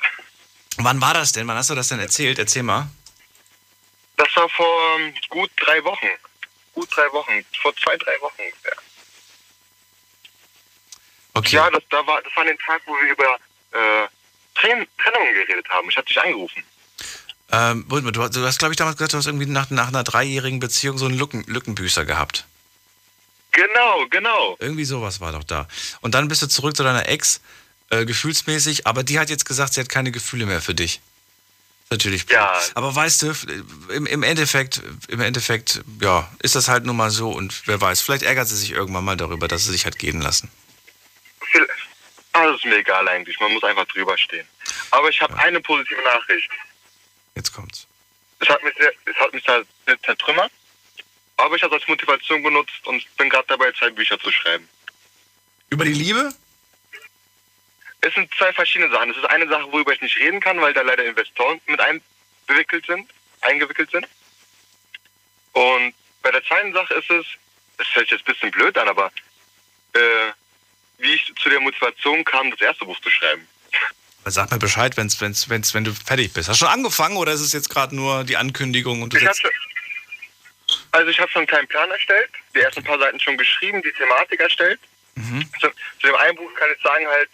Wann 0.77 0.99
war 1.01 1.13
das 1.13 1.33
denn? 1.33 1.47
Wann 1.47 1.57
hast 1.57 1.69
du 1.69 1.75
das 1.75 1.89
denn 1.89 1.99
erzählt? 1.99 2.39
Erzähl 2.39 2.63
mal. 2.63 2.89
Das 4.21 4.35
war 4.35 4.47
vor 4.49 4.99
ähm, 4.99 5.13
gut 5.29 5.49
drei 5.57 5.83
Wochen. 5.83 6.07
Gut 6.75 6.95
drei 6.95 7.11
Wochen. 7.11 7.43
Vor 7.59 7.75
zwei, 7.77 7.97
drei 7.97 8.13
Wochen 8.21 8.39
ungefähr. 8.39 8.75
Okay. 11.33 11.55
Ja, 11.55 11.69
das, 11.71 11.81
da 11.89 12.05
war, 12.05 12.21
das 12.21 12.35
war 12.35 12.45
den 12.45 12.57
Tag, 12.59 12.81
wo 12.85 12.93
wir 12.93 13.11
über 13.11 13.35
äh, 13.71 14.07
Tren 14.53 14.85
Trennungen 15.01 15.33
geredet 15.33 15.67
haben. 15.69 15.89
Ich 15.89 15.97
hatte 15.97 16.07
dich 16.07 16.21
angerufen. 16.21 16.63
Ähm, 17.51 17.85
du, 17.89 18.21
hast- 18.21 18.37
hast, 18.37 18.59
glaube 18.59 18.73
ich, 18.73 18.77
damals 18.77 18.97
gesagt, 18.97 19.13
du 19.13 19.17
hast 19.17 19.25
irgendwie 19.25 19.47
nach, 19.47 19.71
nach 19.71 19.87
einer 19.87 20.03
dreijährigen 20.03 20.59
Beziehung 20.59 20.99
so 20.99 21.05
einen 21.05 21.17
Lücken, 21.17 21.43
Lückenbüßer 21.47 22.05
gehabt. 22.05 22.45
Genau, 23.53 24.05
genau. 24.09 24.55
Irgendwie 24.59 24.85
sowas 24.85 25.19
war 25.19 25.31
doch 25.31 25.43
da. 25.43 25.67
Und 26.01 26.13
dann 26.13 26.27
bist 26.27 26.43
du 26.43 26.47
zurück 26.47 26.75
zu 26.77 26.83
deiner 26.83 27.09
Ex, 27.09 27.41
äh, 27.89 28.05
gefühlsmäßig, 28.05 28.85
aber 28.85 29.03
die 29.03 29.19
hat 29.19 29.29
jetzt 29.31 29.45
gesagt, 29.45 29.73
sie 29.73 29.81
hat 29.81 29.89
keine 29.89 30.11
Gefühle 30.11 30.45
mehr 30.45 30.61
für 30.61 30.75
dich. 30.75 31.01
Natürlich 31.91 32.25
blöd. 32.25 32.39
Ja. 32.39 32.59
Aber 32.73 32.95
weißt 32.95 33.23
du, 33.23 33.33
im, 33.93 34.05
im 34.05 34.23
Endeffekt, 34.23 34.81
im 35.09 35.19
Endeffekt, 35.19 35.81
ja, 35.99 36.27
ist 36.41 36.55
das 36.55 36.69
halt 36.69 36.85
nun 36.85 36.95
mal 36.95 37.11
so 37.11 37.31
und 37.31 37.67
wer 37.67 37.81
weiß, 37.81 38.01
vielleicht 38.01 38.23
ärgert 38.23 38.47
sie 38.47 38.55
sich 38.55 38.71
irgendwann 38.71 39.03
mal 39.03 39.17
darüber, 39.17 39.49
dass 39.49 39.65
sie 39.65 39.73
sich 39.73 39.85
hat 39.85 39.99
gehen 39.99 40.21
lassen. 40.21 40.49
Also 42.33 42.55
ist 42.55 42.65
mir 42.65 42.77
egal 42.77 43.07
eigentlich. 43.09 43.37
Man 43.41 43.51
muss 43.51 43.63
einfach 43.65 43.85
drüber 43.87 44.17
stehen. 44.17 44.47
Aber 44.91 45.09
ich 45.09 45.19
habe 45.21 45.37
eine 45.37 45.59
positive 45.59 46.01
Nachricht. 46.01 46.49
Jetzt 47.35 47.51
kommt's. 47.51 47.87
Es 48.39 48.47
hat 48.47 48.63
mich, 48.63 48.73
sehr, 48.77 48.93
es 49.05 49.15
hat 49.17 49.33
mich 49.33 49.43
zertrümmert. 50.03 50.51
Aber 51.35 51.55
ich 51.55 51.63
habe 51.63 51.75
es 51.75 51.81
als 51.81 51.89
Motivation 51.89 52.41
genutzt 52.41 52.85
und 52.85 53.03
bin 53.17 53.29
gerade 53.29 53.47
dabei, 53.49 53.71
zwei 53.73 53.89
Bücher 53.89 54.17
zu 54.19 54.31
schreiben. 54.31 54.67
Über 55.69 55.83
die 55.83 55.93
Liebe? 55.93 56.33
Es 58.01 58.13
sind 58.15 58.33
zwei 58.35 58.51
verschiedene 58.53 58.91
Sachen. 58.91 59.11
Es 59.11 59.17
ist 59.17 59.25
eine 59.25 59.47
Sache, 59.47 59.71
worüber 59.71 59.93
ich 59.93 60.01
nicht 60.01 60.17
reden 60.17 60.39
kann, 60.39 60.59
weil 60.59 60.73
da 60.73 60.81
leider 60.81 61.05
Investoren 61.05 61.61
mit 61.67 61.79
eingewickelt 61.79 62.85
sind, 62.85 63.09
eingewickelt 63.41 63.91
sind. 63.91 64.07
Und 65.53 65.93
bei 66.23 66.31
der 66.31 66.43
zweiten 66.43 66.73
Sache 66.73 66.93
ist 66.95 67.09
es, 67.09 67.25
das 67.77 67.87
hört 67.93 68.09
sich 68.09 68.17
jetzt 68.17 68.27
ein 68.27 68.33
bisschen 68.33 68.51
blöd 68.51 68.77
an, 68.77 68.87
aber 68.87 69.11
äh, 69.93 69.99
wie 70.97 71.13
ich 71.13 71.33
zu 71.41 71.49
der 71.49 71.59
Motivation 71.59 72.23
kam, 72.23 72.51
das 72.51 72.61
erste 72.61 72.85
Buch 72.85 72.99
zu 73.01 73.09
schreiben. 73.09 73.47
Sag 74.25 74.51
mir 74.51 74.59
Bescheid, 74.59 74.97
wenn's, 74.97 75.19
wenn's, 75.19 75.49
wenn's, 75.49 75.73
wenn 75.73 75.83
du 75.83 75.93
fertig 75.93 76.31
bist. 76.33 76.47
Hast 76.47 76.61
du 76.61 76.65
schon 76.65 76.73
angefangen 76.73 77.17
oder 77.17 77.33
ist 77.33 77.41
es 77.41 77.53
jetzt 77.53 77.69
gerade 77.69 77.95
nur 77.95 78.23
die 78.23 78.37
Ankündigung 78.37 79.01
und 79.01 79.13
du 79.13 79.17
Ich 79.17 79.25
hab 79.25 79.35
schon, 79.35 79.49
also 80.91 81.09
ich 81.09 81.19
habe 81.19 81.31
schon 81.31 81.41
einen 81.41 81.47
kleinen 81.47 81.67
Plan 81.67 81.89
erstellt, 81.89 82.29
die 82.53 82.59
ersten 82.59 82.83
paar 82.83 82.99
Seiten 82.99 83.19
schon 83.19 83.37
geschrieben, 83.37 83.81
die 83.81 83.91
Thematik 83.91 84.39
erstellt. 84.39 84.79
Mhm. 85.15 85.49
Zu, 85.59 85.69
zu 85.99 86.07
dem 86.07 86.15
einen 86.15 86.35
Buch 86.35 86.53
kann 86.55 86.69
ich 86.75 86.81
sagen 86.83 87.07
halt, 87.07 87.29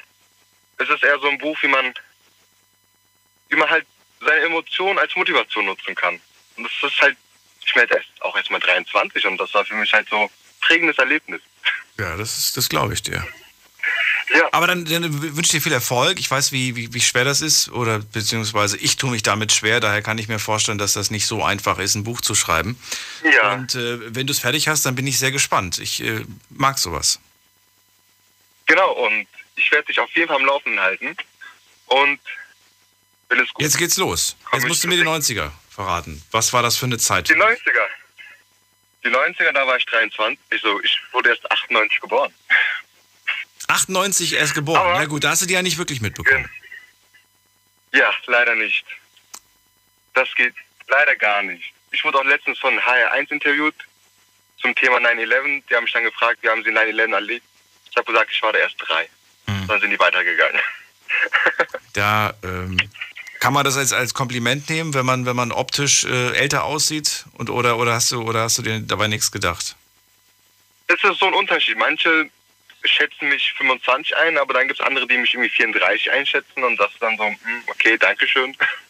es 0.78 0.90
ist 0.90 1.04
eher 1.04 1.20
so 1.20 1.28
ein 1.30 1.38
Buch, 1.38 1.58
wie 1.62 1.68
man, 1.68 1.94
wie 3.50 3.56
man 3.56 3.70
halt 3.70 3.86
seine 4.20 4.42
Emotionen 4.42 5.00
als 5.00 5.16
Motivation 5.16 5.66
nutzen 5.66 5.96
kann. 5.96 6.20
Und 6.56 6.64
das 6.66 6.92
ist 6.92 7.02
halt, 7.02 7.18
ich 7.66 7.74
bin 7.74 7.84
jetzt 7.84 7.94
erst, 7.94 8.22
auch 8.22 8.36
erst 8.36 8.50
mal 8.52 8.60
23 8.60 9.26
und 9.28 9.38
das 9.38 9.54
war 9.54 9.66
für 9.66 9.76
mich 9.76 9.92
halt 9.94 10.08
so 10.10 10.24
ein 10.24 10.30
prägendes 10.62 10.98
Erlebnis. 10.98 11.42
Ja, 11.98 12.16
das, 12.16 12.38
ist- 12.38 12.58
das 12.58 12.70
glaube 12.70 12.94
ich 12.94 13.04
dir. 13.04 13.26
Ja. 14.36 14.50
Aber 14.52 14.68
dann, 14.68 14.84
dann 14.84 15.22
wünsche 15.22 15.40
ich 15.44 15.52
dir 15.52 15.62
viel 15.62 15.72
Erfolg. 15.72 16.20
Ich 16.20 16.30
weiß, 16.30 16.52
wie, 16.52 16.76
wie, 16.76 16.94
wie 16.94 17.00
schwer 17.00 17.24
das 17.24 17.40
ist, 17.42 17.70
oder 17.70 18.00
beziehungsweise 18.00 18.76
ich 18.78 18.98
tue 18.98 19.10
mich 19.10 19.24
damit 19.24 19.54
schwer. 19.54 19.80
Daher 19.80 20.02
kann 20.02 20.18
ich 20.18 20.28
mir 20.28 20.38
vorstellen, 20.40 20.78
dass 20.78 20.92
das 20.94 21.12
nicht 21.12 21.26
so 21.26 21.44
einfach 21.46 21.80
ist, 21.80 21.96
ein 21.96 22.04
Buch 22.04 22.20
zu 22.20 22.36
schreiben. 22.36 22.78
Ja. 23.24 23.54
Und 23.54 23.76
äh, 23.76 24.14
wenn 24.14 24.28
du 24.28 24.34
es 24.34 24.40
fertig 24.40 24.68
hast, 24.68 24.86
dann 24.86 24.96
bin 24.96 25.08
ich 25.08 25.18
sehr 25.18 25.32
gespannt. 25.32 25.80
Ich 25.80 26.04
äh, 26.04 26.26
mag 26.50 26.78
sowas. 26.78 27.22
Genau, 28.66 28.92
und 28.92 29.28
ich 29.58 29.72
werde 29.72 29.88
dich 29.88 30.00
auf 30.00 30.10
jeden 30.16 30.28
Fall 30.28 30.38
am 30.38 30.46
Laufenden 30.46 30.80
halten. 30.80 31.16
Und 31.88 32.20
wenn 33.30 33.40
es 33.40 33.50
gut 33.54 33.62
Jetzt 33.64 33.78
geht's 33.78 33.98
los. 33.98 34.36
Jetzt 34.54 34.68
musst 34.68 34.84
du 34.84 34.88
mir 34.88 34.96
die 34.98 35.04
90er 35.04 35.52
verraten. 35.70 36.24
Was 36.32 36.54
war 36.54 36.62
das 36.64 36.78
für 36.78 36.86
eine 36.86 36.98
Zeit? 36.98 37.28
Die 37.30 37.34
90er. 37.36 37.58
Die 39.04 39.10
90er, 39.10 39.52
da 39.52 39.68
war 39.68 39.78
ich 39.78 39.86
23. 39.86 40.40
Ich, 40.52 40.62
so, 40.62 40.82
ich 40.82 41.00
wurde 41.12 41.30
erst 41.30 41.50
98 41.52 42.00
geboren. 42.00 42.34
98 43.68 44.34
erst 44.34 44.54
geboren. 44.56 44.80
Aber- 44.82 44.94
Na 45.00 45.06
gut, 45.06 45.24
da 45.24 45.32
hast 45.32 45.42
du 45.42 45.46
die 45.46 45.54
ja 45.54 45.62
nicht 45.62 45.78
wirklich 45.78 46.02
mitbekommen. 46.02 46.50
Ja, 47.94 48.12
leider 48.28 48.56
nicht. 48.56 48.86
Das 50.14 50.34
geht. 50.36 50.54
leider 50.88 51.16
gar 51.16 51.44
nicht. 51.44 51.74
Ich 51.92 52.04
wurde 52.04 52.18
auch 52.20 52.24
letztens 52.24 52.60
von 52.60 52.80
HR1 52.80 53.30
interviewt 53.32 53.76
zum 54.62 54.74
Thema 54.76 54.98
9-11. 55.00 55.64
Die 55.70 55.76
haben 55.76 55.84
mich 55.84 55.92
dann 55.94 56.04
gefragt, 56.04 56.40
wie 56.42 56.50
haben 56.50 56.64
sie 56.64 56.70
9-11 56.72 57.14
erlebt? 57.14 57.46
Ich 57.92 57.98
habe 57.98 58.12
gesagt, 58.12 58.32
ich 58.32 58.42
war 58.42 58.54
da 58.54 58.60
erst 58.60 58.76
drei. 58.80 59.10
Dann 59.68 59.80
sind 59.82 59.92
die 59.92 60.00
weitergegangen. 60.00 60.62
Da 61.94 62.36
ähm, 62.44 62.78
kann 63.40 63.54
man 63.54 63.64
das 63.64 63.76
als, 63.76 63.92
als 63.92 64.14
Kompliment 64.14 64.70
nehmen, 64.70 64.94
wenn 64.94 65.06
man, 65.06 65.26
wenn 65.26 65.36
man 65.36 65.52
optisch 65.52 66.04
äh, 66.06 66.36
älter 66.36 66.64
aussieht? 66.64 67.26
Und, 67.34 67.50
oder, 67.50 67.80
oder, 67.80 67.94
hast 67.94 68.12
du, 68.12 68.22
oder 68.22 68.42
hast 68.42 68.60
du 68.60 68.62
dir 68.62 68.80
dabei 68.82 69.08
nichts 69.08 69.32
gedacht? 69.32 69.76
Es 70.88 71.04
ist 71.04 71.20
so 71.20 71.26
ein 71.26 71.34
Unterschied. 71.34 71.76
Manche 71.78 72.30
schätzen 72.84 73.30
mich 73.30 73.54
25 73.58 74.16
ein, 74.18 74.38
aber 74.38 74.54
dann 74.54 74.68
gibt 74.68 74.80
es 74.80 74.86
andere, 74.86 75.08
die 75.08 75.18
mich 75.18 75.34
irgendwie 75.34 75.50
34 75.50 76.12
einschätzen 76.12 76.64
und 76.64 76.78
das 76.78 76.92
ist 76.92 77.02
dann 77.02 77.18
so, 77.18 77.26
hm, 77.26 77.64
okay, 77.68 77.98
Dankeschön. 77.98 78.56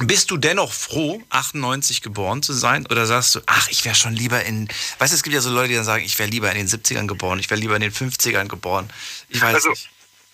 Bist 0.00 0.30
du 0.30 0.36
dennoch 0.36 0.72
froh, 0.72 1.22
98 1.30 2.02
geboren 2.02 2.42
zu 2.42 2.52
sein? 2.52 2.86
Oder 2.86 3.06
sagst 3.06 3.34
du, 3.34 3.40
ach, 3.46 3.68
ich 3.70 3.84
wäre 3.86 3.94
schon 3.94 4.12
lieber 4.12 4.44
in. 4.44 4.68
Weißt 4.98 5.12
du, 5.12 5.16
es 5.16 5.22
gibt 5.22 5.32
ja 5.32 5.40
so 5.40 5.50
Leute, 5.50 5.68
die 5.68 5.74
dann 5.74 5.84
sagen, 5.84 6.04
ich 6.04 6.18
wäre 6.18 6.28
lieber 6.28 6.50
in 6.50 6.58
den 6.58 6.68
70ern 6.68 7.06
geboren, 7.06 7.38
ich 7.38 7.48
wäre 7.48 7.58
lieber 7.58 7.76
in 7.76 7.80
den 7.80 7.92
50ern 7.92 8.46
geboren. 8.46 8.92
Ich 9.30 9.40
weiß 9.40 9.54
also, 9.54 9.70
nicht. 9.70 9.88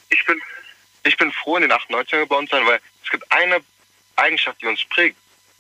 ich 0.08 0.24
bin, 0.26 0.40
ich 1.04 1.16
bin 1.16 1.30
froh, 1.32 1.56
in 1.56 1.62
den 1.62 1.72
98ern 1.72 2.20
geboren 2.20 2.48
zu 2.48 2.56
sein, 2.56 2.66
weil 2.66 2.80
es 3.04 3.10
gibt 3.10 3.30
eine 3.30 3.60
Eigenschaft, 4.16 4.60
die 4.60 4.66
uns 4.66 4.84
prägt. 4.86 5.16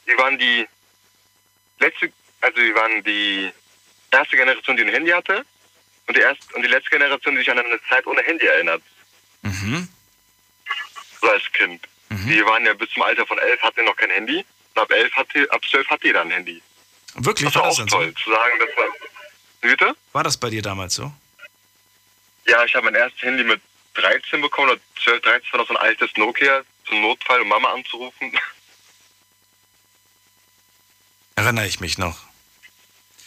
Wir 0.06 0.18
waren 0.18 0.36
die 0.36 0.66
letzte, 1.78 2.12
also 2.40 2.56
wir 2.56 2.74
waren 2.74 3.04
die 3.04 3.52
erste 4.10 4.36
Generation, 4.36 4.76
die 4.76 4.82
ein 4.82 4.88
Handy 4.88 5.12
hatte 5.12 5.44
und 6.08 6.16
die, 6.16 6.20
erste, 6.20 6.44
und 6.54 6.62
die 6.62 6.68
letzte 6.68 6.90
Generation, 6.90 7.34
die 7.34 7.40
sich 7.40 7.50
an 7.50 7.60
eine 7.60 7.80
Zeit 7.88 8.04
ohne 8.06 8.22
Handy 8.22 8.46
erinnert. 8.46 8.82
Mhm. 9.42 9.88
So 11.20 11.30
als 11.30 11.44
Kind. 11.52 11.86
Wir 12.26 12.46
waren 12.46 12.64
ja 12.64 12.74
bis 12.74 12.90
zum 12.90 13.02
Alter 13.02 13.26
von 13.26 13.38
elf 13.38 13.60
hatten 13.62 13.84
noch 13.84 13.96
kein 13.96 14.10
Handy. 14.10 14.44
Und 14.74 14.82
ab 14.82 14.90
elf 14.90 15.12
hatte, 15.14 15.50
ab 15.50 15.62
zwölf 15.70 15.88
hat 15.88 16.02
jeder 16.04 16.22
ein 16.22 16.30
Handy. 16.30 16.62
Wirklich? 17.14 17.46
Das 17.46 17.54
war 17.56 17.62
War 17.62 17.70
das 17.70 17.80
auch 17.80 17.86
toll, 17.86 18.14
zu 18.14 18.30
sagen, 18.30 18.58
dass 18.58 18.68
man. 18.76 18.88
Bitte? 19.60 19.96
War 20.12 20.24
das 20.24 20.36
bei 20.36 20.50
dir 20.50 20.62
damals 20.62 20.94
so? 20.94 21.12
Ja, 22.46 22.64
ich 22.64 22.74
habe 22.74 22.86
mein 22.86 22.94
erstes 22.94 23.22
Handy 23.22 23.44
mit 23.44 23.60
13 23.94 24.40
bekommen 24.40 24.70
oder 24.70 24.80
12, 25.04 25.22
13 25.22 25.52
war 25.52 25.60
noch 25.60 25.68
so 25.68 25.74
ein 25.74 25.80
altes 25.80 26.10
Nokia 26.16 26.62
zum 26.86 27.00
Notfall, 27.02 27.40
um 27.42 27.48
Mama 27.48 27.72
anzurufen. 27.72 28.32
Erinnere 31.36 31.66
ich 31.66 31.80
mich 31.80 31.98
noch. 31.98 32.18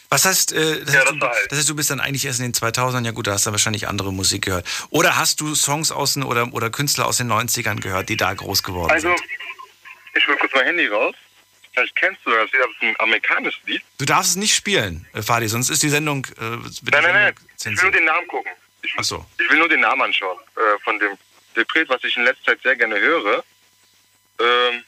Was 0.08 0.24
heißt, 0.24 0.52
äh, 0.52 0.84
das, 0.84 0.94
heißt 0.96 1.10
du, 1.10 1.16
das 1.18 1.58
heißt, 1.58 1.68
du 1.68 1.74
bist 1.76 1.90
dann 1.90 2.00
eigentlich 2.00 2.24
erst 2.24 2.38
in 2.40 2.46
den 2.46 2.54
2000ern, 2.54 3.04
ja 3.04 3.10
gut, 3.10 3.26
da 3.26 3.32
hast 3.32 3.46
du 3.46 3.50
wahrscheinlich 3.50 3.88
andere 3.88 4.12
Musik 4.12 4.44
gehört. 4.44 4.66
Oder 4.90 5.16
hast 5.16 5.40
du 5.40 5.54
Songs 5.54 5.90
aus 5.90 6.14
den, 6.14 6.22
oder, 6.22 6.52
oder 6.52 6.70
Künstler 6.70 7.06
aus 7.06 7.16
den 7.16 7.30
90ern 7.30 7.80
gehört, 7.80 8.08
die 8.08 8.16
da 8.16 8.32
groß 8.32 8.62
geworden 8.62 8.90
Also, 8.92 9.08
sind? 9.08 9.20
ich 10.14 10.28
will 10.28 10.36
kurz 10.36 10.52
mein 10.54 10.64
Handy 10.66 10.86
raus. 10.86 11.14
Vielleicht 11.72 11.94
kennst 11.96 12.20
du 12.24 12.30
das, 12.30 12.50
das 12.50 12.60
ist 12.70 12.82
ein 12.82 12.94
amerikanisches 13.00 13.60
Lied. 13.66 13.82
Du 13.98 14.04
darfst 14.06 14.30
es 14.30 14.36
nicht 14.36 14.54
spielen, 14.54 15.06
äh, 15.12 15.22
Fadi, 15.22 15.48
sonst 15.48 15.68
ist 15.70 15.82
die 15.82 15.90
Sendung. 15.90 16.24
Äh, 16.38 16.40
wird 16.40 16.80
die 16.80 16.90
Nein, 16.90 17.02
nein, 17.02 17.12
nein. 17.12 17.34
Sendung 17.56 17.76
Ich 17.76 17.82
will 17.82 17.90
nur 17.90 17.92
den 17.98 18.04
Namen 18.04 18.28
gucken. 18.28 18.52
Ach 18.98 19.04
so. 19.04 19.26
Ich 19.38 19.50
will 19.50 19.58
nur 19.58 19.68
den 19.68 19.80
Namen 19.80 20.02
anschauen 20.02 20.38
äh, 20.56 20.78
von 20.84 20.98
dem 21.00 21.18
Interpret, 21.54 21.88
was 21.88 22.02
ich 22.04 22.16
in 22.16 22.22
letzter 22.24 22.52
Zeit 22.52 22.62
sehr 22.62 22.76
gerne 22.76 22.98
höre. 22.98 23.44
Ähm, 24.38 24.84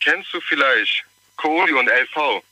kennst 0.00 0.32
du 0.34 0.40
vielleicht 0.40 1.04
Cody 1.36 1.72
und 1.72 1.86
LV? 1.88 2.42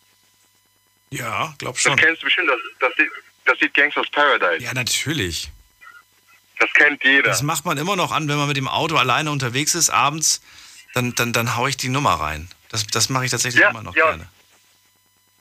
Ja, 1.13 1.55
glaub 1.59 1.75
Das 1.75 1.83
schon. 1.83 1.97
kennst 1.97 2.23
du 2.23 2.27
bestimmt, 2.27 2.49
das, 2.49 2.59
das, 2.79 2.97
Lied, 2.97 3.11
das 3.45 3.61
Lied 3.61 3.75
Gangsters 3.75 4.09
Paradise. 4.11 4.63
Ja, 4.65 4.73
natürlich. 4.75 5.51
Das 6.59 6.73
kennt 6.75 7.03
jeder. 7.03 7.23
Das 7.25 7.43
macht 7.43 7.65
man 7.65 7.79
immer 7.79 7.97
noch 7.97 8.13
an, 8.13 8.29
wenn 8.29 8.37
man 8.37 8.47
mit 8.49 8.57
dem 8.57 8.69
Auto 8.69 8.97
alleine 8.97 9.31
unterwegs 9.31 9.75
ist, 9.75 9.91
abends, 9.91 10.43
dann, 10.95 11.15
dann, 11.15 11.33
dann 11.33 11.57
hau 11.57 11.67
ich 11.67 11.77
die 11.77 11.89
Nummer 11.89 12.15
rein. 12.15 12.49
Das, 12.69 12.87
das 12.87 13.09
mache 13.09 13.25
ich 13.25 13.31
tatsächlich 13.31 13.61
Ja, 13.63 13.71
immer 13.71 13.83
noch 13.83 13.97
ja. 13.97 14.09
gerne. 14.11 14.29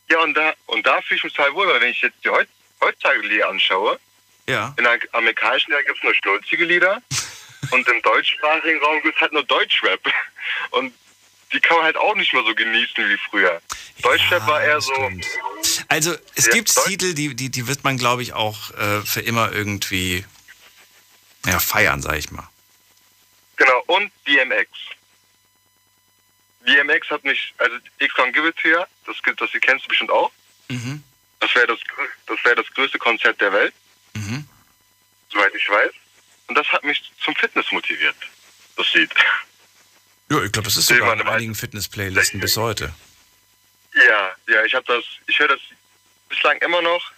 Ja, 0.10 0.20
und 0.24 0.34
da, 0.34 0.54
und 0.66 0.88
da 0.88 1.02
fühle 1.02 1.18
ich 1.18 1.24
mich 1.24 1.34
total 1.34 1.54
wohl, 1.54 1.68
weil 1.68 1.82
wenn 1.82 1.92
ich 1.92 2.02
jetzt 2.02 2.18
die 2.24 2.30
heut, 2.30 2.48
heutzutage 2.82 3.20
Lieder 3.22 3.48
anschaue, 3.50 4.00
Ja. 4.48 4.74
in 4.78 4.84
der 4.84 4.98
amerikanischen 5.12 5.70
Lieder 5.70 5.84
gibt 5.84 5.98
es 5.98 6.04
nur 6.04 6.16
stolzige 6.16 6.66
Lieder 6.66 7.00
und 7.72 7.88
im 7.88 8.02
deutschsprachigen 8.02 8.80
Raum 8.80 9.02
gibt 9.04 9.16
es 9.16 9.22
halt 9.22 9.34
nur 9.34 9.44
Deutschrap. 9.44 10.00
Und 10.72 10.94
die 11.54 11.60
kann 11.60 11.78
man 11.78 11.86
halt 11.86 11.98
auch 11.98 12.16
nicht 12.16 12.34
mehr 12.34 12.44
so 12.44 12.54
genießen 12.54 13.10
wie 13.10 13.18
früher. 13.30 13.62
Deutschrap 14.02 14.46
war 14.48 14.62
eher 14.62 14.80
so. 14.82 14.94
Also 15.88 16.16
es 16.36 16.46
Ja, 16.48 16.54
gibt 16.54 16.74
Titel, 16.86 17.14
die, 17.14 17.36
die, 17.36 17.50
die 17.50 17.68
wird 17.68 17.84
man, 17.84 17.98
glaube 17.98 18.22
ich, 18.22 18.34
auch 18.34 18.72
äh, 18.72 19.02
für 19.02 19.22
immer 19.22 19.52
irgendwie 19.52 20.26
ja, 21.46 21.60
feiern, 21.60 22.02
sag 22.02 22.18
ich 22.18 22.32
mal. 22.32 22.48
Genau, 23.56 23.84
und 23.88 24.12
DMX. 24.28 24.70
DMX 26.66 27.10
hat 27.10 27.24
mich, 27.24 27.54
also 27.58 27.76
X 27.98 28.14
Con 28.14 28.32
Give 28.32 28.48
It 28.48 28.56
Ya, 28.64 28.88
das, 29.06 29.18
das 29.38 29.50
kennst 29.62 29.86
du 29.86 29.90
bestimmt 29.90 30.12
auch. 30.12 30.32
Mhm. 30.70 31.04
Das 31.40 31.54
wäre 31.56 31.68
das, 31.68 31.80
das, 32.28 32.38
wär 32.44 32.56
das 32.56 32.68
größte 32.74 33.00
Konzert 33.00 33.40
der 33.42 33.52
Welt, 33.54 33.74
Mhm. 34.14 34.48
soweit 35.32 35.54
ich 35.56 35.68
weiß. 35.70 35.92
Und 36.48 36.56
das 36.56 36.68
hat 36.68 36.84
mich 36.84 37.12
zum 37.24 37.36
Fitness 37.36 37.72
motiviert, 37.72 38.16
das 38.76 38.94
Lied. 38.94 39.10
Ja, 40.32 40.44
ich 40.44 40.52
glaube, 40.52 40.68
das 40.68 40.78
ist 40.78 40.88
sogar 40.88 41.14
in 41.14 41.28
einigen 41.28 41.56
Fitness-Playlisten 41.56 42.40
bis 42.40 42.56
heute. 42.58 42.94
Ja, 43.96 44.32
ja, 44.48 44.64
ich 44.64 44.74
habe 44.76 44.86
das, 44.86 45.04
ich 45.28 45.40
höre 45.40 45.48
das 45.48 45.60
bislang 46.30 46.58
immer 46.60 46.82
noch 46.82 47.12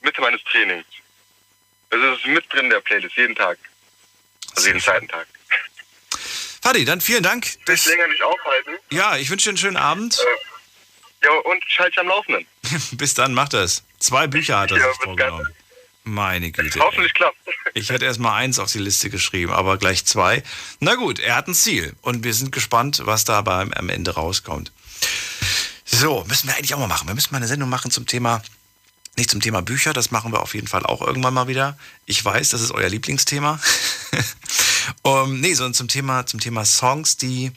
Mitte 0.00 0.20
meines 0.20 0.42
Trainings. 0.44 0.86
Also 1.90 2.04
es 2.12 2.20
ist 2.20 2.26
mit 2.26 2.50
drin 2.52 2.64
in 2.64 2.70
der 2.70 2.80
Playlist, 2.80 3.16
jeden 3.16 3.34
Tag. 3.34 3.58
Also 4.56 4.68
jeden 4.68 4.80
zweiten 4.80 5.08
Tag. 5.08 5.26
Fadi, 6.62 6.84
dann 6.84 7.00
vielen 7.00 7.22
Dank. 7.22 7.46
Dich 7.66 7.84
länger 7.86 8.08
nicht 8.08 8.22
aufhalten. 8.22 8.76
Ja, 8.90 9.16
ich 9.16 9.30
wünsche 9.30 9.44
dir 9.44 9.50
einen 9.50 9.58
schönen 9.58 9.76
Abend. 9.76 10.18
Ja, 11.22 11.30
und 11.30 11.62
schalte 11.66 11.92
dich 11.92 12.00
am 12.00 12.08
Laufenden. 12.08 12.46
Bis 12.92 13.14
dann, 13.14 13.34
mach 13.34 13.48
das. 13.48 13.84
Zwei 13.98 14.26
Bücher 14.26 14.58
hat 14.60 14.70
er 14.70 14.78
Ja, 14.78 14.88
sich 14.88 14.98
bis 14.98 15.04
vorgenommen. 15.04 15.54
Meine 16.08 16.50
Güte. 16.50 16.80
Hoffentlich 16.80 17.12
klappt. 17.12 17.36
Ich 17.74 17.90
hätte 17.90 18.06
erst 18.06 18.18
mal 18.18 18.34
eins 18.34 18.58
auf 18.58 18.72
die 18.72 18.78
Liste 18.78 19.10
geschrieben, 19.10 19.52
aber 19.52 19.76
gleich 19.76 20.06
zwei. 20.06 20.42
Na 20.80 20.94
gut, 20.94 21.18
er 21.18 21.36
hat 21.36 21.48
ein 21.48 21.54
Ziel 21.54 21.94
und 22.00 22.24
wir 22.24 22.32
sind 22.32 22.50
gespannt, 22.50 23.02
was 23.04 23.24
dabei 23.24 23.66
am 23.76 23.88
Ende 23.90 24.14
rauskommt. 24.14 24.72
So, 25.84 26.24
müssen 26.26 26.48
wir 26.48 26.56
eigentlich 26.56 26.72
auch 26.72 26.78
mal 26.78 26.86
machen. 26.86 27.08
Wir 27.08 27.14
müssen 27.14 27.28
mal 27.30 27.38
eine 27.38 27.46
Sendung 27.46 27.68
machen 27.68 27.90
zum 27.90 28.06
Thema, 28.06 28.42
nicht 29.16 29.30
zum 29.30 29.42
Thema 29.42 29.60
Bücher, 29.60 29.92
das 29.92 30.10
machen 30.10 30.32
wir 30.32 30.40
auf 30.40 30.54
jeden 30.54 30.66
Fall 30.66 30.86
auch 30.86 31.02
irgendwann 31.02 31.34
mal 31.34 31.46
wieder. 31.46 31.76
Ich 32.06 32.24
weiß, 32.24 32.48
das 32.50 32.62
ist 32.62 32.70
euer 32.70 32.88
Lieblingsthema. 32.88 33.60
um, 35.02 35.40
nee, 35.40 35.52
sondern 35.52 35.74
zum 35.74 35.88
Thema, 35.88 36.24
zum 36.24 36.40
Thema 36.40 36.64
Songs, 36.64 37.18
die, 37.18 37.52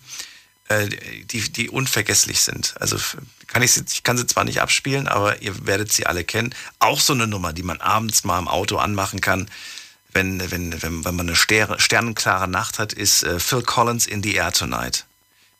die, 0.69 1.51
die 1.51 1.69
unvergesslich 1.69 2.41
sind. 2.41 2.75
Also 2.79 2.97
kann 3.47 3.61
ich, 3.61 3.73
sie, 3.73 3.83
ich 3.91 4.03
kann 4.03 4.17
sie 4.17 4.25
zwar 4.27 4.43
nicht 4.43 4.61
abspielen, 4.61 5.07
aber 5.07 5.41
ihr 5.41 5.65
werdet 5.65 5.91
sie 5.91 6.05
alle 6.05 6.23
kennen. 6.23 6.55
Auch 6.79 6.99
so 6.99 7.13
eine 7.13 7.27
Nummer, 7.27 7.53
die 7.53 7.63
man 7.63 7.81
abends 7.81 8.23
mal 8.23 8.39
im 8.39 8.47
Auto 8.47 8.77
anmachen 8.77 9.21
kann, 9.21 9.49
wenn, 10.13 10.51
wenn, 10.51 10.81
wenn, 10.81 11.05
wenn 11.05 11.15
man 11.15 11.27
eine 11.27 11.35
Sterne, 11.35 11.79
sternenklare 11.79 12.47
Nacht 12.47 12.79
hat, 12.79 12.93
ist 12.93 13.23
äh, 13.23 13.39
Phil 13.39 13.63
Collins 13.63 14.05
in 14.05 14.23
the 14.23 14.33
Air 14.33 14.51
Tonight. 14.51 15.05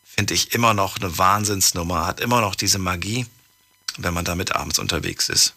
Finde 0.03 0.33
ich 0.33 0.53
immer 0.53 0.73
noch 0.73 0.97
eine 0.97 1.17
Wahnsinnsnummer, 1.17 2.05
hat 2.05 2.19
immer 2.19 2.41
noch 2.41 2.55
diese 2.55 2.79
Magie, 2.79 3.25
wenn 3.97 4.13
man 4.13 4.25
damit 4.25 4.53
abends 4.55 4.77
unterwegs 4.77 5.29
ist. 5.29 5.53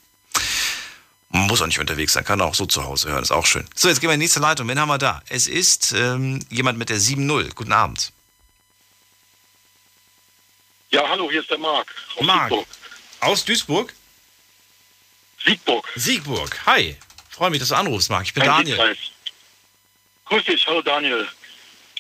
Man 1.31 1.49
muss 1.49 1.61
auch 1.61 1.67
nicht 1.67 1.81
unterwegs 1.81 2.13
sein, 2.13 2.25
kann 2.25 2.41
auch 2.41 2.55
so 2.55 2.67
zu 2.67 2.85
Hause 2.85 3.09
hören, 3.09 3.23
ist 3.23 3.33
auch 3.33 3.47
schön. 3.47 3.67
So, 3.75 3.89
jetzt 3.89 4.01
gehen 4.01 4.09
wir 4.09 4.15
in 4.15 4.21
die 4.21 4.25
nächste 4.25 4.39
Leitung. 4.39 4.69
Wen 4.69 4.79
haben 4.79 4.89
wir 4.89 4.99
da? 4.99 5.23
Es 5.29 5.49
ist 5.49 5.93
ähm, 5.93 6.39
jemand 6.49 6.79
mit 6.79 6.91
der 6.91 6.99
7-0. 6.99 7.55
Guten 7.55 7.73
Abend. 7.73 8.13
Ja, 10.95 11.09
hallo, 11.09 11.29
hier 11.29 11.41
ist 11.41 11.51
der 11.51 11.59
Marc. 11.59 11.89
Aus 12.15 12.25
Marc. 12.25 12.51
Siegburg. 12.51 12.67
Aus 13.19 13.45
Duisburg? 13.45 13.93
Siegburg. 15.45 15.89
Siegburg. 15.97 16.61
Hi. 16.67 16.97
Freue 17.31 17.51
mich, 17.51 17.59
dass 17.59 17.71
du 17.71 17.75
anrufst, 17.75 18.11
Marc. 18.11 18.27
Ich 18.27 18.33
bin 18.35 18.45
Ein 18.45 18.49
Daniel. 18.49 18.77
Siegpreis. 18.77 18.99
Grüß 20.27 20.45
dich, 20.45 20.65
hallo 20.69 20.83
Daniel. 20.83 21.27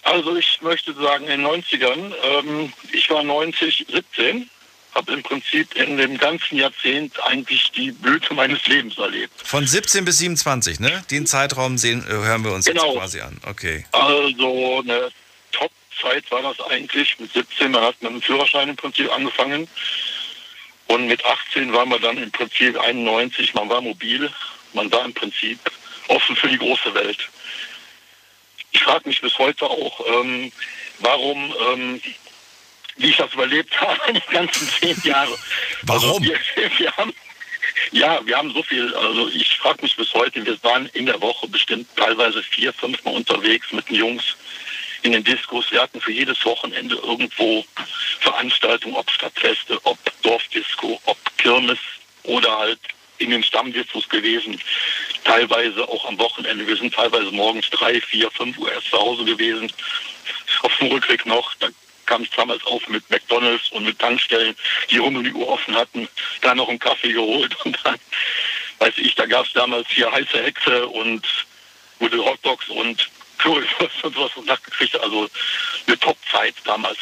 Also 0.04 0.36
ich 0.36 0.60
möchte 0.62 0.94
sagen, 0.94 1.24
in 1.24 1.40
den 1.40 1.44
90ern, 1.44 2.14
ähm, 2.22 2.72
ich 2.92 3.10
war 3.10 3.24
90, 3.24 3.84
17, 3.90 4.48
habe 4.94 5.12
im 5.12 5.24
Prinzip 5.24 5.74
in 5.74 5.96
dem 5.96 6.16
ganzen 6.16 6.56
Jahrzehnt 6.56 7.18
eigentlich 7.24 7.72
die 7.72 7.90
Blüte 7.90 8.32
meines 8.32 8.64
Lebens 8.68 8.96
erlebt. 8.96 9.32
Von 9.44 9.66
17 9.66 10.04
bis 10.04 10.18
27, 10.18 10.78
ne? 10.78 11.02
Den 11.10 11.26
Zeitraum 11.26 11.78
sehen, 11.78 12.06
äh, 12.06 12.10
hören 12.12 12.44
wir 12.44 12.52
uns 12.52 12.66
Genau. 12.66 12.84
jetzt 12.92 12.96
quasi 12.98 13.20
an. 13.22 13.40
Okay. 13.44 13.86
Also 13.90 14.78
eine 14.78 15.10
Top-Zeit 15.94 16.30
war 16.30 16.42
das 16.42 16.60
eigentlich. 16.68 17.18
Mit 17.18 17.32
17, 17.32 17.70
man 17.70 17.82
hat 17.82 18.00
mit 18.02 18.12
dem 18.12 18.22
Führerschein 18.22 18.68
im 18.68 18.76
Prinzip 18.76 19.10
angefangen. 19.12 19.68
Und 20.86 21.06
mit 21.06 21.24
18 21.24 21.72
war 21.72 21.86
man 21.86 22.00
dann 22.00 22.18
im 22.18 22.30
Prinzip 22.30 22.78
91, 22.78 23.54
man 23.54 23.68
war 23.70 23.80
mobil, 23.80 24.30
man 24.74 24.92
war 24.92 25.04
im 25.04 25.14
Prinzip 25.14 25.58
offen 26.08 26.36
für 26.36 26.48
die 26.48 26.58
große 26.58 26.92
Welt. 26.94 27.18
Ich 28.72 28.82
frage 28.82 29.08
mich 29.08 29.20
bis 29.20 29.38
heute 29.38 29.64
auch, 29.64 30.00
ähm, 30.06 30.52
warum, 30.98 31.54
ähm, 31.70 32.02
wie 32.96 33.08
ich 33.08 33.16
das 33.16 33.32
überlebt 33.32 33.80
habe, 33.80 34.12
die 34.12 34.32
ganzen 34.32 34.68
zehn 34.68 35.00
Jahre. 35.04 35.34
Warum? 35.82 36.22
Also 36.22 36.22
wir, 36.22 36.38
wir 36.78 36.96
haben, 36.96 37.14
ja, 37.92 38.20
wir 38.26 38.36
haben 38.36 38.52
so 38.52 38.62
viel, 38.62 38.94
also 38.94 39.28
ich 39.28 39.56
frage 39.56 39.80
mich 39.82 39.96
bis 39.96 40.12
heute, 40.12 40.44
wir 40.44 40.62
waren 40.62 40.86
in 40.92 41.06
der 41.06 41.20
Woche 41.22 41.48
bestimmt 41.48 41.88
teilweise 41.96 42.42
vier, 42.42 42.74
fünf 42.74 43.02
Mal 43.04 43.14
unterwegs 43.14 43.72
mit 43.72 43.88
den 43.88 43.96
Jungs 43.96 44.36
in 45.04 45.12
den 45.12 45.22
Diskos. 45.22 45.70
Wir 45.70 45.82
hatten 45.82 46.00
für 46.00 46.12
jedes 46.12 46.44
Wochenende 46.44 46.96
irgendwo 46.96 47.64
Veranstaltungen, 48.20 48.96
ob 48.96 49.10
Stadtfeste, 49.10 49.78
ob 49.84 49.98
Dorfdisco, 50.22 51.00
ob 51.04 51.18
Kirmes 51.36 51.78
oder 52.24 52.58
halt 52.58 52.80
in 53.18 53.30
den 53.30 53.42
Stammdiskos 53.42 54.08
gewesen. 54.08 54.58
Teilweise 55.22 55.86
auch 55.86 56.06
am 56.06 56.18
Wochenende. 56.18 56.66
Wir 56.66 56.76
sind 56.76 56.94
teilweise 56.94 57.30
morgens 57.32 57.68
drei, 57.70 58.00
vier, 58.00 58.30
fünf 58.30 58.56
Uhr 58.58 58.72
erst 58.72 58.90
zu 58.90 58.98
Hause 58.98 59.24
gewesen. 59.24 59.70
Auf 60.62 60.74
dem 60.78 60.88
Rückweg 60.88 61.26
noch. 61.26 61.54
Da 61.56 61.68
kam 62.06 62.22
es 62.22 62.30
damals 62.30 62.64
auf 62.64 62.88
mit 62.88 63.08
McDonalds 63.10 63.70
und 63.72 63.84
mit 63.84 63.98
Tankstellen, 63.98 64.56
die 64.90 64.98
rund 64.98 65.18
um 65.18 65.24
die 65.24 65.32
Uhr 65.32 65.48
offen 65.48 65.74
hatten. 65.74 66.08
Da 66.40 66.54
noch 66.54 66.70
einen 66.70 66.78
Kaffee 66.78 67.12
geholt 67.12 67.54
und 67.64 67.78
dann, 67.84 67.98
weiß 68.78 68.94
ich, 68.96 69.14
da 69.14 69.26
gab 69.26 69.44
es 69.44 69.52
damals 69.52 69.86
hier 69.90 70.10
heiße 70.10 70.42
Hexe 70.42 70.86
und 70.88 71.26
gute 71.98 72.24
Hotdogs 72.24 72.68
und 72.70 73.10
Currywurst 73.44 74.02
und 74.04 74.14
sowas 74.14 74.32
und 74.36 74.46
nachgekriegt. 74.46 74.98
Also 75.00 75.28
eine 75.86 75.98
Top-Zeit 75.98 76.54
damals. 76.64 76.98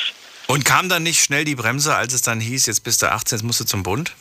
Und 0.48 0.64
kam 0.64 0.89
dann 0.89 1.05
nicht 1.05 1.23
schnell 1.24 1.44
die 1.44 1.55
Bremse, 1.55 1.94
als 1.94 2.12
es 2.12 2.23
dann 2.23 2.40
hieß, 2.40 2.66
jetzt 2.66 2.82
bist 2.85 3.01
du 3.01 3.10
18, 3.10 3.39
jetzt 3.39 3.44
musst 3.44 3.60
du 3.60 3.64
zum 3.64 3.82
Bund? 3.82 4.12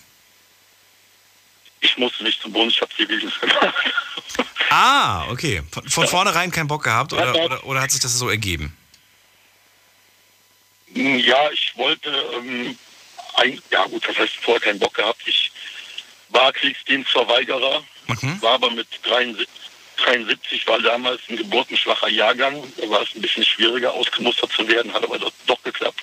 Ich 1.82 1.98
musste 1.98 2.24
nicht 2.24 2.40
zum 2.42 2.54
Bund, 2.54 2.72
ich 2.72 2.80
habe 2.80 2.94
Zivildienst 2.96 3.40
gemacht. 3.42 3.58
Ah, 4.74 5.28
okay. 5.30 5.62
Von, 5.70 5.90
von 5.90 6.08
vornherein 6.08 6.50
keinen 6.50 6.70
Bock 6.70 6.86
gehabt 6.86 7.12
oder, 7.12 7.36
oder, 7.36 7.66
oder 7.66 7.82
hat 7.82 7.92
sich 7.92 8.00
das 8.00 8.18
so 8.18 8.30
ergeben? 8.30 8.74
Ja, 10.94 11.52
ich 11.52 11.74
wollte, 11.76 12.10
ähm, 12.38 12.78
ein, 13.36 13.62
ja 13.70 13.84
gut, 13.88 14.08
das 14.08 14.18
heißt 14.18 14.36
vorher 14.42 14.62
keinen 14.62 14.80
Bock 14.80 14.94
gehabt. 14.94 15.22
Ich 15.26 15.52
war 16.30 16.54
Kriegsdienstverweigerer, 16.54 17.84
Mhm. 18.08 18.42
war 18.42 18.54
aber 18.54 18.72
mit 18.72 18.88
73, 19.04 19.48
73 20.04 20.68
war 20.68 20.80
damals 20.80 21.22
ein 21.30 21.38
geburtenschwacher 21.38 22.10
Jahrgang. 22.10 22.64
Da 22.78 22.90
war 22.90 23.02
es 23.02 23.16
ein 23.16 23.22
bisschen 23.22 23.44
schwieriger, 23.44 23.94
ausgemustert 23.94 24.52
zu 24.52 24.68
werden, 24.68 24.94
hat 24.94 25.04
aber 25.04 25.20
doch, 25.20 25.32
doch 25.48 25.62
geklappt. 25.64 26.02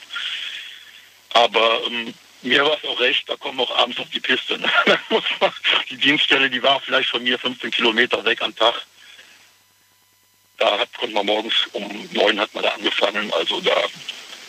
Aber 1.31 1.81
ähm, 1.87 2.15
mir 2.43 2.65
war 2.65 2.77
es 2.77 2.89
auch 2.89 3.01
recht, 3.01 3.29
da 3.29 3.37
kommen 3.37 3.61
auch 3.61 3.77
abends 3.77 3.99
auf 3.99 4.09
die 4.11 4.21
Piste. 4.21 4.59
Ne? 4.59 4.71
Die 5.91 5.97
Dienststelle, 5.97 6.51
die 6.51 6.63
war 6.63 6.81
vielleicht 6.81 7.11
von 7.11 7.23
mir 7.23 7.39
15 7.39 7.71
Kilometer 7.71 8.25
weg 8.25 8.43
am 8.43 8.55
Tag. 8.55 8.87
Da 10.59 10.79
hat, 10.79 10.93
konnte 10.95 11.15
man 11.15 11.27
morgens 11.27 11.55
um 11.73 12.09
neun 12.13 12.39
hat 12.39 12.53
man 12.55 12.65
da 12.65 12.71
angefangen. 12.71 13.33
Also 13.33 13.61
da 13.61 13.75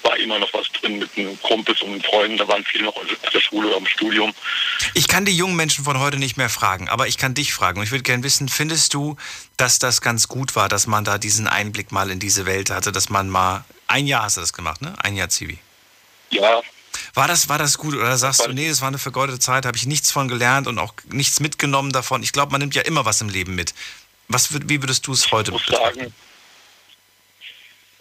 war 0.03 0.17
immer 0.17 0.39
noch 0.39 0.53
was 0.53 0.71
drin 0.71 0.99
mit 0.99 1.15
den 1.15 1.39
Kumpels 1.41 1.81
und 1.81 2.05
Freunden. 2.05 2.37
Da 2.37 2.47
waren 2.47 2.63
viele 2.63 2.85
noch 2.85 2.95
auf 2.95 3.05
der 3.33 3.39
Schule 3.39 3.69
oder 3.69 3.77
im 3.77 3.85
Studium. 3.85 4.33
Ich 4.93 5.07
kann 5.07 5.25
die 5.25 5.35
jungen 5.35 5.55
Menschen 5.55 5.83
von 5.83 5.99
heute 5.99 6.17
nicht 6.17 6.37
mehr 6.37 6.49
fragen, 6.49 6.89
aber 6.89 7.07
ich 7.07 7.17
kann 7.17 7.33
dich 7.33 7.53
fragen. 7.53 7.79
Und 7.79 7.85
ich 7.85 7.91
würde 7.91 8.03
gerne 8.03 8.23
wissen, 8.23 8.49
findest 8.49 8.93
du, 8.93 9.17
dass 9.57 9.79
das 9.79 10.01
ganz 10.01 10.27
gut 10.27 10.55
war, 10.55 10.69
dass 10.69 10.87
man 10.87 11.03
da 11.03 11.17
diesen 11.17 11.47
Einblick 11.47 11.91
mal 11.91 12.09
in 12.09 12.19
diese 12.19 12.45
Welt 12.45 12.69
hatte, 12.69 12.91
dass 12.91 13.09
man 13.09 13.29
mal, 13.29 13.63
ein 13.87 14.07
Jahr 14.07 14.23
hast 14.23 14.37
du 14.37 14.41
das 14.41 14.53
gemacht, 14.53 14.81
ne? 14.81 14.93
Ein 14.99 15.15
Jahr 15.15 15.29
Zivi. 15.29 15.57
Ja. 16.29 16.61
War 17.13 17.27
das, 17.27 17.49
war 17.49 17.57
das 17.57 17.77
gut 17.77 17.95
oder 17.95 18.17
sagst 18.17 18.45
du, 18.45 18.53
nee, 18.53 18.67
es 18.67 18.81
war 18.81 18.87
eine 18.87 18.97
vergeudete 18.97 19.39
Zeit, 19.39 19.65
habe 19.65 19.77
ich 19.77 19.85
nichts 19.85 20.11
von 20.11 20.27
gelernt 20.27 20.67
und 20.67 20.77
auch 20.79 20.93
nichts 21.11 21.39
mitgenommen 21.39 21.91
davon? 21.91 22.23
Ich 22.23 22.31
glaube, 22.31 22.51
man 22.51 22.61
nimmt 22.61 22.75
ja 22.75 22.83
immer 22.83 23.05
was 23.05 23.21
im 23.21 23.29
Leben 23.29 23.55
mit. 23.55 23.73
Was, 24.27 24.49
wie 24.53 24.81
würdest 24.81 25.07
du 25.07 25.13
es 25.13 25.31
heute 25.31 25.51
muss 25.51 25.65
sagen, 25.65 26.13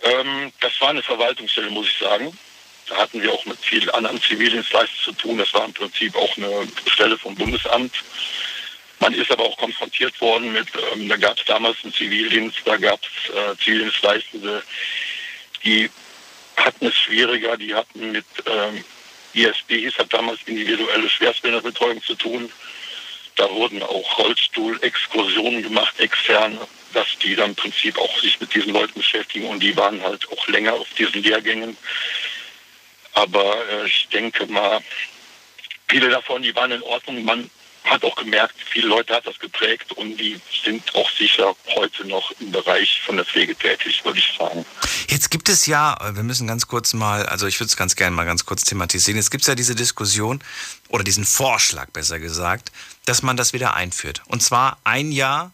ähm, 0.03 0.53
das 0.61 0.81
war 0.81 0.91
eine 0.91 1.03
Verwaltungsstelle, 1.03 1.71
muss 1.71 1.89
ich 1.89 1.99
sagen. 1.99 2.37
Da 2.89 2.97
hatten 2.97 3.23
wir 3.23 3.33
auch 3.33 3.45
mit 3.45 3.59
vielen 3.59 3.91
anderen 3.91 4.21
Zivildienstleistern 4.23 4.99
zu 5.05 5.13
tun. 5.13 5.39
Das 5.39 5.53
war 5.53 5.65
im 5.65 5.75
Prinzip 5.75 6.15
auch 6.17 6.37
eine 6.37 6.69
Stelle 6.87 7.19
vom 7.19 7.35
Bundesamt. 7.35 7.93
Man 9.01 9.15
ist 9.15 9.31
aber 9.31 9.45
auch 9.45 9.57
konfrontiert 9.59 10.21
worden 10.21 10.53
mit, 10.53 10.69
ähm, 10.93 11.09
da 11.09 11.17
gab 11.17 11.39
es 11.39 11.45
damals 11.45 11.77
einen 11.83 11.93
Zivildienst, 11.93 12.59
da 12.65 12.77
gab 12.77 13.01
es 13.03 13.33
äh, 13.33 13.57
Zivildienstleistende, 13.63 14.63
die 15.65 15.89
hatten 16.57 16.87
es 16.87 16.97
schwieriger, 16.97 17.57
die 17.57 17.75
hatten 17.75 18.11
mit 18.11 18.27
ähm, 18.47 18.85
ISB, 19.35 19.81
hieß 19.81 19.99
hat 19.99 20.13
damals 20.13 20.41
individuelle 20.47 21.09
Schwerstbehindertenbetreuung 21.09 22.03
zu 22.03 22.15
tun. 22.15 22.51
Da 23.37 23.49
wurden 23.51 23.83
auch 23.85 24.19
Rollstuhl-Exkursionen 24.19 25.63
gemacht, 25.63 26.01
externe, 26.01 26.59
dass 26.99 27.07
die 27.23 27.37
dann 27.37 27.51
im 27.51 27.55
Prinzip 27.55 27.97
auch 27.97 28.21
sich 28.21 28.41
mit 28.41 28.53
diesen 28.53 28.73
Leuten 28.73 28.95
beschäftigen 28.95 29.47
und 29.47 29.61
die 29.61 29.77
waren 29.77 30.03
halt 30.03 30.29
auch 30.33 30.49
länger 30.49 30.73
auf 30.73 30.89
diesen 30.99 31.23
Lehrgängen. 31.23 31.77
Aber 33.15 33.57
äh, 33.71 33.87
ich 33.87 34.09
denke 34.13 34.47
mal, 34.47 34.81
viele 35.89 36.09
davon, 36.09 36.43
die 36.43 36.55
waren 36.57 36.73
in 36.73 36.83
Ordnung. 36.83 37.25
Man 37.25 37.49
hat 37.85 38.05
auch 38.05 38.17
gemerkt, 38.17 38.57
viele 38.69 38.89
Leute 38.89 39.15
hat 39.15 39.27
das 39.29 39.39
geprägt 39.39 39.93
und 39.93 40.17
die 40.17 40.41
sind 40.65 40.93
auch 40.97 41.09
sicher 41.13 41.55
heute 41.77 42.05
noch 42.07 42.33
im 42.41 42.51
Bereich 42.51 43.01
von 43.07 43.15
der 43.15 43.25
Pflege 43.25 43.55
tätig, 43.55 44.05
würde 44.05 44.19
ich 44.19 44.37
sagen. 44.37 44.67
Jetzt 45.09 45.31
gibt 45.31 45.49
es 45.49 45.67
ja, 45.67 45.97
äh, 46.01 46.17
wir 46.17 46.25
müssen 46.25 46.49
ganz 46.49 46.67
kurz 46.67 46.95
mal, 46.95 47.27
also 47.27 47.47
ich 47.47 47.61
würde 47.61 47.69
es 47.69 47.77
ganz 47.77 47.95
gerne 47.95 48.17
mal 48.17 48.27
ganz 48.27 48.45
kurz 48.45 48.65
thematisieren. 48.65 49.17
Jetzt 49.17 49.31
gibt 49.31 49.43
es 49.43 49.47
ja 49.47 49.55
diese 49.55 49.77
Diskussion 49.77 50.43
oder 50.89 51.05
diesen 51.05 51.25
Vorschlag, 51.25 51.91
besser 51.91 52.19
gesagt, 52.19 52.73
dass 53.05 53.23
man 53.23 53.37
das 53.37 53.53
wieder 53.53 53.75
einführt. 53.75 54.23
Und 54.27 54.43
zwar 54.43 54.79
ein 54.83 55.13
Jahr 55.13 55.53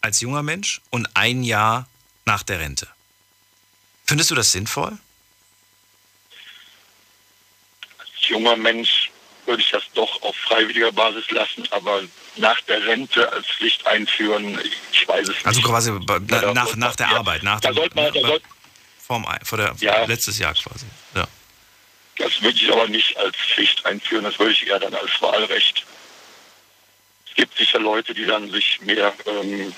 als 0.00 0.20
junger 0.20 0.42
Mensch 0.42 0.80
und 0.90 1.08
ein 1.14 1.42
Jahr 1.42 1.86
nach 2.24 2.42
der 2.42 2.60
Rente. 2.60 2.88
Findest 4.06 4.30
du 4.30 4.34
das 4.34 4.52
sinnvoll? 4.52 4.98
Als 7.98 8.08
junger 8.28 8.56
Mensch 8.56 9.10
würde 9.46 9.62
ich 9.62 9.70
das 9.70 9.82
doch 9.94 10.22
auf 10.22 10.36
freiwilliger 10.36 10.92
Basis 10.92 11.30
lassen, 11.30 11.66
aber 11.70 12.02
nach 12.36 12.60
der 12.62 12.84
Rente 12.86 13.30
als 13.32 13.46
Pflicht 13.46 13.86
einführen, 13.86 14.58
ich 14.92 15.06
weiß 15.08 15.22
es 15.28 15.34
nicht. 15.34 15.46
Also 15.46 15.62
quasi 15.62 15.90
nach, 16.52 16.76
nach 16.76 16.96
der 16.96 17.08
ja. 17.08 17.16
Arbeit, 17.16 17.42
nach 17.42 17.60
Da 17.60 17.70
dem, 17.70 17.76
sollte 17.76 17.94
man, 17.96 18.12
da 18.12 18.20
sollte, 18.20 18.46
vorm, 18.98 19.26
vor 19.44 19.58
der, 19.58 19.74
Ja. 19.80 20.04
letztes 20.04 20.38
Jahr 20.38 20.54
quasi. 20.54 20.86
Ja. 21.14 21.26
das 22.18 22.40
würde 22.42 22.56
ich 22.56 22.70
aber 22.72 22.86
nicht 22.88 23.16
als 23.16 23.36
Pflicht 23.36 23.84
einführen, 23.86 24.24
das 24.24 24.38
würde 24.38 24.52
ich 24.52 24.66
eher 24.66 24.78
dann 24.78 24.94
als 24.94 25.10
Wahlrecht. 25.20 25.84
Es 27.40 27.46
gibt 27.46 27.56
sicher 27.56 27.78
Leute, 27.78 28.12
die 28.12 28.26
dann 28.26 28.50
sich 28.50 28.78
mehr 28.82 29.14
ähm, 29.24 29.72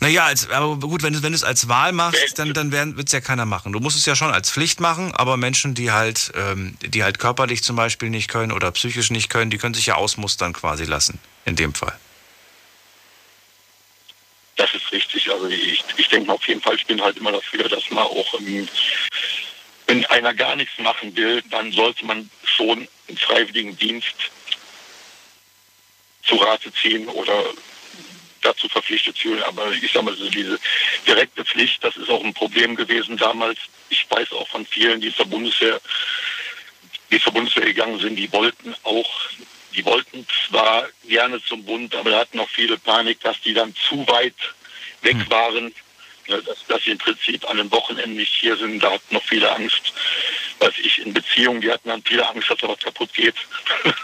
Naja, 0.00 0.24
als, 0.24 0.50
aber 0.50 0.78
gut, 0.78 1.04
wenn 1.04 1.12
du, 1.12 1.22
wenn 1.22 1.30
du 1.30 1.36
es 1.36 1.44
als 1.44 1.68
Wahl 1.68 1.92
machst, 1.92 2.36
dann, 2.40 2.52
dann 2.54 2.72
wird 2.72 3.06
es 3.06 3.12
ja 3.12 3.20
keiner 3.20 3.46
machen. 3.46 3.72
Du 3.72 3.78
musst 3.78 3.96
es 3.96 4.04
ja 4.04 4.16
schon 4.16 4.32
als 4.32 4.50
Pflicht 4.50 4.80
machen, 4.80 5.14
aber 5.14 5.36
Menschen, 5.36 5.74
die 5.74 5.92
halt, 5.92 6.32
ähm, 6.34 6.76
die 6.80 7.04
halt 7.04 7.20
körperlich 7.20 7.62
zum 7.62 7.76
Beispiel 7.76 8.10
nicht 8.10 8.26
können 8.26 8.50
oder 8.50 8.72
psychisch 8.72 9.12
nicht 9.12 9.30
können, 9.30 9.48
die 9.52 9.58
können 9.58 9.74
sich 9.74 9.86
ja 9.86 9.94
ausmustern 9.94 10.54
quasi 10.54 10.86
lassen, 10.86 11.20
in 11.44 11.54
dem 11.54 11.72
Fall. 11.72 11.96
Das 14.56 14.74
ist 14.74 14.90
richtig. 14.90 15.30
Also 15.30 15.46
ich, 15.46 15.84
ich 15.98 16.08
denke 16.08 16.32
auf 16.32 16.48
jeden 16.48 16.62
Fall, 16.62 16.74
ich 16.74 16.86
bin 16.86 17.00
halt 17.00 17.16
immer 17.16 17.30
dafür, 17.30 17.68
dass 17.68 17.88
man 17.90 18.02
auch, 18.02 18.40
ähm, 18.40 18.68
wenn 19.86 20.04
einer 20.06 20.34
gar 20.34 20.56
nichts 20.56 20.76
machen 20.78 21.14
will, 21.14 21.42
dann 21.48 21.70
sollte 21.70 22.04
man 22.04 22.28
schon 22.42 22.88
einen 23.06 23.18
freiwilligen 23.18 23.78
Dienst 23.78 24.16
zu 26.30 26.36
Rate 26.36 26.72
ziehen 26.72 27.08
oder 27.08 27.44
dazu 28.40 28.68
verpflichtet 28.68 29.18
fühlen. 29.18 29.42
Aber 29.42 29.70
ich 29.72 29.92
sage 29.92 30.06
mal, 30.06 30.14
so 30.14 30.28
diese 30.30 30.58
direkte 31.06 31.44
Pflicht, 31.44 31.82
das 31.84 31.96
ist 31.96 32.08
auch 32.08 32.24
ein 32.24 32.34
Problem 32.34 32.76
gewesen 32.76 33.16
damals. 33.16 33.58
Ich 33.90 34.06
weiß 34.08 34.32
auch 34.32 34.48
von 34.48 34.64
vielen, 34.64 35.00
die 35.00 35.14
zur 35.14 35.26
Bundeswehr, 35.26 35.80
die 37.10 37.20
zur 37.20 37.32
Bundeswehr 37.32 37.66
gegangen 37.66 37.98
sind, 37.98 38.16
die 38.16 38.32
wollten 38.32 38.74
auch, 38.84 39.10
die 39.74 39.84
wollten 39.84 40.26
zwar 40.48 40.88
gerne 41.06 41.42
zum 41.42 41.64
Bund, 41.64 41.94
aber 41.94 42.10
da 42.10 42.20
hatten 42.20 42.40
auch 42.40 42.48
viele 42.48 42.78
Panik, 42.78 43.20
dass 43.20 43.40
die 43.40 43.52
dann 43.52 43.74
zu 43.74 44.06
weit 44.06 44.34
weg 45.02 45.16
waren, 45.28 45.74
ne, 46.28 46.42
dass, 46.42 46.64
dass 46.68 46.82
sie 46.84 46.92
im 46.92 46.98
Prinzip 46.98 47.48
an 47.50 47.56
den 47.56 47.70
Wochenenden 47.72 48.16
nicht 48.16 48.34
hier 48.34 48.56
sind. 48.56 48.80
Da 48.80 48.92
hatten 48.92 49.14
noch 49.14 49.24
viele 49.24 49.50
Angst. 49.50 49.92
Weiß 50.60 50.74
ich, 50.82 51.04
in 51.04 51.12
Beziehungen, 51.12 51.60
die 51.60 51.70
hatten 51.70 51.88
dann 51.88 52.02
viele 52.02 52.28
Angst, 52.28 52.50
dass 52.50 52.58
da 52.58 52.68
was 52.68 52.78
kaputt 52.78 53.12
geht. 53.14 53.34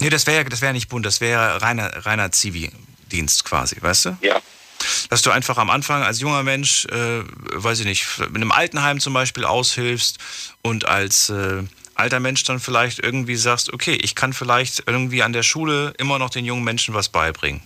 Nee, 0.00 0.10
das 0.10 0.26
wäre 0.28 0.44
das 0.44 0.60
wäre 0.60 0.72
nicht 0.72 0.88
bunt, 0.88 1.04
das 1.04 1.20
wäre 1.20 1.60
reiner, 1.60 2.06
reiner 2.06 2.30
Zivi-Dienst 2.30 3.44
quasi, 3.44 3.76
weißt 3.80 4.04
du? 4.06 4.18
Ja. 4.20 4.40
Dass 5.10 5.22
du 5.22 5.32
einfach 5.32 5.58
am 5.58 5.70
Anfang 5.70 6.04
als 6.04 6.20
junger 6.20 6.44
Mensch, 6.44 6.84
äh, 6.86 7.22
weiß 7.24 7.80
ich 7.80 7.84
nicht, 7.84 8.06
in 8.20 8.36
einem 8.36 8.52
Altenheim 8.52 9.00
zum 9.00 9.12
Beispiel 9.12 9.44
aushilfst 9.44 10.18
und 10.62 10.86
als 10.86 11.30
äh, 11.30 11.64
alter 11.96 12.20
Mensch 12.20 12.44
dann 12.44 12.60
vielleicht 12.60 13.00
irgendwie 13.00 13.36
sagst, 13.36 13.72
okay, 13.72 13.98
ich 14.00 14.14
kann 14.14 14.32
vielleicht 14.32 14.84
irgendwie 14.86 15.22
an 15.24 15.32
der 15.32 15.42
Schule 15.42 15.94
immer 15.98 16.18
noch 16.18 16.30
den 16.30 16.44
jungen 16.44 16.62
Menschen 16.62 16.94
was 16.94 17.08
beibringen. 17.08 17.60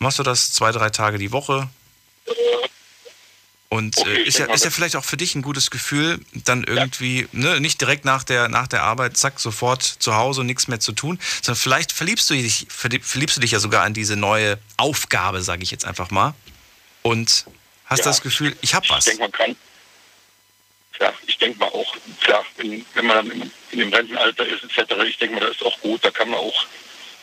Machst 0.00 0.18
du 0.18 0.24
das 0.24 0.52
zwei, 0.52 0.72
drei 0.72 0.90
Tage 0.90 1.18
die 1.18 1.30
Woche? 1.30 1.68
Und 3.74 3.98
Okay, 3.98 4.18
äh, 4.18 4.22
ist, 4.22 4.38
ja, 4.38 4.46
ist 4.54 4.64
ja 4.64 4.70
vielleicht 4.70 4.94
auch 4.94 5.04
für 5.04 5.16
dich 5.16 5.34
ein 5.34 5.42
gutes 5.42 5.68
Gefühl, 5.68 6.20
dann 6.32 6.62
irgendwie, 6.62 7.26
ne, 7.32 7.60
nicht 7.60 7.80
direkt 7.80 8.04
nach 8.04 8.22
der, 8.22 8.48
nach 8.48 8.68
der 8.68 8.84
Arbeit, 8.84 9.16
zack, 9.16 9.40
sofort 9.40 9.82
zu 9.82 10.14
Hause 10.14 10.42
und 10.42 10.46
nichts 10.46 10.68
mehr 10.68 10.78
zu 10.78 10.92
tun, 10.92 11.18
sondern 11.42 11.60
vielleicht 11.60 11.90
verliebst 11.90 12.30
du 12.30 12.34
dich, 12.34 12.68
verlieb- 12.70 13.02
verliebst 13.02 13.36
du 13.36 13.40
dich 13.40 13.50
ja 13.50 13.58
sogar 13.58 13.82
an 13.82 13.92
diese 13.92 14.14
neue 14.14 14.60
Aufgabe, 14.76 15.42
sage 15.42 15.64
ich 15.64 15.72
jetzt 15.72 15.86
einfach 15.86 16.12
mal, 16.12 16.34
und 17.02 17.46
hast 17.86 17.98
Ja. 17.98 18.04
das 18.04 18.20
Gefühl, 18.22 18.56
ich 18.60 18.74
habe 18.76 18.88
was. 18.90 19.08
Ich 19.08 19.16
denke, 19.18 19.22
man 19.22 19.32
kann. 19.32 19.56
Ja, 21.00 21.12
ich 21.26 21.36
denke 21.38 21.58
mal 21.58 21.66
auch, 21.70 21.96
klar, 22.20 22.44
wenn, 22.58 22.86
wenn 22.94 23.06
man 23.06 23.16
dann 23.28 23.30
in, 23.40 23.50
in 23.72 23.78
dem 23.80 23.92
Rentenalter 23.92 24.46
ist, 24.46 24.62
etc., 24.62 24.94
ich 25.08 25.18
denke 25.18 25.34
mal, 25.34 25.40
das 25.40 25.56
ist 25.56 25.64
auch 25.64 25.80
gut, 25.80 26.04
da 26.04 26.12
kann 26.12 26.30
man 26.30 26.38
auch 26.38 26.64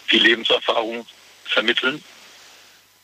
viel 0.07 0.21
Lebenserfahrung 0.21 1.07
vermitteln. 1.45 2.03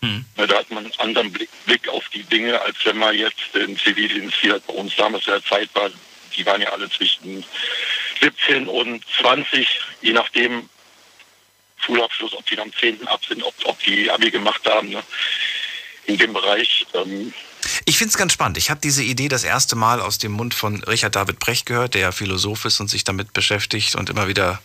Ne, 0.02 0.24
Da 0.36 0.58
hat 0.60 0.70
man 0.70 0.86
einen 0.86 1.00
anderen 1.00 1.32
Blick, 1.32 1.50
Blick 1.66 1.88
auf 1.90 2.08
die 2.10 2.24
Dinge, 2.24 2.60
als 2.62 2.78
wenn 2.84 2.98
man 2.98 3.16
jetzt 3.16 3.54
den 3.54 3.78
Zivildienst 3.78 4.38
hier 4.40 4.60
bei 4.68 4.74
uns 4.74 4.96
damals 4.96 5.26
in 5.26 5.34
der 5.34 5.44
Zeit 5.44 5.70
war. 5.74 5.90
Die 6.36 6.46
waren 6.46 6.62
ja 6.62 6.70
alle 6.70 6.90
zwischen 6.90 7.44
17 8.22 8.68
und 8.68 9.04
20, 9.20 9.80
je 10.02 10.14
nachdem 10.14 10.70
Schulabschluss, 11.80 12.34
ob 12.34 12.46
die 12.46 12.56
dann 12.56 12.68
am 12.68 12.74
10. 12.80 13.08
ab 13.08 13.22
sind, 13.28 13.44
ob, 13.44 13.54
ob 13.66 13.80
die 13.84 14.10
Abi 14.12 14.32
gemacht 14.32 14.62
haben. 14.68 14.90
Ne? 14.90 15.04
In 16.06 16.18
dem 16.18 16.34
Bereich. 16.34 16.86
Ähm, 16.94 17.34
Ich 17.86 17.98
finde 17.98 18.12
es 18.12 18.18
ganz 18.18 18.34
spannend. 18.34 18.58
Ich 18.58 18.70
habe 18.70 18.80
diese 18.82 19.04
Idee 19.04 19.28
das 19.28 19.44
erste 19.44 19.76
Mal 19.76 20.00
aus 20.00 20.18
dem 20.18 20.32
Mund 20.32 20.54
von 20.54 20.84
Richard 20.84 21.16
David 21.16 21.40
Brecht 21.40 21.66
gehört, 21.66 21.96
der 21.96 22.02
ja 22.02 22.12
Philosoph 22.12 22.66
ist 22.66 22.80
und 22.80 22.90
sich 22.90 23.04
damit 23.04 23.34
beschäftigt 23.34 23.96
und 23.96 24.10
immer 24.10 24.28
wieder 24.28 24.62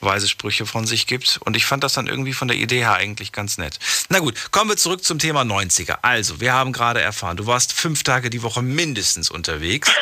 weise 0.00 0.28
Sprüche 0.28 0.66
von 0.66 0.86
sich 0.86 1.06
gibt. 1.06 1.38
Und 1.44 1.56
ich 1.56 1.66
fand 1.66 1.84
das 1.84 1.94
dann 1.94 2.06
irgendwie 2.06 2.32
von 2.32 2.48
der 2.48 2.56
Idee 2.56 2.80
her 2.80 2.94
eigentlich 2.94 3.32
ganz 3.32 3.58
nett. 3.58 3.78
Na 4.08 4.18
gut, 4.18 4.52
kommen 4.52 4.70
wir 4.70 4.76
zurück 4.76 5.04
zum 5.04 5.18
Thema 5.18 5.42
90er. 5.42 5.98
Also, 6.02 6.40
wir 6.40 6.52
haben 6.52 6.72
gerade 6.72 7.00
erfahren, 7.00 7.36
du 7.36 7.46
warst 7.46 7.72
fünf 7.72 8.02
Tage 8.02 8.30
die 8.30 8.42
Woche 8.42 8.62
mindestens 8.62 9.30
unterwegs. 9.30 9.90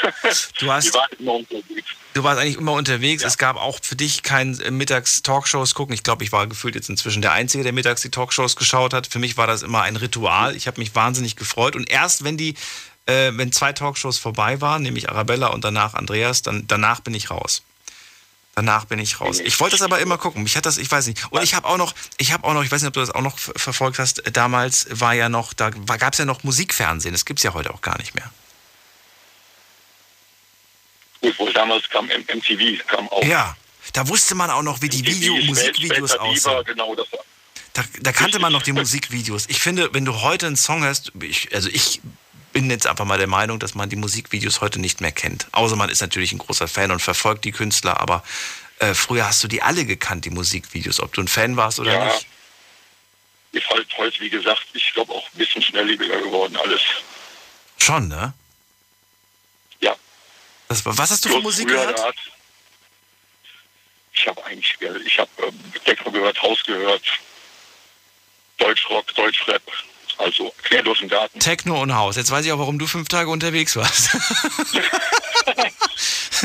Du 0.58 0.72
hast, 0.72 0.98
immer 1.18 1.34
unterwegs. 1.34 1.88
du 2.14 2.24
warst 2.24 2.40
eigentlich 2.40 2.56
immer 2.56 2.72
unterwegs. 2.72 3.22
Es 3.22 3.38
gab 3.38 3.56
auch 3.56 3.78
für 3.82 3.94
dich 3.94 4.22
kein 4.22 4.58
äh, 4.60 4.70
Mittags-Talkshows 4.70 5.74
gucken. 5.74 5.94
Ich 5.94 6.02
glaube, 6.02 6.24
ich 6.24 6.32
war 6.32 6.46
gefühlt 6.46 6.74
jetzt 6.74 6.88
inzwischen 6.88 7.22
der 7.22 7.32
Einzige, 7.32 7.62
der 7.62 7.72
mittags 7.72 8.02
die 8.02 8.10
Talkshows 8.10 8.56
geschaut 8.56 8.94
hat. 8.94 9.06
Für 9.06 9.18
mich 9.18 9.36
war 9.36 9.46
das 9.46 9.62
immer 9.62 9.82
ein 9.82 9.96
Ritual. 9.96 10.56
Ich 10.56 10.66
habe 10.66 10.80
mich 10.80 10.94
wahnsinnig 10.94 11.36
gefreut. 11.36 11.76
Und 11.76 11.90
erst 11.90 12.24
wenn 12.24 12.36
die, 12.36 12.54
äh, 13.06 13.32
wenn 13.34 13.52
zwei 13.52 13.72
Talkshows 13.72 14.18
vorbei 14.18 14.60
waren, 14.60 14.82
nämlich 14.82 15.08
Arabella 15.10 15.48
und 15.48 15.64
danach 15.64 15.94
Andreas, 15.94 16.42
dann 16.42 16.66
danach 16.66 17.00
bin 17.00 17.14
ich 17.14 17.30
raus. 17.30 17.62
Danach 18.56 18.84
bin 18.84 18.98
ich 19.00 19.20
raus. 19.20 19.40
Ich 19.40 19.58
wollte 19.58 19.74
das 19.76 19.82
aber 19.82 19.98
immer 19.98 20.16
gucken. 20.16 20.42
Mich 20.44 20.56
hat 20.56 20.64
das, 20.64 20.78
ich 20.78 20.90
weiß 20.90 21.06
nicht. 21.08 21.26
Und 21.30 21.42
ich 21.42 21.54
habe 21.54 21.66
auch 21.66 21.76
noch, 21.76 21.92
ich 22.18 22.32
habe 22.32 22.44
auch 22.46 22.54
noch, 22.54 22.62
ich 22.62 22.70
weiß 22.70 22.82
nicht, 22.82 22.88
ob 22.88 22.94
du 22.94 23.00
das 23.00 23.10
auch 23.10 23.20
noch 23.20 23.38
ver- 23.38 23.52
verfolgt 23.56 23.98
hast. 23.98 24.22
Damals 24.36 24.86
war 24.90 25.12
ja 25.14 25.28
noch, 25.28 25.52
da 25.54 25.70
gab 25.70 26.12
es 26.12 26.18
ja 26.20 26.24
noch 26.24 26.44
Musikfernsehen. 26.44 27.12
Das 27.12 27.24
gibt 27.24 27.40
es 27.40 27.42
ja 27.44 27.52
heute 27.54 27.74
auch 27.74 27.80
gar 27.80 27.98
nicht 27.98 28.14
mehr. 28.14 28.30
gut, 31.20 31.38
wohl 31.38 31.52
damals 31.52 31.88
kam 31.88 32.06
MTV, 32.06 32.86
kam 32.86 33.08
auch. 33.08 33.24
Ja, 33.24 33.56
da 33.92 34.06
wusste 34.08 34.34
man 34.34 34.50
auch 34.50 34.62
noch, 34.62 34.82
wie 34.82 34.88
die 34.88 35.04
Video 35.04 35.34
Musikvideos 35.36 36.12
aussahen. 36.12 36.64
Genau. 36.64 36.94
Da, 37.72 37.82
da 38.00 38.12
kannte 38.12 38.38
man 38.38 38.52
noch 38.52 38.62
die 38.62 38.72
Musikvideos. 38.72 39.46
Ich 39.48 39.58
finde, 39.60 39.92
wenn 39.92 40.04
du 40.04 40.20
heute 40.20 40.46
einen 40.46 40.56
Song 40.56 40.84
hast, 40.84 41.12
ich, 41.22 41.52
also 41.54 41.68
ich 41.70 42.00
bin 42.54 42.70
jetzt 42.70 42.86
einfach 42.86 43.04
mal 43.04 43.18
der 43.18 43.26
Meinung, 43.26 43.58
dass 43.58 43.74
man 43.74 43.90
die 43.90 43.96
Musikvideos 43.96 44.62
heute 44.62 44.78
nicht 44.80 45.00
mehr 45.02 45.12
kennt. 45.12 45.46
Außer 45.52 45.76
man 45.76 45.90
ist 45.90 46.00
natürlich 46.00 46.32
ein 46.32 46.38
großer 46.38 46.68
Fan 46.68 46.90
und 46.92 47.00
verfolgt 47.02 47.44
die 47.44 47.50
Künstler, 47.52 48.00
aber 48.00 48.22
äh, 48.78 48.94
früher 48.94 49.26
hast 49.26 49.42
du 49.44 49.48
die 49.48 49.60
alle 49.60 49.84
gekannt, 49.84 50.24
die 50.24 50.30
Musikvideos, 50.30 51.00
ob 51.00 51.12
du 51.12 51.20
ein 51.20 51.28
Fan 51.28 51.56
warst 51.58 51.80
oder 51.80 51.92
Ja. 51.92 52.04
nicht. 52.06 52.26
Ist 53.52 53.68
halt 53.70 53.86
heute, 53.98 54.18
wie 54.20 54.30
gesagt, 54.30 54.64
ich 54.72 54.92
glaube 54.94 55.12
auch 55.12 55.26
ein 55.32 55.38
bisschen 55.38 55.62
schnelllebiger 55.62 56.18
geworden 56.20 56.56
alles. 56.56 56.80
Schon, 57.78 58.08
ne? 58.08 58.32
Ja. 59.80 59.94
Das, 60.68 60.84
was 60.86 61.10
hast 61.10 61.24
du 61.24 61.28
für 61.28 61.34
Bloß 61.34 61.44
Musik 61.44 61.68
früher, 61.68 61.80
gehört? 61.80 62.02
hat- 62.02 62.14
Ich 64.12 64.26
habe 64.28 64.44
eigentlich, 64.44 64.76
ich 65.06 65.18
habe 65.18 65.30
ähm, 65.46 65.60
Techno 65.84 66.10
gehört, 66.12 66.40
Haus 66.40 66.62
gehört, 66.64 67.02
Deutschrock, 68.58 69.12
Deutschrap, 69.14 69.62
also 70.18 70.52
quer 70.62 70.82
durch 70.82 71.00
den 71.00 71.08
Garten. 71.08 71.38
Techno 71.40 71.80
und 71.80 71.94
Haus. 71.94 72.16
Jetzt 72.16 72.30
weiß 72.30 72.44
ich 72.44 72.52
auch, 72.52 72.58
warum 72.58 72.78
du 72.78 72.86
fünf 72.86 73.08
Tage 73.08 73.30
unterwegs 73.30 73.76
warst. 73.76 74.16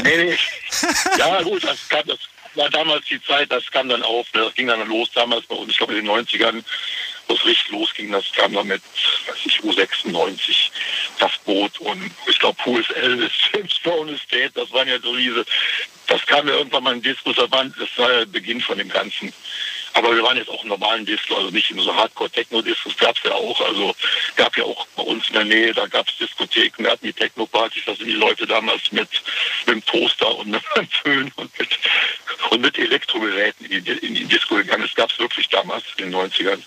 Nee, 0.03 0.17
nee. 0.23 0.37
Ja 1.17 1.41
gut, 1.41 1.63
das, 1.63 1.87
kam, 1.89 2.05
das 2.05 2.19
war 2.55 2.69
damals 2.69 3.05
die 3.05 3.21
Zeit, 3.21 3.51
das 3.51 3.69
kam 3.71 3.89
dann 3.89 4.03
auf, 4.03 4.31
ne, 4.33 4.41
das 4.41 4.53
ging 4.55 4.67
dann 4.67 4.87
los 4.87 5.09
damals 5.13 5.45
bei 5.45 5.55
uns, 5.55 5.71
ich 5.71 5.77
glaube 5.77 5.95
in 5.95 6.05
den 6.05 6.11
90ern, 6.11 6.63
wo 7.27 7.35
es 7.35 7.45
richtig 7.45 7.69
losging, 7.69 8.11
das 8.11 8.31
kam 8.33 8.53
dann 8.53 8.67
mit, 8.67 8.81
weiß 9.27 9.37
ich, 9.45 9.59
U96, 9.59 10.69
das 11.19 11.31
Boot 11.45 11.79
und 11.79 12.11
ich 12.27 12.39
glaube 12.39 12.57
Pools 12.63 12.89
Elvis, 12.91 13.31
Stone 13.71 14.13
Estate, 14.13 14.51
das 14.53 14.71
waren 14.71 14.87
ja 14.87 14.99
so 14.99 15.15
diese, 15.15 15.45
das 16.07 16.25
kam 16.25 16.47
ja 16.47 16.55
irgendwann 16.55 16.83
mal 16.83 16.93
in 16.95 17.01
Discos, 17.01 17.35
das 17.35 17.51
war, 17.51 17.65
das 17.65 17.89
war 17.97 18.09
der 18.09 18.25
Beginn 18.25 18.61
von 18.61 18.77
dem 18.77 18.89
Ganzen. 18.89 19.33
Aber 19.93 20.15
wir 20.15 20.23
waren 20.23 20.37
jetzt 20.37 20.49
auch 20.49 20.63
in 20.63 20.69
normalen 20.69 21.05
Discos, 21.05 21.37
also 21.37 21.49
nicht 21.49 21.71
in 21.71 21.79
so 21.79 21.93
Hardcore-Techno-Discos, 21.95 22.97
gab 22.97 23.17
es 23.17 23.23
ja 23.23 23.33
auch. 23.33 23.59
Also 23.61 23.95
gab 24.35 24.55
ja 24.57 24.63
auch 24.63 24.85
bei 24.95 25.03
uns 25.03 25.27
in 25.27 25.33
der 25.33 25.45
Nähe, 25.45 25.73
da 25.73 25.87
gab 25.87 26.07
es 26.07 26.17
Diskotheken, 26.17 26.83
wir 26.83 26.91
hatten 26.91 27.05
die 27.05 27.13
Techno-Partys, 27.13 27.83
da 27.85 27.95
sind 27.95 28.07
die 28.07 28.13
Leute 28.13 28.45
damals 28.47 28.91
mit, 28.91 29.09
mit 29.65 29.75
dem 29.75 29.85
Toaster 29.85 30.35
und 30.37 30.49
mit 30.49 30.61
dem 30.75 30.87
Föhn 30.87 31.31
und 31.35 31.59
mit, 31.59 31.69
und 32.51 32.61
mit 32.61 32.77
Elektrogeräten 32.77 33.65
in 33.65 33.83
die, 33.83 33.91
in 33.91 34.15
die 34.15 34.25
Disco 34.25 34.55
gegangen. 34.55 34.83
Das 34.83 34.95
gab 34.95 35.11
es 35.11 35.19
wirklich 35.19 35.49
damals 35.49 35.83
in 35.97 36.11
den 36.11 36.15
90ern. 36.15 36.61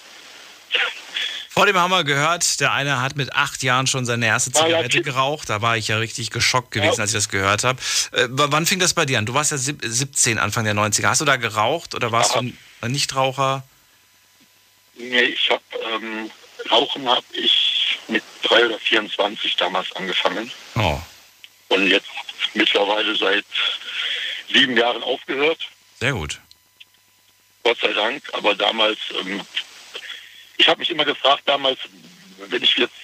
Vor 1.55 1.67
dem 1.67 1.77
haben 1.77 1.91
wir 1.91 2.03
gehört, 2.05 2.61
der 2.61 2.73
eine 2.73 3.03
hat 3.03 3.15
mit 3.17 3.35
acht 3.35 3.63
Jahren 3.63 3.87
schon 3.87 4.07
seine 4.07 4.27
erste 4.27 4.51
Ah, 4.55 4.61
ja, 4.61 4.67
Zigarette 4.67 5.03
geraucht. 5.03 5.51
Da 5.51 5.61
war 5.61 5.77
ich 5.77 5.89
ja 5.89 5.99
richtig 5.99 6.31
geschockt 6.31 6.71
gewesen, 6.71 7.01
als 7.01 7.11
ich 7.11 7.17
das 7.17 7.29
gehört 7.29 7.63
habe. 7.65 7.79
Äh, 8.13 8.27
wann 8.31 8.65
fing 8.65 8.79
das 8.79 8.95
bei 8.95 9.05
dir 9.05 9.19
an? 9.19 9.27
Du 9.27 9.35
warst 9.35 9.51
ja 9.51 9.59
sieb- 9.59 9.83
17, 9.85 10.39
Anfang 10.39 10.65
der 10.65 10.75
90er. 10.75 11.09
Hast 11.09 11.21
du 11.21 11.27
da 11.27 11.37
geraucht 11.37 11.95
oder 11.95 12.11
warst 12.11 12.35
Ja. 12.35 12.41
du 12.41 12.53
ein 12.81 12.93
Nichtraucher? 12.93 13.65
Nee, 14.95 15.21
ich 15.25 15.51
habe 15.51 15.63
ähm, 15.95 16.31
Rauchen 16.71 17.07
habe 17.09 17.25
ich 17.33 17.99
mit 18.09 18.23
drei 18.43 18.65
oder 18.67 18.79
24 18.79 19.57
damals 19.57 19.93
angefangen. 19.97 20.51
Oh, 20.77 20.99
Und 21.69 21.87
jetzt 21.89 22.09
mittlerweile 22.55 23.15
seit 23.17 23.45
sieben 24.51 24.77
Jahren 24.77 25.03
aufgehört. 25.03 25.61
sehr 26.01 26.13
gut. 26.13 26.41
Gott 27.65 27.79
sei 27.81 27.93
Dank. 27.93 28.23
Aber 28.33 28.55
damals, 28.55 28.99
ähm, 29.21 29.41
ich 30.57 30.69
habe 30.69 30.81
mich 30.81 30.91
immer 30.91 31.05
gefragt, 31.05 31.43
damals, 31.47 31.79
wenn 32.49 32.63
ich 32.63 32.77
jetzt 32.77 32.95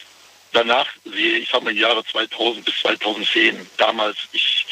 danach 0.52 0.86
sehe, 1.04 1.38
ich 1.38 1.48
sag 1.50 1.62
mal 1.62 1.72
die 1.74 1.80
Jahre 1.80 2.04
2000 2.04 2.64
bis 2.64 2.74
2010, 2.80 3.66
damals, 3.76 4.16
ich, 4.32 4.66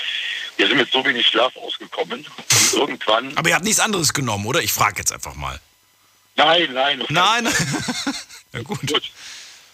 wir 0.57 0.67
sind 0.69 0.79
mit 0.79 0.91
so 0.91 1.05
wenig 1.05 1.27
Schlaf 1.27 1.55
ausgekommen. 1.57 2.27
Und 2.27 2.73
irgendwann, 2.73 3.37
Aber 3.37 3.49
ihr 3.49 3.55
habt 3.55 3.65
nichts 3.65 3.81
anderes 3.81 4.13
genommen, 4.13 4.47
oder? 4.47 4.61
Ich 4.63 4.73
frage 4.73 4.99
jetzt 4.99 5.13
einfach 5.13 5.35
mal. 5.35 5.61
nein, 6.37 6.73
nein, 6.73 7.05
Nein. 7.09 7.47
Fall. 7.47 8.15
Na 8.53 8.63
gut. 8.63 8.81
Gut. 8.87 9.11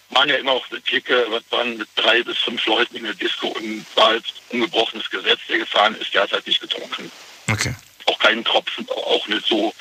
Waren 0.09 0.29
ja 0.29 0.35
immer 0.35 0.51
auch 0.51 0.69
eine 0.69 0.79
Clique, 0.81 1.25
was 1.29 1.41
waren 1.49 1.77
mit 1.77 1.87
drei 1.95 2.21
bis 2.21 2.37
fünf 2.37 2.63
Leuten 2.67 2.97
in 2.97 3.03
der 3.03 3.15
Disco 3.15 3.47
und 3.47 3.83
war 3.95 4.07
halt 4.07 4.25
ungebrochenes 4.49 5.09
Gesetz, 5.09 5.39
der 5.49 5.57
gefahren 5.59 5.95
ist, 5.95 6.13
der 6.13 6.23
hat 6.23 6.31
halt 6.33 6.45
nicht 6.45 6.61
getrunken. 6.61 7.11
Okay. 7.51 7.73
Auch 8.05 8.19
keinen 8.19 8.43
Tropfen, 8.45 8.87
auch 8.89 9.27
nicht 9.27 9.47
so 9.47 9.73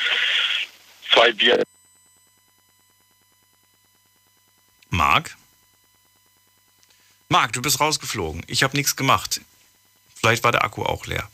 zwei 1.13 1.33
Bier. 1.33 1.63
Marc? 4.93 5.37
Marc, 7.29 7.55
du 7.55 7.63
bist 7.63 7.81
rausgeflogen. 7.81 8.43
Ich 8.47 8.63
habe 8.63 8.77
nichts 8.77 8.95
gemacht. 8.95 9.41
Vielleicht 10.15 10.45
war 10.45 10.53
der 10.53 10.65
Akku 10.65 10.85
auch 10.85 11.07
leer. 11.07 11.29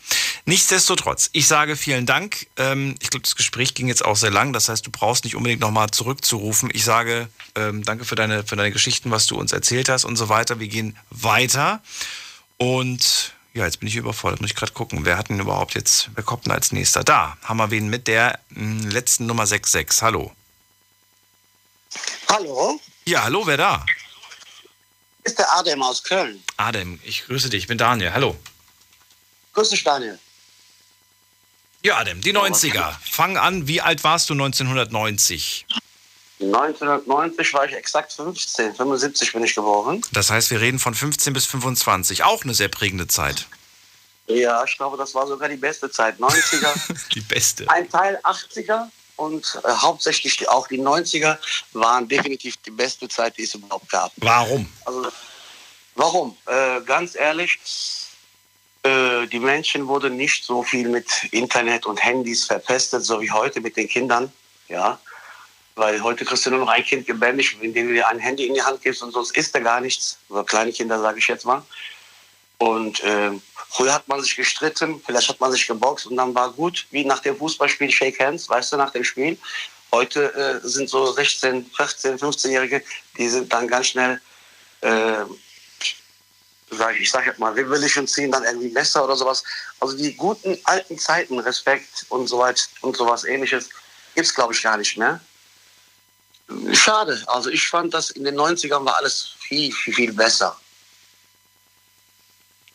Nichtsdestotrotz, 0.45 1.29
ich 1.33 1.49
sage 1.49 1.77
vielen 1.77 2.07
Dank. 2.07 2.47
Ähm, 2.57 2.95
ich 3.01 3.11
glaube, 3.11 3.25
das 3.25 3.35
Gespräch 3.35 3.75
ging 3.75 3.89
jetzt 3.89 4.05
auch 4.05 4.17
sehr 4.17 4.31
lang. 4.31 4.53
Das 4.53 4.69
heißt, 4.69 4.87
du 4.87 4.91
brauchst 4.91 5.25
nicht 5.25 5.35
unbedingt 5.35 5.61
nochmal 5.61 5.91
zurückzurufen. 5.91 6.71
Ich 6.73 6.85
sage 6.85 7.29
ähm, 7.57 7.83
danke 7.83 8.05
für 8.05 8.15
deine, 8.15 8.45
für 8.45 8.55
deine 8.55 8.71
Geschichten, 8.71 9.11
was 9.11 9.27
du 9.27 9.37
uns 9.37 9.53
erzählt 9.53 9.89
hast 9.89 10.05
und 10.05 10.17
so 10.17 10.29
weiter. 10.29 10.61
Wir 10.61 10.69
gehen 10.69 10.97
weiter. 11.11 11.83
Und 12.59 13.35
ja, 13.53 13.65
jetzt 13.65 13.81
bin 13.81 13.89
ich 13.89 13.97
überfordert. 13.97 14.41
Muss 14.41 14.51
ich 14.51 14.57
gerade 14.57 14.73
gucken, 14.73 15.05
wer 15.05 15.19
hat 15.19 15.31
denn 15.31 15.41
überhaupt 15.41 15.75
jetzt, 15.75 16.11
wer 16.15 16.23
kommt 16.23 16.47
denn 16.47 16.53
als 16.53 16.71
nächster? 16.71 17.03
Da 17.03 17.37
haben 17.43 17.57
wir 17.57 17.73
wen 17.73 17.89
mit 17.89 18.07
der 18.07 18.39
mh, 18.51 18.89
letzten 18.91 19.27
Nummer 19.27 19.47
66. 19.49 20.01
Hallo. 20.01 20.33
Hallo, 22.29 22.81
Ja, 23.09 23.23
hallo, 23.23 23.47
wer 23.47 23.57
da? 23.57 23.87
ist 25.25 25.39
der 25.39 25.51
Adem 25.57 25.83
aus 25.83 26.03
Köln. 26.03 26.45
Adem, 26.59 27.01
ich 27.05 27.25
grüße 27.25 27.49
dich. 27.49 27.63
Ich 27.63 27.67
bin 27.67 27.79
Daniel. 27.79 28.13
Hallo. 28.13 28.37
Grüß 29.55 29.71
dich, 29.71 29.83
Daniel. 29.83 30.19
Ja, 31.83 31.97
Adem, 31.97 32.21
die 32.21 32.35
90er. 32.35 32.93
Fang 33.11 33.39
an, 33.39 33.67
wie 33.67 33.81
alt 33.81 34.05
warst 34.05 34.29
du 34.29 34.35
1990? 34.35 35.65
1990 36.39 37.55
war 37.55 37.65
ich 37.65 37.73
exakt 37.73 38.13
15, 38.13 38.75
75 38.75 39.33
bin 39.33 39.43
ich 39.43 39.55
geboren. 39.55 40.03
Das 40.13 40.31
heißt, 40.31 40.51
wir 40.51 40.61
reden 40.61 40.79
von 40.79 40.95
15 40.95 41.33
bis 41.33 41.47
25. 41.47 42.25
Auch 42.25 42.45
eine 42.45 42.53
sehr 42.53 42.69
prägende 42.69 43.09
Zeit. 43.09 43.47
Ja, 44.27 44.63
ich 44.65 44.77
glaube, 44.77 44.99
das 44.99 45.15
war 45.15 45.27
sogar 45.27 45.49
die 45.49 45.57
beste 45.57 45.91
Zeit. 45.91 46.19
90er, 46.19 47.09
Die 47.15 47.23
beste. 47.23 47.71
ein 47.71 47.89
Teil 47.89 48.21
80er 48.23 48.89
und 49.19 49.61
äh, 49.65 49.69
hauptsächlich 49.69 50.49
auch 50.49 50.69
die 50.69 50.81
90er 50.81 51.37
waren 51.73 52.09
definitiv 52.09 52.57
die 52.59 52.71
beste 52.71 53.09
Zeit, 53.09 53.37
die 53.37 53.43
es 53.43 53.55
überhaupt 53.55 53.89
gab. 53.91 54.13
Warum? 54.17 54.67
Also, 54.85 55.09
warum? 55.95 56.37
Äh, 56.47 56.81
ganz 56.83 57.15
ehrlich, 57.17 57.59
äh, 58.85 59.27
die 59.27 59.41
Menschen 59.41 59.89
wurden 59.89 60.17
nicht 60.17 60.45
so 60.45 60.63
viel 60.63 60.89
mit 60.89 61.07
Internet 61.33 61.85
und 61.85 62.03
Handys 62.03 62.45
verpestet, 62.45 63.05
so 63.05 63.21
wie 63.21 63.31
heute 63.31 63.61
mit 63.61 63.77
den 63.77 63.89
Kindern. 63.89 64.33
Ja, 64.69 65.01
weil 65.75 66.03
heute 66.03 66.25
kriegst 66.25 66.47
du 66.47 66.51
nur 66.51 66.61
noch 66.61 66.69
ein 66.69 66.85
Kind 66.85 67.07
gebändigt, 67.07 67.57
indem 67.61 67.89
du 67.89 67.95
dir 67.95 68.09
ein 68.09 68.19
Handy 68.19 68.47
in 68.47 68.55
die 68.55 68.63
Hand 68.63 68.83
gibst 68.83 69.03
und 69.03 69.13
sonst 69.13 69.37
isst 69.37 69.55
er 69.55 69.63
gar 69.63 69.81
nichts. 69.81 70.19
So 70.29 70.43
kleine 70.45 70.73
Kinder, 70.73 71.01
sage 71.01 71.19
ich 71.19 71.29
jetzt 71.29 71.45
mal. 71.45 71.63
Und 72.59 73.03
äh, 73.03 73.31
früher 73.71 73.95
hat 73.95 74.09
man 74.09 74.21
sich 74.21 74.37
gestritten, 74.37 75.01
vielleicht 75.05 75.29
hat 75.29 75.41
man 75.41 75.53
sich 75.53 75.67
geboxt 75.67 76.07
und 76.07 76.17
dann 76.17 76.35
war 76.35 76.53
gut, 76.53 76.87
wie 76.91 77.05
nach 77.05 77.21
dem 77.21 77.37
Fußballspiel 77.37 77.91
Shake 77.91 78.19
Hands, 78.21 78.49
weißt 78.49 78.73
du, 78.73 78.77
nach 78.77 78.91
dem 78.91 79.05
Spiel. 79.05 79.39
Heute 79.93 80.35
äh, 80.35 80.67
sind 80.67 80.89
so 80.89 81.13
16, 81.13 81.71
14, 81.75 82.19
15-Jährige, 82.19 82.83
die 83.17 83.29
sind 83.29 83.53
dann 83.53 83.69
ganz 83.69 83.89
schnell, 83.89 84.21
äh, 84.83 85.25
sag 86.71 87.01
ich, 87.01 87.11
sag 87.11 87.27
jetzt 87.27 87.39
mal, 87.39 87.57
wibbelig 87.57 87.99
und 87.99 88.09
ziehen 88.09 88.31
dann 88.31 88.45
irgendwie 88.45 88.69
Messer 88.69 89.05
oder 89.05 89.17
sowas. 89.17 89.43
Also 89.81 89.97
die 89.97 90.15
guten 90.15 90.59
alten 90.65 90.99
Zeiten, 90.99 91.39
Respekt 91.39 92.05
und 92.11 92.27
so 92.27 92.39
weit 92.39 92.69
und 92.83 92.97
sowas 92.97 93.25
ähnliches, 93.25 93.71
gibt's 94.15 94.35
glaube 94.35 94.53
ich 94.53 94.63
gar 94.63 94.77
nicht 94.77 94.97
mehr. 94.99 95.21
Schade. 96.73 97.23
Also 97.27 97.51
ich 97.51 97.67
fand, 97.67 97.93
dass 97.93 98.11
in 98.11 98.25
den 98.25 98.39
90ern 98.39 98.85
war 98.85 98.97
alles 98.97 99.31
viel, 99.39 99.73
viel, 99.73 99.95
viel 99.95 100.13
besser. 100.13 100.59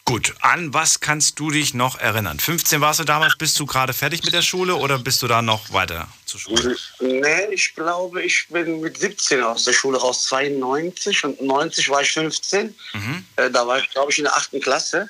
Gut, 0.05 0.35
an 0.41 0.73
was 0.73 0.99
kannst 0.99 1.39
du 1.39 1.49
dich 1.49 1.73
noch 1.73 1.97
erinnern? 1.97 2.37
15 2.37 2.81
warst 2.81 2.99
du 2.99 3.05
damals, 3.05 3.37
bist 3.37 3.57
du 3.57 3.65
gerade 3.65 3.93
fertig 3.93 4.21
mit 4.23 4.33
der 4.33 4.41
Schule 4.41 4.75
oder 4.75 4.99
bist 4.99 5.21
du 5.21 5.27
da 5.27 5.41
noch 5.41 5.71
weiter 5.71 6.09
zur 6.25 6.41
Schule? 6.41 6.75
Nee, 6.99 7.45
ich 7.53 7.73
glaube, 7.73 8.21
ich 8.21 8.47
bin 8.49 8.81
mit 8.81 8.97
17 8.97 9.41
aus 9.41 9.63
der 9.63 9.71
Schule 9.71 9.97
raus, 9.97 10.25
92 10.25 11.23
und 11.23 11.41
90 11.41 11.89
war 11.89 12.01
ich 12.01 12.11
15. 12.11 12.75
Mhm. 12.93 13.25
Äh, 13.37 13.49
da 13.49 13.65
war 13.65 13.79
ich, 13.79 13.89
glaube 13.91 14.11
ich, 14.11 14.17
in 14.17 14.25
der 14.25 14.35
8. 14.35 14.61
Klasse. 14.61 15.09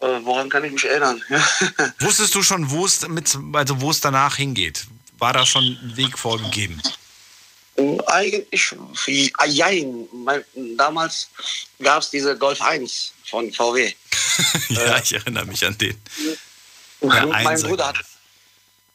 Äh, 0.00 0.06
woran 0.22 0.50
kann 0.50 0.64
ich 0.64 0.72
mich 0.72 0.84
erinnern? 0.84 1.22
Wusstest 2.00 2.34
du 2.34 2.42
schon, 2.42 2.68
wo 2.70 2.84
es 2.84 3.06
mit, 3.06 3.38
also 3.52 3.80
wo 3.80 3.92
es 3.92 4.00
danach 4.00 4.34
hingeht? 4.34 4.84
War 5.18 5.32
da 5.32 5.46
schon 5.46 5.62
ein 5.62 5.96
Weg 5.96 6.18
vorgegeben? 6.18 6.82
Eigentlich, 8.06 9.32
ah, 9.38 9.46
jein. 9.46 10.08
Mein, 10.12 10.44
damals 10.76 11.28
gab 11.80 12.02
es 12.02 12.10
diese 12.10 12.36
Golf 12.36 12.60
1 12.60 13.12
von 13.24 13.52
VW. 13.52 13.92
ja, 14.68 14.98
ich 14.98 15.14
erinnere 15.14 15.46
mich 15.46 15.64
an 15.64 15.76
den. 15.78 16.00
mein 17.00 17.32
Einser 17.32 17.68
Bruder 17.68 17.88
hat, 17.88 17.96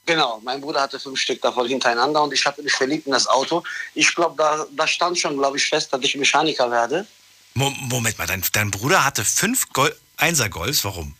genau, 0.06 0.40
mein 0.44 0.62
Bruder 0.62 0.82
hatte 0.82 1.00
fünf 1.00 1.20
Stück 1.20 1.42
davon 1.42 1.68
hintereinander 1.68 2.24
und 2.24 2.34
ich 2.34 2.46
hatte 2.46 2.62
mich 2.64 2.74
verliebt 2.74 3.06
in 3.06 3.14
das 3.14 3.28
Auto. 3.28 3.64
Ich 3.94 4.14
glaube, 4.16 4.36
da, 4.38 4.66
da 4.76 4.88
stand 4.88 5.18
schon, 5.18 5.38
glaube 5.38 5.58
ich, 5.58 5.66
fest, 5.68 5.94
dass 5.94 6.02
ich 6.02 6.16
Mechaniker 6.16 6.70
werde. 6.72 7.06
Mo 7.54 7.70
Moment 7.70 8.18
mal, 8.18 8.28
dein, 8.28 8.44
dein 8.52 8.72
Bruder 8.72 9.04
hatte 9.04 9.26
fünf 9.26 9.70
Gol 9.74 9.96
Einser 10.18 10.50
Golfs, 10.50 10.84
warum? 10.84 11.16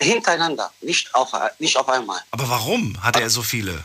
Hintereinander, 0.00 0.72
nicht 0.82 1.14
auf, 1.14 1.32
nicht 1.58 1.76
auf 1.76 1.88
einmal. 1.88 2.20
Aber 2.30 2.48
warum 2.48 3.02
hatte 3.02 3.20
er 3.20 3.30
so 3.30 3.42
viele? 3.42 3.84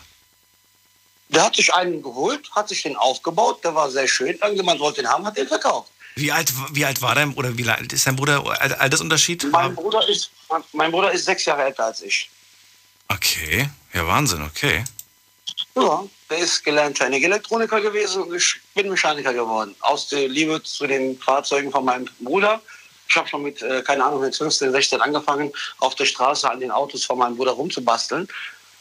Der 1.28 1.44
hat 1.44 1.56
sich 1.56 1.74
einen 1.74 2.02
geholt, 2.02 2.48
hat 2.52 2.68
sich 2.68 2.82
den 2.82 2.96
aufgebaut, 2.96 3.64
der 3.64 3.74
war 3.74 3.90
sehr 3.90 4.06
schön. 4.06 4.38
Irgendjemand 4.40 4.80
wollte 4.80 5.02
den 5.02 5.10
haben, 5.10 5.26
hat 5.26 5.36
den 5.36 5.48
verkauft. 5.48 5.90
Wie 6.14 6.32
alt, 6.32 6.52
wie 6.72 6.84
alt 6.84 7.02
war 7.02 7.14
dein 7.14 7.34
oder 7.34 7.56
wie 7.58 7.68
alt 7.68 7.92
ist 7.92 8.06
dein 8.06 8.16
Bruder? 8.16 8.42
Al- 8.60 8.74
Altersunterschied? 8.74 9.50
Mein 9.50 9.74
Bruder 9.74 10.06
ist, 10.08 10.30
mein 10.72 10.90
Bruder 10.90 11.12
ist 11.12 11.24
sechs 11.24 11.44
Jahre 11.44 11.64
älter 11.64 11.84
als 11.86 12.00
ich. 12.00 12.30
Okay, 13.08 13.68
ja 13.92 14.06
Wahnsinn, 14.06 14.42
okay. 14.42 14.84
Ja, 15.74 16.04
der 16.30 16.38
ist 16.38 16.64
gelernter 16.64 17.06
Elektroniker 17.06 17.80
gewesen 17.80 18.22
und 18.22 18.34
ich 18.34 18.56
bin 18.74 18.88
Mechaniker 18.88 19.32
geworden. 19.34 19.74
Aus 19.80 20.08
der 20.08 20.28
Liebe 20.28 20.62
zu 20.62 20.86
den 20.86 21.18
Fahrzeugen 21.18 21.70
von 21.70 21.84
meinem 21.84 22.08
Bruder. 22.20 22.62
Ich 23.08 23.16
habe 23.16 23.28
schon 23.28 23.42
mit, 23.42 23.62
äh, 23.62 23.82
keine 23.82 24.04
Ahnung, 24.04 24.20
mit 24.22 24.34
15, 24.34 24.72
16 24.72 25.00
angefangen, 25.00 25.52
auf 25.78 25.94
der 25.94 26.06
Straße 26.06 26.50
an 26.50 26.58
den 26.60 26.70
Autos 26.72 27.04
von 27.04 27.18
meinem 27.18 27.36
Bruder 27.36 27.52
rumzubasteln. 27.52 28.26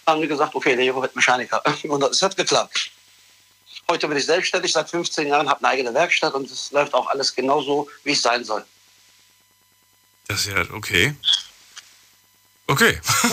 Haben 0.07 0.21
wir 0.21 0.27
gesagt, 0.27 0.53
okay, 0.55 0.75
der 0.75 0.85
Junge 0.85 1.01
wird 1.01 1.15
Mechaniker. 1.15 1.61
Und 1.83 2.01
das 2.01 2.21
hat 2.21 2.35
geklappt. 2.35 2.91
Heute 3.89 4.07
bin 4.07 4.17
ich 4.17 4.25
selbstständig, 4.25 4.71
seit 4.71 4.89
15 4.89 5.27
Jahren, 5.27 5.49
habe 5.49 5.59
eine 5.59 5.67
eigene 5.69 5.93
Werkstatt 5.93 6.33
und 6.33 6.49
es 6.49 6.71
läuft 6.71 6.91
auch 6.95 7.07
alles 7.07 7.35
genauso, 7.35 7.87
wie 8.03 8.13
es 8.13 8.21
sein 8.21 8.43
soll. 8.43 8.65
Das 10.27 10.39
ist 10.39 10.47
ja 10.47 10.65
okay. 10.73 11.13
Okay. 12.65 12.99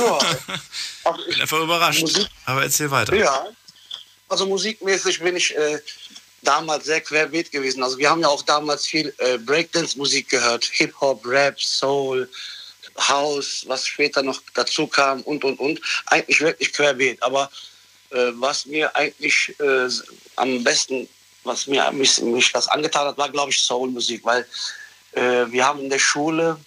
Bin 1.26 1.40
einfach 1.40 1.58
überrascht. 1.58 2.28
Aber 2.44 2.62
erzähl 2.64 2.90
weiter. 2.90 3.14
Ja, 3.16 3.46
also 4.28 4.46
musikmäßig 4.46 5.20
bin 5.20 5.36
ich 5.36 5.56
äh, 5.56 5.78
damals 6.42 6.84
sehr 6.84 7.00
querbeet 7.00 7.50
gewesen. 7.50 7.82
Also 7.82 7.96
wir 7.98 8.10
haben 8.10 8.20
ja 8.20 8.28
auch 8.28 8.42
damals 8.42 8.86
viel 8.86 9.14
äh, 9.18 9.38
Breakdance-Musik 9.38 10.28
gehört, 10.28 10.64
Hip-Hop, 10.64 11.24
Rap, 11.26 11.60
Soul, 11.60 12.28
House, 12.98 13.64
was 13.66 13.86
später 13.86 14.22
noch 14.22 14.40
dazu 14.54 14.86
kam 14.86 15.22
und, 15.22 15.44
und, 15.44 15.58
und. 15.58 15.80
Eigentlich 16.06 16.40
wirklich 16.40 16.72
querbeet. 16.72 17.22
Aber 17.22 17.50
äh, 18.10 18.32
was 18.34 18.66
mir 18.66 18.94
eigentlich 18.94 19.54
äh, 19.60 19.88
am 20.36 20.62
besten, 20.62 21.08
was 21.44 21.66
mir 21.66 21.90
mich, 21.92 22.20
mich 22.20 22.52
das 22.52 22.68
angetan 22.68 23.06
hat, 23.06 23.18
war, 23.18 23.30
glaube 23.30 23.50
ich, 23.50 23.58
Soul-Musik. 23.58 24.24
Weil 24.24 24.46
äh, 25.12 25.46
wir 25.48 25.66
haben 25.66 25.80
in 25.80 25.90
der 25.90 25.98
Schule 25.98 26.58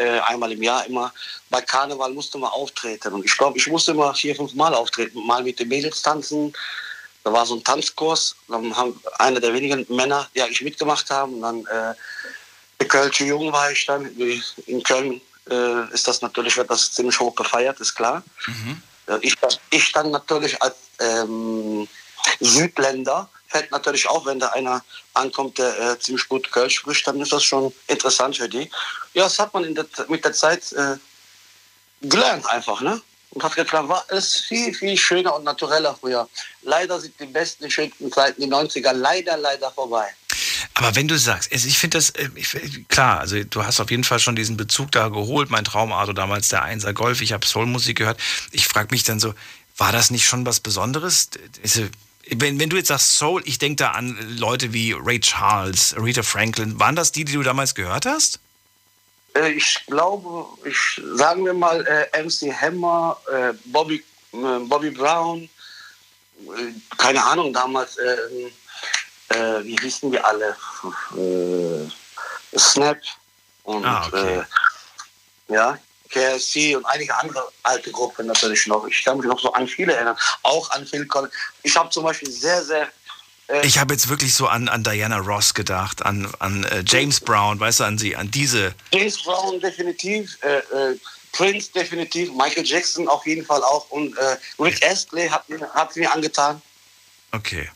äh, 0.00 0.20
einmal 0.20 0.52
im 0.52 0.62
Jahr 0.62 0.86
immer, 0.86 1.12
bei 1.50 1.60
Karneval 1.60 2.12
musste 2.12 2.38
man 2.38 2.50
auftreten. 2.50 3.12
Und 3.12 3.24
ich 3.24 3.36
glaube, 3.36 3.58
ich 3.58 3.66
musste 3.66 3.92
immer 3.92 4.14
vier, 4.14 4.34
fünf 4.34 4.54
Mal 4.54 4.74
auftreten. 4.74 5.24
Mal 5.26 5.42
mit 5.42 5.58
den 5.60 5.68
Mädels 5.68 6.02
tanzen. 6.02 6.52
Da 7.22 7.32
war 7.32 7.44
so 7.44 7.56
ein 7.56 7.64
Tanzkurs. 7.64 8.34
Dann 8.48 8.74
haben 8.74 8.98
einer 9.18 9.40
der 9.40 9.52
wenigen 9.52 9.84
Männer, 9.94 10.28
die 10.34 10.42
eigentlich 10.42 10.62
mitgemacht 10.62 11.10
haben. 11.10 11.34
Und 11.34 11.42
dann 11.42 11.66
äh, 11.66 11.94
der 12.80 12.88
Kölsche 12.88 13.24
Jung 13.24 13.52
war 13.52 13.70
ich 13.70 13.84
dann. 13.84 14.06
In 14.66 14.82
Köln 14.82 15.20
äh, 15.50 15.92
ist 15.92 16.06
das 16.08 16.22
natürlich, 16.22 16.56
wird 16.56 16.70
das 16.70 16.92
ziemlich 16.92 17.18
hoch 17.20 17.34
gefeiert, 17.34 17.80
ist 17.80 17.94
klar. 17.94 18.22
Äh, 19.06 19.18
Ich, 19.22 19.36
ich 19.70 19.92
dann 19.92 20.10
natürlich 20.10 20.60
als 20.62 20.76
ähm, 20.98 21.88
Südländer 22.40 23.28
fällt 23.48 23.70
natürlich 23.72 24.08
auch, 24.08 24.26
wenn 24.26 24.38
da 24.38 24.48
einer 24.48 24.84
ankommt, 25.14 25.58
der 25.58 25.78
äh, 25.80 25.98
ziemlich 25.98 26.28
gut 26.28 26.50
Kölsch 26.52 26.76
spricht, 26.76 27.06
dann 27.06 27.20
ist 27.20 27.32
das 27.32 27.42
schon 27.42 27.72
interessant 27.88 28.36
für 28.36 28.48
die. 28.48 28.70
Ja, 29.12 29.24
das 29.24 29.38
hat 29.38 29.52
man 29.52 29.64
in 29.64 29.74
der, 29.74 29.86
mit 30.08 30.24
der 30.24 30.32
Zeit 30.32 30.72
äh, 30.72 30.96
gelernt 32.00 32.48
einfach, 32.48 32.80
ne? 32.80 33.00
Und 33.30 33.44
hat 33.44 33.54
geklappt, 33.54 33.88
war 33.88 34.04
alles 34.08 34.36
viel, 34.40 34.74
viel 34.74 34.96
schöner 34.96 35.34
und 35.36 35.44
natureller 35.44 35.96
früher. 36.00 36.28
Leider 36.62 37.00
sind 37.00 37.18
die 37.20 37.26
besten, 37.26 37.70
schönsten 37.70 38.10
Zeiten, 38.10 38.40
die 38.40 38.48
90er, 38.48 38.92
leider, 38.92 39.36
leider 39.36 39.70
vorbei. 39.70 40.08
Aber 40.74 40.94
wenn 40.96 41.08
du 41.08 41.18
sagst, 41.18 41.52
also 41.52 41.68
ich 41.68 41.78
finde 41.78 41.98
das, 41.98 42.10
äh, 42.10 42.28
ich, 42.34 42.56
klar, 42.88 43.20
also 43.20 43.42
du 43.42 43.64
hast 43.64 43.80
auf 43.80 43.90
jeden 43.90 44.04
Fall 44.04 44.18
schon 44.18 44.36
diesen 44.36 44.56
Bezug 44.56 44.92
da 44.92 45.08
geholt, 45.08 45.50
mein 45.50 45.64
Traumauto 45.64 46.12
damals, 46.12 46.48
der 46.48 46.62
Einser 46.62 46.92
Golf, 46.92 47.20
ich 47.20 47.32
habe 47.32 47.46
Soulmusik 47.46 47.98
gehört. 47.98 48.20
Ich 48.52 48.66
frage 48.66 48.88
mich 48.90 49.04
dann 49.04 49.20
so, 49.20 49.34
war 49.76 49.92
das 49.92 50.10
nicht 50.10 50.26
schon 50.26 50.44
was 50.46 50.60
Besonderes? 50.60 51.30
Diese, 51.64 51.90
wenn, 52.28 52.60
wenn 52.60 52.70
du 52.70 52.76
jetzt 52.76 52.88
sagst 52.88 53.16
Soul, 53.16 53.42
ich 53.44 53.58
denke 53.58 53.76
da 53.76 53.90
an 53.92 54.16
Leute 54.38 54.72
wie 54.72 54.92
Ray 54.92 55.20
Charles, 55.20 55.94
Rita 55.98 56.22
Franklin. 56.22 56.78
Waren 56.78 56.96
das 56.96 57.12
die, 57.12 57.24
die 57.24 57.32
du 57.32 57.42
damals 57.42 57.74
gehört 57.74 58.06
hast? 58.06 58.40
Äh, 59.34 59.52
ich 59.52 59.78
glaube, 59.86 60.46
ich, 60.64 61.00
sagen 61.14 61.44
wir 61.44 61.54
mal 61.54 61.84
äh, 61.86 62.22
MC 62.22 62.52
Hammer, 62.52 63.16
äh, 63.32 63.52
Bobby, 63.66 64.04
äh, 64.32 64.58
Bobby 64.66 64.90
Brown, 64.90 65.48
äh, 66.38 66.96
keine 66.96 67.24
Ahnung, 67.24 67.52
damals, 67.52 67.96
äh, 69.30 69.64
wie 69.64 69.76
hießen 69.76 70.12
wir 70.12 70.24
alle? 70.26 70.56
Äh, 71.16 72.58
Snap 72.58 72.98
und 73.64 73.84
Ah, 73.84 74.06
okay. 74.06 74.38
äh, 75.48 75.52
ja, 75.54 75.78
KSC 76.10 76.76
und 76.76 76.84
einige 76.86 77.16
andere 77.18 77.48
alte 77.62 77.90
Gruppen 77.92 78.26
natürlich 78.26 78.66
noch. 78.66 78.86
Ich 78.86 79.04
kann 79.04 79.18
mich 79.18 79.26
noch 79.26 79.38
so 79.38 79.52
an 79.52 79.66
viele 79.68 79.94
erinnern, 79.94 80.16
auch 80.42 80.70
an 80.72 80.86
Phil 80.86 81.06
Collins. 81.06 81.32
Ich 81.62 81.76
habe 81.76 81.90
zum 81.90 82.04
Beispiel 82.04 82.30
sehr, 82.30 82.64
sehr 82.64 82.88
äh, 83.48 83.64
Ich 83.66 83.78
habe 83.78 83.94
jetzt 83.94 84.08
wirklich 84.08 84.34
so 84.34 84.48
an, 84.48 84.68
an 84.68 84.82
Diana 84.82 85.18
Ross 85.18 85.54
gedacht, 85.54 86.04
an, 86.04 86.28
an 86.40 86.64
äh, 86.64 86.82
James 86.86 87.20
Brown, 87.20 87.60
weißt 87.60 87.80
du, 87.80 87.84
an 87.84 87.98
sie, 87.98 88.16
an 88.16 88.30
diese. 88.30 88.74
James 88.92 89.22
Brown 89.22 89.60
definitiv, 89.60 90.36
äh, 90.42 90.58
äh, 90.58 90.98
Prince 91.32 91.70
definitiv, 91.72 92.32
Michael 92.32 92.66
Jackson 92.66 93.06
auf 93.06 93.24
jeden 93.24 93.44
Fall 93.46 93.62
auch 93.62 93.88
und 93.90 94.16
äh, 94.18 94.36
Rick 94.58 94.84
Astley 94.84 95.28
hat 95.28 95.44
hat 95.74 95.94
mir 95.94 96.12
angetan. 96.12 96.60
Okay. 97.30 97.70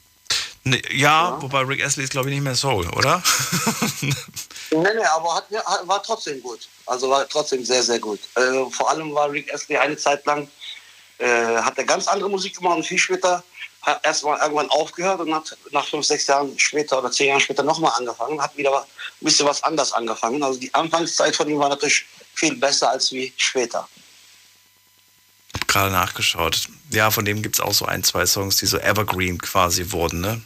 Ne, 0.64 0.80
ja, 0.90 1.40
wobei 1.42 1.60
Rick 1.60 1.84
Astley 1.84 2.04
ist, 2.04 2.10
glaube 2.10 2.30
ich, 2.30 2.34
nicht 2.34 2.44
mehr 2.44 2.54
Soul, 2.54 2.88
oder? 2.90 3.22
Nee, 4.70 4.94
nee, 4.94 5.04
aber 5.04 5.36
hat, 5.36 5.44
war 5.86 6.02
trotzdem 6.02 6.42
gut. 6.42 6.68
Also 6.86 7.08
war 7.08 7.28
trotzdem 7.28 7.64
sehr, 7.64 7.82
sehr 7.82 8.00
gut. 8.00 8.18
Äh, 8.34 8.68
vor 8.70 8.90
allem 8.90 9.14
war 9.14 9.30
Rick 9.30 9.52
Astley 9.52 9.76
eine 9.76 9.96
Zeit 9.96 10.24
lang, 10.26 10.48
äh, 11.18 11.56
hat 11.58 11.78
er 11.78 11.84
ganz 11.84 12.08
andere 12.08 12.28
Musik 12.28 12.56
gemacht 12.56 12.78
und 12.78 12.86
viel 12.86 12.98
später 12.98 13.44
hat 13.82 14.04
erstmal 14.04 14.40
irgendwann 14.40 14.70
aufgehört 14.70 15.20
und 15.20 15.34
hat 15.34 15.56
nach 15.70 15.86
fünf, 15.86 16.06
sechs 16.06 16.26
Jahren 16.26 16.58
später 16.58 16.98
oder 16.98 17.10
zehn 17.10 17.28
Jahren 17.28 17.40
später 17.40 17.62
nochmal 17.62 17.92
angefangen, 17.96 18.40
hat 18.40 18.56
wieder 18.56 18.80
ein 18.80 18.86
bisschen 19.20 19.46
was 19.46 19.62
anders 19.62 19.92
angefangen. 19.92 20.42
Also 20.42 20.58
die 20.58 20.72
Anfangszeit 20.74 21.36
von 21.36 21.48
ihm 21.48 21.58
war 21.58 21.68
natürlich 21.68 22.04
viel 22.34 22.56
besser 22.56 22.90
als 22.90 23.12
wie 23.12 23.32
später. 23.36 23.88
Gerade 25.68 25.92
nachgeschaut. 25.92 26.68
Ja, 26.90 27.10
von 27.10 27.24
dem 27.24 27.42
gibt 27.42 27.56
es 27.56 27.60
auch 27.60 27.74
so 27.74 27.84
ein, 27.84 28.02
zwei 28.02 28.26
Songs, 28.26 28.56
die 28.56 28.66
so 28.66 28.78
Evergreen 28.78 29.38
quasi 29.38 29.92
wurden, 29.92 30.20
ne? 30.20 30.42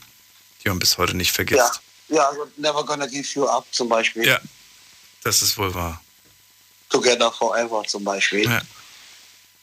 Man 0.68 0.78
bis 0.78 0.98
heute 0.98 1.16
nicht 1.16 1.30
Ja, 1.30 1.34
vergisst. 1.34 1.80
ja 2.08 2.28
also 2.28 2.46
Never 2.56 2.84
Gonna 2.84 3.06
Give 3.06 3.26
You 3.34 3.46
Up 3.46 3.66
zum 3.70 3.88
Beispiel. 3.88 4.26
Ja. 4.26 4.40
Das 5.24 5.42
ist 5.42 5.56
wohl 5.58 5.74
wahr. 5.74 6.00
Together 6.88 7.30
Forever 7.32 7.82
zum 7.86 8.04
Beispiel. 8.04 8.44
Ja. 8.44 8.62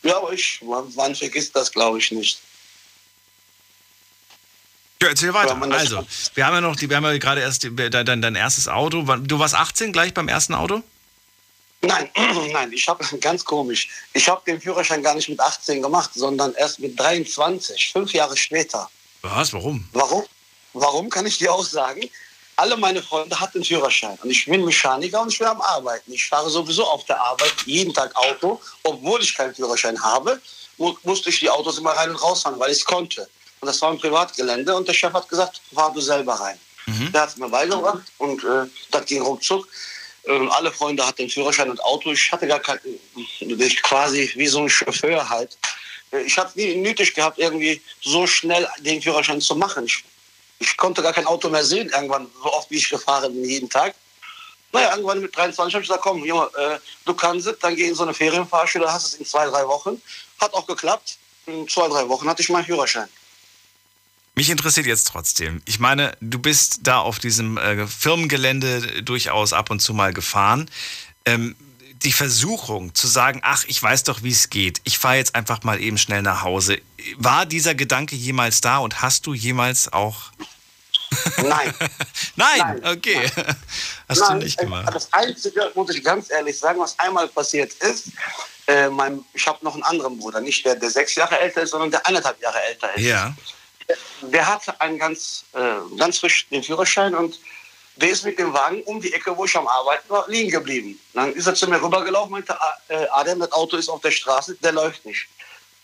Ja, 0.04 0.18
aber 0.18 0.34
ich, 0.34 0.62
man, 0.62 0.94
man 0.96 1.16
vergisst 1.16 1.56
das, 1.56 1.72
glaube 1.72 1.98
ich, 1.98 2.12
nicht. 2.12 2.40
Ja, 5.02 5.10
erzähl 5.10 5.34
weiter. 5.34 5.58
Ja, 5.60 5.76
Also, 5.76 6.06
wir 6.36 6.46
haben 6.46 6.54
ja 6.54 6.62
noch, 6.62 6.76
die, 6.76 6.90
wir 6.90 6.98
haben 6.98 7.04
ja 7.06 7.18
gerade 7.18 7.42
erst 7.42 7.64
dein, 7.64 7.92
dein, 8.06 8.22
dein 8.22 8.36
erstes 8.36 8.68
Auto. 8.68 9.02
Du 9.02 9.40
warst 9.40 9.56
18 9.56 9.92
gleich 9.92 10.14
beim 10.14 10.28
ersten 10.28 10.54
Auto? 10.54 10.84
Nein, 11.82 12.10
nein, 12.54 12.72
ich 12.72 12.88
habe 12.88 13.04
ganz 13.20 13.44
komisch. 13.44 13.90
Ich 14.14 14.28
habe 14.30 14.42
den 14.46 14.60
Führerschein 14.62 15.04
gar 15.04 15.14
nicht 15.16 15.30
mit 15.30 15.40
18 15.40 15.82
gemacht, 15.82 16.12
sondern 16.14 16.54
erst 16.56 16.80
mit 16.80 17.00
23, 17.00 17.92
fünf 17.92 18.14
Jahre 18.14 18.36
später. 18.38 18.90
Was? 19.22 19.54
Warum? 19.54 19.88
Warum? 19.92 20.24
Warum 20.76 21.10
kann 21.10 21.26
ich 21.26 21.38
dir 21.38 21.54
auch 21.54 21.64
sagen? 21.64 22.10
Alle 22.58 22.78
meine 22.78 23.02
Freunde 23.02 23.38
hatten 23.40 23.64
Führerschein 23.64 24.18
und 24.24 24.30
ich 24.30 24.46
bin 24.46 24.64
Mechaniker 24.64 25.22
und 25.22 25.32
ich 25.32 25.40
bin 25.40 25.48
am 25.48 25.62
Arbeiten. 25.62 26.12
Ich 26.14 26.26
fahre 26.26 26.50
sowieso 26.50 26.86
auf 26.86 27.04
der 27.06 27.20
Arbeit 27.22 27.54
jeden 27.66 27.94
Tag 27.94 28.16
Auto, 28.16 28.62
obwohl 28.84 29.22
ich 29.22 29.34
keinen 29.36 29.54
Führerschein 29.56 30.02
habe, 30.02 30.40
mu 30.78 30.94
musste 31.04 31.30
ich 31.30 31.40
die 31.40 31.50
Autos 31.50 31.78
immer 31.78 31.92
rein 31.92 32.10
und 32.10 32.18
rausfahren, 32.18 32.60
weil 32.60 32.72
ich 32.72 32.80
es 32.80 32.86
konnte. 32.86 33.28
Und 33.62 33.68
das 33.68 33.82
war 33.82 33.92
ein 33.92 33.98
Privatgelände 33.98 34.76
und 34.76 34.88
der 34.88 34.94
Chef 34.94 35.14
hat 35.14 35.28
gesagt, 35.28 35.62
fahr 35.74 35.92
du 35.94 36.02
selber 36.02 36.34
rein. 36.34 36.60
Der 37.12 37.22
hat 37.22 37.30
es 37.30 37.38
mir 37.38 37.50
beigebracht 37.50 38.04
und 38.20 38.44
äh, 38.44 38.66
das 38.92 39.06
ging 39.06 39.22
ruckzuck. 39.22 39.68
Ähm, 40.28 40.52
alle 40.52 40.72
Freunde 40.72 41.06
hatten 41.06 41.30
Führerschein 41.30 41.70
und 41.70 41.84
Auto. 41.84 42.12
Ich 42.12 42.32
hatte 42.32 42.48
gar 42.48 42.60
kein, 42.60 42.80
ich 43.40 43.82
quasi 43.84 44.32
wie 44.36 44.48
so 44.48 44.60
ein 44.60 44.70
Chauffeur 44.70 45.28
halt. 45.30 45.58
Äh, 46.12 46.22
Ich 46.24 46.38
habe 46.38 46.52
nie 46.56 46.76
nötig 46.76 47.14
gehabt, 47.14 47.38
irgendwie 47.38 47.82
so 48.02 48.28
schnell 48.28 48.68
den 48.80 49.02
Führerschein 49.02 49.42
zu 49.42 49.56
machen. 49.56 49.86
Ich, 49.86 50.04
ich 50.60 50.78
konnte 50.78 51.02
gar 51.02 51.14
kein 51.14 51.26
Auto 51.26 51.50
mehr 51.50 51.64
sehen, 51.64 51.90
irgendwann, 51.90 52.28
so 52.42 52.54
oft 52.54 52.70
wie 52.72 52.78
ich 52.78 52.90
gefahren 52.90 53.34
bin, 53.34 53.46
jeden 53.46 53.70
Tag. 53.70 53.96
Naja, 54.72 54.92
irgendwann 54.92 55.22
mit 55.22 55.36
23 55.36 55.74
habe 55.74 55.84
ich 55.84 55.88
gesagt, 55.90 56.04
komm, 56.04 56.26
Junge, 56.26 56.50
äh, 56.58 56.78
du 57.06 57.14
kannst 57.14 57.48
es, 57.48 57.58
dann 57.60 57.76
geh 57.76 57.88
in 57.88 57.96
so 57.96 58.04
eine 58.04 58.14
Ferienfahrschule, 58.14 58.92
hast 58.92 59.08
es 59.08 59.14
in 59.16 59.26
zwei, 59.26 59.46
drei 59.46 59.66
Wochen. 59.68 60.02
Hat 60.40 60.54
auch 60.54 60.68
geklappt. 60.68 61.18
In 61.46 61.68
zwei, 61.70 61.88
drei 61.88 62.08
Wochen 62.10 62.28
hatte 62.28 62.42
ich 62.42 62.50
meinen 62.50 62.66
Führerschein. 62.66 63.08
Mich 64.36 64.50
interessiert 64.50 64.86
jetzt 64.86 65.08
trotzdem. 65.08 65.62
Ich 65.64 65.80
meine, 65.80 66.18
du 66.20 66.40
bist 66.40 66.80
da 66.84 67.00
auf 67.00 67.20
diesem 67.20 67.58
äh, 67.58 67.88
Firmengelände 67.88 69.02
durchaus 69.02 69.54
ab 69.54 69.70
und 69.70 69.80
zu 69.80 69.94
mal 69.94 70.12
gefahren. 70.12 70.70
Ähm, 71.24 71.56
die 72.06 72.14
Versuchung 72.14 72.94
zu 72.94 73.08
sagen, 73.08 73.42
ach, 73.44 73.66
ich 73.68 73.82
weiß 73.82 74.04
doch, 74.04 74.24
wie 74.24 74.32
es 74.32 74.50
geht. 74.50 74.80
Ich 74.84 74.98
fahre 75.00 75.18
jetzt 75.18 75.36
einfach 75.36 75.64
mal 75.64 75.82
eben 75.82 75.98
schnell 75.98 76.22
nach 76.22 76.44
Hause. 76.44 76.80
War 77.18 77.46
dieser 77.46 77.76
Gedanke 77.76 78.16
jemals 78.16 78.62
da 78.62 78.78
und 78.78 79.02
hast 79.02 79.26
du 79.26 79.34
jemals 79.34 79.92
auch. 79.92 80.32
Nein. 81.38 81.74
Nein, 82.36 82.86
okay. 82.86 83.30
Hast 84.08 84.20
Nein, 84.22 84.40
du 84.40 84.46
nicht 84.46 84.60
äh, 84.60 84.66
gemacht. 84.66 84.94
Das 84.94 85.12
Einzige, 85.14 85.72
muss 85.74 85.90
ich 85.90 86.04
ganz 86.04 86.30
ehrlich 86.30 86.60
sagen, 86.60 86.80
was 86.80 86.98
einmal 87.00 87.28
passiert 87.28 87.74
ist, 87.74 88.10
äh, 88.68 88.88
mein, 88.90 89.24
ich 89.34 89.48
habe 89.48 89.64
noch 89.66 89.74
einen 89.74 89.84
anderen 89.84 90.20
Bruder, 90.20 90.42
nicht 90.42 90.64
der, 90.64 90.76
der 90.76 90.92
sechs 90.92 91.16
Jahre 91.16 91.40
älter 91.40 91.64
ist, 91.64 91.72
sondern 91.72 91.90
der 91.90 92.06
eineinhalb 92.06 92.40
Jahre 92.42 92.62
älter 92.70 92.94
ist. 92.96 93.04
Ja. 93.04 93.34
Der 94.22 94.48
hatte 94.48 94.80
einen 94.80 95.00
ganz, 95.00 95.46
äh, 95.54 95.98
ganz 95.98 96.20
frisch 96.20 96.48
den 96.50 96.62
Führerschein 96.62 97.16
und 97.16 97.40
der 97.96 98.10
ist 98.10 98.24
mit 98.26 98.38
dem 98.38 98.54
Wagen 98.54 98.82
um 98.84 99.00
die 99.02 99.14
Ecke, 99.14 99.36
wo 99.36 99.46
ich 99.46 99.56
am 99.56 99.68
Arbeiten 99.68 100.10
war, 100.10 100.28
liegen 100.28 100.52
geblieben. 100.52 101.00
Dann 101.14 101.34
ist 101.34 101.48
er 101.48 101.56
zu 101.56 101.68
mir 101.68 101.82
rübergelaufen, 101.82 102.32
meinte, 102.32 102.60
"Ah, 102.60 102.78
äh, 102.90 103.08
Adam, 103.12 103.40
das 103.40 103.52
Auto 103.52 103.78
ist 103.78 103.90
auf 103.90 104.02
der 104.02 104.12
Straße, 104.12 104.56
der 104.56 104.74
läuft 104.74 105.06
nicht. 105.06 105.28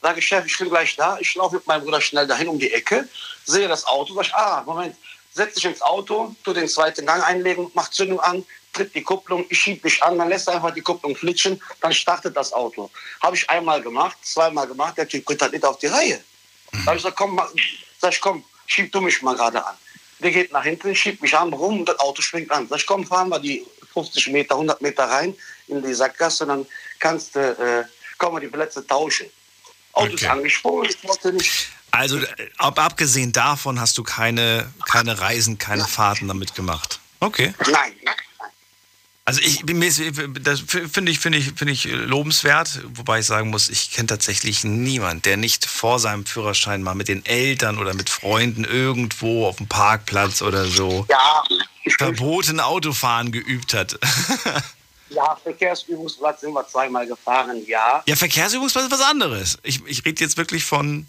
Sage 0.01 0.19
ich, 0.19 0.27
Chef, 0.27 0.45
ich 0.45 0.57
bin 0.57 0.69
gleich 0.69 0.95
da. 0.95 1.17
Ich 1.19 1.35
laufe 1.35 1.55
mit 1.55 1.67
meinem 1.67 1.83
Bruder 1.83 2.01
schnell 2.01 2.27
dahin 2.27 2.47
um 2.47 2.57
die 2.59 2.73
Ecke, 2.73 3.07
sehe 3.45 3.67
das 3.67 3.85
Auto, 3.85 4.15
sag 4.15 4.25
ich, 4.25 4.33
ah, 4.33 4.63
Moment, 4.65 4.95
setz 5.33 5.53
dich 5.55 5.65
ins 5.65 5.81
Auto, 5.81 6.35
tu 6.43 6.53
den 6.53 6.67
zweiten 6.67 7.05
Gang 7.05 7.23
einlegen, 7.23 7.69
mach 7.75 7.89
Zündung 7.89 8.19
an, 8.19 8.43
tritt 8.73 8.95
die 8.95 9.03
Kupplung, 9.03 9.45
ich 9.49 9.59
schieb 9.59 9.83
dich 9.83 10.01
an, 10.03 10.17
dann 10.17 10.29
lässt 10.29 10.47
er 10.47 10.55
einfach 10.55 10.73
die 10.73 10.81
Kupplung 10.81 11.15
flitschen, 11.15 11.61
dann 11.81 11.93
startet 11.93 12.35
das 12.35 12.51
Auto. 12.51 12.89
Habe 13.21 13.35
ich 13.35 13.49
einmal 13.49 13.81
gemacht, 13.81 14.17
zweimal 14.23 14.67
gemacht, 14.67 14.97
der 14.97 15.07
Typ 15.07 15.25
kriegt 15.25 15.41
das 15.41 15.51
nicht 15.51 15.63
auf 15.63 15.77
die 15.77 15.87
Reihe. 15.87 16.23
Da 16.71 16.79
habe 16.87 16.97
ich 16.97 17.03
gesagt, 17.03 17.17
komm, 17.17 17.39
sag 17.99 18.13
ich, 18.13 18.21
komm, 18.21 18.43
schieb 18.65 18.91
du 18.91 19.01
mich 19.01 19.21
mal 19.21 19.35
gerade 19.35 19.63
an. 19.65 19.75
Der 20.21 20.31
geht 20.31 20.51
nach 20.51 20.63
hinten, 20.63 20.95
schiebt 20.95 21.21
mich 21.21 21.35
an, 21.35 21.51
rum 21.51 21.79
und 21.79 21.89
das 21.89 21.99
Auto 21.99 22.21
springt 22.21 22.51
an. 22.51 22.67
Sag 22.67 22.79
ich, 22.79 22.85
komm, 22.85 23.05
fahren 23.05 23.29
wir 23.29 23.39
die 23.39 23.65
50 23.93 24.27
Meter, 24.27 24.55
100 24.55 24.81
Meter 24.81 25.03
rein 25.03 25.35
in 25.67 25.81
die 25.81 25.93
Sackgasse, 25.93 26.45
dann 26.45 26.65
kannst 26.99 27.35
du, 27.35 27.39
äh, 27.39 27.83
können 28.17 28.33
wir 28.33 28.39
die 28.39 28.47
Plätze 28.47 28.85
tauschen. 28.85 29.27
Auto 29.93 30.15
ist 30.15 30.25
angesprungen, 30.25 30.89
ich 30.89 31.03
wollte 31.03 31.33
nicht. 31.33 31.69
Also, 31.91 32.17
äh, 32.17 32.49
ab, 32.57 32.79
abgesehen 32.79 33.31
davon 33.31 33.79
hast 33.79 33.97
du 33.97 34.03
keine, 34.03 34.71
keine 34.89 35.19
Reisen, 35.19 35.57
keine 35.57 35.85
Fahrten 35.85 36.27
damit 36.27 36.55
gemacht. 36.55 36.99
Okay. 37.19 37.53
Nein. 37.69 37.93
Also 39.23 39.39
ich 39.41 39.63
bin 39.63 39.77
mir 39.77 39.91
das 40.41 40.61
finde 40.61 41.11
ich 41.11 41.19
finde 41.19 41.37
ich 41.37 41.51
finde 41.53 41.73
ich 41.73 41.85
lobenswert, 41.85 42.81
wobei 42.95 43.19
ich 43.19 43.27
sagen 43.27 43.51
muss, 43.51 43.69
ich 43.69 43.91
kenne 43.91 44.07
tatsächlich 44.07 44.63
niemand, 44.63 45.25
der 45.25 45.37
nicht 45.37 45.67
vor 45.67 45.99
seinem 45.99 46.25
Führerschein 46.25 46.81
mal 46.81 46.95
mit 46.95 47.07
den 47.07 47.23
Eltern 47.25 47.77
oder 47.77 47.93
mit 47.93 48.09
Freunden 48.09 48.63
irgendwo 48.63 49.45
auf 49.45 49.57
dem 49.57 49.67
Parkplatz 49.67 50.41
oder 50.41 50.65
so 50.65 51.05
Ja, 51.07 51.43
verboten 51.97 52.59
Autofahren 52.59 53.31
geübt 53.31 53.75
hat. 53.75 53.99
ja, 55.09 55.35
Verkehrsübungsplatz 55.43 56.41
sind 56.41 56.53
wir 56.53 56.67
zweimal 56.67 57.05
gefahren, 57.05 57.63
ja. 57.67 58.01
Ja, 58.07 58.15
Verkehrsübungsplatz 58.15 58.85
ist 58.85 58.91
was 58.91 59.01
anderes. 59.01 59.59
Ich, 59.61 59.85
ich 59.85 60.03
rede 60.03 60.23
jetzt 60.23 60.37
wirklich 60.37 60.63
von 60.63 61.05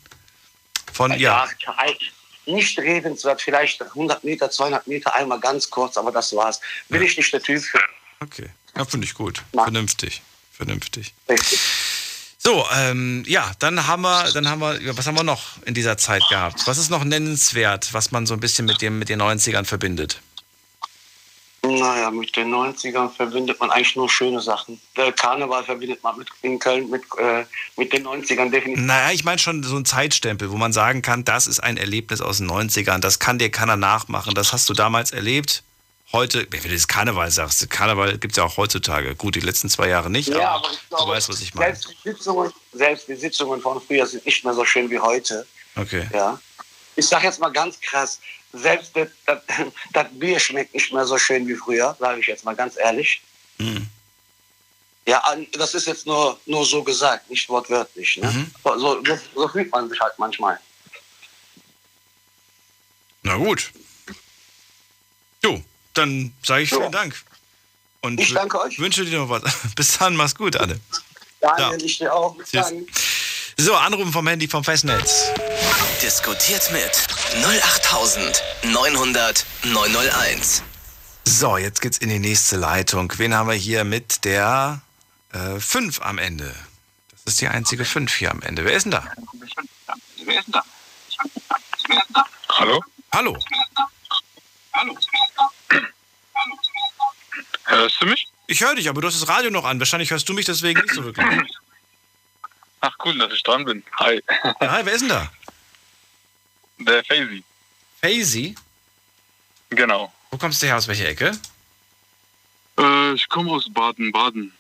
von 0.93 1.19
ja. 1.19 1.49
nicht 2.45 2.79
redenswert, 2.79 3.41
vielleicht 3.41 3.81
100 3.81 4.23
Meter, 4.23 4.51
200 4.51 4.87
Meter, 4.87 5.15
einmal 5.15 5.41
ganz 5.41 5.71
kurz, 5.71 5.97
aber 5.97 6.13
das 6.13 6.37
war's. 6.37 6.61
Bin 6.91 7.03
ich 7.03 7.17
nicht 7.17 7.33
der 7.33 7.43
Typ 7.43 7.63
für. 7.63 7.81
Okay. 8.23 8.49
Ja, 8.77 8.85
finde 8.85 9.07
ich 9.07 9.15
gut. 9.15 9.43
Vernünftig. 9.53 10.23
Vernünftig. 10.53 11.15
So, 12.39 12.65
ähm, 12.75 13.23
ja, 13.27 13.53
dann 13.59 13.87
haben 13.87 14.03
wir, 14.03 14.33
dann 14.33 14.49
haben 14.49 14.61
wir, 14.61 14.97
was 14.97 15.07
haben 15.07 15.17
wir 15.17 15.23
noch 15.23 15.63
in 15.65 15.75
dieser 15.75 15.97
Zeit 15.97 16.23
gehabt? 16.29 16.67
Was 16.67 16.79
ist 16.79 16.91
noch 16.91 17.05
nennenswert, 17.05 17.93
was 17.95 18.11
man 18.11 18.27
so 18.27 18.35
ein 18.35 18.41
bisschen 18.41 18.67
mit 18.67 18.83
dem, 18.83 18.99
mit 18.99 19.09
den 19.09 19.23
90ern 19.23 19.65
verbindet? 19.65 20.21
Naja, 21.65 22.11
mit 22.11 22.35
den 22.35 22.53
90ern 22.53 23.09
verbindet 23.11 23.61
man 23.61 23.71
eigentlich 23.71 23.95
nur 23.95 24.11
schöne 24.11 24.41
Sachen. 24.41 24.81
Der 24.97 25.13
Karneval 25.13 25.63
verbindet 25.63 26.03
man 26.03 26.19
mit, 26.19 26.29
in 26.43 26.59
Köln 26.59 26.91
mit, 26.91 27.03
äh, 27.17 27.45
mit 27.77 27.93
den 27.93 28.05
90ern 28.05 28.51
definitiv. 28.51 28.85
Naja, 28.85 29.13
ich 29.13 29.23
meine 29.23 29.39
schon 29.39 29.63
so 29.63 29.77
ein 29.77 29.85
Zeitstempel, 29.85 30.51
wo 30.51 30.57
man 30.57 30.73
sagen 30.73 31.03
kann, 31.03 31.25
das 31.25 31.47
ist 31.47 31.61
ein 31.61 31.77
Erlebnis 31.77 32.21
aus 32.21 32.39
den 32.39 32.51
90ern, 32.51 32.99
das 32.99 33.21
kann 33.21 33.39
dir 33.39 33.51
keiner 33.51 33.77
nachmachen, 33.77 34.35
das 34.35 34.53
hast 34.53 34.69
du 34.69 34.75
damals 34.75 35.13
erlebt. 35.13 35.63
Heute, 36.13 36.47
wenn 36.51 36.63
du 36.63 36.69
das 36.69 36.87
Karneval 36.87 37.31
sagst, 37.31 37.69
Karneval 37.71 38.19
gibt 38.19 38.33
es 38.33 38.37
ja 38.37 38.45
auch 38.45 38.59
heutzutage. 38.59 39.15
Gut, 39.17 39.35
die 39.35 39.41
letzten 39.41 39.71
zwei 39.71 39.89
Jahre 39.89 40.11
nicht, 40.11 40.29
Ja, 40.29 40.51
aber, 40.51 40.67
aber 40.67 40.75
ich 40.75 40.89
glaube, 40.89 41.05
du 41.05 41.11
weißt, 41.11 41.29
was 41.31 41.41
ich 41.41 41.55
meine. 41.55 41.75
Selbst 41.75 41.89
die, 41.91 42.11
Sitzungen, 42.11 42.53
selbst 42.73 43.09
die 43.09 43.15
Sitzungen 43.15 43.63
von 43.63 43.81
früher 43.81 44.07
sind 44.07 44.27
nicht 44.27 44.45
mehr 44.45 44.53
so 44.53 44.65
schön 44.67 44.91
wie 44.91 44.99
heute. 44.99 45.47
Okay. 45.75 46.07
Ja. 46.13 46.39
Ich 46.97 47.07
sage 47.09 47.27
jetzt 47.27 47.41
mal 47.41 47.49
ganz 47.49 47.81
krass, 47.81 48.21
selbst 48.53 48.95
das, 48.95 49.09
das, 49.25 49.41
das 49.95 50.07
Bier 50.13 50.39
schmeckt 50.39 50.75
nicht 50.75 50.93
mehr 50.93 51.07
so 51.07 51.17
schön 51.17 51.49
wie 51.49 51.55
früher, 51.55 51.97
sage 51.99 52.21
ich 52.21 52.27
jetzt 52.27 52.45
mal 52.45 52.55
ganz 52.55 52.77
ehrlich. 52.77 53.23
Mhm. 53.57 53.89
Ja, 55.07 55.23
das 55.53 55.75
ist 55.75 55.87
jetzt 55.87 56.07
nur, 56.07 56.39
nur 56.45 56.67
so 56.67 56.85
gesagt, 56.85 57.31
nicht 57.31 57.49
wortwörtlich. 57.49 58.19
Ne? 58.19 58.31
Mhm. 58.31 58.51
So, 58.63 58.79
so, 58.79 59.03
so 59.35 59.49
fühlt 59.49 59.73
man 59.73 59.89
sich 59.89 59.99
halt 59.99 60.19
manchmal. 60.19 60.61
Na 63.23 63.37
gut. 63.37 63.73
Jo, 65.43 65.63
dann 65.95 66.33
sage 66.45 66.63
ich 66.63 66.71
vielen 66.71 66.93
Dank. 66.93 67.15
Und 68.01 68.21
Ich 68.21 68.33
danke 68.35 68.61
euch. 68.61 68.79
Wünsche 68.79 69.05
dir 69.05 69.19
noch 69.19 69.29
was. 69.29 69.43
Bis 69.77 69.99
dann, 69.99 70.17
mach's 70.17 70.35
gut, 70.35 70.57
alle. 70.57 70.81
Daniel, 71.41 71.79
Ja. 71.81 71.85
ich 71.87 71.99
dir 71.99 72.13
auch. 72.15 72.35
Bis 72.37 72.51
Tschüss. 72.51 72.69
dann. 72.69 72.87
So, 73.59 73.75
Anrufen 73.77 74.13
vom 74.13 74.27
Handy 74.27 74.49
vom 74.49 74.65
Festnetz. 74.65 75.27
Diskutiert 76.03 76.71
mit 76.73 76.91
08900 77.45 79.45
901. 79.65 80.63
So, 81.25 81.57
jetzt 81.59 81.81
geht's 81.81 81.99
in 81.99 82.09
die 82.09 82.19
nächste 82.19 82.57
Leitung. 82.57 83.13
Wen 83.19 83.35
haben 83.35 83.49
wir 83.49 83.55
hier 83.55 83.85
mit 83.85 84.25
der 84.25 84.81
5 85.59 86.01
am 86.01 86.19
Ende? 86.19 86.53
Das 87.25 87.35
ist 87.35 87.41
die 87.41 87.49
einzige 87.49 87.85
5 87.85 88.13
hier 88.15 88.31
am 88.33 88.43
Ende. 88.43 88.65
Wer 88.65 88.73
ist 88.73 88.85
denn 88.85 88.93
da? 88.93 89.05
Wer 90.25 90.39
ist 90.41 90.47
denn 90.47 90.53
da? 90.53 90.65
Hallo? 92.59 92.83
Hallo. 93.13 93.39
Hallo? 94.73 94.97
Hörst 97.65 98.01
du 98.01 98.07
mich? 98.07 98.29
Ich 98.47 98.61
höre 98.61 98.75
dich, 98.75 98.89
aber 98.89 99.01
du 99.01 99.09
hast 99.09 99.21
das 99.21 99.29
Radio 99.29 99.51
noch 99.51 99.65
an. 99.65 99.79
Wahrscheinlich 99.79 100.11
hörst 100.11 100.29
du 100.29 100.35
mich 100.35 100.47
deswegen 100.47 100.81
nicht 100.81 100.95
so 100.95 101.05
wirklich. 101.05 101.27
Ach 102.81 102.95
cool, 103.05 103.17
dass 103.17 103.33
ich 103.33 103.43
dran 103.43 103.65
bin. 103.65 103.83
Hi. 103.99 104.21
Ja, 104.61 104.73
hi, 104.73 104.81
wer 104.85 104.93
ist 104.93 105.03
denn 105.03 105.09
da? 105.09 105.31
Der 106.79 107.05
Faisy. 107.05 107.45
Faisy? 108.01 108.55
Genau. 109.71 110.13
Wo 110.31 110.37
kommst 110.37 110.63
du 110.63 110.67
her? 110.67 110.77
Aus 110.77 110.89
welcher 110.89 111.09
Ecke? 111.09 111.33
Äh, 112.79 113.13
ich 113.15 113.29
komme 113.29 113.53
aus 113.53 113.73
Baden-Baden. 113.73 114.53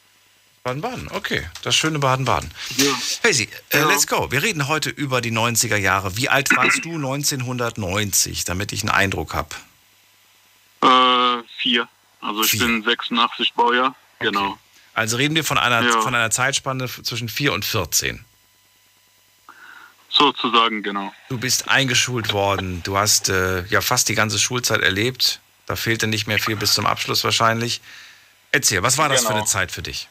Baden-Baden, 0.62 1.08
okay. 1.10 1.48
Das 1.62 1.74
schöne 1.74 1.98
Baden-Baden. 1.98 2.52
Ja. 2.76 2.94
Faisy, 2.94 3.48
äh, 3.70 3.82
let's 3.82 4.06
go. 4.06 4.30
Wir 4.30 4.42
reden 4.42 4.68
heute 4.68 4.90
über 4.90 5.20
die 5.20 5.32
90er 5.32 5.76
Jahre. 5.76 6.16
Wie 6.16 6.28
alt 6.28 6.54
warst 6.56 6.84
du 6.84 6.94
1990, 6.94 8.44
damit 8.44 8.72
ich 8.72 8.82
einen 8.82 8.90
Eindruck 8.90 9.34
habe? 9.34 9.56
Äh, 10.82 11.42
vier. 11.58 11.88
Also 12.22 12.42
ich 12.44 12.58
bin 12.58 12.82
86 12.82 13.52
Baujahr. 13.54 13.94
Genau. 14.20 14.56
Also 14.94 15.16
reden 15.16 15.34
wir 15.34 15.44
von 15.44 15.58
einer, 15.58 15.82
Ja. 15.82 16.00
von 16.00 16.14
einer 16.14 16.30
Zeitspanne 16.30 16.86
zwischen 16.88 17.28
4 17.28 17.52
und 17.52 17.64
14. 17.64 18.24
Sozusagen, 20.10 20.82
genau. 20.82 21.12
Du 21.30 21.38
bist 21.38 21.68
eingeschult 21.68 22.32
worden. 22.32 22.82
Du 22.82 22.98
hast 22.98 23.28
äh, 23.28 23.64
ja 23.66 23.80
fast 23.80 24.08
die 24.08 24.14
ganze 24.14 24.38
Schulzeit 24.38 24.82
erlebt. 24.82 25.40
Da 25.66 25.74
fehlte 25.76 26.06
nicht 26.06 26.26
mehr 26.26 26.38
viel 26.38 26.56
bis 26.56 26.74
zum 26.74 26.86
Abschluss 26.86 27.24
wahrscheinlich. 27.24 27.80
Erzähl, 28.50 28.82
was 28.82 28.98
war 28.98 29.08
das 29.08 29.22
für 29.22 29.28
Genau. 29.28 29.38
eine 29.38 29.46
Zeit 29.46 29.72
für 29.72 29.82
dich? 29.82 30.08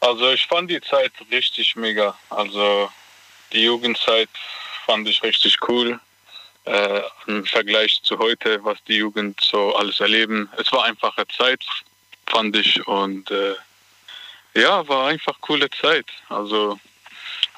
Also 0.00 0.30
ich 0.30 0.46
fand 0.46 0.70
die 0.70 0.80
Zeit 0.80 1.12
richtig 1.32 1.74
mega. 1.74 2.16
Also 2.30 2.90
die 3.52 3.62
Jugendzeit 3.64 4.28
fand 4.84 5.08
ich 5.08 5.22
richtig 5.24 5.56
cool. 5.68 5.98
Äh, 6.66 7.02
Im 7.28 7.46
Vergleich 7.46 8.00
zu 8.02 8.18
heute, 8.18 8.62
was 8.64 8.82
die 8.84 8.96
Jugend 8.96 9.40
so 9.40 9.74
alles 9.76 10.00
erleben. 10.00 10.48
Es 10.58 10.72
war 10.72 10.84
einfache 10.84 11.26
Zeit, 11.28 11.64
fand 12.26 12.56
ich. 12.56 12.84
Und 12.86 13.30
äh, 13.30 13.54
ja, 14.54 14.86
war 14.88 15.08
einfach 15.08 15.40
coole 15.40 15.70
Zeit. 15.70 16.06
Also 16.28 16.78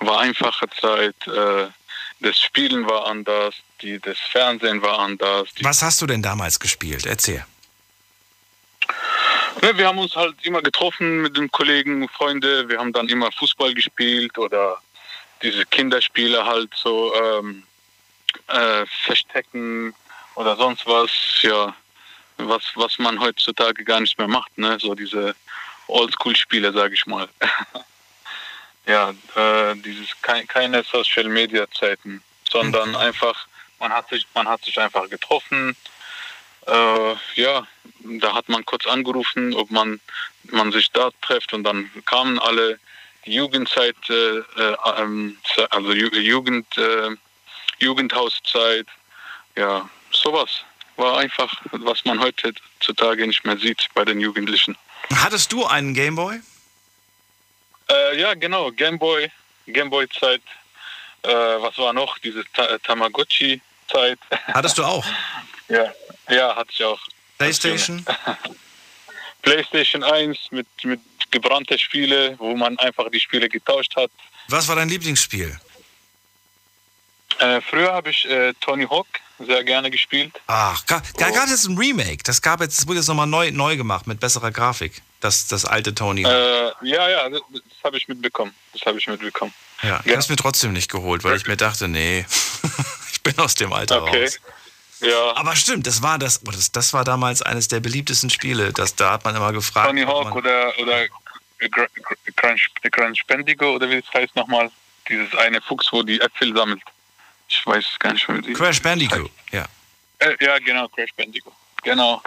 war 0.01 0.21
einfache 0.21 0.69
Zeit. 0.81 1.17
Äh, 1.27 1.69
das 2.21 2.39
Spielen 2.39 2.87
war 2.87 3.07
anders, 3.07 3.55
die, 3.81 3.99
das 3.99 4.19
Fernsehen 4.19 4.83
war 4.83 4.99
anders. 4.99 5.49
Was 5.63 5.83
hast 5.83 6.03
du 6.03 6.07
denn 6.07 6.23
damals 6.23 6.59
gespielt? 6.61 7.07
Erzähl. 7.07 7.45
Ja, 9.63 9.77
wir 9.77 9.87
haben 9.87 9.99
uns 9.99 10.15
halt 10.15 10.35
immer 10.43 10.61
getroffen 10.61 11.23
mit 11.23 11.37
den 11.37 11.51
Kollegen, 11.51 12.09
Freunde. 12.09 12.69
Wir 12.69 12.79
haben 12.79 12.93
dann 12.93 13.09
immer 13.09 13.31
Fußball 13.33 13.73
gespielt 13.75 14.37
oder 14.37 14.77
diese 15.43 15.65
Kinderspiele 15.67 16.45
halt 16.45 16.71
so 16.75 17.15
ähm, 17.15 17.63
äh, 18.49 18.87
Verstecken 19.05 19.95
oder 20.35 20.57
sonst 20.57 20.87
was. 20.87 21.11
Ja, 21.43 21.75
was, 22.39 22.63
was 22.75 22.99
man 22.99 23.21
heutzutage 23.21 23.85
gar 23.85 24.01
nicht 24.01 24.19
mehr 24.19 24.29
macht. 24.29 24.57
Ne? 24.57 24.79
So 24.81 24.95
diese 24.95 25.35
Oldschool-Spiele, 25.89 26.73
sage 26.73 26.95
ich 26.95 27.07
mal. 27.07 27.29
ja, 28.87 29.11
äh, 29.35 29.75
dieses 29.77 30.11
ke 30.23 30.45
keine 30.47 30.83
Social-Media-Zeiten, 30.83 32.23
sondern 32.49 32.91
mhm. 32.91 32.97
einfach, 32.97 33.47
man 33.81 33.93
hat, 33.93 34.09
sich, 34.09 34.27
man 34.35 34.49
hat 34.49 34.65
sich 34.65 34.79
einfach 34.79 35.09
getroffen. 35.11 35.77
Äh, 36.67 37.15
ja, 37.35 37.67
da 38.21 38.35
hat 38.35 38.49
man 38.49 38.65
kurz 38.65 38.87
angerufen, 38.87 39.55
ob 39.55 39.71
man, 39.71 40.01
man 40.45 40.73
sich 40.73 40.91
da 40.93 41.11
trifft 41.23 41.53
und 41.53 41.65
dann 41.65 41.91
kamen 42.07 42.39
alle. 42.39 42.79
Die 43.27 43.35
Jugendzeit, 43.35 43.97
äh, 44.09 44.39
äh 44.39 44.77
ähm, 44.97 45.37
also 45.71 45.93
Jugend, 45.93 46.79
äh, 46.79 47.11
Jugendhauszeit, 47.79 48.87
ja, 49.57 49.89
sowas 50.11 50.51
war 50.97 51.19
einfach, 51.19 51.53
was 51.71 52.05
man 52.05 52.21
heutzutage 52.21 53.27
nicht 53.27 53.45
mehr 53.45 53.57
sieht 53.57 53.87
bei 53.95 54.05
den 54.05 54.21
Jugendlichen. 54.21 54.77
Hattest 55.15 55.53
du 55.53 55.65
einen 55.65 55.95
Gameboy? 55.95 56.41
Äh, 57.89 58.21
ja, 58.21 58.35
genau, 58.35 58.71
Gameboy, 58.73 59.31
Gameboy-Zeit. 59.67 60.43
Äh, 61.23 61.29
was 61.29 61.79
war 61.79 61.93
noch? 61.93 62.19
Diese 62.19 62.45
Ta 62.53 62.79
Tamagotchi-Zeit. 62.79 64.19
Hattest 64.49 64.79
du 64.79 64.85
auch? 64.85 65.05
ja, 65.69 65.93
ja, 66.29 66.55
hatte 66.55 66.71
ich 66.73 66.85
auch. 66.85 67.01
PlayStation? 67.39 68.05
PlayStation 69.43 70.03
1 70.03 70.51
mit, 70.51 70.67
mit 70.83 71.01
gebrannte 71.31 71.79
Spiele, 71.79 72.35
wo 72.39 72.55
man 72.57 72.79
einfach 72.79 73.11
die 73.11 73.21
Spiele 73.21 73.49
getauscht 73.49 73.95
hat. 73.97 74.11
Was 74.49 74.69
war 74.69 74.77
dein 74.77 74.89
Lieblingsspiel? 74.89 75.59
Äh, 77.39 77.61
früher 77.61 77.93
habe 77.93 78.11
ich 78.11 78.29
äh, 78.29 78.53
Tony 78.61 78.87
Hawk 78.89 79.07
sehr 79.39 79.63
gerne 79.65 79.91
gespielt. 79.91 80.33
Ach, 80.47 80.83
da 80.85 81.01
oh. 81.15 81.33
gab 81.33 81.49
es 81.49 81.67
ein 81.67 81.79
Remake. 81.79 82.23
Das 82.25 82.43
gab 82.43 82.61
jetzt, 82.61 82.79
das 82.79 82.87
wurde 82.87 82.99
jetzt 82.99 83.09
nochmal 83.09 83.27
neu, 83.27 83.51
neu 83.53 83.77
gemacht 83.77 84.07
mit 84.07 84.21
besserer 84.21 84.51
Grafik. 84.51 85.03
Das, 85.21 85.47
das 85.47 85.65
alte 85.65 85.95
Tony 85.95 86.23
Hawk. 86.23 86.33
Äh, 86.33 86.89
ja, 86.89 87.09
ja, 87.09 87.29
das, 87.29 87.41
das 87.53 87.85
habe 87.85 87.97
ich 87.97 88.09
mitbekommen. 88.09 88.55
Das 88.73 88.83
habe 88.87 88.99
ich 88.99 89.07
mitbekommen. 89.07 89.53
Ja, 89.83 90.01
ich 90.05 90.11
habe 90.11 90.21
es 90.21 90.29
mir 90.29 90.37
trotzdem 90.37 90.73
nicht 90.73 90.91
geholt, 90.91 91.23
weil 91.23 91.37
ich 91.37 91.47
mir 91.47 91.57
dachte, 91.57 91.87
nee, 91.87 92.27
ich 93.13 93.23
bin 93.23 93.39
aus 93.39 93.55
dem 93.55 93.73
Alter 93.73 94.03
okay. 94.03 94.25
raus. 94.25 94.41
Ja. 95.01 95.37
Aber 95.37 95.55
stimmt, 95.55 95.87
das 95.87 96.03
war 96.03 96.19
das, 96.19 96.41
das, 96.43 96.73
das 96.73 96.93
war 96.93 97.05
damals 97.05 97.43
eines 97.43 97.69
der 97.69 97.79
beliebtesten 97.79 98.31
Spiele. 98.31 98.73
Das, 98.73 98.97
da 98.97 99.13
hat 99.13 99.25
man 99.25 99.37
immer 99.37 99.53
gefragt. 99.53 99.87
Tony 99.87 100.03
Hawk 100.03 100.35
oder, 100.35 100.73
oder 100.81 101.07
Crunch, 102.37 102.71
Crunch 102.91 103.25
Bendigo 103.27 103.75
oder 103.75 103.89
wie 103.89 104.01
das 104.01 104.13
heißt 104.13 104.35
nochmal. 104.35 104.71
Dieses 105.09 105.35
eine 105.37 105.63
Fuchs, 105.63 105.91
wo 105.93 106.03
die 106.03 106.21
Äpfel 106.21 106.55
sammelt. 106.55 106.83
Ich 107.49 107.67
weiß 107.67 107.85
gar 107.99 108.13
nicht 108.13 108.29
mehr. 108.29 108.43
Crash 108.55 108.83
Bandicoot, 108.83 109.31
ja. 109.53 109.65
Äh, 110.19 110.37
ja, 110.41 110.59
genau, 110.59 110.89
Crash 110.89 111.13
Bandicoot. 111.17 111.55
Genau. 111.83 112.23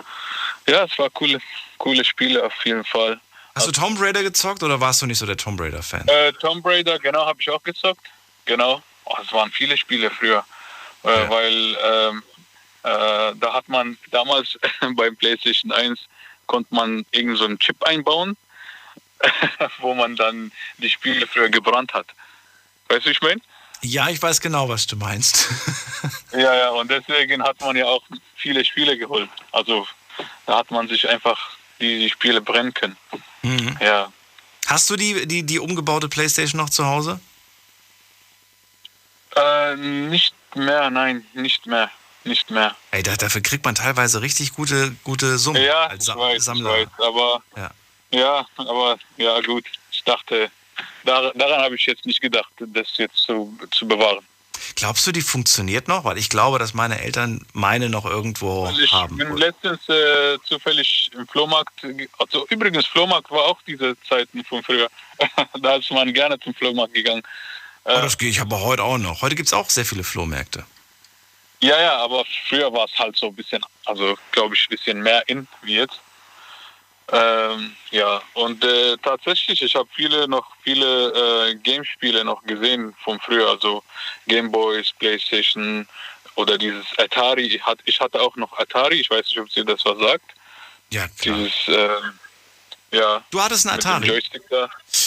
Ja, 0.68 0.86
es 0.86 0.98
war 0.98 1.10
coole, 1.10 1.40
coole 1.78 2.04
Spiele 2.04 2.44
auf 2.44 2.66
jeden 2.66 2.84
Fall. 2.84 3.20
Hast 3.56 3.68
du 3.68 3.72
Tomb 3.72 4.00
Raider 4.00 4.24
gezockt 4.24 4.64
oder 4.64 4.80
warst 4.80 5.02
du 5.02 5.06
nicht 5.06 5.18
so 5.18 5.26
der 5.26 5.38
Tomb 5.38 5.60
Raider-Fan? 5.60 6.08
Äh, 6.08 6.34
Tomb 6.34 6.66
Raider, 6.66 6.98
genau, 7.00 7.26
habe 7.26 7.42
ich 7.42 7.50
auch 7.50 7.62
gezockt. 7.62 8.02
Genau. 8.46 8.82
Oh, 9.06 9.18
es 9.22 9.32
waren 9.34 9.52
viele 9.52 9.78
Spiele 9.78 10.10
früher. 10.10 10.46
Äh, 11.04 11.10
ja. 11.10 11.30
Weil 11.30 11.78
ähm, 11.84 12.24
äh, 12.84 13.36
da 13.36 13.54
hat 13.54 13.68
man 13.68 13.98
damals 14.12 14.58
beim 14.96 15.16
PlayStation 15.18 15.72
1 15.72 16.00
konnte 16.48 16.74
man 16.74 17.06
irgend 17.12 17.38
so 17.38 17.46
einen 17.46 17.60
Chip 17.60 17.84
einbauen, 17.84 18.38
wo 19.80 19.94
man 19.94 20.16
dann 20.16 20.52
die 20.78 20.90
Spiele 20.90 21.28
früher 21.28 21.50
gebrannt 21.50 21.94
hat. 21.94 22.08
Weißt 22.90 23.06
du, 23.06 23.10
ich 23.10 23.22
meine? 23.22 23.42
Ja, 23.82 24.10
ich 24.10 24.22
weiß 24.22 24.42
genau, 24.42 24.70
was 24.70 24.86
du 24.88 24.96
meinst. 24.96 25.50
ja, 26.34 26.56
ja, 26.56 26.70
und 26.70 26.90
deswegen 26.90 27.44
hat 27.44 27.60
man 27.62 27.76
ja 27.76 27.86
auch 27.86 28.04
viele 28.36 28.64
Spiele 28.64 28.98
geholt. 28.98 29.30
Also 29.52 29.88
da 30.46 30.58
hat 30.58 30.70
man 30.72 30.88
sich 30.88 31.08
einfach 31.10 31.40
die, 31.80 32.00
die 32.00 32.10
Spiele 32.10 32.42
brennen 32.42 32.74
können. 32.74 32.98
Mhm. 33.42 33.78
Ja. 33.80 34.12
Hast 34.68 34.90
du 34.90 34.96
die, 34.96 35.28
die, 35.28 35.44
die 35.44 35.60
umgebaute 35.60 36.08
Playstation 36.08 36.62
noch 36.62 36.70
zu 36.70 36.86
Hause? 36.86 37.20
Äh, 39.36 39.76
nicht 39.76 40.36
mehr, 40.56 40.90
nein, 40.90 41.26
nicht 41.34 41.66
mehr. 41.66 41.90
Nicht 42.24 42.52
mehr. 42.52 42.76
Ey, 42.92 43.02
da, 43.02 43.16
dafür 43.16 43.42
kriegt 43.42 43.66
man 43.66 43.74
teilweise 43.74 44.22
richtig 44.22 44.54
gute, 44.54 44.96
gute 45.04 45.40
Summen 45.40 45.64
ja, 45.64 45.88
als 45.88 46.06
Sa 46.06 46.16
weiß, 46.16 46.44
Sammler. 46.44 46.70
Weiß, 46.70 46.88
aber 47.00 47.42
ja. 47.56 47.72
ja, 48.12 48.46
aber 48.58 49.00
ja 49.18 49.42
gut. 49.42 49.66
Ich 49.92 50.04
dachte, 50.04 50.52
Dar 51.06 51.32
daran 51.34 51.62
habe 51.62 51.76
ich 51.76 51.86
jetzt 51.86 52.06
nicht 52.06 52.22
gedacht, 52.22 52.52
das 52.60 52.98
jetzt 52.98 53.18
zu, 53.18 53.58
zu 53.72 53.88
bewahren. 53.88 54.26
Glaubst 54.76 55.06
du, 55.08 55.12
die 55.12 55.22
funktioniert 55.22 55.88
noch? 55.88 56.04
Weil 56.04 56.18
ich 56.18 56.30
glaube, 56.30 56.60
dass 56.60 56.74
meine 56.74 57.02
Eltern 57.02 57.46
meine 57.54 57.90
noch 57.90 58.06
irgendwo 58.06 58.66
also 58.66 58.80
ich 58.80 58.92
haben. 58.92 59.20
Ich 59.20 59.28
bin 59.28 59.38
letztens 59.38 59.88
äh, 59.90 60.38
zufällig 60.46 61.10
im 61.14 61.28
Flohmarkt, 61.28 61.86
also 62.20 62.46
übrigens 62.50 62.86
Flohmarkt 62.86 63.32
war 63.32 63.46
auch 63.46 63.60
diese 63.66 63.96
Zeiten 64.08 64.44
von 64.44 64.64
früher. 64.64 64.90
da 65.62 65.76
ist 65.76 65.92
man 65.92 66.14
gerne 66.14 66.40
zum 66.40 66.54
Flohmarkt 66.54 66.94
gegangen. 66.94 67.24
Oh, 67.84 68.00
das 68.02 68.18
geht 68.18 68.30
ich 68.30 68.42
aber 68.42 68.62
heute 68.62 68.84
auch 68.84 68.98
noch. 68.98 69.22
Heute 69.22 69.36
gibt 69.36 69.48
es 69.48 69.54
auch 69.54 69.70
sehr 69.70 69.86
viele 69.86 70.04
Flohmärkte. 70.04 70.64
Ja, 71.62 71.80
ja, 71.80 71.98
aber 71.98 72.26
früher 72.48 72.72
war 72.74 72.86
es 72.86 72.98
halt 72.98 73.16
so 73.16 73.28
ein 73.28 73.36
bisschen, 73.36 73.64
also 73.86 74.18
glaube 74.32 74.56
ich, 74.56 74.66
ein 74.66 74.70
bisschen 74.70 75.02
mehr 75.02 75.28
in 75.28 75.48
wie 75.64 75.76
jetzt. 75.76 76.00
Ähm, 77.12 77.76
ja, 77.90 78.22
und 78.36 78.64
äh, 78.64 78.96
tatsächlich, 79.04 79.62
ich 79.62 79.76
habe 79.76 79.90
viele 79.94 80.28
noch 80.28 80.46
viele 80.64 81.50
äh, 81.50 81.56
Gamespiele 81.56 82.24
noch 82.24 82.42
gesehen 82.44 82.96
von 83.04 83.20
früher, 83.20 83.50
also 83.50 83.84
Gameboys, 84.28 84.94
Playstation 84.98 85.86
oder 86.36 86.58
dieses 86.58 86.86
Atari. 86.98 87.48
Ich, 87.48 87.62
hat, 87.62 87.80
ich 87.86 88.00
hatte 88.00 88.22
auch 88.22 88.36
noch 88.38 88.58
Atari, 88.58 88.96
ich 88.96 89.10
weiß 89.10 89.26
nicht, 89.28 89.40
ob 89.40 89.52
sie 89.52 89.66
das 89.66 89.84
was 89.84 89.98
sagt. 90.00 90.32
Ja, 90.90 91.08
klar. 91.20 91.38
Dieses, 91.38 91.68
äh, 91.68 92.98
ja. 92.98 93.24
Du 93.32 93.42
hattest 93.42 93.68
einen 93.68 93.78
Atari. 93.78 94.22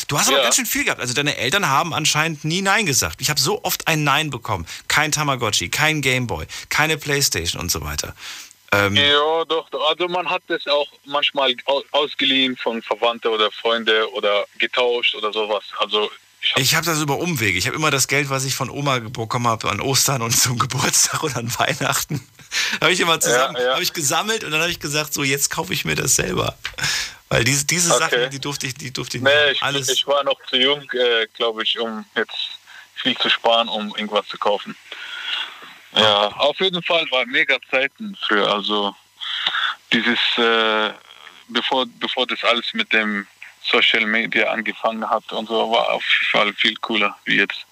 Du 0.08 0.18
hast 0.18 0.28
aber 0.28 0.38
ja. 0.38 0.44
ganz 0.44 0.56
schön 0.56 0.66
viel 0.66 0.84
gehabt. 0.84 1.00
Also 1.00 1.14
deine 1.14 1.36
Eltern 1.36 1.68
haben 1.68 1.92
anscheinend 1.94 2.44
nie 2.44 2.62
Nein 2.62 2.86
gesagt. 2.86 3.20
Ich 3.20 3.30
habe 3.30 3.40
so 3.40 3.62
oft 3.62 3.86
ein 3.88 4.04
Nein 4.04 4.30
bekommen. 4.30 4.66
Kein 4.88 5.12
Tamagotchi, 5.12 5.68
kein 5.68 6.00
Gameboy, 6.00 6.46
keine 6.68 6.96
Playstation 6.96 7.60
und 7.60 7.70
so 7.70 7.82
weiter. 7.82 8.14
Ähm, 8.74 8.96
ja, 8.96 9.44
doch. 9.44 9.68
Also 9.88 10.08
man 10.08 10.28
hat 10.28 10.42
das 10.48 10.66
auch 10.66 10.88
manchmal 11.04 11.54
ausgeliehen 11.92 12.56
von 12.56 12.82
Verwandten 12.82 13.28
oder 13.28 13.50
Freunden 13.50 14.04
oder 14.14 14.46
getauscht 14.58 15.14
oder 15.14 15.32
sowas. 15.32 15.64
Also 15.78 16.10
ich 16.56 16.74
habe 16.74 16.86
hab 16.86 16.94
das 16.94 17.00
über 17.00 17.18
Umwege. 17.18 17.56
Ich 17.58 17.66
habe 17.66 17.76
immer 17.76 17.90
das 17.90 18.06
Geld, 18.06 18.28
was 18.28 18.44
ich 18.44 18.54
von 18.54 18.68
Oma 18.68 18.98
bekommen 18.98 19.48
habe 19.48 19.70
an 19.70 19.80
Ostern 19.80 20.22
und 20.22 20.32
zum 20.32 20.58
Geburtstag 20.58 21.22
und 21.22 21.36
an 21.36 21.52
Weihnachten, 21.58 22.26
habe 22.80 22.92
ich 22.92 23.00
immer 23.00 23.18
zusammen, 23.20 23.56
ja, 23.56 23.62
ja. 23.62 23.72
habe 23.72 23.82
ich 23.82 23.92
gesammelt 23.92 24.44
und 24.44 24.50
dann 24.50 24.60
habe 24.60 24.70
ich 24.70 24.80
gesagt, 24.80 25.14
so 25.14 25.22
jetzt 25.22 25.50
kaufe 25.50 25.72
ich 25.72 25.84
mir 25.84 25.94
das 25.94 26.16
selber. 26.16 26.56
Weil 27.30 27.44
diese, 27.44 27.64
diese 27.64 27.92
okay. 27.94 27.98
Sachen, 27.98 28.30
die 28.30 28.40
durfte 28.40 28.66
ich, 28.66 28.74
die 28.74 28.92
durfte 28.92 29.16
ich 29.16 29.22
nee, 29.22 29.30
nicht. 29.48 29.56
Ich, 29.56 29.62
alles 29.62 29.88
ich 29.88 30.06
war 30.06 30.22
noch 30.24 30.38
zu 30.48 30.56
jung, 30.56 30.82
äh, 30.92 31.26
glaube 31.34 31.62
ich, 31.62 31.78
um 31.78 32.04
jetzt 32.14 32.58
viel 32.94 33.16
zu 33.16 33.30
sparen, 33.30 33.68
um 33.68 33.94
irgendwas 33.96 34.26
zu 34.28 34.38
kaufen. 34.38 34.76
Ja, 35.94 36.28
auf 36.28 36.58
jeden 36.60 36.82
Fall 36.82 37.06
war 37.10 37.24
mega 37.26 37.56
Zeiten 37.70 38.16
früher. 38.26 38.52
Also 38.52 38.94
dieses, 39.92 40.18
äh, 40.36 40.90
bevor, 41.48 41.86
bevor 42.00 42.26
das 42.26 42.42
alles 42.42 42.66
mit 42.72 42.92
dem 42.92 43.26
Social 43.70 44.06
Media 44.06 44.50
angefangen 44.50 45.08
hat 45.08 45.32
und 45.32 45.48
so, 45.48 45.70
war 45.70 45.90
auf 45.90 46.02
jeden 46.02 46.30
Fall 46.30 46.52
viel 46.54 46.74
cooler 46.76 47.16
wie 47.24 47.36
jetzt. 47.36 47.64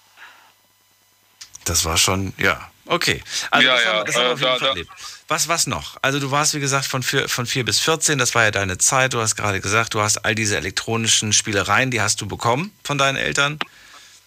Das 1.64 1.84
war 1.84 1.96
schon, 1.96 2.32
ja, 2.38 2.70
okay. 2.86 3.22
Also 3.50 3.66
ja, 3.66 3.74
das, 3.74 3.84
ja, 3.84 3.92
haben, 3.92 4.06
das 4.06 4.16
haben 4.16 4.24
wir 4.24 4.32
auf 4.32 4.40
jeden 4.40 4.52
äh, 4.52 4.58
Fall 4.58 4.68
erlebt. 4.68 4.90
Was, 5.28 5.48
was 5.48 5.66
noch? 5.66 5.96
Also 6.02 6.18
du 6.18 6.30
warst, 6.30 6.54
wie 6.54 6.60
gesagt, 6.60 6.86
von 6.86 7.02
4, 7.02 7.28
von 7.28 7.46
4 7.46 7.64
bis 7.64 7.80
14, 7.80 8.18
das 8.18 8.34
war 8.34 8.44
ja 8.44 8.50
deine 8.50 8.78
Zeit. 8.78 9.14
Du 9.14 9.20
hast 9.20 9.36
gerade 9.36 9.60
gesagt, 9.60 9.94
du 9.94 10.00
hast 10.00 10.24
all 10.24 10.34
diese 10.34 10.56
elektronischen 10.56 11.32
Spielereien, 11.32 11.90
die 11.90 12.00
hast 12.00 12.20
du 12.20 12.26
bekommen 12.26 12.72
von 12.84 12.98
deinen 12.98 13.16
Eltern. 13.16 13.58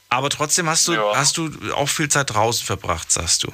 Aber 0.09 0.29
trotzdem 0.29 0.69
hast 0.69 0.87
du, 0.87 0.93
ja. 0.93 1.15
hast 1.15 1.37
du 1.37 1.51
auch 1.73 1.89
viel 1.89 2.09
Zeit 2.09 2.29
draußen 2.29 2.65
verbracht, 2.65 3.11
sagst 3.11 3.43
du. 3.43 3.51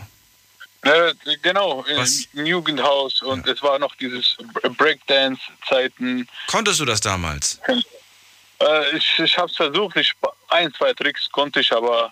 Ne, 0.83 1.13
genau, 1.43 1.85
Was? 1.95 2.27
im 2.33 2.45
Jugendhaus 2.45 3.21
und 3.21 3.45
ja. 3.45 3.53
es 3.53 3.61
war 3.61 3.77
noch 3.77 3.93
dieses 3.95 4.35
Breakdance-Zeiten. 4.77 6.27
Konntest 6.47 6.79
du 6.79 6.85
das 6.85 7.01
damals? 7.01 7.59
Äh, 8.59 8.97
ich 8.97 9.19
ich 9.19 9.37
habe 9.37 9.47
es 9.47 9.55
versucht, 9.55 9.97
ich, 9.97 10.13
ein, 10.49 10.73
zwei 10.73 10.93
Tricks 10.93 11.29
konnte 11.31 11.59
ich, 11.59 11.71
aber 11.71 12.11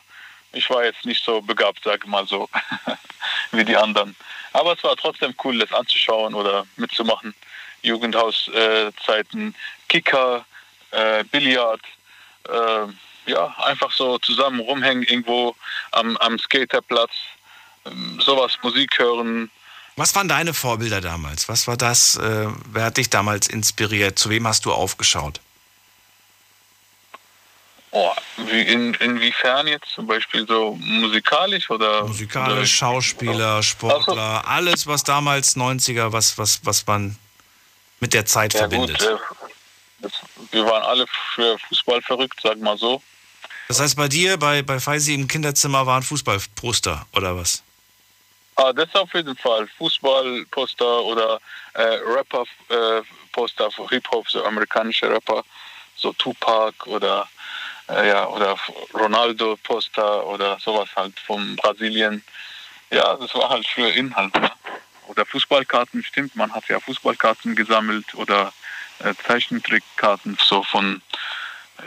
ich 0.53 0.69
war 0.69 0.83
jetzt 0.83 1.05
nicht 1.05 1.23
so 1.23 1.41
begabt, 1.41 1.83
sage 1.83 2.07
mal 2.07 2.27
so, 2.27 2.47
wie 3.51 3.65
die 3.65 3.75
anderen. 3.75 4.15
Aber 4.53 4.73
es 4.73 4.83
war 4.83 4.95
trotzdem 4.95 5.33
cool, 5.43 5.59
das 5.59 5.71
anzuschauen 5.71 6.33
oder 6.33 6.65
mitzumachen. 6.75 7.33
Jugendhauszeiten, 7.81 9.49
äh, 9.49 9.53
Kicker, 9.87 10.45
äh, 10.91 11.23
Billard, 11.25 11.81
äh, 12.47 13.31
ja, 13.31 13.55
einfach 13.63 13.91
so 13.91 14.17
zusammen 14.19 14.59
rumhängen 14.59 15.03
irgendwo 15.03 15.55
am, 15.91 16.17
am 16.17 16.39
Skaterplatz, 16.39 17.11
sowas, 18.19 18.57
Musik 18.61 18.97
hören. 18.99 19.49
Was 19.95 20.15
waren 20.15 20.27
deine 20.27 20.53
Vorbilder 20.53 21.01
damals? 21.01 21.49
Was 21.49 21.67
war 21.67 21.77
das? 21.77 22.15
Äh, 22.15 22.47
wer 22.71 22.85
hat 22.85 22.97
dich 22.97 23.09
damals 23.09 23.47
inspiriert? 23.47 24.17
Zu 24.17 24.29
wem 24.29 24.47
hast 24.47 24.65
du 24.65 24.71
aufgeschaut? 24.71 25.41
Oh, 27.91 28.11
wie 28.37 28.61
in, 28.61 28.93
inwiefern 28.95 29.67
jetzt 29.67 29.87
zum 29.95 30.05
Beispiel 30.05 30.45
so 30.47 30.77
musikalisch 30.79 31.69
oder? 31.69 32.05
Musikalisch, 32.05 32.53
oder 32.53 32.65
Schauspieler, 32.65 33.63
Sportler, 33.63 34.47
alles 34.47 34.85
was 34.85 35.03
damals 35.03 35.55
90er, 35.57 36.11
was, 36.11 36.37
was, 36.37 36.59
was 36.63 36.85
man 36.85 37.17
mit 37.99 38.13
der 38.13 38.25
Zeit 38.25 38.53
ja, 38.53 38.59
verbindet. 38.59 38.99
Gut, 38.99 39.07
äh, 39.07 39.17
das, 40.01 40.11
wir 40.51 40.65
waren 40.65 40.83
alle 40.83 41.07
für 41.33 41.57
Fußball 41.67 42.01
verrückt, 42.03 42.39
sag 42.43 42.59
mal 42.59 42.77
so. 42.77 43.01
Das 43.67 43.79
heißt, 43.79 43.95
bei 43.95 44.07
dir, 44.07 44.37
bei, 44.37 44.61
bei 44.61 44.79
Faisi 44.79 45.13
im 45.13 45.27
Kinderzimmer 45.27 45.85
waren 45.85 46.03
Fußballposter 46.03 47.05
oder 47.13 47.35
was? 47.35 47.63
Ah, 48.61 48.73
das 48.73 48.93
auf 48.93 49.13
jeden 49.13 49.37
Fall. 49.37 49.67
Fußballposter 49.77 51.03
oder 51.05 51.39
äh, 51.75 51.99
Rapper-Poster 52.05 53.67
äh, 53.67 53.71
für 53.71 53.87
Hip-Hop, 53.87 54.29
so 54.29 54.43
amerikanische 54.43 55.09
Rapper, 55.09 55.45
so 55.95 56.11
Tupac 56.11 56.85
oder 56.87 57.29
äh, 57.87 58.09
ja, 58.09 58.27
oder 58.27 58.57
Ronaldo-Poster 58.93 60.27
oder 60.27 60.59
sowas 60.59 60.89
halt 60.93 61.17
von 61.21 61.55
Brasilien. 61.55 62.21
Ja, 62.89 63.15
das 63.15 63.33
war 63.33 63.49
halt 63.49 63.65
für 63.65 63.87
Inhalt. 63.91 64.35
Ne? 64.35 64.51
Oder 65.07 65.25
Fußballkarten, 65.25 66.03
stimmt, 66.03 66.35
man 66.35 66.53
hat 66.53 66.67
ja 66.67 66.81
Fußballkarten 66.81 67.55
gesammelt 67.55 68.13
oder 68.15 68.51
äh, 68.99 69.13
Zeichentrickkarten 69.25 70.37
so 70.43 70.63
von, 70.63 71.01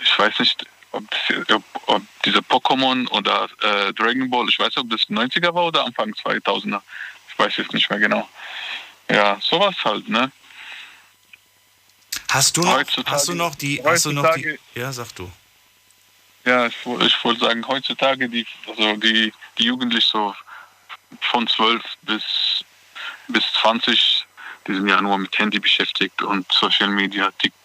ich 0.02 0.18
weiß 0.18 0.38
nicht, 0.38 0.64
ob, 0.92 1.04
das, 1.10 1.50
ob, 1.50 1.64
ob 1.86 2.02
diese 2.24 2.38
Pokémon 2.38 3.08
oder 3.08 3.48
äh, 3.62 3.92
Dragon 3.94 4.30
Ball, 4.30 4.48
ich 4.48 4.58
weiß 4.58 4.68
nicht, 4.68 4.78
ob 4.78 4.90
das 4.90 5.02
90er 5.08 5.54
war 5.54 5.66
oder 5.66 5.84
Anfang 5.84 6.12
2000er. 6.12 6.80
Ich 7.28 7.38
weiß 7.38 7.56
jetzt 7.56 7.72
nicht 7.72 7.88
mehr 7.90 7.98
genau. 7.98 8.28
Ja, 9.10 9.38
sowas 9.40 9.74
halt, 9.84 10.08
ne? 10.08 10.30
Hast 12.30 12.56
du 12.56 12.62
noch, 12.62 12.82
hast 13.06 13.28
du 13.28 13.34
noch 13.34 13.54
die, 13.54 13.82
hast 13.84 14.06
du 14.06 14.12
noch 14.12 14.34
die, 14.34 14.58
ja, 14.74 14.92
sag 14.92 15.14
du. 15.14 15.30
Ja, 16.44 16.66
ich, 16.66 16.74
ich 17.00 17.24
wollte 17.24 17.40
sagen, 17.40 17.66
heutzutage 17.68 18.28
die, 18.28 18.46
also 18.66 18.96
die, 18.96 19.32
die 19.58 19.64
Jugendlichen 19.64 20.10
so 20.10 20.34
von 21.20 21.46
12 21.46 21.82
bis, 22.02 22.64
bis 23.28 23.44
20, 23.60 24.26
die 24.66 24.74
sind 24.74 24.88
ja 24.88 25.00
nur 25.00 25.18
mit 25.18 25.38
Handy 25.38 25.58
beschäftigt 25.58 26.22
und 26.22 26.50
Social 26.50 26.88
Media, 26.88 27.30
TikTok 27.32 27.61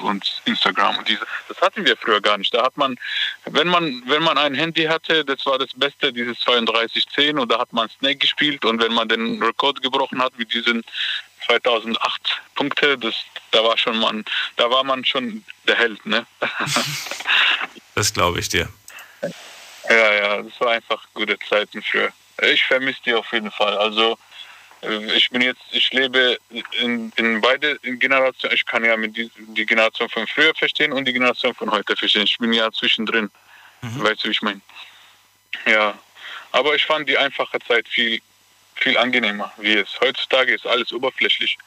und 0.00 0.42
Instagram 0.44 0.98
und 0.98 1.08
diese. 1.08 1.26
Das 1.48 1.60
hatten 1.60 1.84
wir 1.84 1.96
früher 1.96 2.20
gar 2.20 2.38
nicht. 2.38 2.52
Da 2.52 2.64
hat 2.64 2.76
man, 2.76 2.96
wenn 3.44 3.68
man, 3.68 4.02
wenn 4.06 4.22
man 4.22 4.38
ein 4.38 4.54
Handy 4.54 4.84
hatte, 4.84 5.24
das 5.24 5.44
war 5.46 5.58
das 5.58 5.70
Beste, 5.74 6.12
dieses 6.12 6.38
3210 6.40 7.38
und 7.38 7.50
da 7.50 7.58
hat 7.58 7.72
man 7.72 7.88
Snake 7.88 8.18
gespielt 8.18 8.64
und 8.64 8.82
wenn 8.82 8.92
man 8.92 9.08
den 9.08 9.42
Rekord 9.42 9.82
gebrochen 9.82 10.22
hat, 10.22 10.32
wie 10.36 10.44
diesen 10.44 10.84
2008 11.46 12.40
Punkte, 12.54 12.98
das, 12.98 13.14
da 13.50 13.62
war 13.62 13.76
schon 13.76 13.98
man, 13.98 14.24
da 14.56 14.70
war 14.70 14.84
man 14.84 15.04
schon 15.04 15.44
der 15.66 15.76
Held, 15.76 16.04
ne? 16.06 16.26
Das 17.96 18.12
glaube 18.12 18.40
ich 18.40 18.48
dir. 18.48 18.68
Ja, 19.88 20.14
ja, 20.14 20.42
das 20.42 20.60
war 20.60 20.72
einfach 20.72 21.00
gute 21.14 21.38
Zeiten 21.48 21.80
für. 21.80 22.12
Ich 22.42 22.64
vermisse 22.64 22.98
die 23.06 23.14
auf 23.14 23.30
jeden 23.32 23.52
Fall. 23.52 23.76
Also 23.78 24.18
ich 25.14 25.30
bin 25.30 25.42
jetzt, 25.42 25.62
ich 25.70 25.92
lebe 25.92 26.38
in, 26.80 27.12
in 27.16 27.40
beide 27.40 27.78
Generationen. 27.78 28.54
Ich 28.54 28.66
kann 28.66 28.84
ja 28.84 28.96
mit 28.96 29.16
die, 29.16 29.30
die, 29.36 29.66
Generation 29.66 30.08
von 30.08 30.26
früher 30.26 30.54
verstehen 30.54 30.92
und 30.92 31.04
die 31.06 31.12
Generation 31.12 31.54
von 31.54 31.70
heute 31.70 31.96
verstehen. 31.96 32.22
Ich 32.22 32.38
bin 32.38 32.52
ja 32.52 32.70
zwischendrin. 32.72 33.30
Mhm. 33.82 34.02
Weißt 34.02 34.24
du, 34.24 34.28
wie 34.28 34.32
ich 34.32 34.42
meine? 34.42 34.60
Ja. 35.66 35.98
Aber 36.52 36.74
ich 36.74 36.84
fand 36.84 37.08
die 37.08 37.18
einfache 37.18 37.58
Zeit 37.66 37.88
viel, 37.88 38.20
viel 38.76 38.96
angenehmer, 38.96 39.52
wie 39.58 39.74
es. 39.74 40.00
Heutzutage 40.00 40.54
ist 40.54 40.66
alles 40.66 40.92
oberflächlich. 40.92 41.58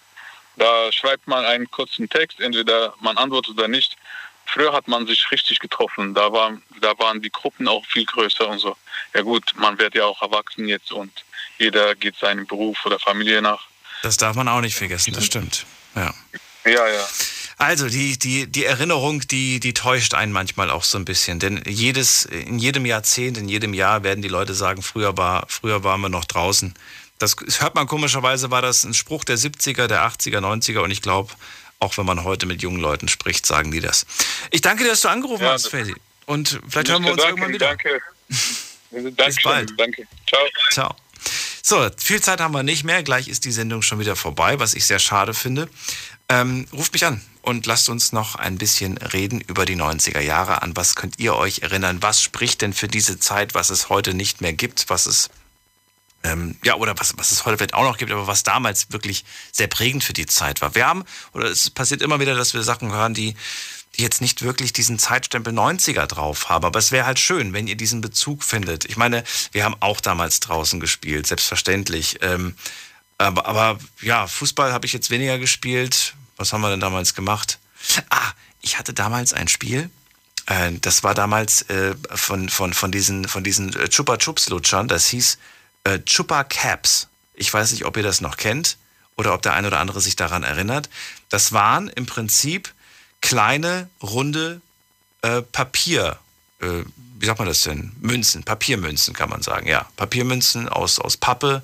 Da 0.56 0.92
schreibt 0.92 1.28
man 1.28 1.46
einen 1.46 1.70
kurzen 1.70 2.10
Text, 2.10 2.40
entweder 2.40 2.94
man 3.00 3.18
antwortet 3.18 3.58
oder 3.58 3.68
nicht. 3.68 3.96
Früher 4.46 4.74
hat 4.74 4.88
man 4.88 5.06
sich 5.06 5.30
richtig 5.32 5.60
getroffen. 5.60 6.14
Da, 6.14 6.32
war, 6.32 6.58
da 6.82 6.98
waren 7.00 7.22
die 7.22 7.30
Gruppen 7.30 7.68
auch 7.68 7.86
viel 7.86 8.06
größer 8.06 8.48
und 8.48 8.60
so. 8.60 8.76
Ja 9.14 9.22
gut, 9.22 9.54
man 9.58 9.78
wird 9.78 9.96
ja 9.96 10.06
auch 10.06 10.22
erwachsen 10.22 10.68
jetzt 10.68 10.92
und 10.92 11.12
jeder 11.58 11.96
geht 11.96 12.16
seinem 12.18 12.46
Beruf 12.46 12.86
oder 12.86 13.00
Familie 13.00 13.42
nach. 13.42 13.68
Das 14.04 14.18
darf 14.18 14.36
man 14.36 14.48
auch 14.48 14.62
nicht 14.62 14.76
vergessen, 14.76 15.14
das 15.14 15.26
stimmt. 15.26 15.66
Ja, 15.96 16.14
ja. 16.66 16.88
ja. 16.88 17.08
Also 17.58 17.90
die, 17.90 18.20
die, 18.20 18.46
die 18.46 18.66
Erinnerung, 18.66 19.22
die, 19.22 19.60
die 19.60 19.74
täuscht 19.74 20.14
einen 20.14 20.32
manchmal 20.32 20.70
auch 20.70 20.84
so 20.84 21.00
ein 21.00 21.06
bisschen. 21.06 21.40
Denn 21.40 21.64
jedes, 21.66 22.26
in 22.26 22.60
jedem 22.60 22.86
Jahrzehnt, 22.86 23.38
in 23.38 23.50
jedem 23.50 23.74
Jahr 23.74 24.04
werden 24.04 24.22
die 24.22 24.28
Leute 24.28 24.54
sagen, 24.54 24.84
früher, 24.84 25.18
war, 25.18 25.46
früher 25.50 25.84
waren 25.84 26.02
wir 26.02 26.10
noch 26.10 26.26
draußen. 26.26 26.76
Das 27.18 27.36
hört 27.60 27.74
man 27.74 27.88
komischerweise, 27.88 28.52
war 28.52 28.62
das 28.62 28.84
ein 28.84 28.94
Spruch 28.94 29.24
der 29.24 29.40
70er, 29.40 29.88
der 29.88 30.08
80er, 30.08 30.38
90er 30.38 30.82
und 30.82 30.92
ich 30.92 31.02
glaube, 31.02 31.34
auch 31.80 31.98
wenn 31.98 32.06
man 32.06 32.24
heute 32.24 32.46
mit 32.46 32.62
jungen 32.62 32.80
Leuten 32.80 33.08
spricht, 33.08 33.48
sagen 33.48 33.72
die 33.72 33.80
das. 33.80 34.06
Ich 34.52 34.62
danke 34.62 34.84
dir, 34.84 34.92
dass 34.92 35.02
du 35.02 35.10
angerufen 35.10 35.44
ja, 35.44 35.54
hast, 35.54 35.68
Feli. 35.68 35.96
Und 36.28 36.60
vielleicht 36.70 36.90
hören 36.90 37.04
wir 37.04 37.14
uns 37.14 37.24
danke, 37.24 37.42
irgendwann 37.42 37.54
wieder. 37.54 37.68
Danke. 37.70 38.02
Bis 38.92 39.42
bald. 39.44 39.74
Danke. 39.78 40.08
Ciao. 40.28 40.42
Ciao. 40.72 40.96
So, 41.62 41.90
viel 41.98 42.22
Zeit 42.22 42.40
haben 42.40 42.54
wir 42.54 42.64
nicht 42.64 42.84
mehr. 42.84 43.04
Gleich 43.04 43.28
ist 43.28 43.44
die 43.46 43.52
Sendung 43.52 43.82
schon 43.82 44.00
wieder 44.00 44.16
vorbei, 44.16 44.60
was 44.60 44.74
ich 44.74 44.86
sehr 44.86 45.00
schade 45.00 45.34
finde. 45.34 45.70
Ähm, 46.30 46.68
ruft 46.72 46.94
mich 46.94 47.06
an 47.06 47.22
und 47.42 47.66
lasst 47.66 47.90
uns 47.90 48.12
noch 48.12 48.36
ein 48.36 48.58
bisschen 48.58 48.98
reden 48.98 49.42
über 49.42 49.66
die 49.66 49.76
90er 49.76 50.20
Jahre. 50.20 50.62
An 50.62 50.76
was 50.76 50.96
könnt 50.96 51.20
ihr 51.20 51.36
euch 51.36 51.60
erinnern? 51.60 52.02
Was 52.02 52.22
spricht 52.22 52.62
denn 52.62 52.74
für 52.74 52.88
diese 52.88 53.20
Zeit, 53.20 53.54
was 53.54 53.70
es 53.70 53.90
heute 53.90 54.14
nicht 54.14 54.42
mehr 54.42 54.54
gibt, 54.54 54.90
was 54.90 55.06
es 55.06 55.30
ähm, 56.24 56.56
ja, 56.64 56.76
oder 56.76 56.98
was, 56.98 57.18
was 57.18 57.32
es 57.32 57.46
heute 57.46 57.58
vielleicht 57.58 57.74
auch 57.74 57.84
noch 57.84 57.98
gibt, 57.98 58.12
aber 58.12 58.28
was 58.28 58.44
damals 58.44 58.92
wirklich 58.92 59.24
sehr 59.52 59.68
prägend 59.68 60.04
für 60.04 60.14
die 60.14 60.26
Zeit 60.26 60.62
war. 60.62 60.76
Wir 60.76 60.88
haben, 60.88 61.06
oder 61.34 61.46
es 61.46 61.70
passiert 61.70 62.02
immer 62.02 62.20
wieder, 62.20 62.36
dass 62.36 62.54
wir 62.54 62.64
Sachen 62.64 62.92
hören, 62.92 63.14
die, 63.14 63.36
die 63.98 64.04
jetzt 64.04 64.22
nicht 64.22 64.44
wirklich 64.44 64.74
diesen 64.74 65.00
Zeitstempel 65.00 65.54
90er 65.54 66.06
drauf 66.06 66.50
haben. 66.50 66.66
Aber 66.66 66.78
es 66.80 66.92
wäre 66.92 67.06
halt 67.06 67.20
schön, 67.20 67.54
wenn 67.54 67.68
ihr 67.68 67.76
diesen 67.76 68.02
Bezug 68.02 68.44
findet. 68.44 68.86
Ich 68.86 68.98
meine, 68.98 69.24
wir 69.52 69.64
haben 69.64 69.76
auch 69.80 70.02
damals 70.02 70.40
draußen 70.40 70.80
gespielt, 70.80 71.28
selbstverständlich. 71.28 72.20
Ähm, 72.22 72.56
aber, 73.18 73.46
aber 73.46 73.80
ja, 74.02 74.28
Fußball 74.28 74.72
habe 74.72 74.86
ich 74.86 74.94
jetzt 74.94 75.10
weniger 75.10 75.40
gespielt. 75.40 76.14
Was 76.36 76.54
haben 76.54 76.62
wir 76.62 76.70
denn 76.70 76.80
damals 76.80 77.16
gemacht? 77.16 77.58
Ah, 78.10 78.32
ich 78.62 78.78
hatte 78.78 78.94
damals 78.94 79.34
ein 79.34 79.48
Spiel. 79.48 79.90
Äh, 80.46 80.74
das 80.82 81.04
war 81.04 81.16
damals 81.16 81.64
äh, 81.64 81.96
von, 82.14 82.50
von, 82.50 82.74
von 82.74 82.92
diesen, 82.92 83.28
von 83.28 83.44
diesen 83.44 83.76
äh, 83.76 83.90
Chupa 83.90 84.18
Chups 84.18 84.50
Lutschern. 84.50 84.88
Das 84.88 85.08
hieß 85.08 85.40
äh, 85.86 86.00
Chupa 86.00 86.44
Caps. 86.44 87.08
Ich 87.34 87.52
weiß 87.52 87.72
nicht, 87.72 87.86
ob 87.86 87.98
ihr 87.98 88.04
das 88.04 88.22
noch 88.22 88.38
kennt 88.38 88.78
oder 89.16 89.34
ob 89.34 89.42
der 89.42 89.54
eine 89.54 89.68
oder 89.68 89.80
andere 89.80 90.02
sich 90.02 90.16
daran 90.16 90.44
erinnert. 90.44 90.90
Das 91.30 91.52
waren 91.52 91.88
im 91.90 92.06
Prinzip 92.06 92.74
kleine, 93.22 93.90
runde 94.02 94.62
äh, 95.22 95.42
Papier, 95.42 96.18
äh, 96.62 96.84
wie 97.20 97.26
sagt 97.26 97.40
man 97.40 97.48
das 97.48 97.62
denn? 97.62 97.92
Münzen, 98.00 98.44
Papiermünzen 98.44 99.14
kann 99.14 99.30
man 99.30 99.42
sagen, 99.42 99.68
ja. 99.68 99.88
Papiermünzen 99.96 100.70
aus, 100.70 101.00
aus 101.00 101.18
Pappe 101.18 101.64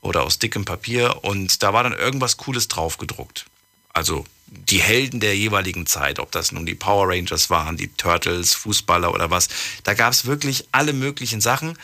oder 0.00 0.22
aus 0.22 0.38
dickem 0.38 0.64
Papier 0.64 1.24
und 1.24 1.62
da 1.62 1.72
war 1.72 1.82
dann 1.82 1.92
irgendwas 1.92 2.36
Cooles 2.36 2.68
drauf 2.68 2.98
gedruckt. 2.98 3.46
Also 3.92 4.26
die 4.46 4.80
Helden 4.80 5.20
der 5.20 5.36
jeweiligen 5.36 5.86
Zeit, 5.86 6.18
ob 6.18 6.30
das 6.30 6.52
nun 6.52 6.66
die 6.66 6.74
Power 6.74 7.08
Rangers 7.08 7.50
waren, 7.50 7.76
die 7.76 7.88
Turtles, 7.88 8.54
Fußballer 8.54 9.12
oder 9.12 9.30
was. 9.30 9.48
Da 9.82 9.94
gab 9.94 10.12
es 10.12 10.26
wirklich 10.26 10.68
alle 10.72 10.92
möglichen 10.92 11.40
Sachen. 11.40 11.78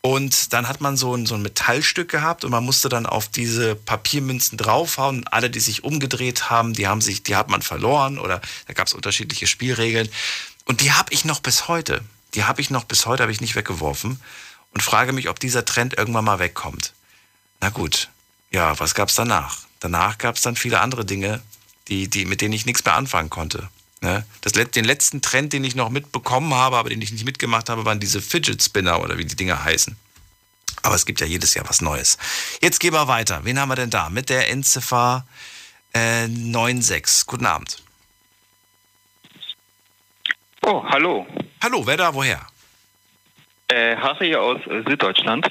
Und 0.00 0.52
dann 0.52 0.68
hat 0.68 0.80
man 0.80 0.96
so 0.96 1.14
ein, 1.14 1.26
so 1.26 1.34
ein 1.34 1.42
Metallstück 1.42 2.08
gehabt 2.08 2.44
und 2.44 2.50
man 2.52 2.64
musste 2.64 2.88
dann 2.88 3.04
auf 3.04 3.28
diese 3.28 3.74
Papiermünzen 3.74 4.56
draufhauen. 4.56 5.18
Und 5.18 5.32
alle, 5.32 5.50
die 5.50 5.60
sich 5.60 5.82
umgedreht 5.82 6.50
haben, 6.50 6.72
die 6.72 6.86
haben 6.86 7.00
sich, 7.00 7.24
die 7.24 7.36
hat 7.36 7.48
man 7.48 7.62
verloren 7.62 8.18
oder 8.18 8.40
da 8.66 8.74
gab 8.74 8.86
es 8.86 8.94
unterschiedliche 8.94 9.46
Spielregeln. 9.46 10.08
Und 10.66 10.82
die 10.82 10.92
habe 10.92 11.12
ich 11.12 11.24
noch 11.24 11.40
bis 11.40 11.66
heute. 11.66 12.02
Die 12.34 12.44
habe 12.44 12.60
ich 12.60 12.70
noch 12.70 12.84
bis 12.84 13.06
heute, 13.06 13.22
habe 13.22 13.32
ich 13.32 13.40
nicht 13.40 13.56
weggeworfen 13.56 14.20
und 14.72 14.82
frage 14.82 15.12
mich, 15.12 15.28
ob 15.28 15.40
dieser 15.40 15.64
Trend 15.64 15.96
irgendwann 15.96 16.24
mal 16.24 16.38
wegkommt. 16.38 16.92
Na 17.60 17.70
gut, 17.70 18.10
ja, 18.50 18.78
was 18.78 18.94
gab 18.94 19.08
es 19.08 19.14
danach? 19.14 19.58
Danach 19.80 20.18
gab 20.18 20.36
es 20.36 20.42
dann 20.42 20.56
viele 20.56 20.80
andere 20.80 21.04
Dinge, 21.04 21.40
die, 21.88 22.08
die, 22.08 22.24
mit 22.24 22.40
denen 22.40 22.52
ich 22.52 22.66
nichts 22.66 22.84
mehr 22.84 22.94
anfangen 22.94 23.30
konnte. 23.30 23.68
Ne? 24.00 24.24
Das, 24.42 24.52
den 24.52 24.84
letzten 24.84 25.22
Trend, 25.22 25.52
den 25.52 25.64
ich 25.64 25.74
noch 25.74 25.90
mitbekommen 25.90 26.54
habe, 26.54 26.76
aber 26.76 26.90
den 26.90 27.02
ich 27.02 27.12
nicht 27.12 27.24
mitgemacht 27.24 27.68
habe, 27.68 27.84
waren 27.84 28.00
diese 28.00 28.20
Fidget 28.22 28.62
Spinner 28.62 29.02
oder 29.02 29.18
wie 29.18 29.24
die 29.24 29.36
Dinger 29.36 29.64
heißen. 29.64 29.96
Aber 30.82 30.94
es 30.94 31.04
gibt 31.04 31.20
ja 31.20 31.26
jedes 31.26 31.54
Jahr 31.54 31.68
was 31.68 31.80
Neues. 31.80 32.18
Jetzt 32.62 32.78
gehen 32.78 32.92
wir 32.92 33.08
weiter. 33.08 33.40
Wen 33.44 33.58
haben 33.58 33.68
wir 33.68 33.76
denn 33.76 33.90
da? 33.90 34.08
Mit 34.10 34.30
der 34.30 34.48
Endziffer 34.50 35.26
äh, 35.92 36.26
96. 36.26 37.26
Guten 37.26 37.46
Abend. 37.46 37.82
Oh, 40.62 40.84
hallo. 40.84 41.26
Hallo, 41.62 41.86
wer 41.86 41.96
da, 41.96 42.14
woher? 42.14 42.46
Äh, 43.68 43.96
Harry 43.96 44.34
aus 44.36 44.60
äh, 44.66 44.82
Süddeutschland. 44.86 45.48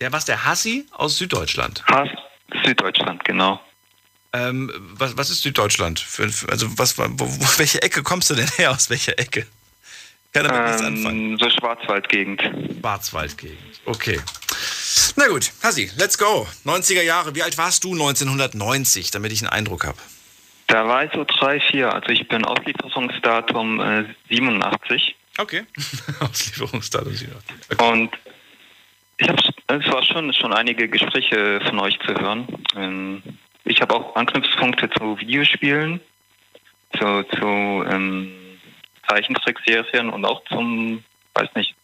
Der 0.00 0.12
was, 0.12 0.24
der 0.24 0.44
Hassi 0.44 0.86
aus 0.92 1.16
Süddeutschland? 1.16 1.84
Hass, 1.86 2.08
Süddeutschland, 2.64 3.24
genau. 3.24 3.60
Ähm, 4.32 4.70
was, 4.94 5.16
was 5.16 5.30
ist 5.30 5.42
Süddeutschland? 5.42 5.98
Für, 5.98 6.28
für, 6.28 6.48
also 6.48 6.66
was, 6.78 6.98
wo, 6.98 7.04
wo, 7.08 7.26
welche 7.58 7.82
Ecke 7.82 8.02
kommst 8.02 8.30
du 8.30 8.34
denn 8.34 8.48
her? 8.56 8.70
Aus 8.70 8.90
welcher 8.90 9.18
Ecke? 9.18 9.46
Kann 10.32 10.44
damit 10.44 10.66
nichts 10.66 10.82
anfangen. 10.82 11.32
Ähm, 11.32 11.38
so 11.38 11.50
Schwarzwaldgegend. 11.50 12.42
Schwarzwaldgegend, 12.80 13.58
okay. 13.86 14.20
Na 15.16 15.26
gut, 15.26 15.50
Hassi, 15.62 15.90
let's 15.96 16.16
go. 16.16 16.46
90er 16.64 17.02
Jahre, 17.02 17.34
wie 17.34 17.42
alt 17.42 17.58
warst 17.58 17.82
du 17.82 17.92
1990, 17.92 19.10
damit 19.10 19.32
ich 19.32 19.42
einen 19.42 19.50
Eindruck 19.50 19.84
habe? 19.86 19.98
Da 20.68 20.86
war 20.86 21.04
ich 21.04 21.10
so 21.12 21.24
drei, 21.24 21.58
vier. 21.58 21.92
Also 21.92 22.10
ich 22.10 22.28
bin 22.28 22.44
Auslieferungsdatum 22.44 23.80
äh, 23.80 24.04
87. 24.28 25.16
Okay. 25.38 25.64
Auslieferungsdatum 26.20 27.12
87. 27.12 27.56
Okay. 27.72 27.90
Und 27.90 28.10
ich 29.16 29.28
habe, 29.28 29.42
es 29.66 29.92
war 29.92 30.04
schon, 30.04 30.32
schon 30.32 30.52
einige 30.52 30.88
Gespräche 30.88 31.60
von 31.66 31.80
euch 31.80 31.98
zu 32.06 32.14
hören. 32.14 32.46
Ähm, 32.76 33.22
ich 33.64 33.80
habe 33.80 33.94
auch 33.94 34.16
Anknüpfungspunkte 34.16 34.90
zu 34.90 35.18
Videospielen, 35.18 36.00
zu, 36.98 37.22
zu 37.24 37.84
ähm, 37.90 38.32
Zeichentrickserien 39.08 40.10
und 40.10 40.24
auch 40.24 40.42
zum, 40.44 41.04
weiß 41.34 41.48
nicht, 41.54 41.74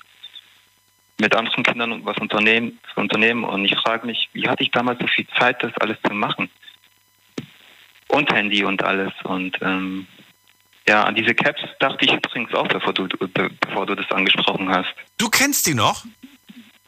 mit 1.19 1.35
anderen 1.35 1.63
Kindern 1.63 2.05
was 2.05 2.19
unternehmen, 2.19 2.79
zu 2.93 3.01
unternehmen. 3.01 3.45
Und 3.45 3.65
ich 3.65 3.75
frage 3.77 4.07
mich, 4.07 4.29
wie 4.33 4.49
hatte 4.49 4.63
ich 4.63 4.71
damals 4.71 5.01
so 5.01 5.07
viel 5.07 5.27
Zeit, 5.39 5.63
das 5.63 5.73
alles 5.79 5.97
zu 6.07 6.13
machen? 6.13 6.51
Und 8.09 8.33
Handy 8.33 8.65
und 8.65 8.83
alles. 8.83 9.13
Und 9.25 9.59
ähm, 9.63 10.07
ja, 10.89 11.05
an 11.05 11.15
diese 11.15 11.35
Caps 11.35 11.63
dachte 11.81 12.05
ich 12.05 12.13
übrigens 12.13 12.55
auch, 12.55 12.69
bevor 12.69 12.93
du, 12.93 13.09
bevor 13.09 13.87
du 13.87 13.95
das 13.95 14.11
angesprochen 14.11 14.69
hast. 14.69 14.95
Du 15.19 15.29
kennst 15.29 15.67
die 15.67 15.75
noch? 15.75 16.05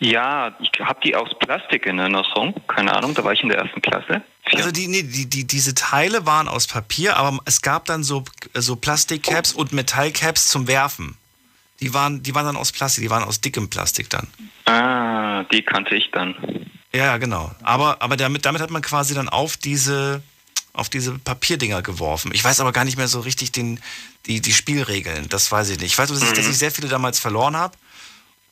Ja, 0.01 0.57
ich 0.61 0.71
habe 0.81 1.01
die 1.03 1.17
aus 1.17 1.29
Plastik 1.41 1.87
in 1.87 1.99
Erinnerung. 1.99 2.55
Keine 2.69 2.95
Ahnung, 2.95 3.15
da 3.15 3.25
war 3.25 3.33
ich 3.33 3.43
in 3.43 3.49
der 3.49 3.59
ersten 3.59 3.83
Klasse. 3.83 4.23
Also 4.55 4.71
die, 4.71 4.87
nee, 4.87 5.03
die, 5.03 5.27
die, 5.27 5.45
diese 5.47 5.75
Teile 5.75 6.25
waren 6.25 6.49
aus 6.49 6.67
Papier, 6.67 7.17
aber 7.17 7.39
es 7.45 7.61
gab 7.63 7.85
dann 7.87 8.05
so, 8.05 8.25
so 8.55 8.77
Plastikcaps 8.77 9.53
und 9.53 9.73
Metallcaps 9.73 10.49
zum 10.49 10.69
Werfen. 10.69 11.17
Die 11.81 11.93
waren, 11.95 12.23
die 12.23 12.35
waren 12.35 12.47
dann 12.47 12.57
aus 12.57 12.73
Plastik, 12.73 13.03
die 13.03 13.11
waren 13.11 13.23
aus 13.25 13.41
dickem 13.41 13.69
Plastik 13.71 14.09
dann. 14.11 14.27
Ah, 14.65 15.45
die 15.53 15.63
kannte 15.63 15.95
ich 15.95 16.11
dann. 16.13 16.35
Ja, 16.93 17.17
genau. 17.19 17.51
Aber, 17.63 18.01
aber 18.01 18.17
damit, 18.17 18.47
damit 18.47 18.63
hat 18.63 18.71
man 18.71 18.83
quasi 18.83 19.15
dann 19.15 19.29
auf 19.29 19.57
diese, 19.57 20.23
auf 20.73 20.89
diese 20.89 21.19
Papierdinger 21.19 21.83
geworfen. 21.83 22.31
Ich 22.35 22.43
weiß 22.43 22.61
aber 22.61 22.73
gar 22.73 22.85
nicht 22.85 22.97
mehr 22.97 23.09
so 23.09 23.21
richtig 23.21 23.53
den, 23.53 23.81
die, 24.27 24.41
die 24.41 24.53
Spielregeln. 24.53 25.29
Das 25.29 25.53
weiß 25.53 25.71
ich 25.71 25.79
nicht. 25.79 25.93
Ich 25.93 25.99
weiß 25.99 26.09
dass, 26.09 26.23
ich, 26.23 26.33
dass 26.33 26.47
Mhm. 26.47 26.51
ich 26.53 26.59
sehr 26.59 26.71
viele 26.71 26.89
damals 26.89 27.19
verloren 27.19 27.57
habe. 27.57 27.77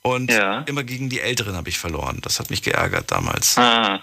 Und 0.07 0.31
Ja. 0.31 0.61
immer 0.63 0.85
gegen 0.85 1.09
die 1.11 1.21
Älteren 1.21 1.57
habe 1.57 1.69
ich 1.69 1.79
verloren. 1.79 2.21
Das 2.23 2.39
hat 2.39 2.51
mich 2.51 2.63
geärgert 2.63 3.11
damals. 3.11 3.59
Ah, 3.59 4.01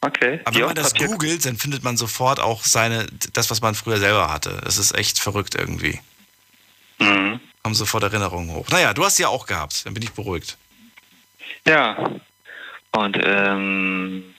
okay. 0.00 0.40
Aber 0.44 0.50
Die 0.52 0.58
wenn 0.60 0.66
man 0.66 0.74
das 0.74 0.92
Papier- 0.92 1.08
googelt, 1.08 1.44
dann 1.46 1.56
findet 1.56 1.82
man 1.82 1.96
sofort 1.96 2.40
auch 2.40 2.62
seine, 2.64 3.06
das, 3.32 3.50
was 3.50 3.60
man 3.62 3.74
früher 3.74 3.96
selber 3.98 4.30
hatte. 4.32 4.60
Das 4.64 4.76
ist 4.78 4.94
echt 4.94 5.18
verrückt 5.18 5.54
irgendwie. 5.54 5.98
Mhm. 6.98 7.40
Kommen 7.62 7.74
sofort 7.74 8.02
Erinnerungen 8.02 8.50
hoch. 8.54 8.68
Naja, 8.68 8.92
du 8.92 9.04
hast 9.04 9.16
sie 9.16 9.22
ja 9.22 9.28
auch 9.28 9.46
gehabt. 9.46 9.86
Dann 9.86 9.94
bin 9.94 10.02
ich 10.02 10.12
beruhigt. 10.12 10.58
Ja. 11.66 11.96
Und 12.92 13.18
ähm, 13.24 14.34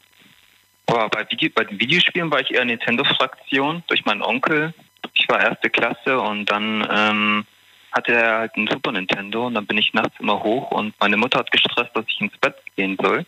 boah, 0.85 1.09
bei, 1.09 1.25
Video, 1.29 1.49
bei 1.53 1.63
den 1.63 1.79
Videospielen 1.79 2.29
war 2.29 2.39
ich 2.41 2.51
eher 2.51 2.63
Nintendo-Fraktion 2.63 3.83
durch 3.87 4.05
meinen 4.05 4.21
Onkel. 4.21 4.73
Ich 5.13 5.27
war 5.27 5.41
erste 5.41 5.69
Klasse 5.71 6.19
und 6.19 6.45
dann 6.45 6.87
ähm, 6.91 7.45
hatte 7.95 8.13
er 8.13 8.39
halt 8.39 8.57
ein 8.57 8.67
Super 8.67 8.91
Nintendo 8.91 9.47
und 9.47 9.53
dann 9.53 9.65
bin 9.65 9.77
ich 9.77 9.93
nachts 9.93 10.19
immer 10.19 10.43
hoch 10.43 10.71
und 10.71 10.93
meine 10.99 11.15
Mutter 11.15 11.39
hat 11.39 11.51
gestresst, 11.51 11.91
dass 11.93 12.05
ich 12.07 12.19
ins 12.19 12.37
Bett 12.37 12.55
gehen 12.75 12.97
soll. 13.01 13.25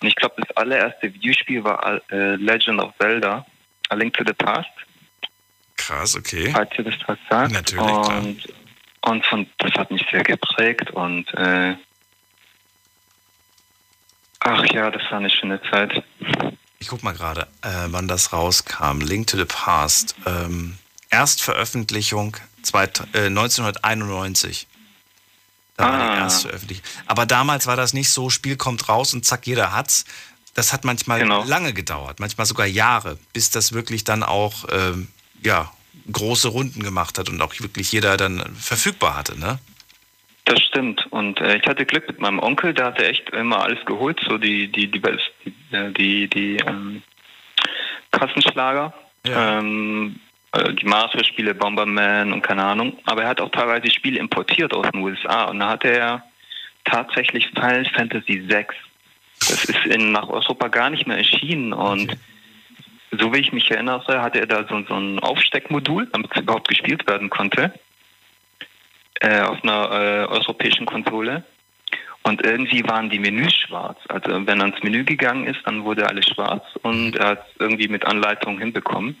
Und 0.00 0.08
ich 0.08 0.16
glaube, 0.16 0.34
das 0.38 0.56
allererste 0.56 1.12
Videospiel 1.12 1.62
war 1.62 2.00
äh, 2.10 2.36
Legend 2.36 2.80
of 2.80 2.92
Zelda, 2.98 3.46
A 3.90 3.94
Link 3.94 4.14
to 4.14 4.24
the 4.26 4.32
Past. 4.32 4.70
Krass, 5.76 6.16
okay. 6.16 6.50
Falls 6.50 6.70
ihr 6.78 6.84
das 6.84 6.94
was 7.06 7.18
sagt. 7.28 7.52
Natürlich, 7.52 7.86
klar. 7.86 8.18
und, 8.18 8.48
und 9.02 9.26
von, 9.26 9.46
das 9.58 9.72
hat 9.72 9.90
mich 9.90 10.04
sehr 10.10 10.22
geprägt 10.22 10.90
und 10.92 11.32
äh, 11.34 11.76
ach 14.40 14.64
ja, 14.72 14.90
das 14.90 15.02
war 15.10 15.18
eine 15.18 15.30
schöne 15.30 15.60
Zeit. 15.70 16.02
Ich 16.78 16.88
guck 16.88 17.02
mal 17.02 17.12
gerade, 17.12 17.42
äh, 17.62 17.88
wann 17.88 18.08
das 18.08 18.32
rauskam. 18.32 19.00
Link 19.00 19.26
to 19.26 19.36
the 19.36 19.44
Past. 19.44 20.16
Ähm, 20.26 20.78
Erstveröffentlichung 21.10 22.38
zweit, 22.62 23.02
äh, 23.14 23.28
1991. 23.30 24.66
Da 25.76 25.84
war 25.84 25.98
die 25.98 26.04
Ah. 26.04 26.18
Erstveröffentlichung. 26.24 26.84
Aber 27.06 27.26
damals 27.26 27.66
war 27.66 27.76
das 27.76 27.92
nicht 27.94 28.10
so, 28.10 28.30
Spiel 28.30 28.56
kommt 28.56 28.88
raus 28.88 29.14
und 29.14 29.24
zack, 29.24 29.46
jeder 29.46 29.72
hat's. 29.72 30.04
Das 30.54 30.72
hat 30.72 30.84
manchmal 30.84 31.20
Genau. 31.20 31.44
lange 31.44 31.72
gedauert, 31.72 32.20
manchmal 32.20 32.46
sogar 32.46 32.66
Jahre, 32.66 33.18
bis 33.32 33.50
das 33.50 33.72
wirklich 33.72 34.04
dann 34.04 34.22
auch 34.22 34.66
ähm, 34.70 35.08
ja, 35.42 35.72
große 36.12 36.48
Runden 36.48 36.82
gemacht 36.82 37.18
hat 37.18 37.30
und 37.30 37.40
auch 37.40 37.58
wirklich 37.60 37.90
jeder 37.90 38.16
dann 38.18 38.54
verfügbar 38.56 39.16
hatte, 39.16 39.38
ne? 39.38 39.58
Das 40.44 40.60
stimmt. 40.60 41.06
Und 41.10 41.40
äh, 41.40 41.56
ich 41.56 41.66
hatte 41.66 41.86
Glück 41.86 42.06
mit 42.08 42.18
meinem 42.18 42.38
Onkel, 42.40 42.74
der 42.74 42.86
hatte 42.86 43.06
echt 43.06 43.30
immer 43.30 43.62
alles 43.62 43.82
geholt, 43.86 44.20
so 44.28 44.36
die, 44.38 44.70
die, 44.70 44.90
die, 44.90 45.00
die, 45.00 45.92
die, 45.94 46.28
die 46.28 46.56
ähm, 46.66 47.02
Kassenschlager. 48.10 48.92
Ähm, 49.24 50.16
äh, 50.16 50.31
die 50.54 50.86
Mario-Spiele, 50.86 51.54
Bomberman 51.54 52.32
und 52.32 52.42
keine 52.42 52.62
Ahnung. 52.64 52.98
Aber 53.04 53.22
er 53.22 53.28
hat 53.28 53.40
auch 53.40 53.50
teilweise 53.50 53.90
Spiele 53.90 54.18
importiert 54.18 54.74
aus 54.74 54.90
den 54.90 55.00
USA. 55.00 55.44
Und 55.44 55.60
da 55.60 55.70
hatte 55.70 55.88
er 55.88 56.24
tatsächlich 56.84 57.48
Final 57.54 57.86
Fantasy 57.86 58.48
VI. 58.48 58.66
Das 59.40 59.64
ist 59.64 59.86
in, 59.86 60.12
nach 60.12 60.28
Europa 60.28 60.68
gar 60.68 60.90
nicht 60.90 61.06
mehr 61.06 61.16
erschienen. 61.16 61.72
Und 61.72 62.16
so 63.12 63.32
wie 63.32 63.38
ich 63.38 63.52
mich 63.52 63.70
erinnere, 63.70 64.20
hatte 64.20 64.40
er 64.40 64.46
da 64.46 64.66
so, 64.68 64.82
so 64.86 64.94
ein 64.94 65.18
Aufsteckmodul, 65.20 66.08
damit 66.12 66.30
es 66.34 66.42
überhaupt 66.42 66.68
gespielt 66.68 67.06
werden 67.06 67.30
konnte 67.30 67.72
äh, 69.22 69.42
auf 69.42 69.62
einer 69.62 69.90
äh, 69.90 70.26
europäischen 70.26 70.86
Konsole. 70.86 71.44
Und 72.24 72.44
irgendwie 72.44 72.84
waren 72.86 73.10
die 73.10 73.18
Menüs 73.18 73.54
schwarz. 73.54 73.98
Also 74.08 74.46
wenn 74.46 74.60
er 74.60 74.66
ins 74.66 74.82
Menü 74.82 75.04
gegangen 75.04 75.46
ist, 75.46 75.60
dann 75.64 75.84
wurde 75.84 76.08
alles 76.08 76.26
schwarz 76.26 76.64
und 76.82 77.16
er 77.16 77.28
hat 77.30 77.46
es 77.48 77.60
irgendwie 77.60 77.88
mit 77.88 78.04
Anleitung 78.04 78.58
hinbekommen. 78.58 79.16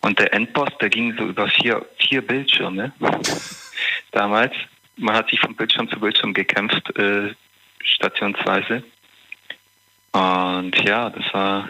Und 0.00 0.18
der 0.18 0.32
Endboss, 0.32 0.70
der 0.80 0.88
ging 0.88 1.14
so 1.16 1.24
über 1.24 1.48
vier, 1.48 1.86
vier 1.98 2.26
Bildschirme 2.26 2.92
damals. 4.12 4.54
Man 4.96 5.14
hat 5.14 5.28
sich 5.30 5.40
von 5.40 5.54
Bildschirm 5.54 5.88
zu 5.90 6.00
Bildschirm 6.00 6.32
gekämpft, 6.34 6.96
äh, 6.98 7.34
stationsweise. 7.82 8.82
Und 10.12 10.76
ja, 10.84 11.10
das 11.10 11.32
war 11.32 11.68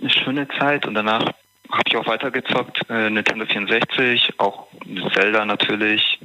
eine 0.00 0.10
schöne 0.10 0.48
Zeit. 0.58 0.86
Und 0.86 0.94
danach 0.94 1.22
habe 1.70 1.82
ich 1.86 1.96
auch 1.96 2.06
weitergezockt, 2.06 2.80
äh, 2.88 3.10
Nintendo 3.10 3.46
64, 3.46 4.34
auch 4.38 4.66
Zelda 5.14 5.44
natürlich. 5.44 6.18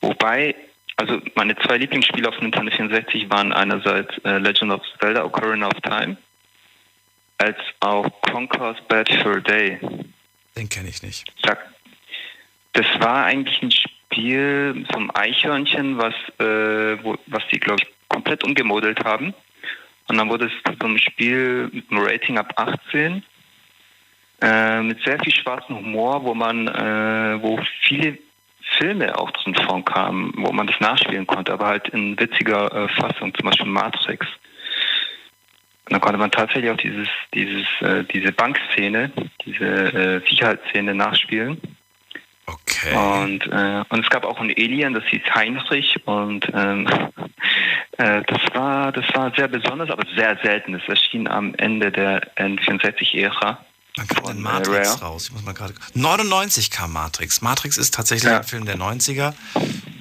Wobei, 0.00 0.54
also 0.96 1.20
meine 1.34 1.56
zwei 1.56 1.76
Lieblingsspiele 1.76 2.28
auf 2.28 2.40
Nintendo 2.40 2.70
64 2.70 3.30
waren 3.30 3.52
einerseits 3.52 4.16
äh, 4.24 4.38
Legend 4.38 4.72
of 4.72 4.82
Zelda 5.00 5.24
Ocarina 5.24 5.66
of 5.66 5.80
Time, 5.82 6.16
als 7.40 7.56
auch 7.80 8.06
Conker's 8.22 8.76
Bad 8.88 9.10
Fur 9.22 9.40
Day. 9.40 9.78
Den 10.56 10.68
kenne 10.68 10.88
ich 10.88 11.02
nicht. 11.02 11.24
Das 12.72 12.86
war 13.00 13.24
eigentlich 13.24 13.62
ein 13.62 13.70
Spiel 13.70 14.86
vom 14.92 15.10
Eichhörnchen, 15.14 15.98
was, 15.98 16.14
äh, 16.38 17.02
wo, 17.02 17.16
was 17.26 17.42
die, 17.52 17.58
glaube 17.58 17.82
ich, 17.82 17.88
komplett 18.08 18.44
umgemodelt 18.44 19.04
haben. 19.04 19.34
Und 20.08 20.18
dann 20.18 20.28
wurde 20.28 20.46
es 20.46 20.52
zu 20.64 20.76
so 20.78 20.86
einem 20.86 20.98
Spiel 20.98 21.70
mit 21.72 21.90
einem 21.90 22.02
Rating 22.02 22.38
ab 22.38 22.52
18, 22.56 23.22
äh, 24.42 24.82
mit 24.82 25.02
sehr 25.04 25.18
viel 25.20 25.34
schwarzem 25.34 25.76
Humor, 25.76 26.24
wo 26.24 26.34
man, 26.34 26.68
äh, 26.68 27.42
wo 27.42 27.60
viele 27.82 28.18
Filme 28.78 29.16
auch 29.18 29.30
drin 29.30 29.54
vorkamen, 29.54 30.32
wo 30.36 30.52
man 30.52 30.66
das 30.66 30.78
nachspielen 30.80 31.26
konnte, 31.26 31.52
aber 31.52 31.66
halt 31.66 31.88
in 31.88 32.18
witziger 32.18 32.72
äh, 32.72 32.88
Fassung, 32.88 33.34
zum 33.34 33.46
Beispiel 33.46 33.66
Matrix. 33.66 34.26
Und 35.90 35.94
dann 35.94 36.02
konnte 36.02 36.18
man 36.18 36.30
tatsächlich 36.30 36.70
auch 36.70 36.76
dieses, 36.76 37.08
dieses, 37.34 37.66
äh, 37.80 38.04
diese 38.04 38.30
Bankszene, 38.30 39.10
diese 39.44 39.64
äh, 39.64 40.20
Sicherheitsszene 40.28 40.94
nachspielen. 40.94 41.60
Okay. 42.46 42.94
Und, 42.94 43.44
äh, 43.48 43.82
und 43.88 44.04
es 44.04 44.08
gab 44.08 44.24
auch 44.24 44.38
einen 44.38 44.50
Alien, 44.50 44.94
das 44.94 45.02
hieß 45.06 45.22
Heinrich 45.34 45.96
und 46.06 46.46
ähm, 46.54 46.86
äh, 47.98 48.22
das 48.24 48.54
war 48.54 48.92
das 48.92 49.04
war 49.14 49.34
sehr 49.34 49.48
besonders, 49.48 49.90
aber 49.90 50.04
sehr 50.14 50.38
selten. 50.44 50.74
Es 50.74 50.88
erschien 50.88 51.26
am 51.26 51.56
Ende 51.56 51.90
der 51.90 52.22
N64-Ära. 52.36 53.58
Dann 53.96 54.06
kam 54.06 54.24
dann 54.24 54.40
Matrix 54.40 55.02
raus. 55.02 55.24
Ich 55.24 55.32
muss 55.32 55.42
mal 55.42 55.54
gerade. 55.54 55.74
99 55.94 56.70
kam 56.70 56.92
Matrix. 56.92 57.42
Matrix 57.42 57.76
ist 57.76 57.94
tatsächlich 57.94 58.32
ein 58.32 58.44
Film 58.44 58.64
der 58.64 58.76
90er. 58.76 59.34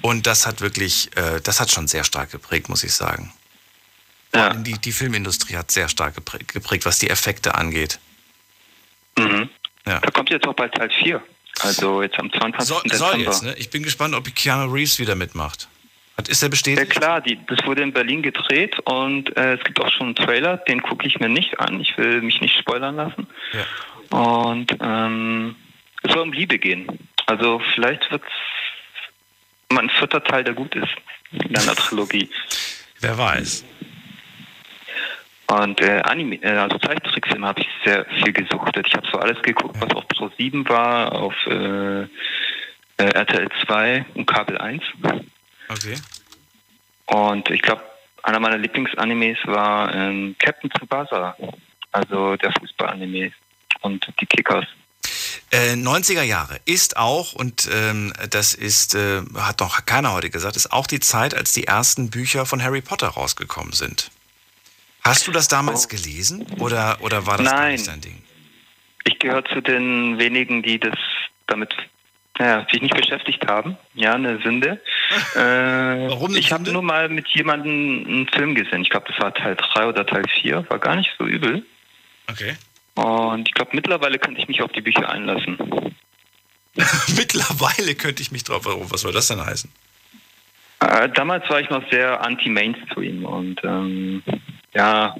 Und 0.04 0.28
das 0.28 0.46
hat 0.46 0.62
wirklich, 0.62 1.10
äh, 1.18 1.42
das 1.44 1.60
hat 1.60 1.72
schon 1.72 1.88
sehr 1.88 2.04
stark 2.04 2.30
geprägt, 2.30 2.70
muss 2.70 2.84
ich 2.84 2.94
sagen. 2.94 3.34
Allem 4.32 4.64
Die, 4.64 4.74
die 4.74 4.92
Filmindustrie 4.92 5.56
hat 5.56 5.72
sehr 5.72 5.90
stark 5.90 6.16
geprägt, 6.16 6.54
geprägt, 6.54 6.86
was 6.86 7.00
die 7.00 7.10
Effekte 7.10 7.56
angeht. 7.56 8.00
Mhm. 9.18 9.50
Ja. 9.86 10.00
Da 10.00 10.12
kommt 10.12 10.30
jetzt 10.30 10.48
auch 10.48 10.54
bald 10.54 10.74
Teil 10.74 10.90
4. 10.90 11.22
Also 11.62 12.02
jetzt 12.02 12.18
am 12.20 12.32
22. 12.32 12.68
So, 12.68 12.76
soll 12.76 12.84
Dezember. 12.84 13.18
jetzt, 13.18 13.44
ne? 13.44 13.56
Ich 13.58 13.70
bin 13.70 13.84
gespannt, 13.84 14.16
ob 14.16 14.34
Keanu 14.34 14.72
Reeves 14.72 15.00
wieder 15.00 15.16
mitmacht. 15.16 15.68
Ist 16.28 16.44
er 16.44 16.50
bestätigt? 16.50 16.94
Ja 16.94 17.00
klar, 17.00 17.22
die, 17.22 17.40
das 17.48 17.66
wurde 17.66 17.82
in 17.82 17.94
Berlin 17.94 18.22
gedreht 18.22 18.78
und 18.80 19.36
äh, 19.38 19.54
es 19.56 19.64
gibt 19.64 19.80
auch 19.80 19.90
schon 19.90 20.08
einen 20.08 20.16
Trailer, 20.16 20.58
den 20.58 20.82
gucke 20.82 21.08
ich 21.08 21.20
mir 21.20 21.30
nicht 21.30 21.60
an. 21.60 21.80
Ich 21.80 21.98
will 21.98 22.22
mich 22.22 22.42
nicht 22.42 22.58
spoilern 22.60 22.98
lassen. 22.98 23.28
Ja. 23.54 24.18
Und 24.18 24.76
ähm, 24.82 25.56
es 26.04 26.12
soll 26.12 26.24
um 26.24 26.34
Liebe 26.34 26.60
gehen. 26.60 26.88
Also 27.26 27.62
vielleicht 27.74 28.12
wird 28.12 28.24
mal 29.70 29.84
ein 29.84 29.90
vierter 29.90 30.24
Teil, 30.24 30.44
der 30.44 30.54
gut 30.54 30.76
ist 30.76 30.90
in 31.32 31.56
einer 31.56 31.76
Trilogie. 31.76 32.30
Wer 33.00 33.18
weiß. 33.18 33.64
Und 35.50 35.82
äh, 35.82 36.02
Anime, 36.04 36.36
äh, 36.44 36.58
also 36.58 36.78
Zeichentrickfilme 36.78 37.48
habe 37.48 37.62
ich 37.62 37.68
sehr 37.84 38.06
viel 38.06 38.32
gesuchtet. 38.32 38.86
Ich 38.88 38.94
habe 38.94 39.08
so 39.12 39.18
alles 39.18 39.42
geguckt, 39.42 39.76
was 39.80 39.92
auf 39.96 40.08
Pro 40.08 40.30
7 40.38 40.68
war, 40.70 41.12
auf 41.14 41.34
äh, 41.48 42.04
äh, 42.04 42.08
RTL 42.98 43.50
2 43.66 44.06
und 44.14 44.28
Kabel 44.28 44.60
1. 44.60 44.84
Okay. 45.70 45.96
Und 47.08 47.50
ich 47.50 47.64
glaube, 47.64 47.82
einer 48.22 48.40
meiner 48.40 48.60
Lieblingsanimes 48.60 49.40
war 49.46 49.94
ähm, 49.96 50.36
Captain 50.38 50.70
Tsubasa, 50.70 51.36
also 51.92 52.36
der 52.36 52.52
Fußballanime 52.60 53.32
und 53.82 54.08
die 54.22 54.28
Kickers. 54.28 54.66
Äh, 55.52 55.74
90er 55.74 56.22
Jahre 56.22 56.60
ist 56.66 56.96
auch, 56.96 57.34
und 57.34 57.68
ähm, 57.74 58.14
das 58.30 58.54
ist, 58.54 58.94
äh, 58.94 59.24
hat 59.36 59.62
noch 59.62 59.84
keiner 59.88 60.14
heute 60.14 60.30
gesagt, 60.30 60.56
ist 60.56 60.72
auch 60.72 60.86
die 60.86 61.00
Zeit, 61.00 61.34
als 61.34 61.54
die 61.54 61.66
ersten 61.66 62.12
Bücher 62.12 62.46
von 62.46 62.62
Harry 62.62 62.82
Potter 62.82 63.08
rausgekommen 63.08 63.74
sind. 63.74 64.12
Hast 65.10 65.28
du 65.28 65.32
das 65.32 65.48
damals 65.48 65.90
gelesen 65.90 66.46
oder, 66.60 66.98
oder 67.02 67.26
war 67.26 67.38
das 67.38 67.52
Nein. 67.52 67.72
nicht 67.74 67.88
dein 67.88 68.02
Ding? 68.02 68.24
Ich 69.06 69.18
gehöre 69.18 69.44
zu 69.46 69.60
den 69.62 70.20
wenigen, 70.20 70.62
die 70.62 70.80
das 70.80 70.96
damit 71.48 71.74
ja, 72.38 72.66
sich 72.72 72.82
nicht 72.82 72.96
beschäftigt 72.96 73.48
haben. 73.48 73.76
Ja, 73.96 74.14
eine 74.14 74.40
Sünde. 74.42 74.80
äh, 75.36 75.40
Warum 75.40 76.36
Ich 76.36 76.52
habe 76.52 76.72
nur 76.72 76.84
mal 76.84 77.10
mit 77.10 77.28
jemandem 77.30 78.06
einen 78.08 78.28
Film 78.28 78.54
gesehen. 78.54 78.84
Ich 78.84 78.90
glaube, 78.90 79.08
das 79.12 79.20
war 79.20 79.34
Teil 79.34 79.56
3 79.56 79.88
oder 79.88 80.06
Teil 80.06 80.24
4. 80.42 80.70
War 80.70 80.80
gar 80.80 80.96
nicht 80.96 81.10
so 81.18 81.26
übel. 81.26 81.66
Okay. 82.30 82.56
Und 82.94 83.48
ich 83.48 83.54
glaube, 83.54 83.72
mittlerweile 83.74 84.20
könnte 84.20 84.40
ich 84.40 84.48
mich 84.48 84.62
auf 84.62 84.72
die 84.72 84.82
Bücher 84.82 85.10
einlassen. 85.10 85.58
Mittlerweile 87.16 87.96
könnte 87.96 88.22
ich 88.22 88.32
mich 88.32 88.44
drauf. 88.44 88.66
Oh, 88.68 88.86
was 88.90 89.02
soll 89.02 89.12
das 89.12 89.28
denn 89.28 89.44
heißen? 89.44 89.72
Äh, 90.82 91.10
damals 91.10 91.50
war 91.50 91.60
ich 91.60 91.70
noch 91.70 91.84
sehr 91.90 92.22
anti-Mainstream 92.22 93.26
und 93.26 93.60
ähm, 93.64 94.24
ja, 94.74 95.16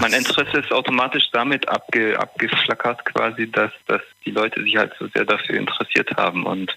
mein 0.00 0.12
Interesse 0.12 0.58
ist 0.58 0.72
automatisch 0.72 1.24
damit 1.32 1.68
abge, 1.68 2.18
abgeflackert 2.18 3.04
quasi, 3.04 3.50
dass, 3.50 3.70
dass 3.86 4.00
die 4.24 4.32
Leute 4.32 4.62
sich 4.62 4.76
halt 4.76 4.92
so 4.98 5.06
sehr 5.14 5.24
dafür 5.24 5.56
interessiert 5.56 6.10
haben 6.16 6.46
und 6.46 6.72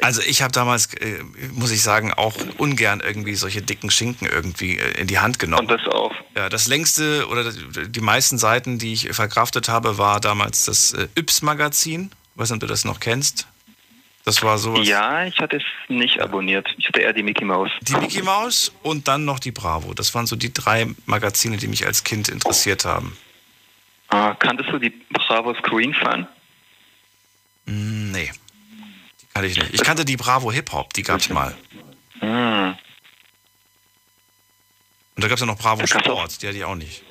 Also 0.00 0.22
ich 0.22 0.42
habe 0.42 0.52
damals, 0.52 0.94
äh, 0.94 1.22
muss 1.52 1.72
ich 1.72 1.82
sagen, 1.82 2.12
auch 2.12 2.34
ungern 2.58 3.00
irgendwie 3.00 3.34
solche 3.34 3.62
dicken 3.62 3.90
Schinken 3.90 4.28
irgendwie 4.28 4.78
äh, 4.78 5.00
in 5.00 5.08
die 5.08 5.18
Hand 5.18 5.40
genommen. 5.40 5.68
Und 5.68 5.70
das 5.70 5.86
auch. 5.92 6.14
Ja, 6.36 6.48
das 6.48 6.68
längste 6.68 7.26
oder 7.28 7.52
die 7.52 8.00
meisten 8.00 8.38
Seiten, 8.38 8.78
die 8.78 8.92
ich 8.92 9.12
verkraftet 9.12 9.68
habe, 9.68 9.98
war 9.98 10.20
damals 10.20 10.66
das 10.66 10.92
äh, 10.92 11.08
Yps-Magazin. 11.16 12.12
Weiß 12.36 12.50
nicht, 12.50 12.56
ob 12.56 12.60
du 12.60 12.66
das 12.68 12.84
noch 12.84 13.00
kennst. 13.00 13.48
Das 14.24 14.40
war 14.42 14.56
sowas. 14.58 14.86
ja, 14.86 15.24
ich 15.26 15.38
hatte 15.40 15.56
es 15.56 15.62
nicht 15.88 16.20
abonniert. 16.20 16.68
Ich 16.78 16.86
hatte 16.86 17.00
eher 17.00 17.12
die 17.12 17.24
Mickey 17.24 17.44
Mouse. 17.44 17.70
Die 17.80 17.94
Mickey 17.96 18.22
Mouse 18.22 18.70
und 18.82 19.08
dann 19.08 19.24
noch 19.24 19.40
die 19.40 19.50
Bravo. 19.50 19.94
Das 19.94 20.14
waren 20.14 20.26
so 20.26 20.36
die 20.36 20.52
drei 20.52 20.86
Magazine, 21.06 21.56
die 21.56 21.66
mich 21.66 21.84
als 21.86 22.04
Kind 22.04 22.28
interessiert 22.28 22.84
haben. 22.84 23.16
Ah, 24.08 24.34
kanntest 24.34 24.70
du 24.70 24.78
die 24.78 24.90
Bravo 25.10 25.54
Screen 25.54 25.92
Fan? 25.94 26.28
Mm, 27.66 28.12
Nee. 28.12 28.30
Die 29.20 29.26
kannte 29.34 29.48
ich 29.48 29.56
nicht. 29.56 29.74
Ich 29.74 29.82
kannte 29.82 30.04
die 30.04 30.16
Bravo 30.16 30.52
Hip 30.52 30.70
Hop, 30.72 30.92
die 30.92 31.02
gab's 31.02 31.28
mal. 31.28 31.56
Hm. 32.20 32.76
Und 35.16 35.24
da 35.24 35.28
gab's 35.28 35.40
ja 35.40 35.46
noch 35.46 35.58
Bravo 35.58 35.84
Sport, 35.86 36.40
die 36.42 36.46
hatte 36.46 36.58
ich 36.58 36.64
auch 36.64 36.74
nicht. 36.76 37.02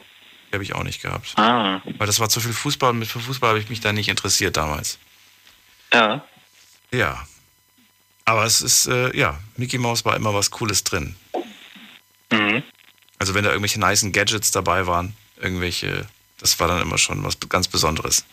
Die 0.50 0.54
habe 0.54 0.64
ich 0.64 0.74
auch 0.76 0.84
nicht 0.84 1.02
gehabt. 1.02 1.34
Ah. 1.38 1.82
Weil 1.98 2.08
das 2.08 2.20
war 2.20 2.30
zu 2.30 2.40
viel 2.40 2.54
Fußball 2.54 2.92
und 2.92 3.00
mit 3.00 3.08
Fußball 3.10 3.50
habe 3.50 3.60
ich 3.60 3.70
mich 3.70 3.80
da 3.82 3.92
nicht 3.94 4.08
interessiert 4.10 4.56
damals. 4.58 4.98
Ja. 5.94 6.24
Ja. 6.91 7.26
Aber 8.26 8.45
es 8.45 8.61
ist, 8.61 8.88
äh, 8.88 9.15
ja, 9.18 9.39
Mickey 9.57 9.77
Mouse 9.77 10.05
war 10.05 10.15
immer 10.15 10.34
was 10.34 10.51
Cooles 10.51 10.84
drin. 10.84 11.15
Mhm. 12.31 12.63
Also 13.19 13.34
wenn 13.34 13.43
da 13.43 13.49
irgendwelche 13.49 13.80
nicen 13.80 14.11
Gadgets 14.11 14.51
dabei 14.51 14.88
waren, 14.88 15.15
irgendwelche, 15.39 16.07
das 16.39 16.59
war 16.59 16.68
dann 16.68 16.81
immer 16.81 16.97
schon 16.97 17.23
was 17.23 17.38
ganz 17.49 17.68
Besonderes. 17.68 18.26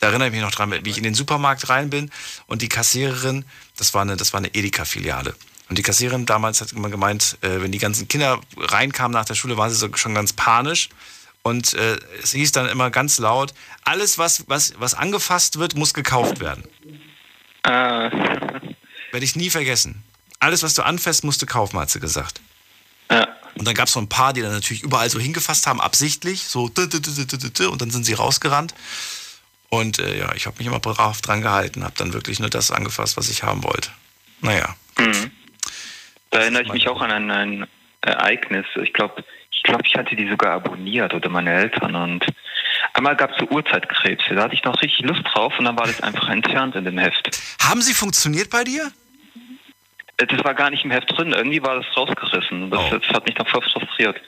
Da 0.00 0.08
erinnere 0.08 0.28
ich 0.28 0.34
mich 0.34 0.42
noch 0.42 0.50
dran, 0.50 0.72
wie 0.84 0.90
ich 0.90 0.98
in 0.98 1.04
den 1.04 1.14
Supermarkt 1.14 1.68
rein 1.68 1.90
bin 1.90 2.10
und 2.46 2.62
die 2.62 2.68
Kassiererin, 2.68 3.44
das 3.76 3.94
war 3.94 4.02
eine, 4.02 4.16
das 4.16 4.32
war 4.32 4.38
eine 4.38 4.54
Edeka-Filiale. 4.54 5.34
Und 5.68 5.78
die 5.78 5.82
Kassiererin 5.82 6.26
damals 6.26 6.60
hat 6.60 6.72
immer 6.72 6.90
gemeint, 6.90 7.38
äh, 7.40 7.60
wenn 7.60 7.72
die 7.72 7.78
ganzen 7.78 8.06
Kinder 8.06 8.40
reinkamen 8.56 9.12
nach 9.12 9.24
der 9.24 9.34
Schule, 9.34 9.56
waren 9.56 9.70
sie 9.70 9.76
so 9.76 9.88
schon 9.96 10.14
ganz 10.14 10.32
panisch. 10.32 10.90
Und 11.42 11.74
äh, 11.74 11.98
es 12.22 12.32
hieß 12.32 12.52
dann 12.52 12.68
immer 12.68 12.90
ganz 12.90 13.18
laut, 13.18 13.54
alles, 13.84 14.18
was, 14.18 14.48
was, 14.48 14.74
was 14.78 14.94
angefasst 14.94 15.58
wird, 15.58 15.76
muss 15.76 15.94
gekauft 15.94 16.40
werden. 16.40 16.64
Ah. 17.66 18.10
Werde 19.12 19.24
ich 19.24 19.36
nie 19.36 19.50
vergessen. 19.50 20.02
Alles, 20.40 20.62
was 20.62 20.74
du 20.74 20.82
anfasst, 20.82 21.24
musst 21.24 21.42
du 21.42 21.46
kaufen, 21.46 21.78
hat 21.78 21.90
sie 21.90 22.00
gesagt. 22.00 22.40
Ja. 23.10 23.28
Und 23.56 23.66
dann 23.66 23.74
gab 23.74 23.86
es 23.86 23.94
so 23.94 24.00
ein 24.00 24.08
paar, 24.08 24.32
die 24.32 24.42
dann 24.42 24.52
natürlich 24.52 24.82
überall 24.82 25.08
so 25.08 25.18
hingefasst 25.18 25.66
haben, 25.66 25.80
absichtlich, 25.80 26.44
so 26.44 26.64
und 26.64 27.82
dann 27.82 27.90
sind 27.90 28.04
sie 28.04 28.12
rausgerannt. 28.12 28.74
Und 29.68 29.98
äh, 29.98 30.18
ja, 30.18 30.34
ich 30.34 30.46
habe 30.46 30.58
mich 30.58 30.66
immer 30.66 30.78
brav 30.78 31.20
dran 31.22 31.40
gehalten, 31.40 31.82
habe 31.82 31.94
dann 31.96 32.12
wirklich 32.12 32.38
nur 32.38 32.50
das 32.50 32.70
angefasst, 32.70 33.16
was 33.16 33.30
ich 33.30 33.42
haben 33.42 33.64
wollte. 33.64 33.90
Naja. 34.40 34.76
Mhm. 34.98 35.30
Da 36.30 36.40
erinnere 36.40 36.62
ich 36.62 36.72
mich 36.72 36.88
auch 36.88 37.00
an 37.00 37.10
ein, 37.10 37.30
ein 37.30 37.66
Ereignis. 38.02 38.66
Ich 38.82 38.92
glaube, 38.92 39.24
ich 39.50 39.62
glaube, 39.62 39.82
ich 39.86 39.94
hatte 39.96 40.14
die 40.14 40.28
sogar 40.28 40.52
abonniert 40.52 41.14
oder 41.14 41.28
meine 41.28 41.52
Eltern 41.52 41.96
und 41.96 42.26
einmal 42.96 43.16
gab 43.16 43.30
es 43.32 43.38
so 43.38 43.46
Uhrzeitkrebse. 43.48 44.34
Da 44.34 44.44
hatte 44.44 44.54
ich 44.54 44.64
noch 44.64 44.80
richtig 44.82 45.04
Lust 45.06 45.22
drauf 45.32 45.52
und 45.58 45.64
dann 45.64 45.76
war 45.78 45.86
das 45.86 46.00
einfach 46.00 46.28
entfernt 46.28 46.74
in 46.74 46.84
dem 46.84 46.98
Heft. 46.98 47.30
Haben 47.62 47.82
sie 47.82 47.94
funktioniert 47.94 48.50
bei 48.50 48.64
dir? 48.64 48.92
Äh, 50.16 50.26
Das 50.26 50.44
war 50.44 50.54
gar 50.54 50.70
nicht 50.70 50.84
im 50.84 50.90
Heft 50.90 51.16
drin. 51.16 51.32
Irgendwie 51.32 51.62
war 51.62 51.76
das 51.76 51.86
rausgerissen. 51.96 52.70
Das, 52.70 52.90
das 52.90 53.02
hat 53.08 53.26
mich 53.26 53.34
dann 53.34 53.46
voll 53.46 53.62
frustriert. 53.62 54.20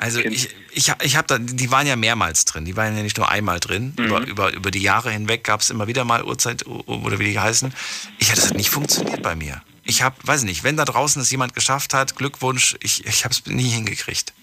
Also 0.00 0.20
ich, 0.20 0.48
ich, 0.70 0.92
ich 1.02 1.16
habe 1.16 1.26
da, 1.26 1.38
die 1.38 1.72
waren 1.72 1.84
ja 1.84 1.96
mehrmals 1.96 2.44
drin, 2.44 2.64
die 2.64 2.76
waren 2.76 2.96
ja 2.96 3.02
nicht 3.02 3.16
nur 3.16 3.28
einmal 3.28 3.58
drin. 3.58 3.94
Mhm. 3.98 4.04
Über, 4.04 4.20
über, 4.20 4.52
über 4.52 4.70
die 4.70 4.80
Jahre 4.80 5.10
hinweg 5.10 5.42
gab 5.42 5.60
es 5.60 5.70
immer 5.70 5.88
wieder 5.88 6.04
mal 6.04 6.22
Uhrzeit 6.22 6.64
oder 6.66 7.18
wie 7.18 7.24
die 7.24 7.38
heißen. 7.38 7.74
Ich 8.18 8.30
das 8.30 8.50
hat 8.50 8.56
nicht 8.56 8.70
funktioniert 8.70 9.22
bei 9.22 9.34
mir. 9.34 9.60
Ich 9.82 10.02
habe, 10.02 10.14
weiß 10.22 10.44
nicht, 10.44 10.62
wenn 10.62 10.76
da 10.76 10.84
draußen 10.84 11.20
es 11.20 11.30
jemand 11.32 11.54
geschafft 11.54 11.94
hat, 11.94 12.14
Glückwunsch, 12.14 12.76
ich, 12.80 13.06
ich 13.06 13.24
habe 13.24 13.32
es 13.32 13.44
nie 13.46 13.70
hingekriegt. 13.70 14.34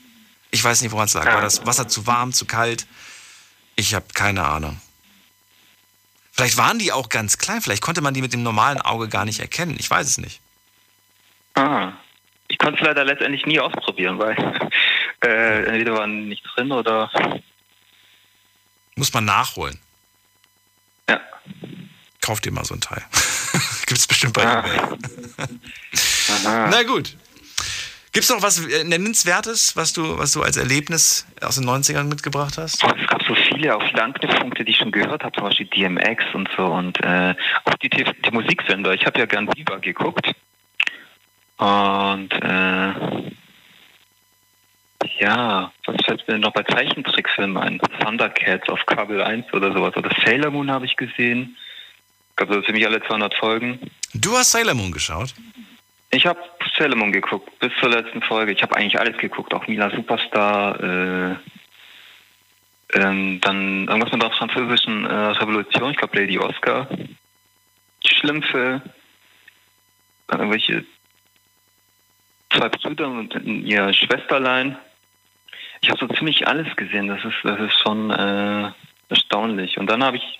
Ich 0.55 0.63
weiß 0.63 0.81
nicht, 0.83 0.93
woran 0.93 1.03
es 1.07 1.13
lag. 1.13 1.25
War 1.25 1.41
das 1.41 1.65
Wasser 1.65 1.89
zu 1.89 2.07
warm, 2.07 2.31
zu 2.31 2.45
kalt? 2.45 2.87
Ich 3.75 3.93
habe 3.93 4.05
keine 4.13 4.45
Ahnung. 4.45 4.79
Vielleicht 6.31 6.55
waren 6.55 6.79
die 6.79 6.93
auch 6.93 7.09
ganz 7.09 7.37
klein, 7.37 7.61
vielleicht 7.61 7.81
konnte 7.81 7.99
man 7.99 8.13
die 8.13 8.21
mit 8.21 8.31
dem 8.31 8.41
normalen 8.41 8.79
Auge 8.79 9.09
gar 9.09 9.25
nicht 9.25 9.41
erkennen. 9.41 9.75
Ich 9.77 9.89
weiß 9.91 10.07
es 10.07 10.17
nicht. 10.17 10.39
Ah. 11.55 11.91
Ich 12.47 12.57
konnte 12.57 12.79
es 12.79 12.85
leider 12.85 13.03
letztendlich 13.03 13.45
nie 13.45 13.59
ausprobieren, 13.59 14.17
weil 14.17 14.37
äh, 15.25 15.65
entweder 15.65 15.95
waren 15.95 16.29
nicht 16.29 16.45
drin 16.55 16.71
oder. 16.71 17.11
Muss 18.95 19.11
man 19.11 19.25
nachholen. 19.25 19.77
Ja. 21.09 21.19
Kauf 22.21 22.39
dir 22.39 22.51
mal 22.51 22.63
so 22.63 22.75
ein 22.75 22.81
Teil. 22.81 23.03
Gibt 23.87 23.99
es 23.99 24.07
bestimmt 24.07 24.33
bei 24.35 24.45
Ah. 24.45 24.85
Na 26.71 26.83
gut. 26.83 27.17
Gibt 28.15 28.23
es 28.23 28.29
noch 28.29 28.41
was 28.41 28.65
äh, 28.65 28.85
Nennenswertes, 28.85 29.75
was 29.75 29.91
du, 29.91 30.17
was 30.17 30.31
du 30.31 30.41
als 30.41 30.55
Erlebnis 30.55 31.27
aus 31.41 31.55
den 31.55 31.65
90ern 31.65 32.05
mitgebracht 32.05 32.57
hast? 32.57 32.81
Es 32.81 33.07
gab 33.07 33.21
so 33.23 33.35
viele, 33.35 33.75
auch 33.75 33.83
viele 33.89 34.01
Anknüpfpunkte, 34.01 34.63
die 34.63 34.71
ich 34.71 34.77
schon 34.77 34.93
gehört 34.93 35.21
habe, 35.21 35.35
zum 35.35 35.43
Beispiel 35.43 35.65
DMX 35.65 36.23
und 36.33 36.47
so 36.55 36.63
und 36.63 36.97
äh, 37.03 37.35
auch 37.65 37.73
die, 37.83 37.89
TV 37.89 38.13
die 38.25 38.31
Musiksender. 38.31 38.93
Ich 38.93 39.05
habe 39.05 39.19
ja 39.19 39.25
gern 39.25 39.49
Viva 39.53 39.75
geguckt. 39.79 40.31
Und 41.57 42.31
äh, 42.41 42.93
ja, 45.19 45.73
was 45.85 46.05
fällt 46.05 46.25
mir 46.25 46.35
denn 46.35 46.41
noch 46.41 46.53
bei 46.53 46.63
Zeichentrickfilmen 46.63 47.57
ein? 47.57 47.81
Thundercats 47.99 48.69
auf 48.69 48.85
Kabel 48.85 49.21
1 49.21 49.51
oder 49.51 49.73
sowas. 49.73 49.93
Oder 49.97 50.11
Sailor 50.23 50.51
Moon 50.51 50.71
habe 50.71 50.85
ich 50.85 50.95
gesehen. 50.95 51.57
Gab 52.37 52.49
so 52.49 52.61
ziemlich 52.61 52.87
alle 52.87 53.03
200 53.03 53.35
Folgen. 53.35 53.91
Du 54.13 54.37
hast 54.37 54.51
Sailor 54.51 54.73
Moon 54.73 54.93
geschaut? 54.93 55.33
Ich 56.11 56.25
habe 56.25 56.39
Sailor 56.77 57.11
geguckt, 57.11 57.59
bis 57.59 57.71
zur 57.79 57.89
letzten 57.89 58.21
Folge. 58.21 58.51
Ich 58.51 58.61
habe 58.61 58.75
eigentlich 58.75 58.99
alles 58.99 59.17
geguckt, 59.17 59.53
auch 59.53 59.67
Mila 59.67 59.89
Superstar, 59.91 60.79
äh, 60.81 61.35
ähm, 62.93 63.39
dann 63.41 63.87
irgendwas 63.87 64.11
mit 64.11 64.21
der 64.21 64.31
französischen 64.31 65.05
äh, 65.05 65.13
Revolution, 65.13 65.91
ich 65.91 65.97
glaube 65.97 66.19
Lady 66.19 66.37
Oscar, 66.37 66.87
Schlümpfe, 68.05 68.81
dann 70.27 70.39
irgendwelche 70.39 70.85
zwei 72.51 72.69
Brüder 72.69 73.07
und 73.07 73.33
ihr 73.43 73.93
Schwesterlein. 73.93 74.77
Ich 75.81 75.89
habe 75.89 75.99
so 75.99 76.07
ziemlich 76.13 76.47
alles 76.47 76.73
gesehen, 76.75 77.07
das 77.07 77.23
ist, 77.23 77.35
das 77.43 77.59
ist 77.59 77.79
schon 77.79 78.11
äh, 78.11 78.71
erstaunlich. 79.09 79.77
Und 79.77 79.89
dann 79.89 80.03
habe 80.03 80.17
ich 80.17 80.39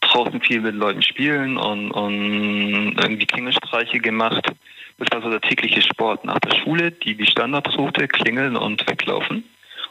draußen 0.00 0.40
viel 0.40 0.60
mit 0.60 0.74
Leuten 0.74 1.02
spielen 1.02 1.56
und, 1.56 1.90
und 1.90 2.96
irgendwie 2.98 3.26
Klingelstreiche 3.26 3.98
gemacht. 4.00 4.52
Das 5.00 5.08
war 5.12 5.22
so 5.22 5.30
der 5.30 5.40
tägliche 5.40 5.80
Sport 5.80 6.26
nach 6.26 6.38
der 6.40 6.54
Schule, 6.56 6.92
die 6.92 7.14
die 7.14 7.24
Standardroute, 7.24 8.06
klingeln 8.06 8.54
und 8.54 8.86
weglaufen. 8.86 9.44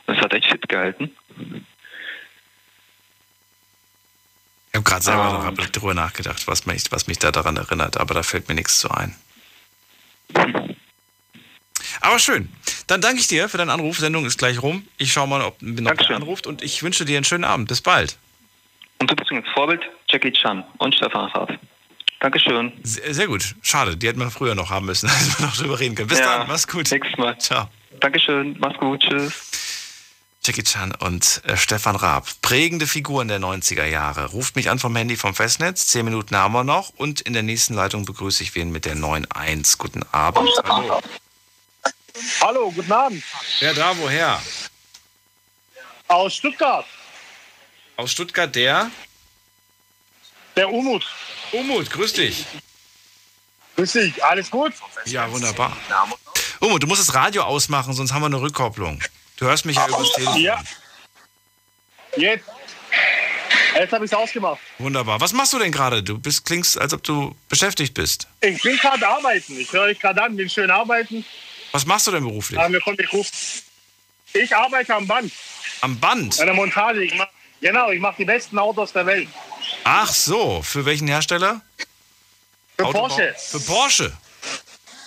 Und 0.06 0.16
es 0.16 0.22
hat 0.22 0.34
echt 0.34 0.46
fit 0.46 0.70
gehalten. 0.70 1.12
Ich 4.72 4.76
habe 4.76 4.84
gerade 4.84 5.04
selber 5.04 5.48
um, 5.50 5.56
darüber 5.72 5.94
nachgedacht, 5.96 6.48
was 6.48 6.68
mich, 6.68 6.84
was 6.92 7.08
mich 7.08 7.18
da 7.18 7.32
daran 7.32 7.58
erinnert, 7.58 7.98
aber 7.98 8.14
da 8.14 8.22
fällt 8.22 8.50
mir 8.50 8.56
nichts 8.56 8.80
zu 8.80 8.92
ein. 8.92 9.16
Aber 12.02 12.20
schön. 12.20 12.48
Dann 12.86 13.02
danke 13.02 13.20
ich 13.20 13.28
dir 13.28 13.50
für 13.50 13.58
deinen 13.58 13.72
Anruf. 13.72 13.98
Sendung 13.98 14.26
ist 14.26 14.38
gleich 14.38 14.62
rum. 14.62 14.88
Ich 15.00 15.12
schaue 15.12 15.28
mal, 15.28 15.42
ob 15.42 15.60
noch 15.62 15.92
wer 16.08 16.16
anruft 16.16 16.46
und 16.46 16.62
ich 16.62 16.84
wünsche 16.84 17.04
dir 17.04 17.18
einen 17.18 17.26
schönen 17.26 17.46
Abend. 17.46 17.68
Bis 17.68 17.82
bald. 17.82 18.18
Und 19.00 19.10
du 19.10 19.16
bist 19.16 19.32
übrigens 19.32 19.52
Vorbild 19.54 19.82
Jackie 20.08 20.32
Chan 20.32 20.64
und 20.78 20.94
Stefan 20.94 21.26
Raab. 21.32 21.60
Dankeschön. 22.20 22.74
Sehr, 22.84 23.14
sehr, 23.14 23.28
gut. 23.28 23.56
Schade, 23.62 23.96
die 23.96 24.08
hätten 24.08 24.20
wir 24.20 24.30
früher 24.30 24.56
noch 24.56 24.70
haben 24.70 24.86
müssen, 24.86 25.10
als 25.10 25.40
wir 25.40 25.46
noch 25.46 25.56
drüber 25.56 25.80
reden 25.80 25.96
können. 25.96 26.10
Bis 26.10 26.20
ja, 26.20 26.40
dann, 26.40 26.48
mach's 26.48 26.68
gut. 26.68 26.92
Nächstes 26.92 27.18
Mal. 27.18 27.38
Ciao. 27.40 27.70
Dankeschön, 28.00 28.56
mach's 28.60 28.78
gut, 28.78 29.02
tschüss. 29.02 29.50
Jackie 30.44 30.64
Chan 30.64 30.96
und 30.96 31.42
äh, 31.46 31.58
Stefan 31.58 31.96
Raab. 31.96 32.28
Prägende 32.42 32.88
Figuren 32.88 33.28
der 33.28 33.40
90er 33.40 33.86
Jahre. 33.86 34.28
Ruft 34.28 34.56
mich 34.56 34.70
an 34.70 34.80
vom 34.80 34.96
Handy 34.96 35.18
vom 35.18 35.36
Festnetz. 35.36 35.88
Zehn 35.88 36.06
Minuten 36.06 36.36
haben 36.36 36.54
wir 36.54 36.64
noch. 36.64 36.90
Und 36.96 37.22
in 37.22 37.34
der 37.34 37.44
nächsten 37.44 37.74
Leitung 37.74 38.06
begrüße 38.06 38.42
ich 38.44 38.56
wen 38.56 38.72
mit 38.72 38.86
der 38.86 38.96
9.1. 38.96 39.78
Guten 39.78 40.04
Abend. 40.12 40.50
Hallo. 40.64 41.02
Hallo, 42.42 42.72
guten 42.72 42.92
Abend. 42.92 43.24
Wer 43.60 43.74
da, 43.74 43.98
woher? 43.98 44.42
Aus 46.08 46.36
Stuttgart. 46.36 46.86
Aus 47.98 48.12
Stuttgart 48.12 48.56
der? 48.56 48.90
Der 50.56 50.72
Umut. 50.72 51.06
Umut, 51.52 51.90
grüß 51.90 52.14
dich. 52.14 52.46
Grüß 53.76 53.94
dich, 53.94 54.24
alles 54.24 54.50
gut? 54.52 54.74
Ja, 55.06 55.32
wunderbar. 55.32 55.76
Umut, 56.60 56.84
du 56.84 56.88
musst 56.88 57.08
das 57.08 57.16
Radio 57.16 57.44
ausmachen, 57.44 57.94
sonst 57.94 58.14
haben 58.14 58.22
wir 58.22 58.28
eine 58.28 58.42
Rückkopplung. 58.42 59.02
Du 59.38 59.46
hörst 59.46 59.66
mich 59.66 59.78
ja 59.78 59.88
über 59.88 60.00
das 60.00 60.12
Telefon. 60.12 60.42
Ja. 60.42 60.62
Jetzt. 62.18 62.46
Jetzt 63.76 63.94
habe 63.94 64.04
ich 64.04 64.12
es 64.12 64.18
ausgemacht. 64.18 64.60
Wunderbar. 64.80 65.22
Was 65.22 65.32
machst 65.32 65.54
du 65.54 65.60
denn 65.60 65.72
gerade? 65.72 66.04
Du 66.04 66.18
bist, 66.18 66.44
klingst, 66.46 66.78
als 66.78 66.94
ob 66.94 67.04
du 67.04 67.36
beschäftigt 67.48 67.94
bist. 67.94 68.28
Ich 68.42 68.62
bin 68.62 68.76
gerade 68.78 69.08
arbeiten. 69.08 69.58
Ich 69.58 69.72
höre 69.72 69.88
dich 69.88 70.00
gerade 70.00 70.22
an, 70.22 70.36
bin 70.36 70.50
schön 70.50 70.70
arbeiten. 70.70 71.24
Was 71.72 71.86
machst 71.86 72.08
du 72.08 72.12
denn 72.12 72.24
beruflich? 72.24 72.60
Ich, 74.34 74.56
arbeite 74.56 74.96
am 74.96 75.08
Band. 75.08 75.32
Am 75.82 76.00
Band? 76.00 76.38
Bei 76.38 76.46
der 76.46 76.54
Montage. 76.54 77.04
Ich 77.04 77.16
mach, 77.16 77.28
genau, 77.62 77.92
ich 77.92 78.00
mache 78.00 78.18
die 78.18 78.26
besten 78.26 78.58
Autos 78.58 78.94
der 78.94 79.06
Welt. 79.06 79.28
Ach 79.84 80.12
so, 80.12 80.62
für 80.62 80.86
welchen 80.86 81.08
Hersteller? 81.08 81.62
Für 82.78 82.86
Autobau? 82.86 83.08
Porsche. 83.08 83.36
Für 83.38 83.60
Porsche. 83.60 84.18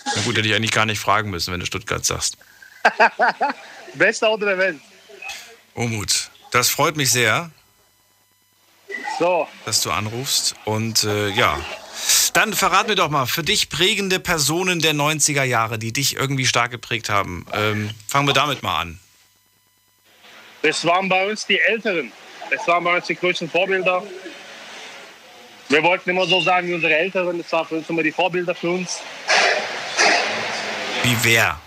Na 0.05 0.23
gut, 0.23 0.37
hätte 0.37 0.49
ich 0.49 0.55
eigentlich 0.55 0.73
gar 0.73 0.87
nicht 0.87 0.99
fragen 0.99 1.31
müssen, 1.31 1.53
wenn 1.53 1.61
du 1.61 1.67
Stuttgart 1.67 2.05
sagst. 2.05 2.37
Beste 3.95 4.29
Auto 4.29 4.45
der 4.45 4.59
Welt. 4.59 4.81
Umut, 5.75 6.31
das 6.51 6.69
freut 6.69 6.97
mich 6.97 7.11
sehr. 7.11 7.51
So. 9.19 9.49
Dass 9.65 9.83
du 9.83 9.91
anrufst. 9.91 10.55
Und 10.65 11.05
äh, 11.05 11.29
ja, 11.31 11.59
dann 12.33 12.53
verrat 12.53 12.89
mir 12.89 12.95
doch 12.95 13.11
mal, 13.11 13.27
für 13.27 13.43
dich 13.43 13.69
prägende 13.69 14.19
Personen 14.21 14.81
der 14.81 14.95
90er 14.95 15.45
Jahre, 15.45 15.79
die 15.79 15.93
dich 15.93 16.17
irgendwie 16.17 16.47
stark 16.47 16.71
geprägt 16.71 17.09
haben. 17.09 17.47
Ähm, 17.53 17.91
fangen 18.09 18.27
wir 18.27 18.35
damit 18.35 18.63
mal 18.63 18.81
an. 18.81 19.01
Das 20.63 20.85
waren 20.85 21.09
bei 21.09 21.29
uns 21.29 21.47
die 21.47 21.59
Älteren. 21.59 22.13
Das 22.53 22.69
waren 22.69 22.85
bei 22.85 22.97
uns 22.97 23.07
die 23.07 23.15
größten 23.15 23.49
Vorbilder. 23.49 24.03
Wir 25.71 25.83
wollten 25.83 26.11
immer 26.11 26.27
so 26.27 26.41
sagen 26.43 26.69
wie 26.69 26.75
unsere 26.75 26.95
Älteren. 26.95 27.39
Das 27.39 27.51
waren 27.51 27.67
für 27.67 27.77
uns 27.77 27.89
immer 27.89 28.03
die 28.03 28.13
Vorbilder 28.13 28.55
für 28.55 28.71
uns. 28.71 29.01
Wie 31.03 31.17
wer? 31.23 31.59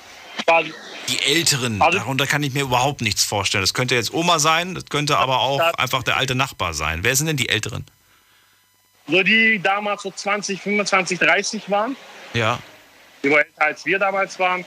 Die 1.10 1.22
Älteren, 1.24 1.82
also, 1.82 1.98
darunter 1.98 2.28
kann 2.28 2.44
ich 2.44 2.54
mir 2.54 2.62
überhaupt 2.64 3.02
nichts 3.02 3.24
vorstellen. 3.24 3.64
Das 3.64 3.74
könnte 3.74 3.96
jetzt 3.96 4.14
Oma 4.14 4.38
sein, 4.40 4.76
das 4.76 4.86
könnte 4.86 5.18
aber 5.18 5.40
auch 5.40 5.60
einfach 5.76 6.04
der 6.04 6.18
alte 6.18 6.36
Nachbar 6.36 6.74
sein. 6.74 7.00
Wer 7.04 7.16
sind 7.16 7.28
denn 7.28 7.38
die 7.38 7.50
Älteren? 7.50 7.86
So 9.08 9.22
die 9.24 9.60
damals 9.62 10.04
so 10.04 10.12
20, 10.12 10.62
25, 10.62 11.20
30 11.20 11.70
waren. 11.70 11.96
Ja. 12.34 12.60
Die 13.24 13.30
waren 13.30 13.40
älter 13.40 13.62
als 13.62 13.86
wir 13.86 14.00
damals 14.00 14.38
waren. 14.40 14.66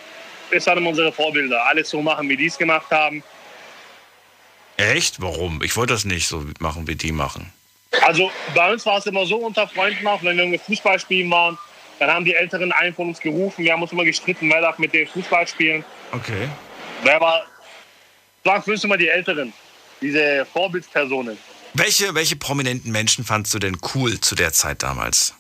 Das 0.51 0.67
waren 0.67 0.85
unsere 0.87 1.13
Vorbilder. 1.13 1.65
Alles 1.67 1.91
so 1.91 2.03
machen, 2.03 2.29
wie 2.29 2.37
die 2.37 2.47
es 2.47 2.59
gemacht 2.59 2.91
haben. 2.91 3.23
Echt? 4.79 5.21
Warum? 5.21 5.63
Ich 5.63 5.77
wollte 5.77 5.93
das 5.93 6.05
nicht 6.05 6.29
so 6.29 6.47
machen, 6.61 6.87
wie 6.87 6.95
die 6.95 7.13
machen. 7.13 7.53
Also 8.03 8.31
bei 8.55 8.73
uns 8.73 8.87
war 8.87 8.99
es 8.99 9.07
immer 9.07 9.27
so 9.27 9.37
unter 9.37 9.67
Freunden 9.67 10.07
auch, 10.07 10.23
wenn 10.23 10.53
wir 10.53 10.59
Fußball 10.59 10.99
spielen 11.01 11.31
waren, 11.31 11.59
dann 11.99 12.11
haben 12.11 12.25
die 12.25 12.35
Älteren 12.35 12.71
einen 12.71 12.95
von 12.95 13.09
uns 13.09 13.19
gerufen. 13.19 13.65
Wir 13.65 13.73
haben 13.73 13.83
uns 13.83 13.91
immer 13.91 14.05
gestritten, 14.05 14.49
wer 14.51 14.61
darf 14.61 14.79
mit 14.79 14.95
dem 14.95 15.07
Fußball 15.09 15.49
spielen. 15.49 15.85
Okay. 16.13 16.49
Wer 17.03 17.21
war, 17.21 17.45
waren 18.45 18.63
für 18.63 18.73
uns 18.73 18.85
immer 18.85 18.97
die 18.97 19.09
Älteren, 19.09 19.53
diese 20.01 20.47
Vorbildspersonen. 20.53 21.37
Welche, 21.75 22.15
welche 22.15 22.37
prominenten 22.37 22.93
Menschen 22.93 23.25
fandst 23.25 23.53
du 23.53 23.59
denn 23.59 23.77
cool 23.95 24.21
zu 24.21 24.37
der 24.37 24.53
Zeit 24.53 24.83
damals? 24.85 25.35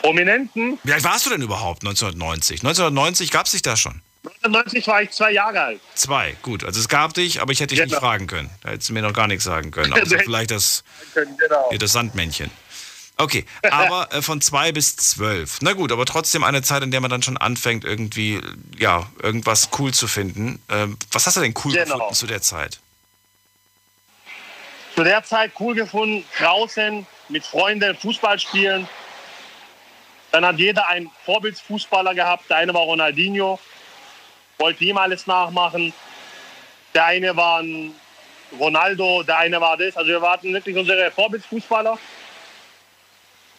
Prominenten? 0.00 0.78
Wie 0.82 0.92
alt 0.92 1.04
warst 1.04 1.24
du 1.24 1.30
denn 1.30 1.40
überhaupt 1.40 1.82
1990? 1.82 2.60
1990 2.60 3.30
gab 3.30 3.46
es 3.46 3.52
dich 3.52 3.62
da 3.62 3.76
schon? 3.76 4.02
1990 4.24 4.86
war 4.86 5.02
ich 5.02 5.10
zwei 5.10 5.32
Jahre 5.32 5.60
alt. 5.60 5.80
Zwei, 5.94 6.36
gut. 6.42 6.64
Also 6.64 6.80
es 6.80 6.88
gab 6.88 7.12
dich, 7.14 7.42
aber 7.42 7.52
ich 7.52 7.60
hätte 7.60 7.74
dich 7.74 7.84
genau. 7.84 7.94
nicht 7.94 8.00
fragen 8.00 8.26
können. 8.26 8.50
Da 8.62 8.70
hättest 8.70 8.88
du 8.88 8.94
mir 8.94 9.02
noch 9.02 9.12
gar 9.12 9.26
nichts 9.26 9.44
sagen 9.44 9.70
können. 9.70 9.92
Außer 9.92 10.18
vielleicht 10.24 10.50
das, 10.50 10.82
genau. 11.14 11.70
das 11.78 11.92
Sandmännchen. 11.92 12.50
Okay, 13.16 13.44
aber 13.70 14.12
äh, 14.12 14.22
von 14.22 14.40
zwei 14.40 14.72
bis 14.72 14.96
zwölf. 14.96 15.58
Na 15.60 15.74
gut, 15.74 15.92
aber 15.92 16.04
trotzdem 16.04 16.42
eine 16.42 16.62
Zeit, 16.62 16.82
in 16.82 16.90
der 16.90 17.00
man 17.00 17.10
dann 17.10 17.22
schon 17.22 17.36
anfängt, 17.36 17.84
irgendwie, 17.84 18.40
ja, 18.76 19.08
irgendwas 19.22 19.68
cool 19.78 19.94
zu 19.94 20.08
finden. 20.08 20.60
Ähm, 20.68 20.98
was 21.12 21.26
hast 21.26 21.36
du 21.36 21.40
denn 21.40 21.54
cool 21.64 21.72
genau. 21.72 21.94
gefunden 21.94 22.14
zu 22.14 22.26
der 22.26 22.42
Zeit? 22.42 22.80
Zu 24.96 25.04
der 25.04 25.22
Zeit 25.22 25.52
cool 25.60 25.74
gefunden, 25.74 26.24
draußen 26.38 27.06
mit 27.28 27.44
Freunden 27.44 27.96
Fußball 27.96 28.38
spielen. 28.38 28.88
Dann 30.32 30.44
hat 30.44 30.58
jeder 30.58 30.88
einen 30.88 31.10
Vorbildsfußballer 31.24 32.14
gehabt. 32.14 32.50
Der 32.50 32.56
eine 32.56 32.74
war 32.74 32.82
Ronaldinho, 32.82 33.60
wollte 34.58 34.84
ihm 34.84 34.96
alles 34.96 35.26
nachmachen. 35.26 35.92
Der 36.94 37.06
eine 37.06 37.36
war 37.36 37.60
ein 37.60 37.94
Ronaldo, 38.58 39.22
der 39.22 39.38
eine 39.38 39.60
war 39.60 39.76
das. 39.76 39.96
Also 39.96 40.10
wir 40.10 40.22
warten 40.22 40.52
wirklich 40.52 40.76
unsere 40.76 41.10
Vorbildsfußballer. 41.10 41.98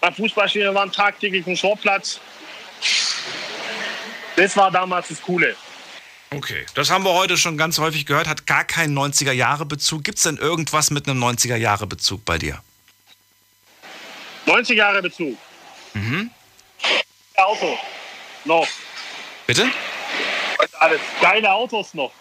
Beim 0.02 0.14
Fußballspielen 0.14 0.74
waren 0.76 0.92
tagtäglich 0.92 1.46
ein 1.48 1.58
Sportplatz. 1.58 2.20
Das 4.36 4.56
war 4.58 4.72
damals 4.72 5.08
das 5.08 5.22
Coole. 5.22 5.56
Okay, 6.32 6.66
das 6.74 6.90
haben 6.90 7.06
wir 7.06 7.14
heute 7.14 7.38
schon 7.38 7.58
ganz 7.58 7.80
häufig 7.80 8.06
gehört, 8.06 8.28
hat 8.28 8.46
gar 8.46 8.66
keinen 8.66 8.98
90er-Jahre-Bezug. 8.98 10.04
Gibt 10.04 10.18
es 10.18 10.24
denn 10.26 10.38
irgendwas 10.38 10.92
mit 10.92 11.08
einem 11.08 11.24
90er-Jahre-Bezug 11.24 12.26
bei 12.26 12.38
dir? 12.38 12.62
90er-Jahre-Bezug? 14.46 15.38
Mhm. 15.94 16.30
Auto. 17.36 17.78
Noch. 18.44 18.68
Bitte? 19.48 19.70
Heute 20.66 20.82
alles 20.82 21.02
geile 21.22 21.52
Autos 21.52 21.94
noch. 21.94 22.12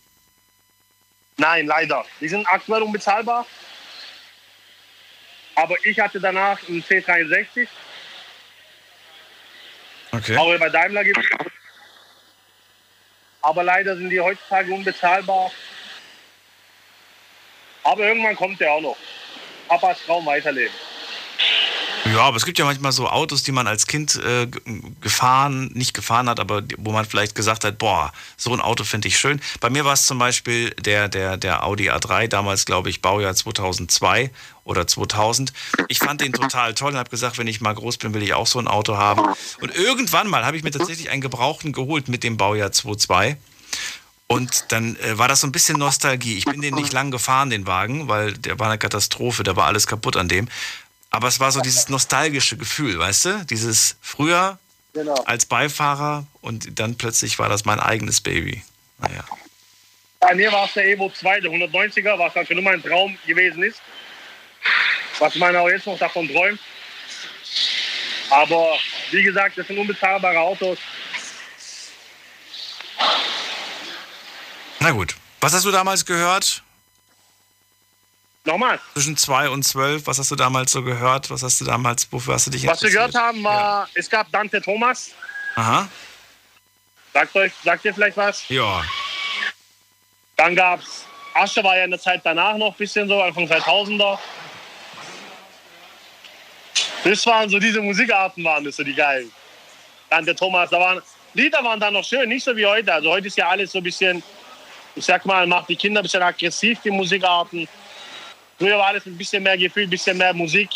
Nein, 1.36 1.66
leider. 1.66 2.04
Die 2.20 2.28
sind 2.28 2.46
aktuell 2.46 2.82
unbezahlbar. 2.82 3.46
Aber 5.54 5.74
ich 5.84 5.98
hatte 5.98 6.20
danach 6.20 6.58
einen 6.68 6.82
C63. 6.82 7.68
Okay. 10.12 10.36
Auch 10.36 10.58
bei 10.58 10.68
Daimler 10.68 11.04
gibt 11.04 11.18
es. 11.18 11.24
Aber 13.42 13.62
leider 13.62 13.96
sind 13.96 14.10
die 14.10 14.20
heutzutage 14.20 14.72
unbezahlbar. 14.72 15.50
Aber 17.82 18.06
irgendwann 18.06 18.36
kommt 18.36 18.60
der 18.60 18.72
auch 18.72 18.80
noch. 18.80 18.96
Papas 19.70 19.98
Traum 20.04 20.26
weiterleben. 20.26 20.74
Ja, 22.06 22.22
aber 22.22 22.36
es 22.38 22.44
gibt 22.44 22.58
ja 22.58 22.64
manchmal 22.64 22.90
so 22.90 23.08
Autos, 23.08 23.44
die 23.44 23.52
man 23.52 23.68
als 23.68 23.86
Kind 23.86 24.16
äh, 24.16 24.48
gefahren, 25.00 25.70
nicht 25.74 25.94
gefahren 25.94 26.28
hat, 26.28 26.40
aber 26.40 26.62
wo 26.78 26.90
man 26.90 27.04
vielleicht 27.04 27.36
gesagt 27.36 27.62
hat, 27.62 27.78
boah, 27.78 28.12
so 28.36 28.52
ein 28.52 28.60
Auto 28.60 28.82
finde 28.82 29.06
ich 29.06 29.18
schön. 29.18 29.40
Bei 29.60 29.70
mir 29.70 29.84
war 29.84 29.92
es 29.92 30.06
zum 30.06 30.18
Beispiel 30.18 30.70
der, 30.70 31.08
der, 31.08 31.36
der 31.36 31.64
Audi 31.64 31.90
A3, 31.90 32.26
damals 32.26 32.64
glaube 32.64 32.90
ich 32.90 33.00
Baujahr 33.00 33.34
2002 33.34 34.30
oder 34.64 34.88
2000. 34.88 35.52
Ich 35.88 35.98
fand 35.98 36.20
den 36.20 36.32
total 36.32 36.74
toll 36.74 36.92
und 36.92 36.98
habe 36.98 37.10
gesagt, 37.10 37.38
wenn 37.38 37.46
ich 37.46 37.60
mal 37.60 37.74
groß 37.74 37.98
bin, 37.98 38.12
will 38.12 38.22
ich 38.22 38.34
auch 38.34 38.46
so 38.46 38.58
ein 38.58 38.66
Auto 38.66 38.96
haben. 38.96 39.22
Und 39.60 39.74
irgendwann 39.76 40.26
mal 40.26 40.44
habe 40.44 40.56
ich 40.56 40.64
mir 40.64 40.72
tatsächlich 40.72 41.10
einen 41.10 41.20
Gebrauchten 41.20 41.72
geholt 41.72 42.08
mit 42.08 42.24
dem 42.24 42.36
Baujahr 42.36 42.72
22. 42.72 43.36
Und 44.30 44.70
dann 44.70 44.94
äh, 44.94 45.18
war 45.18 45.26
das 45.26 45.40
so 45.40 45.48
ein 45.48 45.50
bisschen 45.50 45.76
Nostalgie. 45.76 46.38
Ich 46.38 46.44
bin 46.44 46.60
den 46.60 46.76
nicht 46.76 46.92
lang 46.92 47.10
gefahren, 47.10 47.50
den 47.50 47.66
Wagen, 47.66 48.06
weil 48.06 48.32
der 48.34 48.60
war 48.60 48.68
eine 48.68 48.78
Katastrophe, 48.78 49.42
da 49.42 49.56
war 49.56 49.66
alles 49.66 49.88
kaputt 49.88 50.16
an 50.16 50.28
dem. 50.28 50.46
Aber 51.10 51.26
es 51.26 51.40
war 51.40 51.50
so 51.50 51.60
dieses 51.60 51.88
nostalgische 51.88 52.56
Gefühl, 52.56 52.96
weißt 52.96 53.24
du? 53.24 53.44
Dieses 53.46 53.96
früher 54.00 54.56
Genau. 54.92 55.14
als 55.24 55.46
Beifahrer 55.46 56.26
und 56.42 56.78
dann 56.78 56.96
plötzlich 56.96 57.40
war 57.40 57.48
das 57.48 57.64
mein 57.64 57.80
eigenes 57.80 58.20
Baby. 58.20 58.62
Naja. 58.98 59.24
Bei 60.20 60.32
mir 60.36 60.52
war 60.52 60.66
es 60.66 60.74
der 60.74 60.86
Evo 60.86 61.10
2, 61.10 61.40
der 61.40 61.50
190er, 61.50 62.16
was 62.16 62.32
halt 62.32 62.46
schon 62.46 62.58
immer 62.58 62.70
ein 62.70 62.82
Traum 62.82 63.18
gewesen 63.26 63.64
ist. 63.64 63.80
Was 65.18 65.34
man 65.34 65.56
auch 65.56 65.68
jetzt 65.68 65.86
noch 65.86 65.98
davon 65.98 66.28
träumt. 66.28 66.60
Aber 68.30 68.78
wie 69.10 69.24
gesagt, 69.24 69.58
das 69.58 69.66
sind 69.66 69.78
unbezahlbare 69.78 70.38
Autos. 70.38 70.78
Na 74.80 74.90
gut. 74.90 75.14
Was 75.40 75.52
hast 75.52 75.64
du 75.64 75.70
damals 75.70 76.04
gehört? 76.04 76.62
Nochmal. 78.44 78.80
Zwischen 78.94 79.16
2 79.16 79.50
und 79.50 79.62
12, 79.62 80.06
was 80.06 80.18
hast 80.18 80.30
du 80.30 80.36
damals 80.36 80.72
so 80.72 80.82
gehört? 80.82 81.30
Was 81.30 81.42
hast 81.42 81.60
du 81.60 81.66
damals, 81.66 82.10
wofür 82.10 82.34
hast 82.34 82.46
du 82.46 82.50
dich 82.50 82.66
Was 82.66 82.82
wir 82.82 82.90
gehört 82.90 83.14
haben, 83.14 83.44
war, 83.44 83.88
es 83.94 84.08
gab 84.08 84.32
Dante 84.32 84.60
Thomas. 84.62 85.10
Aha. 85.56 85.88
Sagt 87.12 87.36
euch, 87.36 87.52
sagt 87.62 87.84
ihr 87.84 87.92
vielleicht 87.92 88.16
was? 88.16 88.48
Ja. 88.48 88.82
Dann 90.36 90.56
gab's, 90.56 91.04
Asche 91.34 91.62
war 91.62 91.76
ja 91.76 91.84
in 91.84 91.90
der 91.90 92.00
Zeit 92.00 92.22
danach 92.24 92.56
noch 92.56 92.72
ein 92.72 92.78
bisschen 92.78 93.06
so, 93.08 93.20
Anfang 93.20 93.44
2000er. 93.46 94.18
Das 97.04 97.26
waren 97.26 97.50
so 97.50 97.58
diese 97.58 97.82
Musikarten, 97.82 98.42
waren 98.44 98.64
das 98.64 98.76
so 98.76 98.84
die 98.84 98.94
geilen. 98.94 99.30
Dante 100.08 100.34
Thomas, 100.34 100.70
da 100.70 100.80
waren, 100.80 101.02
Lieder 101.34 101.62
waren 101.62 101.78
da 101.78 101.90
noch 101.90 102.04
schön, 102.04 102.28
nicht 102.28 102.44
so 102.44 102.56
wie 102.56 102.66
heute. 102.66 102.92
Also 102.92 103.10
heute 103.10 103.28
ist 103.28 103.36
ja 103.36 103.48
alles 103.48 103.72
so 103.72 103.78
ein 103.78 103.84
bisschen, 103.84 104.22
ich 104.94 105.04
sag 105.04 105.24
mal, 105.26 105.46
macht 105.46 105.68
die 105.68 105.76
Kinder 105.76 106.00
ein 106.00 106.02
bisschen 106.02 106.22
aggressiv, 106.22 106.78
die 106.84 106.90
Musikarten. 106.90 107.68
Früher 108.58 108.76
war 108.76 108.88
alles 108.88 109.06
ein 109.06 109.16
bisschen 109.16 109.42
mehr 109.42 109.56
Gefühl, 109.56 109.84
ein 109.84 109.90
bisschen 109.90 110.18
mehr 110.18 110.34
Musik. 110.34 110.70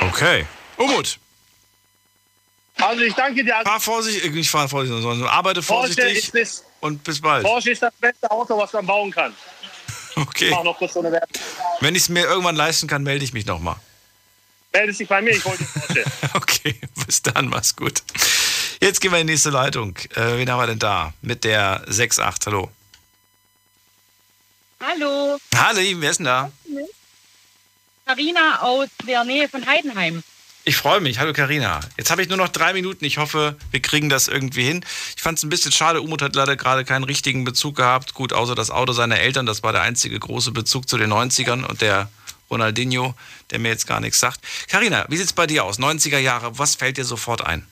Okay. 0.00 0.46
Umut. 0.76 1.18
Also 2.80 3.02
ich 3.02 3.14
danke 3.14 3.44
dir. 3.44 3.54
Fahr 3.64 3.80
vorsichtig, 3.80 4.32
nicht 4.32 4.50
fahr 4.50 4.68
vorsichtig, 4.68 5.02
sondern 5.02 5.28
arbeite 5.28 5.62
vorsichtig 5.62 6.16
ist, 6.16 6.34
das, 6.34 6.64
und 6.80 7.02
bis 7.04 7.20
bald. 7.20 7.44
Porsche 7.44 7.70
ist 7.70 7.82
das 7.82 7.92
beste 8.00 8.30
Auto, 8.30 8.56
was 8.56 8.72
man 8.72 8.86
bauen 8.86 9.10
kann. 9.10 9.34
Okay. 10.16 10.48
Ich 10.48 10.64
noch 10.64 10.76
kurz 10.76 10.94
so 10.94 11.00
eine 11.00 11.12
Werbung. 11.12 11.40
Wenn 11.80 11.94
ich 11.94 12.02
es 12.02 12.08
mir 12.08 12.24
irgendwann 12.24 12.56
leisten 12.56 12.88
kann, 12.88 13.04
melde 13.04 13.24
ich 13.24 13.32
mich 13.32 13.46
nochmal. 13.46 13.76
Melde 14.72 14.92
dich 14.92 15.08
bei 15.08 15.22
mir, 15.22 15.30
ich 15.30 15.42
dir 15.42 15.64
Porsche. 15.64 16.04
Okay, 16.34 16.80
bis 17.06 17.22
dann, 17.22 17.48
mach's 17.48 17.74
gut. 17.74 18.02
Jetzt 18.80 19.00
gehen 19.00 19.12
wir 19.12 19.18
in 19.18 19.26
die 19.26 19.34
nächste 19.34 19.50
Leitung. 19.50 19.96
Äh, 20.14 20.38
wen 20.38 20.50
haben 20.50 20.58
wir 20.58 20.66
denn 20.66 20.78
da? 20.78 21.12
Mit 21.20 21.44
der 21.44 21.86
6.8, 21.86 22.46
hallo. 22.46 22.70
Hallo, 24.82 25.38
Hallo, 25.54 25.80
wer 25.96 26.10
ist 26.10 26.16
denn 26.16 26.24
da? 26.24 26.50
Karina 28.06 28.62
aus 28.62 28.88
der 29.06 29.24
Nähe 29.24 29.46
von 29.48 29.66
Heidenheim. 29.66 30.22
Ich 30.64 30.76
freue 30.76 31.00
mich. 31.00 31.18
Hallo 31.18 31.34
Karina. 31.34 31.80
Jetzt 31.98 32.10
habe 32.10 32.22
ich 32.22 32.28
nur 32.28 32.38
noch 32.38 32.48
drei 32.48 32.72
Minuten. 32.72 33.04
Ich 33.04 33.18
hoffe, 33.18 33.56
wir 33.70 33.80
kriegen 33.80 34.08
das 34.08 34.28
irgendwie 34.28 34.64
hin. 34.64 34.84
Ich 35.16 35.22
fand 35.22 35.36
es 35.36 35.44
ein 35.44 35.50
bisschen 35.50 35.72
schade. 35.72 36.00
Umut 36.00 36.22
hat 36.22 36.34
leider 36.34 36.56
gerade 36.56 36.84
keinen 36.84 37.04
richtigen 37.04 37.44
Bezug 37.44 37.76
gehabt. 37.76 38.14
Gut, 38.14 38.32
außer 38.32 38.54
das 38.54 38.70
Auto 38.70 38.92
seiner 38.92 39.20
Eltern. 39.20 39.46
Das 39.46 39.62
war 39.62 39.72
der 39.72 39.82
einzige 39.82 40.18
große 40.18 40.52
Bezug 40.52 40.88
zu 40.88 40.96
den 40.96 41.12
90ern 41.12 41.64
und 41.64 41.82
der 41.82 42.10
Ronaldinho, 42.50 43.14
der 43.50 43.58
mir 43.58 43.68
jetzt 43.68 43.86
gar 43.86 44.00
nichts 44.00 44.20
sagt. 44.20 44.40
Karina, 44.68 45.04
wie 45.08 45.18
sieht's 45.18 45.32
bei 45.34 45.46
dir 45.46 45.64
aus? 45.64 45.78
90er 45.78 46.18
Jahre, 46.18 46.58
was 46.58 46.74
fällt 46.74 46.96
dir 46.96 47.04
sofort 47.04 47.44
ein? 47.46 47.66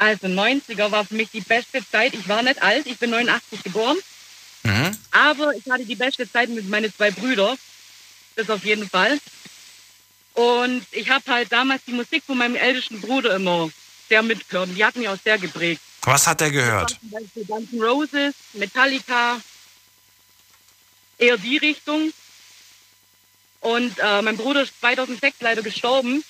Also 0.00 0.28
90er 0.28 0.90
war 0.90 1.04
für 1.04 1.12
mich 1.14 1.28
die 1.30 1.42
beste 1.42 1.86
Zeit. 1.86 2.14
Ich 2.14 2.26
war 2.26 2.42
nicht 2.42 2.62
alt, 2.62 2.86
ich 2.86 2.96
bin 2.98 3.10
89 3.10 3.62
geboren, 3.62 3.98
Mhm. 4.62 4.96
aber 5.10 5.54
ich 5.54 5.70
hatte 5.70 5.84
die 5.84 5.94
beste 5.94 6.30
Zeit 6.30 6.48
mit 6.48 6.66
meinen 6.70 6.90
zwei 6.94 7.10
Brüdern. 7.10 7.58
Das 8.34 8.48
auf 8.48 8.64
jeden 8.64 8.88
Fall. 8.88 9.18
Und 10.32 10.86
ich 10.92 11.10
habe 11.10 11.30
halt 11.30 11.52
damals 11.52 11.82
die 11.86 11.92
Musik 11.92 12.22
von 12.26 12.38
meinem 12.38 12.56
ältesten 12.56 12.98
Bruder 13.02 13.36
immer 13.36 13.68
sehr 14.08 14.22
mitgehört. 14.22 14.70
Die 14.74 14.82
hat 14.82 14.96
mich 14.96 15.06
auch 15.06 15.18
sehr 15.22 15.36
geprägt. 15.36 15.82
Was 16.02 16.26
hat 16.26 16.40
er 16.40 16.50
gehört? 16.50 16.96
Zum 17.00 17.10
Beispiel 17.10 17.44
Guns 17.44 17.70
N' 17.70 17.82
Roses, 17.82 18.34
Metallica, 18.54 19.38
eher 21.18 21.36
die 21.36 21.58
Richtung. 21.58 22.10
Und 23.60 23.98
äh, 23.98 24.22
mein 24.22 24.38
Bruder 24.38 24.62
ist 24.62 24.72
2006 24.80 25.36
leider 25.40 25.60
gestorben. 25.60 26.24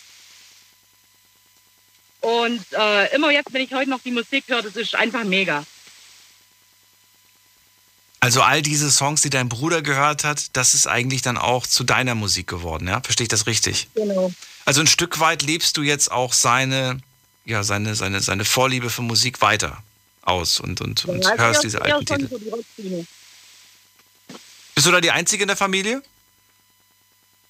Und 2.21 2.65
äh, 2.73 3.15
immer 3.15 3.31
jetzt, 3.31 3.53
wenn 3.53 3.63
ich 3.63 3.73
heute 3.73 3.89
noch 3.91 4.01
die 4.01 4.11
Musik 4.11 4.45
höre, 4.49 4.63
das 4.63 4.77
ist 4.77 4.95
einfach 4.95 5.25
mega. 5.25 5.65
Also 8.23 8.43
all 8.43 8.61
diese 8.61 8.91
Songs, 8.91 9.23
die 9.23 9.31
dein 9.31 9.49
Bruder 9.49 9.81
gehört 9.81 10.25
hat, 10.25 10.55
das 10.55 10.75
ist 10.75 10.87
eigentlich 10.87 11.23
dann 11.23 11.39
auch 11.39 11.67
zu 11.67 11.85
deiner 11.85 12.15
Musik 12.15 12.47
geworden, 12.47 12.87
ja? 12.87 13.01
Verstehe 13.01 13.25
ich 13.25 13.31
das 13.31 13.47
richtig? 13.47 13.89
Genau. 13.95 14.31
Also 14.67 14.83
ein 14.83 14.87
Stück 14.87 15.21
weit 15.21 15.43
lebst 15.43 15.79
du 15.79 15.83
jetzt 15.83 16.13
auch 16.13 16.35
seine, 16.35 17.01
ja, 17.47 17.63
seine, 17.63 17.95
seine, 17.95 18.21
seine 18.21 18.45
Vorliebe 18.45 18.91
für 18.91 19.01
Musik 19.01 19.41
weiter 19.41 19.83
aus 20.23 20.61
und, 20.61 20.83
und, 20.83 21.07
und 21.07 21.25
Ja, 21.25 21.37
hörst 21.39 21.65
diese 21.65 21.81
alten 21.81 22.05
Titel. 22.05 22.29
die. 22.77 23.07
Bist 24.75 24.87
du 24.87 24.91
da 24.91 25.01
die 25.01 25.11
Einzige 25.11 25.45
in 25.45 25.49
der 25.49 25.57
Familie? 25.57 26.03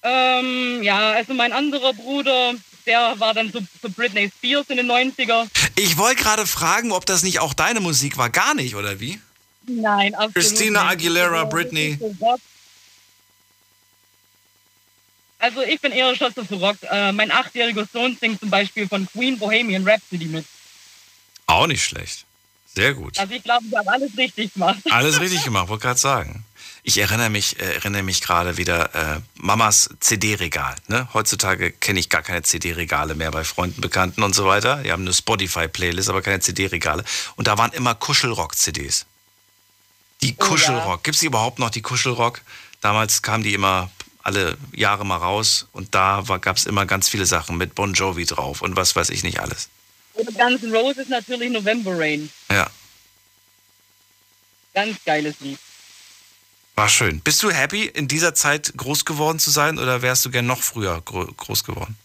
Ähm, 0.02 0.82
ja, 0.84 1.12
also 1.12 1.34
mein 1.34 1.52
anderer 1.52 1.92
Bruder, 1.92 2.54
der 2.90 3.20
war 3.20 3.32
dann 3.34 3.52
so, 3.52 3.60
so 3.80 3.88
Britney 3.88 4.30
Spears 4.36 4.68
in 4.68 4.76
den 4.78 4.90
90er. 4.90 5.48
Ich 5.76 5.96
wollte 5.96 6.22
gerade 6.22 6.44
fragen, 6.46 6.90
ob 6.90 7.06
das 7.06 7.22
nicht 7.22 7.38
auch 7.38 7.54
deine 7.54 7.78
Musik 7.80 8.16
war. 8.16 8.30
Gar 8.30 8.54
nicht, 8.54 8.74
oder 8.74 8.98
wie? 8.98 9.20
Nein, 9.66 10.14
absolut 10.14 10.34
Christina 10.34 10.82
nicht. 10.82 10.92
Aguilera, 10.92 11.38
Also, 11.42 11.50
Britney. 11.50 11.98
Also 15.38 15.62
ich 15.62 15.80
bin 15.80 15.92
eher 15.92 16.14
schon 16.16 16.32
so 16.34 16.44
für 16.44 16.56
Rock. 16.56 16.76
Äh, 16.82 17.12
mein 17.12 17.30
achtjähriger 17.30 17.86
Sohn 17.90 18.16
singt 18.20 18.40
zum 18.40 18.50
Beispiel 18.50 18.86
von 18.88 19.06
Queen 19.10 19.38
Bohemian 19.38 19.88
Rhapsody 19.88 20.26
mit. 20.26 20.44
Auch 21.46 21.66
nicht 21.66 21.82
schlecht. 21.82 22.26
Sehr 22.74 22.94
gut. 22.94 23.18
Also 23.18 23.32
ich 23.32 23.42
glaube, 23.42 23.64
ich 23.70 23.76
habe 23.76 23.90
alles 23.90 24.16
richtig 24.16 24.52
gemacht. 24.52 24.78
Alles 24.90 25.18
richtig 25.20 25.42
gemacht, 25.44 25.68
wollte 25.68 25.82
gerade 25.82 26.00
sagen. 26.00 26.44
Ich 26.82 26.98
erinnere 26.98 27.30
mich, 27.30 27.60
äh, 27.60 27.74
erinnere 27.74 28.02
mich 28.02 28.20
gerade 28.22 28.56
wieder, 28.56 28.94
äh, 28.94 29.20
Mamas 29.34 29.90
CD-Regal. 30.00 30.76
Ne? 30.88 31.08
Heutzutage 31.12 31.72
kenne 31.72 32.00
ich 32.00 32.08
gar 32.08 32.22
keine 32.22 32.42
CD-Regale 32.42 33.14
mehr 33.14 33.30
bei 33.30 33.44
Freunden, 33.44 33.80
Bekannten 33.80 34.22
und 34.22 34.34
so 34.34 34.46
weiter. 34.46 34.76
Die 34.82 34.90
haben 34.92 35.02
eine 35.02 35.12
Spotify-Playlist, 35.12 36.08
aber 36.08 36.22
keine 36.22 36.40
CD-Regale. 36.40 37.04
Und 37.36 37.48
da 37.48 37.58
waren 37.58 37.72
immer 37.72 37.94
Kuschelrock-CDs. 37.94 39.06
Die 40.22 40.34
Oh, 40.38 40.42
ja. 40.42 40.46
Kuschelrock. 40.48 41.04
Gibt 41.04 41.14
es 41.16 41.20
die 41.20 41.26
überhaupt 41.26 41.58
noch, 41.58 41.70
die 41.70 41.82
Kuschelrock? 41.82 42.40
Damals 42.80 43.22
kamen 43.22 43.44
die 43.44 43.54
immer 43.54 43.90
alle 44.22 44.56
Jahre 44.74 45.04
mal 45.06 45.16
raus 45.16 45.66
und 45.72 45.94
da 45.94 46.22
gab 46.40 46.56
es 46.56 46.66
immer 46.66 46.84
ganz 46.86 47.08
viele 47.08 47.24
Sachen 47.26 47.56
mit 47.56 47.74
Bon 47.74 47.92
Jovi 47.94 48.26
drauf 48.26 48.60
und 48.62 48.76
was 48.76 48.94
weiß 48.94 49.10
ich 49.10 49.22
nicht 49.22 49.40
alles. 49.40 49.68
Und 50.12 50.26
Guns 50.34 50.62
N' 50.62 50.74
Roses 50.74 51.08
natürlich 51.08 51.50
November 51.50 51.98
Rain. 51.98 52.30
Ja, 52.50 52.70
Ganz 54.74 54.98
geiles 55.04 55.40
Lied. 55.40 55.58
War 56.74 56.88
schön. 56.88 57.20
Bist 57.20 57.42
du 57.42 57.50
happy, 57.50 57.84
in 57.84 58.08
dieser 58.08 58.34
Zeit 58.34 58.72
groß 58.76 59.04
geworden 59.04 59.38
zu 59.38 59.50
sein 59.50 59.78
oder 59.78 60.02
wärst 60.02 60.24
du 60.24 60.30
gern 60.30 60.46
noch 60.46 60.62
früher 60.62 61.02
gro 61.04 61.26
groß 61.26 61.64
geworden? 61.64 61.96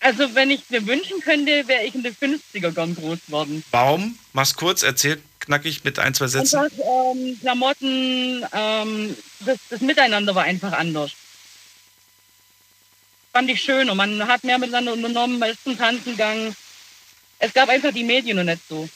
Also 0.00 0.34
wenn 0.34 0.50
ich 0.50 0.68
mir 0.68 0.86
wünschen 0.86 1.20
könnte, 1.20 1.66
wäre 1.66 1.84
ich 1.84 1.94
in 1.94 2.02
den 2.02 2.14
50er 2.14 2.72
gern 2.72 2.94
groß 2.94 3.20
geworden. 3.26 3.64
Warum? 3.70 4.18
Mach's 4.32 4.54
kurz, 4.54 4.82
erzähl 4.82 5.22
knackig 5.40 5.84
mit 5.84 5.98
ein, 5.98 6.14
zwei 6.14 6.26
Sätzen. 6.26 6.58
Einfach 6.58 6.76
ähm, 6.78 7.38
Klamotten, 7.40 8.44
ähm, 8.52 9.16
das, 9.40 9.58
das 9.70 9.80
Miteinander 9.80 10.34
war 10.34 10.44
einfach 10.44 10.72
anders. 10.72 11.12
fand 13.32 13.50
ich 13.50 13.62
schön 13.62 13.90
und 13.90 13.96
man 13.96 14.26
hat 14.26 14.44
mehr 14.44 14.58
miteinander 14.58 14.92
unternommen, 14.92 15.38
man 15.38 15.50
ist 15.50 15.64
zum 15.64 15.76
Tanzen 15.76 16.12
gegangen. 16.12 16.54
Es 17.38 17.52
gab 17.52 17.68
einfach 17.68 17.92
die 17.92 18.04
Medien 18.04 18.36
noch 18.36 18.44
nicht 18.44 18.62
so. 18.68 18.88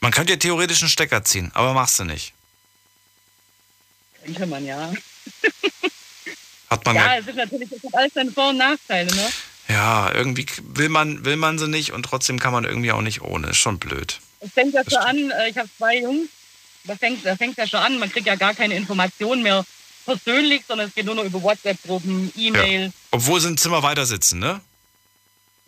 Man 0.00 0.12
könnte 0.12 0.34
ja 0.34 0.38
theoretisch 0.38 0.82
einen 0.82 0.88
Stecker 0.88 1.24
ziehen, 1.24 1.50
aber 1.54 1.72
machst 1.72 1.98
du 1.98 2.04
nicht. 2.04 2.32
Könnte 4.26 4.46
man 4.46 4.66
ja. 4.66 4.92
Hat 6.68 6.84
man 6.84 6.96
ja, 6.96 7.14
ja, 7.14 7.18
es 7.20 7.28
ist 7.28 7.36
natürlich, 7.36 7.70
es 7.70 7.82
hat 7.84 7.94
alles 7.94 8.12
seine 8.14 8.32
Vor- 8.32 8.50
und 8.50 8.58
Nachteile, 8.58 9.14
ne? 9.14 9.28
ja, 9.68 10.12
irgendwie 10.12 10.46
will 10.62 10.88
man, 10.88 11.24
will 11.24 11.36
man 11.36 11.58
sie 11.58 11.68
nicht 11.68 11.92
und 11.92 12.02
trotzdem 12.02 12.38
kann 12.38 12.52
man 12.52 12.64
irgendwie 12.64 12.92
auch 12.92 13.02
nicht 13.02 13.22
ohne. 13.22 13.50
Ist 13.50 13.58
schon 13.58 13.78
blöd. 13.78 14.20
Es 14.40 14.52
fängt 14.52 14.74
ja 14.74 14.82
schon 14.88 14.98
an, 14.98 15.30
äh, 15.30 15.48
ich 15.48 15.56
habe 15.56 15.68
zwei 15.78 15.98
Jungs, 16.00 16.28
da 16.84 16.96
fängt 16.96 17.24
da 17.24 17.36
fängt 17.36 17.56
ja 17.56 17.66
schon 17.66 17.80
an, 17.80 17.98
man 17.98 18.10
kriegt 18.10 18.26
ja 18.26 18.34
gar 18.34 18.54
keine 18.54 18.74
Informationen 18.74 19.42
mehr 19.42 19.64
persönlich, 20.04 20.62
sondern 20.66 20.88
es 20.88 20.94
geht 20.94 21.06
nur 21.06 21.14
noch 21.14 21.24
über 21.24 21.42
WhatsApp-Gruppen, 21.42 22.32
E-Mail. 22.36 22.92
Obwohl 23.10 23.40
sie 23.40 23.48
ein 23.48 23.56
Zimmer 23.56 23.82
weiter 23.82 24.06
sitzen, 24.06 24.38
ne? 24.38 24.60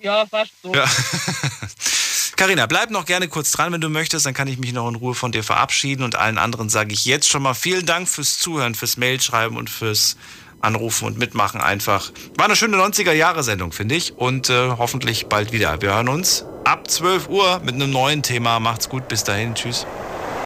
Ja. 0.00 0.26
fast 0.26 0.52
so. 0.62 0.74
Ja. 0.74 0.84
Carina, 2.38 2.66
bleib 2.66 2.92
noch 2.92 3.04
gerne 3.04 3.26
kurz 3.26 3.50
dran, 3.50 3.72
wenn 3.72 3.80
du 3.80 3.88
möchtest, 3.88 4.24
dann 4.24 4.32
kann 4.32 4.46
ich 4.46 4.58
mich 4.58 4.72
noch 4.72 4.88
in 4.88 4.94
Ruhe 4.94 5.12
von 5.12 5.32
dir 5.32 5.42
verabschieden 5.42 6.04
und 6.04 6.14
allen 6.14 6.38
anderen 6.38 6.68
sage 6.68 6.92
ich 6.92 7.04
jetzt 7.04 7.28
schon 7.28 7.42
mal 7.42 7.52
vielen 7.52 7.84
Dank 7.84 8.08
fürs 8.08 8.38
Zuhören, 8.38 8.76
fürs 8.76 8.96
Mailschreiben 8.96 9.56
und 9.56 9.68
fürs 9.68 10.16
Anrufen 10.60 11.06
und 11.08 11.18
Mitmachen 11.18 11.60
einfach. 11.60 12.12
War 12.36 12.44
eine 12.44 12.54
schöne 12.54 12.76
90er-Jahre-Sendung, 12.76 13.72
finde 13.72 13.96
ich 13.96 14.12
und 14.16 14.50
äh, 14.50 14.68
hoffentlich 14.78 15.26
bald 15.26 15.50
wieder. 15.50 15.82
Wir 15.82 15.94
hören 15.94 16.08
uns 16.08 16.44
ab 16.62 16.88
12 16.88 17.28
Uhr 17.28 17.60
mit 17.64 17.74
einem 17.74 17.90
neuen 17.90 18.22
Thema. 18.22 18.60
Macht's 18.60 18.88
gut, 18.88 19.08
bis 19.08 19.24
dahin, 19.24 19.56
tschüss. 19.56 19.84